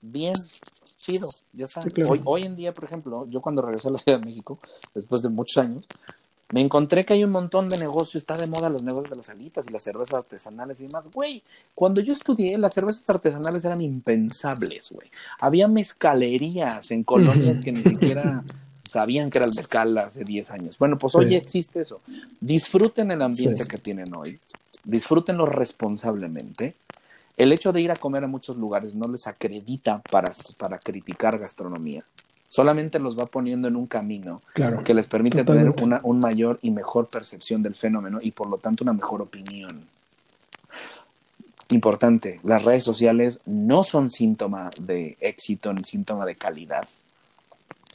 Bien, 0.02 0.36
chido, 1.04 1.30
ya 1.52 1.66
está. 1.66 1.82
hoy, 2.10 2.22
hoy 2.24 2.44
en 2.44 2.56
día, 2.56 2.74
por 2.74 2.86
ejemplo, 2.86 3.28
yo 3.30 3.42
cuando 3.42 3.62
regresé 3.62 3.90
a 3.90 3.92
la 3.92 3.98
Ciudad 3.98 4.20
de 4.20 4.26
México, 4.26 4.60
después 4.96 5.22
de 5.22 5.30
muchos 5.30 5.58
años, 5.58 5.86
me 6.52 6.62
encontré 6.62 7.04
que 7.04 7.14
hay 7.14 7.24
un 7.24 7.32
montón 7.32 7.68
de 7.68 7.80
negocios, 7.80 8.16
está 8.16 8.38
de 8.38 8.46
moda 8.46 8.70
los 8.70 8.84
negocios 8.84 9.10
de 9.10 9.16
las 9.16 9.30
alitas 9.30 9.66
y 9.68 9.72
las 9.72 9.82
cervezas 9.82 10.14
artesanales 10.14 10.80
y 10.82 10.86
demás. 10.86 11.06
Güey, 11.12 11.42
cuando 11.74 12.00
yo 12.00 12.14
estudié, 12.14 12.58
las 12.60 12.76
cervezas 12.76 13.10
artesanales 13.10 13.66
eran 13.66 13.82
impensables, 13.82 14.92
güey. 14.92 15.10
Había 15.40 15.68
mezcalerías 15.68 16.92
en 16.92 17.04
colonias 17.04 17.60
que 17.60 17.72
ni 17.72 17.82
siquiera 17.84 18.44
sabían 18.88 19.32
que 19.32 19.40
era 19.40 19.48
el 19.48 19.54
mezcal 19.58 19.98
hace 19.98 20.24
10 20.24 20.52
años. 20.52 20.78
Bueno, 20.78 21.00
pues 21.00 21.16
hoy 21.16 21.34
existe 21.34 21.82
eso. 21.82 22.02
Disfruten 22.40 23.10
el 23.10 23.24
ambiente 23.24 23.66
que 23.66 23.80
tienen 23.80 24.14
hoy, 24.16 24.40
disfrútenlo 24.84 25.48
responsablemente 25.48 26.76
el 27.38 27.52
hecho 27.52 27.72
de 27.72 27.82
ir 27.82 27.92
a 27.92 27.96
comer 27.96 28.24
a 28.24 28.28
muchos 28.28 28.58
lugares 28.58 28.96
no 28.96 29.08
les 29.08 29.28
acredita 29.28 30.02
para, 30.10 30.32
para 30.58 30.78
criticar 30.78 31.40
gastronomía. 31.40 32.04
Solamente 32.48 33.00
los 33.00 33.18
va 33.18 33.26
poniendo 33.26 33.68
en 33.68 33.76
un 33.76 33.88
camino 33.88 34.42
que 34.86 34.94
les 34.94 35.08
permite 35.08 35.44
tener 35.44 35.72
una 35.82 36.00
un 36.04 36.20
mayor 36.20 36.60
y 36.62 36.70
mejor 36.70 37.08
percepción 37.08 37.64
del 37.64 37.74
fenómeno 37.74 38.20
y 38.22 38.30
por 38.30 38.48
lo 38.48 38.60
tanto 38.60 38.84
una 38.84 38.94
mejor 38.94 39.24
opinión. 39.24 39.88
Importante, 41.72 42.40
las 42.44 42.64
redes 42.64 42.84
sociales 42.84 43.42
no 43.48 43.84
son 43.84 44.12
síntoma 44.12 44.70
de 44.80 45.18
éxito 45.20 45.74
ni 45.74 45.84
síntoma 45.84 46.28
de 46.28 46.36
calidad. 46.36 46.88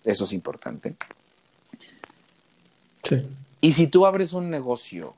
Eso 0.04 0.24
es 0.24 0.32
importante. 0.32 0.96
Sí. 3.04 3.22
Y 3.60 3.74
si 3.74 3.86
tú 3.86 4.06
abres 4.06 4.32
un 4.32 4.50
negocio 4.50 5.14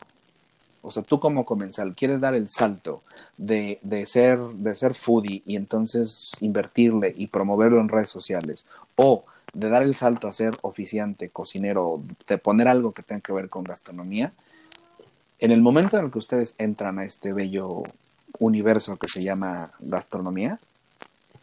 o 0.83 0.91
sea, 0.91 1.03
tú 1.03 1.21
como 1.21 1.45
comensal 1.45 1.95
quieres 1.95 2.21
dar 2.21 2.35
el 2.35 2.49
salto 2.49 3.03
de, 3.37 3.79
de, 3.83 4.07
ser, 4.07 4.39
de 4.39 4.75
ser 4.75 4.95
foodie 4.95 5.43
y 5.47 5.57
entonces 5.57 6.33
invertirle 6.41 7.15
y 7.17 7.27
promoverlo 7.27 7.81
en 7.81 7.89
redes 7.89 8.11
sociales, 8.11 8.67
o 8.97 9.25
de 9.53 9.69
dar 9.69 9.83
el 9.83 9.95
salto 9.95 10.29
a 10.29 10.33
ser 10.33 10.57
oficiante, 10.63 11.29
cocinero, 11.29 12.01
de 12.27 12.39
poner 12.39 12.69
algo 12.69 12.93
que 12.93 13.03
tenga 13.03 13.21
que 13.21 13.33
ver 13.33 13.49
con 13.49 13.65
gastronomía, 13.65 14.33
en 15.39 15.51
el 15.53 15.61
momento 15.61 15.99
en 15.99 16.05
el 16.05 16.11
que 16.11 16.19
ustedes 16.19 16.55
entran 16.59 16.99
a 16.99 17.05
este 17.05 17.33
bello 17.33 17.83
universo 18.39 18.97
que 18.97 19.09
se 19.09 19.23
llama 19.23 19.73
gastronomía, 19.81 20.59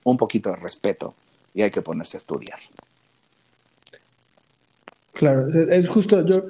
un 0.03 0.17
poquito 0.17 0.49
de 0.51 0.55
respeto 0.55 1.13
y 1.53 1.63
hay 1.63 1.71
que 1.71 1.81
ponerse 1.81 2.17
a 2.17 2.19
estudiar. 2.19 2.59
Claro, 5.13 5.49
es 5.49 5.89
justo, 5.89 6.23
yo 6.25 6.43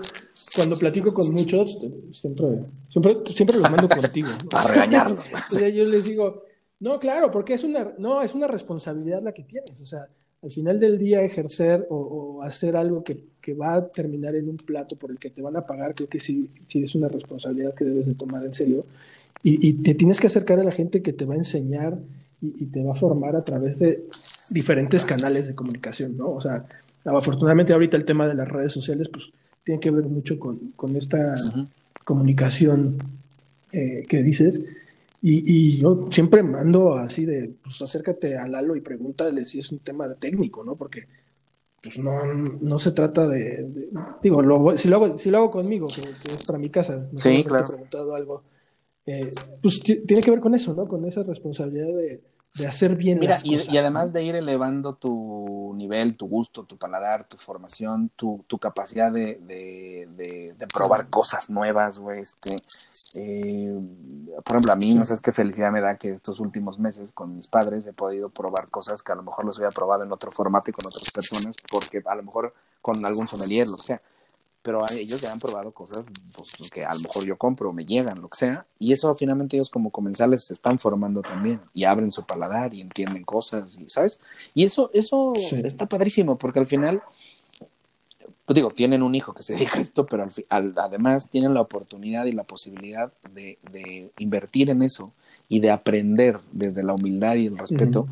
cuando 0.55 0.77
platico 0.77 1.13
con 1.13 1.33
muchos, 1.33 1.77
siempre, 2.11 2.47
siempre, 2.89 3.17
siempre 3.33 3.57
los 3.57 3.69
mando 3.69 3.89
contigo. 3.89 4.29
A 4.53 4.67
regañarlos. 4.67 5.23
yo 5.75 5.85
les 5.85 6.05
digo, 6.05 6.43
no, 6.79 6.99
claro, 6.99 7.31
porque 7.31 7.53
es 7.53 7.63
una, 7.63 7.93
no, 7.97 8.21
es 8.21 8.33
una 8.33 8.47
responsabilidad 8.47 9.21
la 9.21 9.33
que 9.33 9.43
tienes. 9.43 9.81
O 9.81 9.85
sea, 9.85 10.07
al 10.41 10.51
final 10.51 10.79
del 10.79 10.97
día 10.97 11.21
ejercer 11.23 11.85
o, 11.89 12.41
hacer 12.43 12.75
algo 12.75 13.03
que, 13.03 13.23
que, 13.41 13.53
va 13.53 13.75
a 13.75 13.87
terminar 13.87 14.35
en 14.35 14.47
un 14.47 14.57
plato 14.57 14.95
por 14.95 15.11
el 15.11 15.17
que 15.17 15.29
te 15.29 15.41
van 15.41 15.57
a 15.57 15.65
pagar, 15.65 15.95
creo 15.95 16.07
que 16.07 16.19
sí, 16.19 16.49
sí 16.67 16.83
es 16.83 16.95
una 16.95 17.07
responsabilidad 17.07 17.73
que 17.73 17.85
debes 17.85 18.05
de 18.05 18.15
tomar 18.15 18.45
en 18.45 18.53
serio. 18.53 18.85
Y, 19.43 19.67
y 19.67 19.73
te 19.73 19.95
tienes 19.95 20.19
que 20.19 20.27
acercar 20.27 20.59
a 20.59 20.63
la 20.63 20.71
gente 20.71 21.01
que 21.01 21.13
te 21.13 21.25
va 21.25 21.33
a 21.33 21.37
enseñar 21.37 21.97
y, 22.41 22.63
y, 22.63 22.65
te 22.67 22.83
va 22.83 22.91
a 22.91 22.95
formar 22.95 23.35
a 23.35 23.43
través 23.43 23.79
de 23.79 24.05
diferentes 24.49 25.03
canales 25.03 25.47
de 25.47 25.55
comunicación, 25.55 26.15
¿no? 26.15 26.29
O 26.29 26.41
sea, 26.41 26.65
afortunadamente 27.03 27.73
ahorita 27.73 27.97
el 27.97 28.05
tema 28.05 28.27
de 28.27 28.35
las 28.35 28.47
redes 28.47 28.71
sociales, 28.71 29.09
pues 29.09 29.31
tiene 29.67 29.81
que 29.81 29.91
ver 29.91 30.05
mucho 30.05 30.39
con, 30.39 30.71
con 30.77 30.95
esta 30.95 31.35
comunicación 32.05 32.97
eh, 33.73 34.05
que 34.07 34.23
dices. 34.23 34.63
Y, 35.21 35.43
y, 35.45 35.77
yo 35.81 36.07
siempre 36.09 36.41
mando 36.41 36.95
así 36.95 37.25
de, 37.25 37.51
pues 37.61 37.81
acércate 37.81 38.37
a 38.37 38.47
Lalo 38.47 38.77
y 38.77 38.81
pregúntale 38.81 39.45
si 39.45 39.59
es 39.59 39.69
un 39.73 39.79
tema 39.79 40.13
técnico, 40.13 40.63
¿no? 40.63 40.77
Porque 40.77 41.05
pues 41.83 41.99
no, 41.99 42.33
no 42.33 42.79
se 42.79 42.93
trata 42.93 43.27
de, 43.27 43.89
digo, 44.23 44.41
lo, 44.41 44.77
si, 44.77 44.87
lo 44.87 44.95
hago, 44.95 45.19
si 45.19 45.29
lo 45.31 45.39
hago 45.39 45.51
conmigo, 45.51 45.89
que, 45.89 45.99
es 45.99 46.45
para 46.45 46.59
mi 46.59 46.69
casa, 46.69 47.05
sí, 47.17 47.43
claro. 47.43 47.65
he 47.65 47.67
preguntado 47.67 48.15
algo, 48.15 48.43
eh, 49.05 49.31
pues 49.61 49.81
tiene 49.81 50.21
que 50.21 50.31
ver 50.31 50.39
con 50.39 50.55
eso, 50.55 50.73
¿no? 50.73 50.87
Con 50.87 51.03
esa 51.03 51.23
responsabilidad 51.23 51.87
de, 51.87 52.21
de 52.57 52.67
hacer 52.67 52.95
bien 52.95 53.19
Mira, 53.19 53.35
las 53.35 53.45
y, 53.45 53.53
cosas. 53.57 53.73
y 53.73 53.77
además 53.77 54.13
de 54.13 54.23
ir 54.23 54.35
elevando 54.35 54.93
tu 54.95 55.73
nivel, 55.75 56.17
tu 56.17 56.27
gusto, 56.27 56.63
tu 56.63 56.77
paladar, 56.77 57.23
tu 57.27 57.37
formación, 57.37 58.09
tu, 58.15 58.43
tu 58.47 58.57
capacidad 58.59 59.11
de, 59.11 59.39
de, 59.41 60.07
de, 60.15 60.55
de 60.57 60.67
probar 60.67 61.09
cosas 61.09 61.49
nuevas, 61.49 61.99
güey. 61.99 62.21
Este, 62.21 62.55
eh, 63.15 63.79
por 64.43 64.55
ejemplo, 64.55 64.73
a 64.73 64.75
mí, 64.75 64.91
Sí. 64.91 64.95
no 64.97 65.05
sabes 65.05 65.21
qué 65.21 65.31
felicidad 65.31 65.71
me 65.71 65.81
da 65.81 65.97
que 65.97 66.11
estos 66.11 66.39
últimos 66.39 66.79
meses 66.79 67.11
con 67.11 67.35
mis 67.35 67.47
padres 67.47 67.85
he 67.87 67.93
podido 67.93 68.29
probar 68.29 68.69
cosas 68.69 69.03
que 69.03 69.11
a 69.11 69.15
lo 69.15 69.23
mejor 69.23 69.45
los 69.45 69.57
había 69.57 69.69
probado 69.71 70.03
en 70.03 70.11
otro 70.11 70.31
formato 70.31 70.69
y 70.69 70.73
con 70.73 70.85
otras 70.85 71.11
personas, 71.11 71.55
porque 71.71 72.01
a 72.05 72.15
lo 72.15 72.23
mejor 72.23 72.53
con 72.81 73.05
algún 73.05 73.27
sommelier, 73.27 73.67
lo 73.67 73.75
que 73.75 73.81
sea. 73.83 74.01
Pero 74.67 74.83
ellos 74.91 75.21
ya 75.21 75.31
han 75.31 75.39
probado 75.39 75.71
cosas 75.71 76.07
pues, 76.35 76.69
que 76.69 76.83
a 76.83 76.93
lo 76.93 76.99
mejor 76.99 77.23
yo 77.25 77.37
compro, 77.37 77.71
me 77.71 77.85
llegan, 77.85 78.19
lo 78.21 78.27
que 78.27 78.35
sea. 78.37 78.65
Y 78.79 78.91
eso 78.91 79.15
finalmente 79.15 79.55
ellos 79.55 79.69
como 79.69 79.91
comensales 79.91 80.43
se 80.43 80.53
están 80.53 80.77
formando 80.77 81.21
también 81.21 81.61
y 81.73 81.85
abren 81.85 82.11
su 82.11 82.25
paladar 82.25 82.73
y 82.73 82.81
entienden 82.81 83.23
cosas, 83.23 83.77
y, 83.79 83.89
¿sabes? 83.89 84.19
Y 84.53 84.65
eso, 84.65 84.91
eso 84.93 85.31
Sí. 85.37 85.61
está 85.63 85.85
padrísimo 85.85 86.37
porque 86.37 86.59
al 86.59 86.67
final, 86.67 87.01
pues 88.43 88.55
digo, 88.55 88.71
tienen 88.71 89.03
un 89.03 89.15
hijo 89.15 89.33
que 89.33 89.41
se 89.41 89.53
dedica 89.55 89.77
a 89.79 89.81
esto, 89.81 90.05
pero 90.05 90.23
al, 90.23 90.31
al- 90.49 90.73
además 90.77 91.29
tienen 91.29 91.53
la 91.53 91.61
oportunidad 91.61 92.25
y 92.25 92.33
la 92.33 92.43
posibilidad 92.43 93.13
de, 93.33 93.57
de 93.71 94.11
invertir 94.17 94.69
en 94.69 94.81
eso 94.83 95.13
y 95.47 95.61
de 95.61 95.71
aprender 95.71 96.41
desde 96.51 96.83
la 96.83 96.93
humildad 96.93 97.35
y 97.35 97.45
el 97.47 97.57
respeto. 97.57 98.05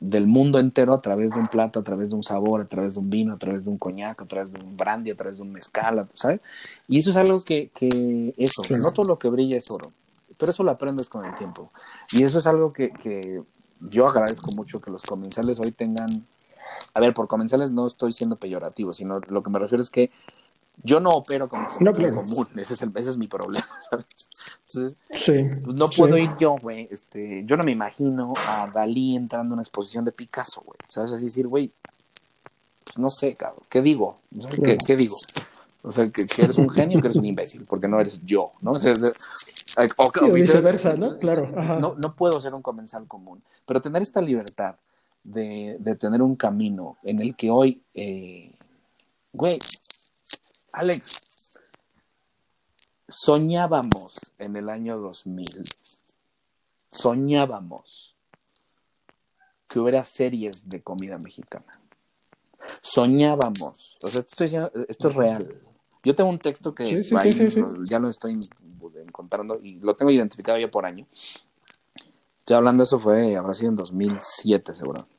Del 0.00 0.26
mundo 0.26 0.58
entero 0.58 0.92
a 0.94 1.00
través 1.00 1.30
de 1.30 1.38
un 1.38 1.46
plato, 1.46 1.80
a 1.80 1.82
través 1.82 2.10
de 2.10 2.16
un 2.16 2.22
sabor, 2.22 2.60
a 2.60 2.66
través 2.66 2.94
de 2.94 3.00
un 3.00 3.08
vino, 3.10 3.34
a 3.34 3.38
través 3.38 3.64
de 3.64 3.70
un 3.70 3.78
coñac, 3.78 4.20
a 4.20 4.26
través 4.26 4.52
de 4.52 4.64
un 4.64 4.76
brandy, 4.76 5.10
a 5.10 5.16
través 5.16 5.36
de 5.36 5.42
un 5.42 5.52
mezcal, 5.52 6.06
¿sabes? 6.14 6.40
Y 6.88 6.98
eso 6.98 7.10
es 7.10 7.16
algo 7.16 7.40
que, 7.42 7.70
que 7.70 8.34
eso, 8.36 8.62
Claro. 8.62 8.82
no 8.82 8.90
todo 8.92 9.08
lo 9.08 9.18
que 9.18 9.28
brilla 9.28 9.56
es 9.56 9.70
oro, 9.70 9.90
pero 10.38 10.52
eso 10.52 10.62
lo 10.62 10.70
aprendes 10.70 11.08
con 11.08 11.24
el 11.24 11.34
tiempo. 11.36 11.70
Y 12.12 12.22
eso 12.22 12.38
es 12.38 12.46
algo 12.46 12.72
que, 12.72 12.90
que 12.90 13.42
yo 13.80 14.06
agradezco 14.06 14.52
mucho 14.52 14.80
que 14.80 14.90
los 14.90 15.02
comensales 15.02 15.58
hoy 15.60 15.72
tengan, 15.72 16.26
a 16.94 17.00
ver, 17.00 17.14
por 17.14 17.26
comensales 17.28 17.70
no 17.70 17.86
estoy 17.86 18.12
siendo 18.12 18.36
peyorativo, 18.36 18.92
sino 18.92 19.20
lo 19.20 19.42
que 19.42 19.50
me 19.50 19.58
refiero 19.58 19.82
es 19.82 19.90
que 19.90 20.10
yo 20.82 21.00
no 21.00 21.10
opero 21.10 21.48
como 21.48 21.66
No, 21.80 21.92
claro. 21.92 22.24
común, 22.24 22.46
ese 22.56 22.74
es, 22.74 22.82
el, 22.82 22.92
ese 22.94 23.10
es 23.10 23.16
mi 23.16 23.26
problema, 23.28 23.66
¿sabes? 23.90 24.06
Entonces, 24.68 24.98
Sí. 25.10 25.32
pues, 25.64 25.76
no 25.76 25.88
Sí. 25.88 25.98
puedo 26.00 26.16
ir 26.18 26.30
yo, 26.38 26.56
güey. 26.60 26.88
Este, 26.90 27.42
yo 27.46 27.56
no 27.56 27.64
me 27.64 27.72
imagino 27.72 28.34
a 28.36 28.66
Dalí 28.68 29.16
entrando 29.16 29.52
a 29.52 29.56
una 29.56 29.62
exposición 29.62 30.04
de 30.04 30.12
Picasso, 30.12 30.62
güey. 30.64 30.78
¿Sabes? 30.88 31.12
Así 31.12 31.24
decir, 31.24 31.46
güey, 31.48 31.72
pues 32.84 32.98
no 32.98 33.10
sé, 33.10 33.34
cabrón. 33.34 33.64
¿Qué 33.68 33.82
digo? 33.82 34.18
¿Qué, 34.86 34.96
digo? 34.96 35.16
O 35.82 35.90
sea, 35.92 36.06
que, 36.08 36.26
que 36.26 36.42
eres 36.42 36.58
un 36.58 36.68
genio, 36.70 37.00
que 37.00 37.08
eres 37.08 37.16
un 37.16 37.24
imbécil, 37.26 37.64
porque 37.64 37.88
no 37.88 38.00
eres 38.00 38.24
yo, 38.24 38.52
¿no? 38.60 38.72
O 38.72 38.80
sea, 38.80 38.92
o 38.92 38.96
Sí, 38.96 39.92
o 39.96 40.26
o 40.26 40.32
viceversa, 40.32 40.94
¿no? 40.94 41.18
Claro, 41.18 41.52
ajá. 41.56 41.78
No, 41.78 41.94
no 41.96 42.12
puedo 42.12 42.40
ser 42.40 42.54
un 42.54 42.62
comensal 42.62 43.06
común, 43.06 43.42
pero 43.66 43.80
tener 43.82 44.02
esta 44.02 44.20
libertad 44.20 44.76
de, 45.22 45.76
de 45.80 45.94
tener 45.96 46.22
un 46.22 46.34
camino 46.36 46.96
en 47.02 47.20
el 47.20 47.36
que 47.36 47.50
hoy, 47.50 47.82
eh, 47.94 48.52
güey, 49.32 49.58
Alex, 50.78 51.20
soñábamos 53.08 54.14
en 54.38 54.56
el 54.56 54.68
año 54.68 54.98
2000, 54.98 55.64
soñábamos 56.88 58.14
que 59.68 59.78
hubiera 59.80 60.04
series 60.04 60.68
de 60.68 60.82
comida 60.82 61.16
mexicana. 61.16 61.64
Soñábamos, 62.82 63.96
o 64.02 64.08
sea, 64.08 64.20
esto, 64.20 64.20
estoy 64.20 64.46
diciendo- 64.48 64.70
esto 64.86 65.08
es 65.08 65.14
real. 65.14 65.62
Yo 66.04 66.14
tengo 66.14 66.28
un 66.28 66.38
texto 66.38 66.74
que 66.74 66.84
Sí, 66.84 67.02
sí, 67.02 67.14
ahí 67.16 67.32
sí, 67.32 67.48
sí, 67.48 67.50
sí. 67.50 67.60
lo- 67.60 67.84
ya 67.84 67.98
lo 67.98 68.10
estoy 68.10 68.36
encontrando 69.02 69.58
y 69.62 69.80
lo 69.80 69.96
tengo 69.96 70.10
identificado 70.12 70.58
ya 70.58 70.70
por 70.70 70.84
año. 70.84 71.06
Estoy 72.40 72.56
hablando, 72.56 72.84
eso 72.84 72.98
fue, 72.98 73.34
habrá 73.34 73.54
sido 73.54 73.70
en 73.70 73.76
2007 73.76 74.74
seguramente. 74.74 75.15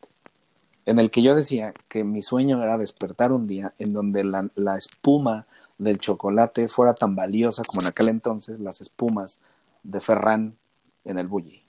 En 0.88 1.00
el 1.00 1.12
que 1.12 1.22
yo 1.22 1.36
decía 1.36 1.74
que 1.90 2.06
mi 2.06 2.22
sueño 2.22 2.64
era 2.64 2.78
despertar 2.78 3.34
un 3.34 3.46
día 3.46 3.74
en 3.78 3.92
donde 3.92 4.24
la, 4.24 4.50
la 4.56 4.78
espuma 4.78 5.46
del 5.78 6.00
chocolate 6.00 6.70
fuera 6.70 6.94
tan 6.94 7.14
valiosa 7.14 7.62
como 7.68 7.82
en 7.82 7.90
aquel 7.90 8.08
entonces 8.08 8.62
las 8.62 8.80
espumas 8.80 9.42
de 9.84 10.00
Ferran 10.00 10.56
en 11.04 11.18
el 11.18 11.28
Bulli. 11.28 11.62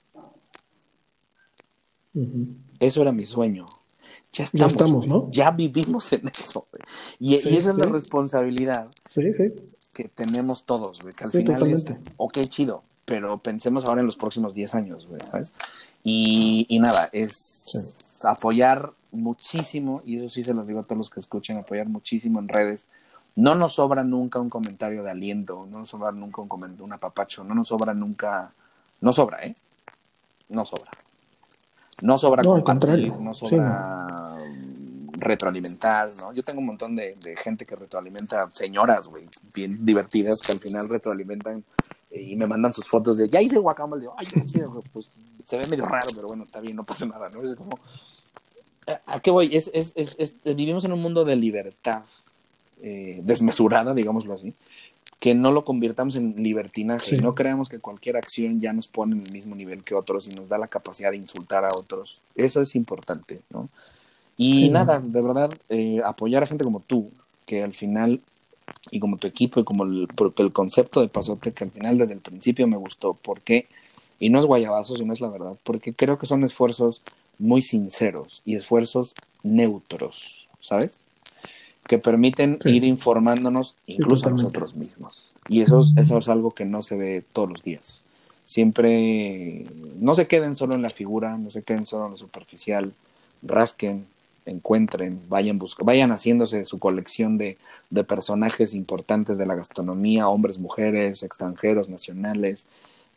Ujú. 2.13 2.47
Eso 2.79 3.01
era 3.01 3.11
mi 3.11 3.25
sueño. 3.25 3.65
Ya 4.31 4.45
estamos, 4.45 4.59
Ya 4.61 4.67
estamos. 4.67 5.07
¿no? 5.07 5.29
Ya 5.31 5.51
vivimos 5.51 6.13
en 6.13 6.29
eso. 6.29 6.67
Y, 7.19 7.39
Sí, 7.39 7.49
y 7.49 7.57
esa 7.57 7.71
es 7.71 7.77
la 7.77 7.87
responsabilidad 7.87 8.87
Sí, 9.05 9.31
que 9.93 10.07
tenemos 10.07 10.63
todos, 10.63 11.01
güey. 11.01 11.13
Que 11.13 11.25
al 11.25 11.31
final 11.31 11.55
totalmente. 11.55 11.91
es, 11.91 12.13
ok, 12.15 12.37
chido, 12.47 12.83
pero 13.03 13.37
pensemos 13.39 13.83
ahora 13.83 13.99
en 13.99 14.05
los 14.05 14.15
próximos 14.15 14.53
10 14.53 14.75
años, 14.75 15.07
güey, 15.07 15.19
¿sabes? 15.29 15.53
Y, 16.05 16.65
y 16.69 16.79
nada, 16.79 17.09
es 17.11 18.08
apoyar 18.25 18.89
muchísimo, 19.11 20.01
y 20.05 20.17
eso 20.17 20.29
sí 20.29 20.43
se 20.43 20.53
los 20.53 20.67
digo 20.67 20.81
a 20.81 20.83
todos 20.83 20.97
los 20.97 21.09
que 21.09 21.19
escuchen, 21.19 21.57
apoyar 21.57 21.87
muchísimo 21.87 22.39
en 22.39 22.47
redes. 22.47 22.87
No 23.35 23.55
nos 23.55 23.73
sobra 23.73 24.03
nunca 24.03 24.39
un 24.39 24.49
comentario 24.49 25.03
de 25.03 25.11
aliento, 25.11 25.67
no 25.69 25.79
nos 25.79 25.89
sobra 25.89 26.11
nunca 26.11 26.41
un 26.41 26.47
comentario, 26.47 26.85
un 26.85 26.93
apapacho, 26.93 27.43
no 27.43 27.55
nos 27.55 27.67
sobra 27.69 27.93
nunca, 27.93 28.51
no 29.01 29.13
sobra, 29.13 29.39
¿eh? 29.39 29.55
No 30.49 30.65
sobra. 30.65 30.91
No 32.01 32.17
sobra 32.17 32.43
No, 32.43 32.63
compartir, 32.63 33.13
no 33.13 33.33
Sí, 33.33 33.47
sobra 33.49 34.35
mm, 34.37 35.11
retroalimentar, 35.19 36.09
¿no? 36.21 36.33
Yo 36.33 36.43
tengo 36.43 36.59
un 36.59 36.65
montón 36.65 36.95
de, 36.95 37.15
de 37.21 37.35
gente 37.35 37.65
que 37.65 37.75
retroalimenta, 37.75 38.49
señoras, 38.51 39.07
güey, 39.07 39.27
bien 39.53 39.85
divertidas, 39.85 40.45
que 40.45 40.53
al 40.53 40.59
final 40.59 40.89
retroalimentan 40.89 41.63
y 42.11 42.35
me 42.35 42.47
mandan 42.47 42.73
sus 42.73 42.87
fotos 42.87 43.17
de, 43.17 43.29
ya 43.29 43.41
hice 43.41 43.55
el 43.55 43.61
guacamole, 43.61 44.01
digo, 44.01 44.13
ay, 44.17 44.27
güey, 44.33 44.83
pues 44.91 45.09
se 45.45 45.57
ve 45.57 45.67
medio 45.69 45.85
raro, 45.85 46.07
pero 46.15 46.27
bueno, 46.27 46.43
está 46.43 46.59
bien, 46.59 46.75
no 46.75 46.83
pasa 46.83 47.05
nada, 47.05 47.29
¿no? 47.31 47.41
Es 47.47 47.55
como, 47.55 47.77
¿a- 48.87 49.15
¿a 49.15 49.19
qué 49.19 49.31
voy? 49.31 49.55
Es, 49.55 49.69
es, 49.73 49.93
es, 49.95 50.15
es- 50.19 50.35
vivimos 50.55 50.83
en 50.85 50.93
un 50.93 51.01
mundo 51.01 51.25
de 51.25 51.35
libertad 51.35 52.03
eh, 52.81 53.19
desmesurada, 53.23 53.93
digámoslo 53.93 54.33
así, 54.33 54.53
que 55.19 55.35
no 55.35 55.51
lo 55.51 55.65
convirtamos 55.65 56.15
en 56.15 56.41
libertinaje 56.41 57.17
Sí. 57.17 57.21
no 57.21 57.35
creamos 57.35 57.67
que 57.67 57.79
cualquier 57.79 58.15
acción 58.15 58.61
ya 58.61 58.71
nos 58.71 58.87
pone 58.87 59.15
en 59.17 59.25
el 59.25 59.31
mismo 59.33 59.53
nivel 59.55 59.83
que 59.83 59.93
otros 59.93 60.27
y 60.29 60.31
nos 60.31 60.47
da 60.47 60.57
la 60.57 60.67
capacidad 60.69 61.11
de 61.11 61.17
insultar 61.17 61.65
a 61.65 61.69
otros. 61.77 62.21
Eso 62.35 62.61
es 62.61 62.73
importante, 62.75 63.41
¿no? 63.49 63.67
Y 64.37 64.53
Sí. 64.53 64.69
nada, 64.69 64.99
de 65.03 65.21
verdad, 65.21 65.49
eh, 65.67 66.01
apoyar 66.05 66.43
a 66.43 66.47
gente 66.47 66.63
como 66.63 66.79
tú, 66.79 67.11
que 67.45 67.61
al 67.61 67.73
final, 67.73 68.21
y 68.91 68.99
como 68.99 69.17
tu 69.17 69.27
equipo, 69.27 69.59
y 69.59 69.63
como 69.63 69.83
el, 69.83 70.07
porque 70.15 70.43
el 70.43 70.51
concepto 70.51 71.01
de 71.01 71.07
Pasote, 71.07 71.51
que 71.51 71.63
al 71.63 71.71
final 71.71 71.97
desde 71.97 72.13
el 72.13 72.19
principio 72.21 72.67
me 72.67 72.77
gustó, 72.77 73.13
porque, 73.21 73.67
y 74.19 74.29
no 74.29 74.39
es 74.39 74.45
guayabazo, 74.45 74.97
sino 74.97 75.13
es 75.13 75.21
la 75.21 75.29
verdad, 75.29 75.55
porque 75.63 75.93
creo 75.93 76.17
que 76.17 76.25
son 76.25 76.43
esfuerzos 76.43 77.01
muy 77.37 77.61
sinceros 77.61 78.41
y 78.45 78.55
esfuerzos 78.55 79.13
neutros, 79.43 80.47
¿sabes? 80.59 81.05
Que 81.87 81.97
permiten 81.97 82.59
Sí. 82.61 82.69
ir 82.69 82.83
informándonos 82.83 83.75
incluso 83.87 84.27
a 84.27 84.31
totalmente. 84.31 84.43
nosotros 84.59 84.75
mismos. 84.75 85.31
Y 85.47 85.61
eso 85.61 85.81
es, 85.81 85.93
eso 85.97 86.17
es 86.17 86.27
algo 86.27 86.51
que 86.51 86.65
no 86.65 86.81
se 86.81 86.95
ve 86.97 87.23
todos 87.33 87.49
los 87.49 87.63
días. 87.63 88.03
Siempre 88.45 89.65
no 89.99 90.13
se 90.15 90.27
queden 90.27 90.55
solo 90.55 90.75
en 90.75 90.81
la 90.81 90.89
figura, 90.89 91.37
no 91.37 91.49
se 91.51 91.63
queden 91.63 91.85
solo 91.85 92.05
en 92.05 92.11
lo 92.11 92.17
superficial, 92.17 92.93
rasquen, 93.41 94.05
encuentren, 94.45 95.21
vayan 95.29 95.59
buscando, 95.59 95.85
vayan 95.85 96.11
haciéndose 96.11 96.65
su 96.65 96.79
colección 96.79 97.37
de, 97.37 97.57
de 97.89 98.03
personajes 98.03 98.73
importantes 98.73 99.37
de 99.37 99.45
la 99.45 99.55
gastronomía, 99.55 100.27
hombres, 100.27 100.59
mujeres, 100.59 101.23
extranjeros, 101.23 101.89
nacionales, 101.89 102.67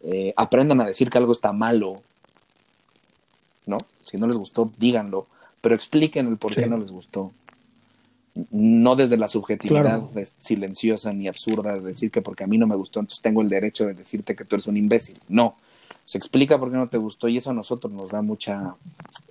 eh, 0.04 0.32
aprendan 0.36 0.80
a 0.80 0.86
decir 0.86 1.10
que 1.10 1.18
algo 1.18 1.32
está 1.32 1.52
malo, 1.52 2.02
¿no? 3.66 3.78
Si 4.00 4.16
no 4.16 4.26
les 4.26 4.36
gustó, 4.36 4.70
díganlo, 4.78 5.26
pero 5.60 5.74
expliquen 5.74 6.26
el 6.26 6.36
por 6.38 6.54
qué 6.54 6.66
no 6.66 6.76
les 6.76 6.90
gustó. 6.90 7.32
No 8.50 8.96
desde 8.96 9.18
la 9.18 9.28
subjetividad 9.28 10.02
silenciosa 10.38 11.12
ni 11.12 11.28
absurda 11.28 11.74
de 11.74 11.80
decir 11.80 12.10
que 12.10 12.22
porque 12.22 12.44
a 12.44 12.46
mí 12.46 12.56
no 12.56 12.66
me 12.66 12.76
gustó, 12.76 13.00
entonces 13.00 13.20
tengo 13.20 13.42
el 13.42 13.48
derecho 13.48 13.86
de 13.86 13.94
decirte 13.94 14.34
que 14.34 14.44
tú 14.44 14.56
eres 14.56 14.66
un 14.66 14.76
imbécil. 14.76 15.18
No, 15.28 15.54
se 16.04 16.18
explica 16.18 16.58
por 16.58 16.70
qué 16.70 16.76
no 16.76 16.88
te 16.88 16.98
gustó 16.98 17.28
y 17.28 17.36
eso 17.36 17.50
a 17.50 17.54
nosotros 17.54 17.92
nos 17.92 18.10
da 18.10 18.22
mucha, 18.22 18.74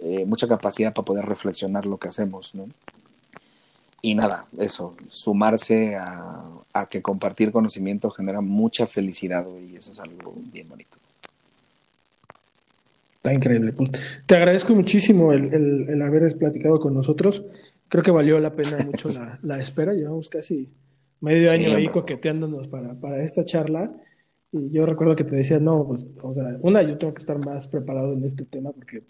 eh, 0.01 0.25
mucha 0.25 0.47
capacidad 0.47 0.93
para 0.93 1.05
poder 1.05 1.25
reflexionar 1.25 1.85
lo 1.85 1.97
que 1.97 2.07
hacemos, 2.07 2.55
¿no? 2.55 2.67
Y 4.01 4.15
nada, 4.15 4.45
eso, 4.57 4.95
sumarse 5.09 5.95
a, 5.95 6.43
a 6.73 6.85
que 6.87 7.01
compartir 7.01 7.51
conocimiento 7.51 8.09
genera 8.09 8.41
mucha 8.41 8.87
felicidad 8.87 9.45
y 9.69 9.75
eso 9.75 9.91
es 9.91 9.99
algo 9.99 10.33
bien 10.51 10.67
bonito. 10.67 10.97
Está 13.17 13.35
increíble. 13.35 13.71
Pues, 13.73 13.91
te 14.25 14.35
agradezco 14.35 14.73
muchísimo 14.73 15.31
el, 15.31 15.53
el, 15.53 16.01
haber 16.01 16.35
platicado 16.39 16.79
con 16.79 16.95
nosotros. 16.95 17.43
Creo 17.87 18.03
que 18.03 18.09
valió 18.09 18.39
la 18.39 18.53
pena 18.53 18.79
mucho 18.83 19.09
la, 19.13 19.37
la 19.43 19.59
espera. 19.59 19.93
Llevamos 19.93 20.27
casi 20.27 20.67
medio 21.19 21.51
año 21.51 21.75
ahí 21.75 21.87
coqueteándonos 21.89 22.67
para, 22.67 22.95
para 22.95 23.23
esta 23.23 23.45
charla. 23.45 23.91
Y 24.51 24.69
yo 24.71 24.85
recuerdo 24.85 25.15
que 25.15 25.23
te 25.23 25.35
decía, 25.35 25.59
no, 25.59 25.87
pues, 25.87 26.07
o 26.21 26.33
sea, 26.33 26.57
una, 26.61 26.81
yo 26.81 26.97
tengo 26.97 27.13
que 27.13 27.21
estar 27.21 27.43
más 27.43 27.67
preparado 27.67 28.13
en 28.13 28.23
este 28.25 28.45
tema 28.45 28.71
porque 28.71 29.03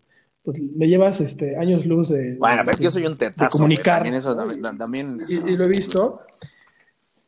pues, 0.44 0.62
me 0.62 0.88
llevas 0.88 1.22
este, 1.22 1.58
años 1.58 1.86
luz 1.86 2.10
de. 2.10 2.36
Bueno, 2.36 2.64
pero 2.66 2.78
yo 2.78 2.92
soy 2.92 3.06
un 3.06 3.18
tetazo. 3.18 3.46
De 3.46 3.50
comunicar. 3.52 3.98
También 3.98 4.16
eso, 4.16 4.36
también, 4.36 5.10
y, 5.28 5.56
lo 5.56 5.64
he 5.64 5.70
visto. 5.70 6.22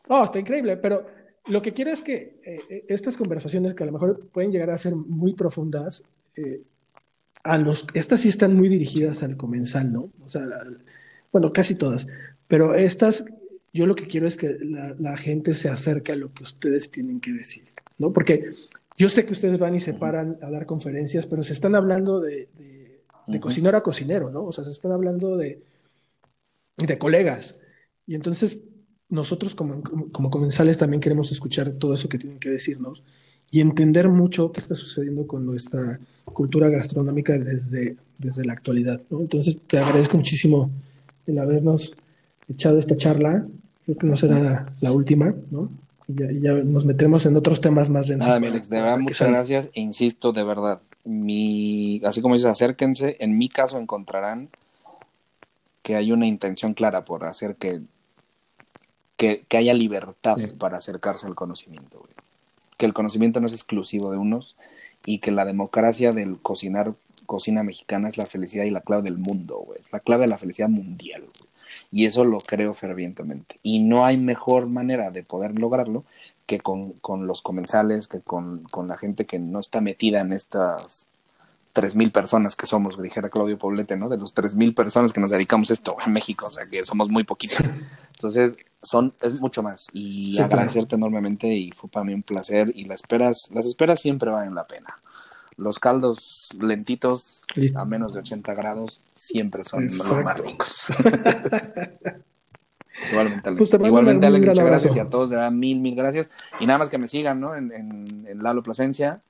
Oh, 0.08 0.24
está 0.24 0.40
increíble, 0.40 0.78
pero 0.78 1.06
lo 1.48 1.62
que 1.62 1.74
quiero 1.74 1.92
es 1.92 2.02
que 2.02 2.40
eh, 2.44 2.60
eh, 2.70 2.86
estas 2.88 3.18
conversaciones, 3.18 3.74
que 3.74 3.84
a 3.84 3.86
lo 3.86 3.92
mejor 3.92 4.28
pueden 4.32 4.52
llegar 4.52 4.70
a 4.70 4.78
ser 4.78 4.96
muy 4.96 5.34
profundas, 5.34 6.04
eh, 6.36 6.62
a 7.44 7.58
los, 7.58 7.86
estas 7.94 8.22
sí 8.22 8.30
están 8.30 8.56
muy 8.56 8.70
dirigidas 8.70 9.24
al 9.24 9.36
comensal, 9.36 9.92
¿no? 9.92 10.12
O 10.24 10.30
sea, 10.30 10.48
bueno, 11.32 11.52
casi 11.52 11.76
todas, 11.76 12.08
pero 12.48 12.76
estas, 12.76 13.26
yo 13.74 13.86
lo 13.86 13.96
que 13.96 14.08
quiero 14.08 14.28
es 14.28 14.38
que 14.38 14.58
la, 15.00 15.18
gente 15.18 15.54
se 15.54 15.70
acerque 15.70 16.14
a 16.14 16.16
lo 16.16 16.34
que 16.34 16.44
ustedes 16.44 16.90
tienen 16.92 17.20
que 17.20 17.34
decir, 17.34 17.66
¿no? 17.98 18.12
Porque 18.14 18.52
yo 18.98 19.10
sé 19.10 19.26
que 19.26 19.34
ustedes 19.34 19.58
van 19.60 19.76
y 19.76 19.80
se 19.80 19.94
paran 19.94 20.38
a 20.42 20.50
dar 20.50 20.66
conferencias, 20.66 21.26
pero 21.28 21.44
se 21.44 21.54
están 21.54 21.76
hablando 21.76 22.20
de, 22.20 22.48
de, 23.28 23.40
cocinero 23.40 23.78
a 23.78 23.84
cocinero, 23.84 24.30
¿no? 24.30 24.44
O 24.44 24.52
sea, 24.52 24.64
se 24.64 24.72
están 24.72 24.92
hablando 24.92 25.38
de, 25.38 25.62
de 26.78 26.98
colegas. 26.98 27.56
Y 28.06 28.16
entonces 28.16 28.60
nosotros 29.10 29.56
como, 29.56 29.82
como 30.12 30.30
comensales 30.30 30.78
también 30.78 31.02
queremos 31.02 31.32
escuchar 31.32 31.72
todo 31.74 31.94
eso 31.94 32.10
que 32.10 32.18
tienen 32.18 32.40
que 32.40 32.50
decirnos 32.50 33.04
y 33.52 33.62
entender 33.62 34.10
mucho 34.10 34.52
qué 34.52 34.60
está 34.60 34.74
sucediendo 34.74 35.28
con 35.28 35.46
nuestra 35.46 36.00
cultura 36.26 36.70
gastronómica 36.70 37.38
desde, 37.38 37.98
desde 38.18 38.46
la 38.46 38.54
actualidad. 38.54 39.02
¿no? 39.12 39.22
Entonces, 39.22 39.62
te 39.68 39.78
agradezco 39.78 40.18
muchísimo 40.18 40.72
el 41.28 41.38
habernos 41.38 41.94
echado 42.50 42.80
esta 42.80 42.98
charla. 42.98 43.46
Creo 43.86 43.98
que 43.98 44.08
no 44.08 44.16
será 44.16 44.66
la 44.82 44.92
última, 44.92 45.36
¿no? 45.52 45.70
Y 46.08 46.42
ya, 46.42 46.54
nos 46.54 46.86
metemos 46.86 47.26
en 47.26 47.36
otros 47.36 47.62
temas 47.62 47.90
más 47.90 48.08
densos. 48.08 48.28
Nada, 48.28 48.46
Alex, 48.46 48.70
de 48.70 48.82
verdad, 48.82 48.98
muchas 48.98 49.28
gracias. 49.28 49.70
E 49.74 49.82
insisto, 49.82 50.34
de 50.34 50.44
verdad, 50.44 50.82
mi, 51.04 52.02
así 52.04 52.22
como 52.22 52.36
dices, 52.36 52.50
acérquense. 52.50 53.18
En 53.20 53.38
mi 53.38 53.50
caso 53.50 53.80
encontrarán 53.80 54.50
que 55.82 55.96
hay 55.96 56.12
una 56.12 56.28
intención 56.28 56.74
clara 56.74 57.06
por 57.06 57.26
hacer 57.26 57.56
que, 57.56 57.82
que, 59.18 59.46
haya 59.58 59.74
libertad 59.74 60.38
para 60.58 60.78
acercarse 60.78 61.28
al 61.28 61.36
conocimiento. 61.36 62.00
Güey 62.00 62.14
que 62.78 62.86
el 62.86 62.94
conocimiento 62.94 63.40
no 63.40 63.48
es 63.48 63.54
exclusivo 63.54 64.12
de 64.12 64.18
unos 64.18 64.56
y 65.06 65.20
que 65.20 65.32
la 65.32 65.46
democracia 65.46 66.12
del 66.12 66.40
cocinar 66.40 66.94
cocina 67.26 67.64
mexicana 67.64 68.08
es 68.08 68.18
la 68.18 68.26
felicidad 68.26 68.66
y 68.66 68.72
la 68.72 68.82
clave 68.82 69.04
del 69.04 69.18
mundo, 69.18 69.60
güey. 69.60 69.80
Es 69.80 69.92
la 69.92 70.00
clave 70.00 70.24
de 70.24 70.30
la 70.30 70.38
felicidad 70.38 70.70
mundial. 70.70 71.24
Y 71.92 72.06
eso 72.06 72.24
lo 72.26 72.40
creo 72.40 72.74
fervientemente. 72.74 73.60
Y 73.64 73.80
no 73.80 74.06
hay 74.06 74.18
mejor 74.18 74.68
manera 74.68 75.12
de 75.12 75.24
poder 75.24 75.60
lograrlo 75.60 76.04
que 76.46 76.60
con, 76.60 76.94
con 76.94 77.28
los 77.28 77.42
comensales, 77.42 78.08
que 78.08 78.22
con, 78.22 78.64
con, 78.64 78.88
la 78.88 78.98
gente 78.98 79.26
que 79.26 79.40
no 79.40 79.60
está 79.60 79.82
metida 79.82 80.22
en 80.22 80.34
estas 80.34 81.08
tres 81.72 81.96
mil 81.96 82.12
personas 82.12 82.56
que 82.56 82.66
somos, 82.66 83.02
dijera 83.02 83.30
Claudio 83.30 83.58
Poblete, 83.58 83.98
¿no? 83.98 84.10
De 84.10 84.18
los 84.18 84.34
tres 84.34 84.56
mil 84.56 84.74
personas 84.74 85.12
que 85.12 85.22
nos 85.22 85.32
dedicamos 85.32 85.70
a 85.70 85.74
esto 85.74 85.96
en 86.06 86.12
México, 86.12 86.48
o 86.48 86.52
sea 86.52 86.66
que 86.66 86.84
somos 86.84 87.10
muy 87.10 87.24
poquitos. 87.24 87.62
Entonces, 88.16 88.56
son, 88.82 89.14
es 89.22 89.42
mucho 89.42 89.64
más. 89.64 89.88
Y 89.94 90.40
agradecerte 90.40 90.96
enormemente 90.96 91.48
y 91.48 91.72
fue 91.72 91.90
para 91.90 92.06
mí 92.06 92.14
un 92.14 92.24
placer. 92.24 92.72
Y 92.76 92.86
las 92.86 93.02
esperas, 93.02 93.50
las 93.54 93.66
esperas 93.66 94.02
siempre 94.02 94.30
valen 94.30 94.54
la 94.54 94.68
pena. 94.68 94.96
Los 95.58 95.80
caldos 95.80 96.50
lentitos 96.60 97.46
a 97.76 97.86
menos 97.86 98.14
de 98.14 98.20
80 98.22 98.54
grados 98.54 99.02
siempre 99.12 99.64
son 99.64 99.86
los 99.86 100.24
más 100.24 100.40
ricos. 100.40 100.88
igualmente, 103.12 103.50
Alex. 103.50 103.70
Pues 103.70 103.74
igualmente, 103.86 104.28
Alex, 104.28 104.46
muchas 104.46 104.66
gracias 104.66 104.96
y 104.96 105.00
a 105.00 105.10
todos, 105.10 105.30
de 105.30 105.36
verdad, 105.38 105.52
mil, 105.52 105.80
mil 105.80 105.96
gracias. 105.96 106.30
Y 106.60 106.66
nada 106.66 106.80
más 106.80 106.90
que 106.90 106.98
me 106.98 107.08
sigan, 107.08 107.40
¿no? 107.40 107.56
En, 107.56 107.72
en, 107.72 108.26
en 108.28 108.44
Lalo 108.44 108.64
Plasencia 108.64 109.22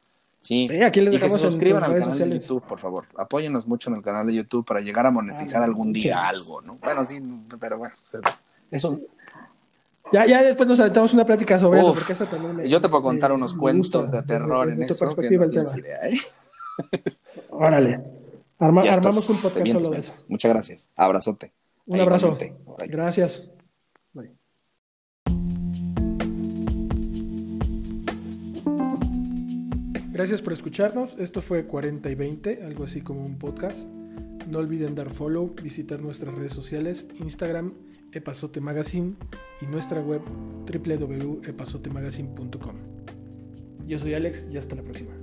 Sí, 0.44 0.68
aquí 0.84 1.00
les 1.00 1.14
y 1.14 1.20
que 1.20 1.30
se 1.30 1.40
suscriban 1.40 1.82
al 1.82 1.98
canal 1.98 2.18
de 2.18 2.38
YouTube, 2.38 2.62
por 2.64 2.78
favor. 2.78 3.06
Apóyenos 3.18 3.66
mucho 3.66 3.90
en 3.90 3.96
el 3.96 4.02
canal 4.04 4.28
de 4.28 4.34
YouTube 4.34 4.66
para 4.66 4.82
llegar 4.82 5.06
a 5.06 5.12
monetizar 5.12 5.62
ah, 5.62 5.66
algún 5.66 5.94
día 5.94 6.28
algo, 6.28 6.62
¿no? 6.62 6.76
Bueno, 6.80 7.06
sí, 7.06 7.18
pero 7.58 7.78
bueno, 7.78 7.96
eso. 8.70 9.00
Ya, 10.14 10.28
ya 10.28 10.44
después 10.44 10.70
nos 10.70 10.80
aventamos 10.80 11.12
una 11.16 11.26
plática 11.26 11.58
sobre 11.58 11.80
eso, 11.80 11.94
porque 11.96 12.14
eso 12.14 12.28
también 12.28 12.70
Yo 12.70 12.80
te 12.80 12.88
puedo 12.88 13.02
contar 13.02 13.32
unos 13.32 13.56
cuentos 13.56 14.12
de 14.12 14.22
terror 14.22 14.70
en 14.70 14.84
eso. 14.84 14.96
perspectiva 14.98 15.46
el 15.46 15.52
tema. 15.52 15.70
¿eh? 16.04 16.20
Órale. 17.50 18.04
armamos 18.60 19.28
un 19.30 19.38
podcast 19.38 19.68
solo 19.68 19.90
de 19.90 19.98
eso. 19.98 20.14
Muchas 20.28 20.50
gracias. 20.52 20.90
Abrazote. 20.96 21.52
Un 21.88 22.00
abrazo. 22.00 22.38
Gracias. 22.88 23.50
Gracias 30.12 30.44
por 30.44 30.54
escucharnos. 30.54 31.16
Esto 31.18 31.42
fue 31.42 31.66
40 31.66 32.08
y 32.12 32.16
20, 32.16 32.64
algo 32.66 32.84
así 32.84 33.02
como 33.02 33.26
un 33.26 33.40
podcast. 33.40 33.90
No 34.48 34.60
olviden 34.60 34.96
dar 34.96 35.10
follow, 35.10 35.54
visitar 35.62 36.02
nuestras 36.02 36.34
redes 36.36 36.54
sociales, 36.54 37.06
Instagram, 37.20 37.74
Epazote 38.12 38.62
Magazine 38.62 39.16
y 39.62 39.68
nuestra 39.68 40.02
web 40.02 40.22
www.epazotemagazine.com. 40.66 42.76
Yo 43.88 44.00
soy 44.00 44.14
Alex 44.14 44.50
y 44.52 44.58
hasta 44.58 44.76
la 44.76 44.84
próxima. 44.84 45.23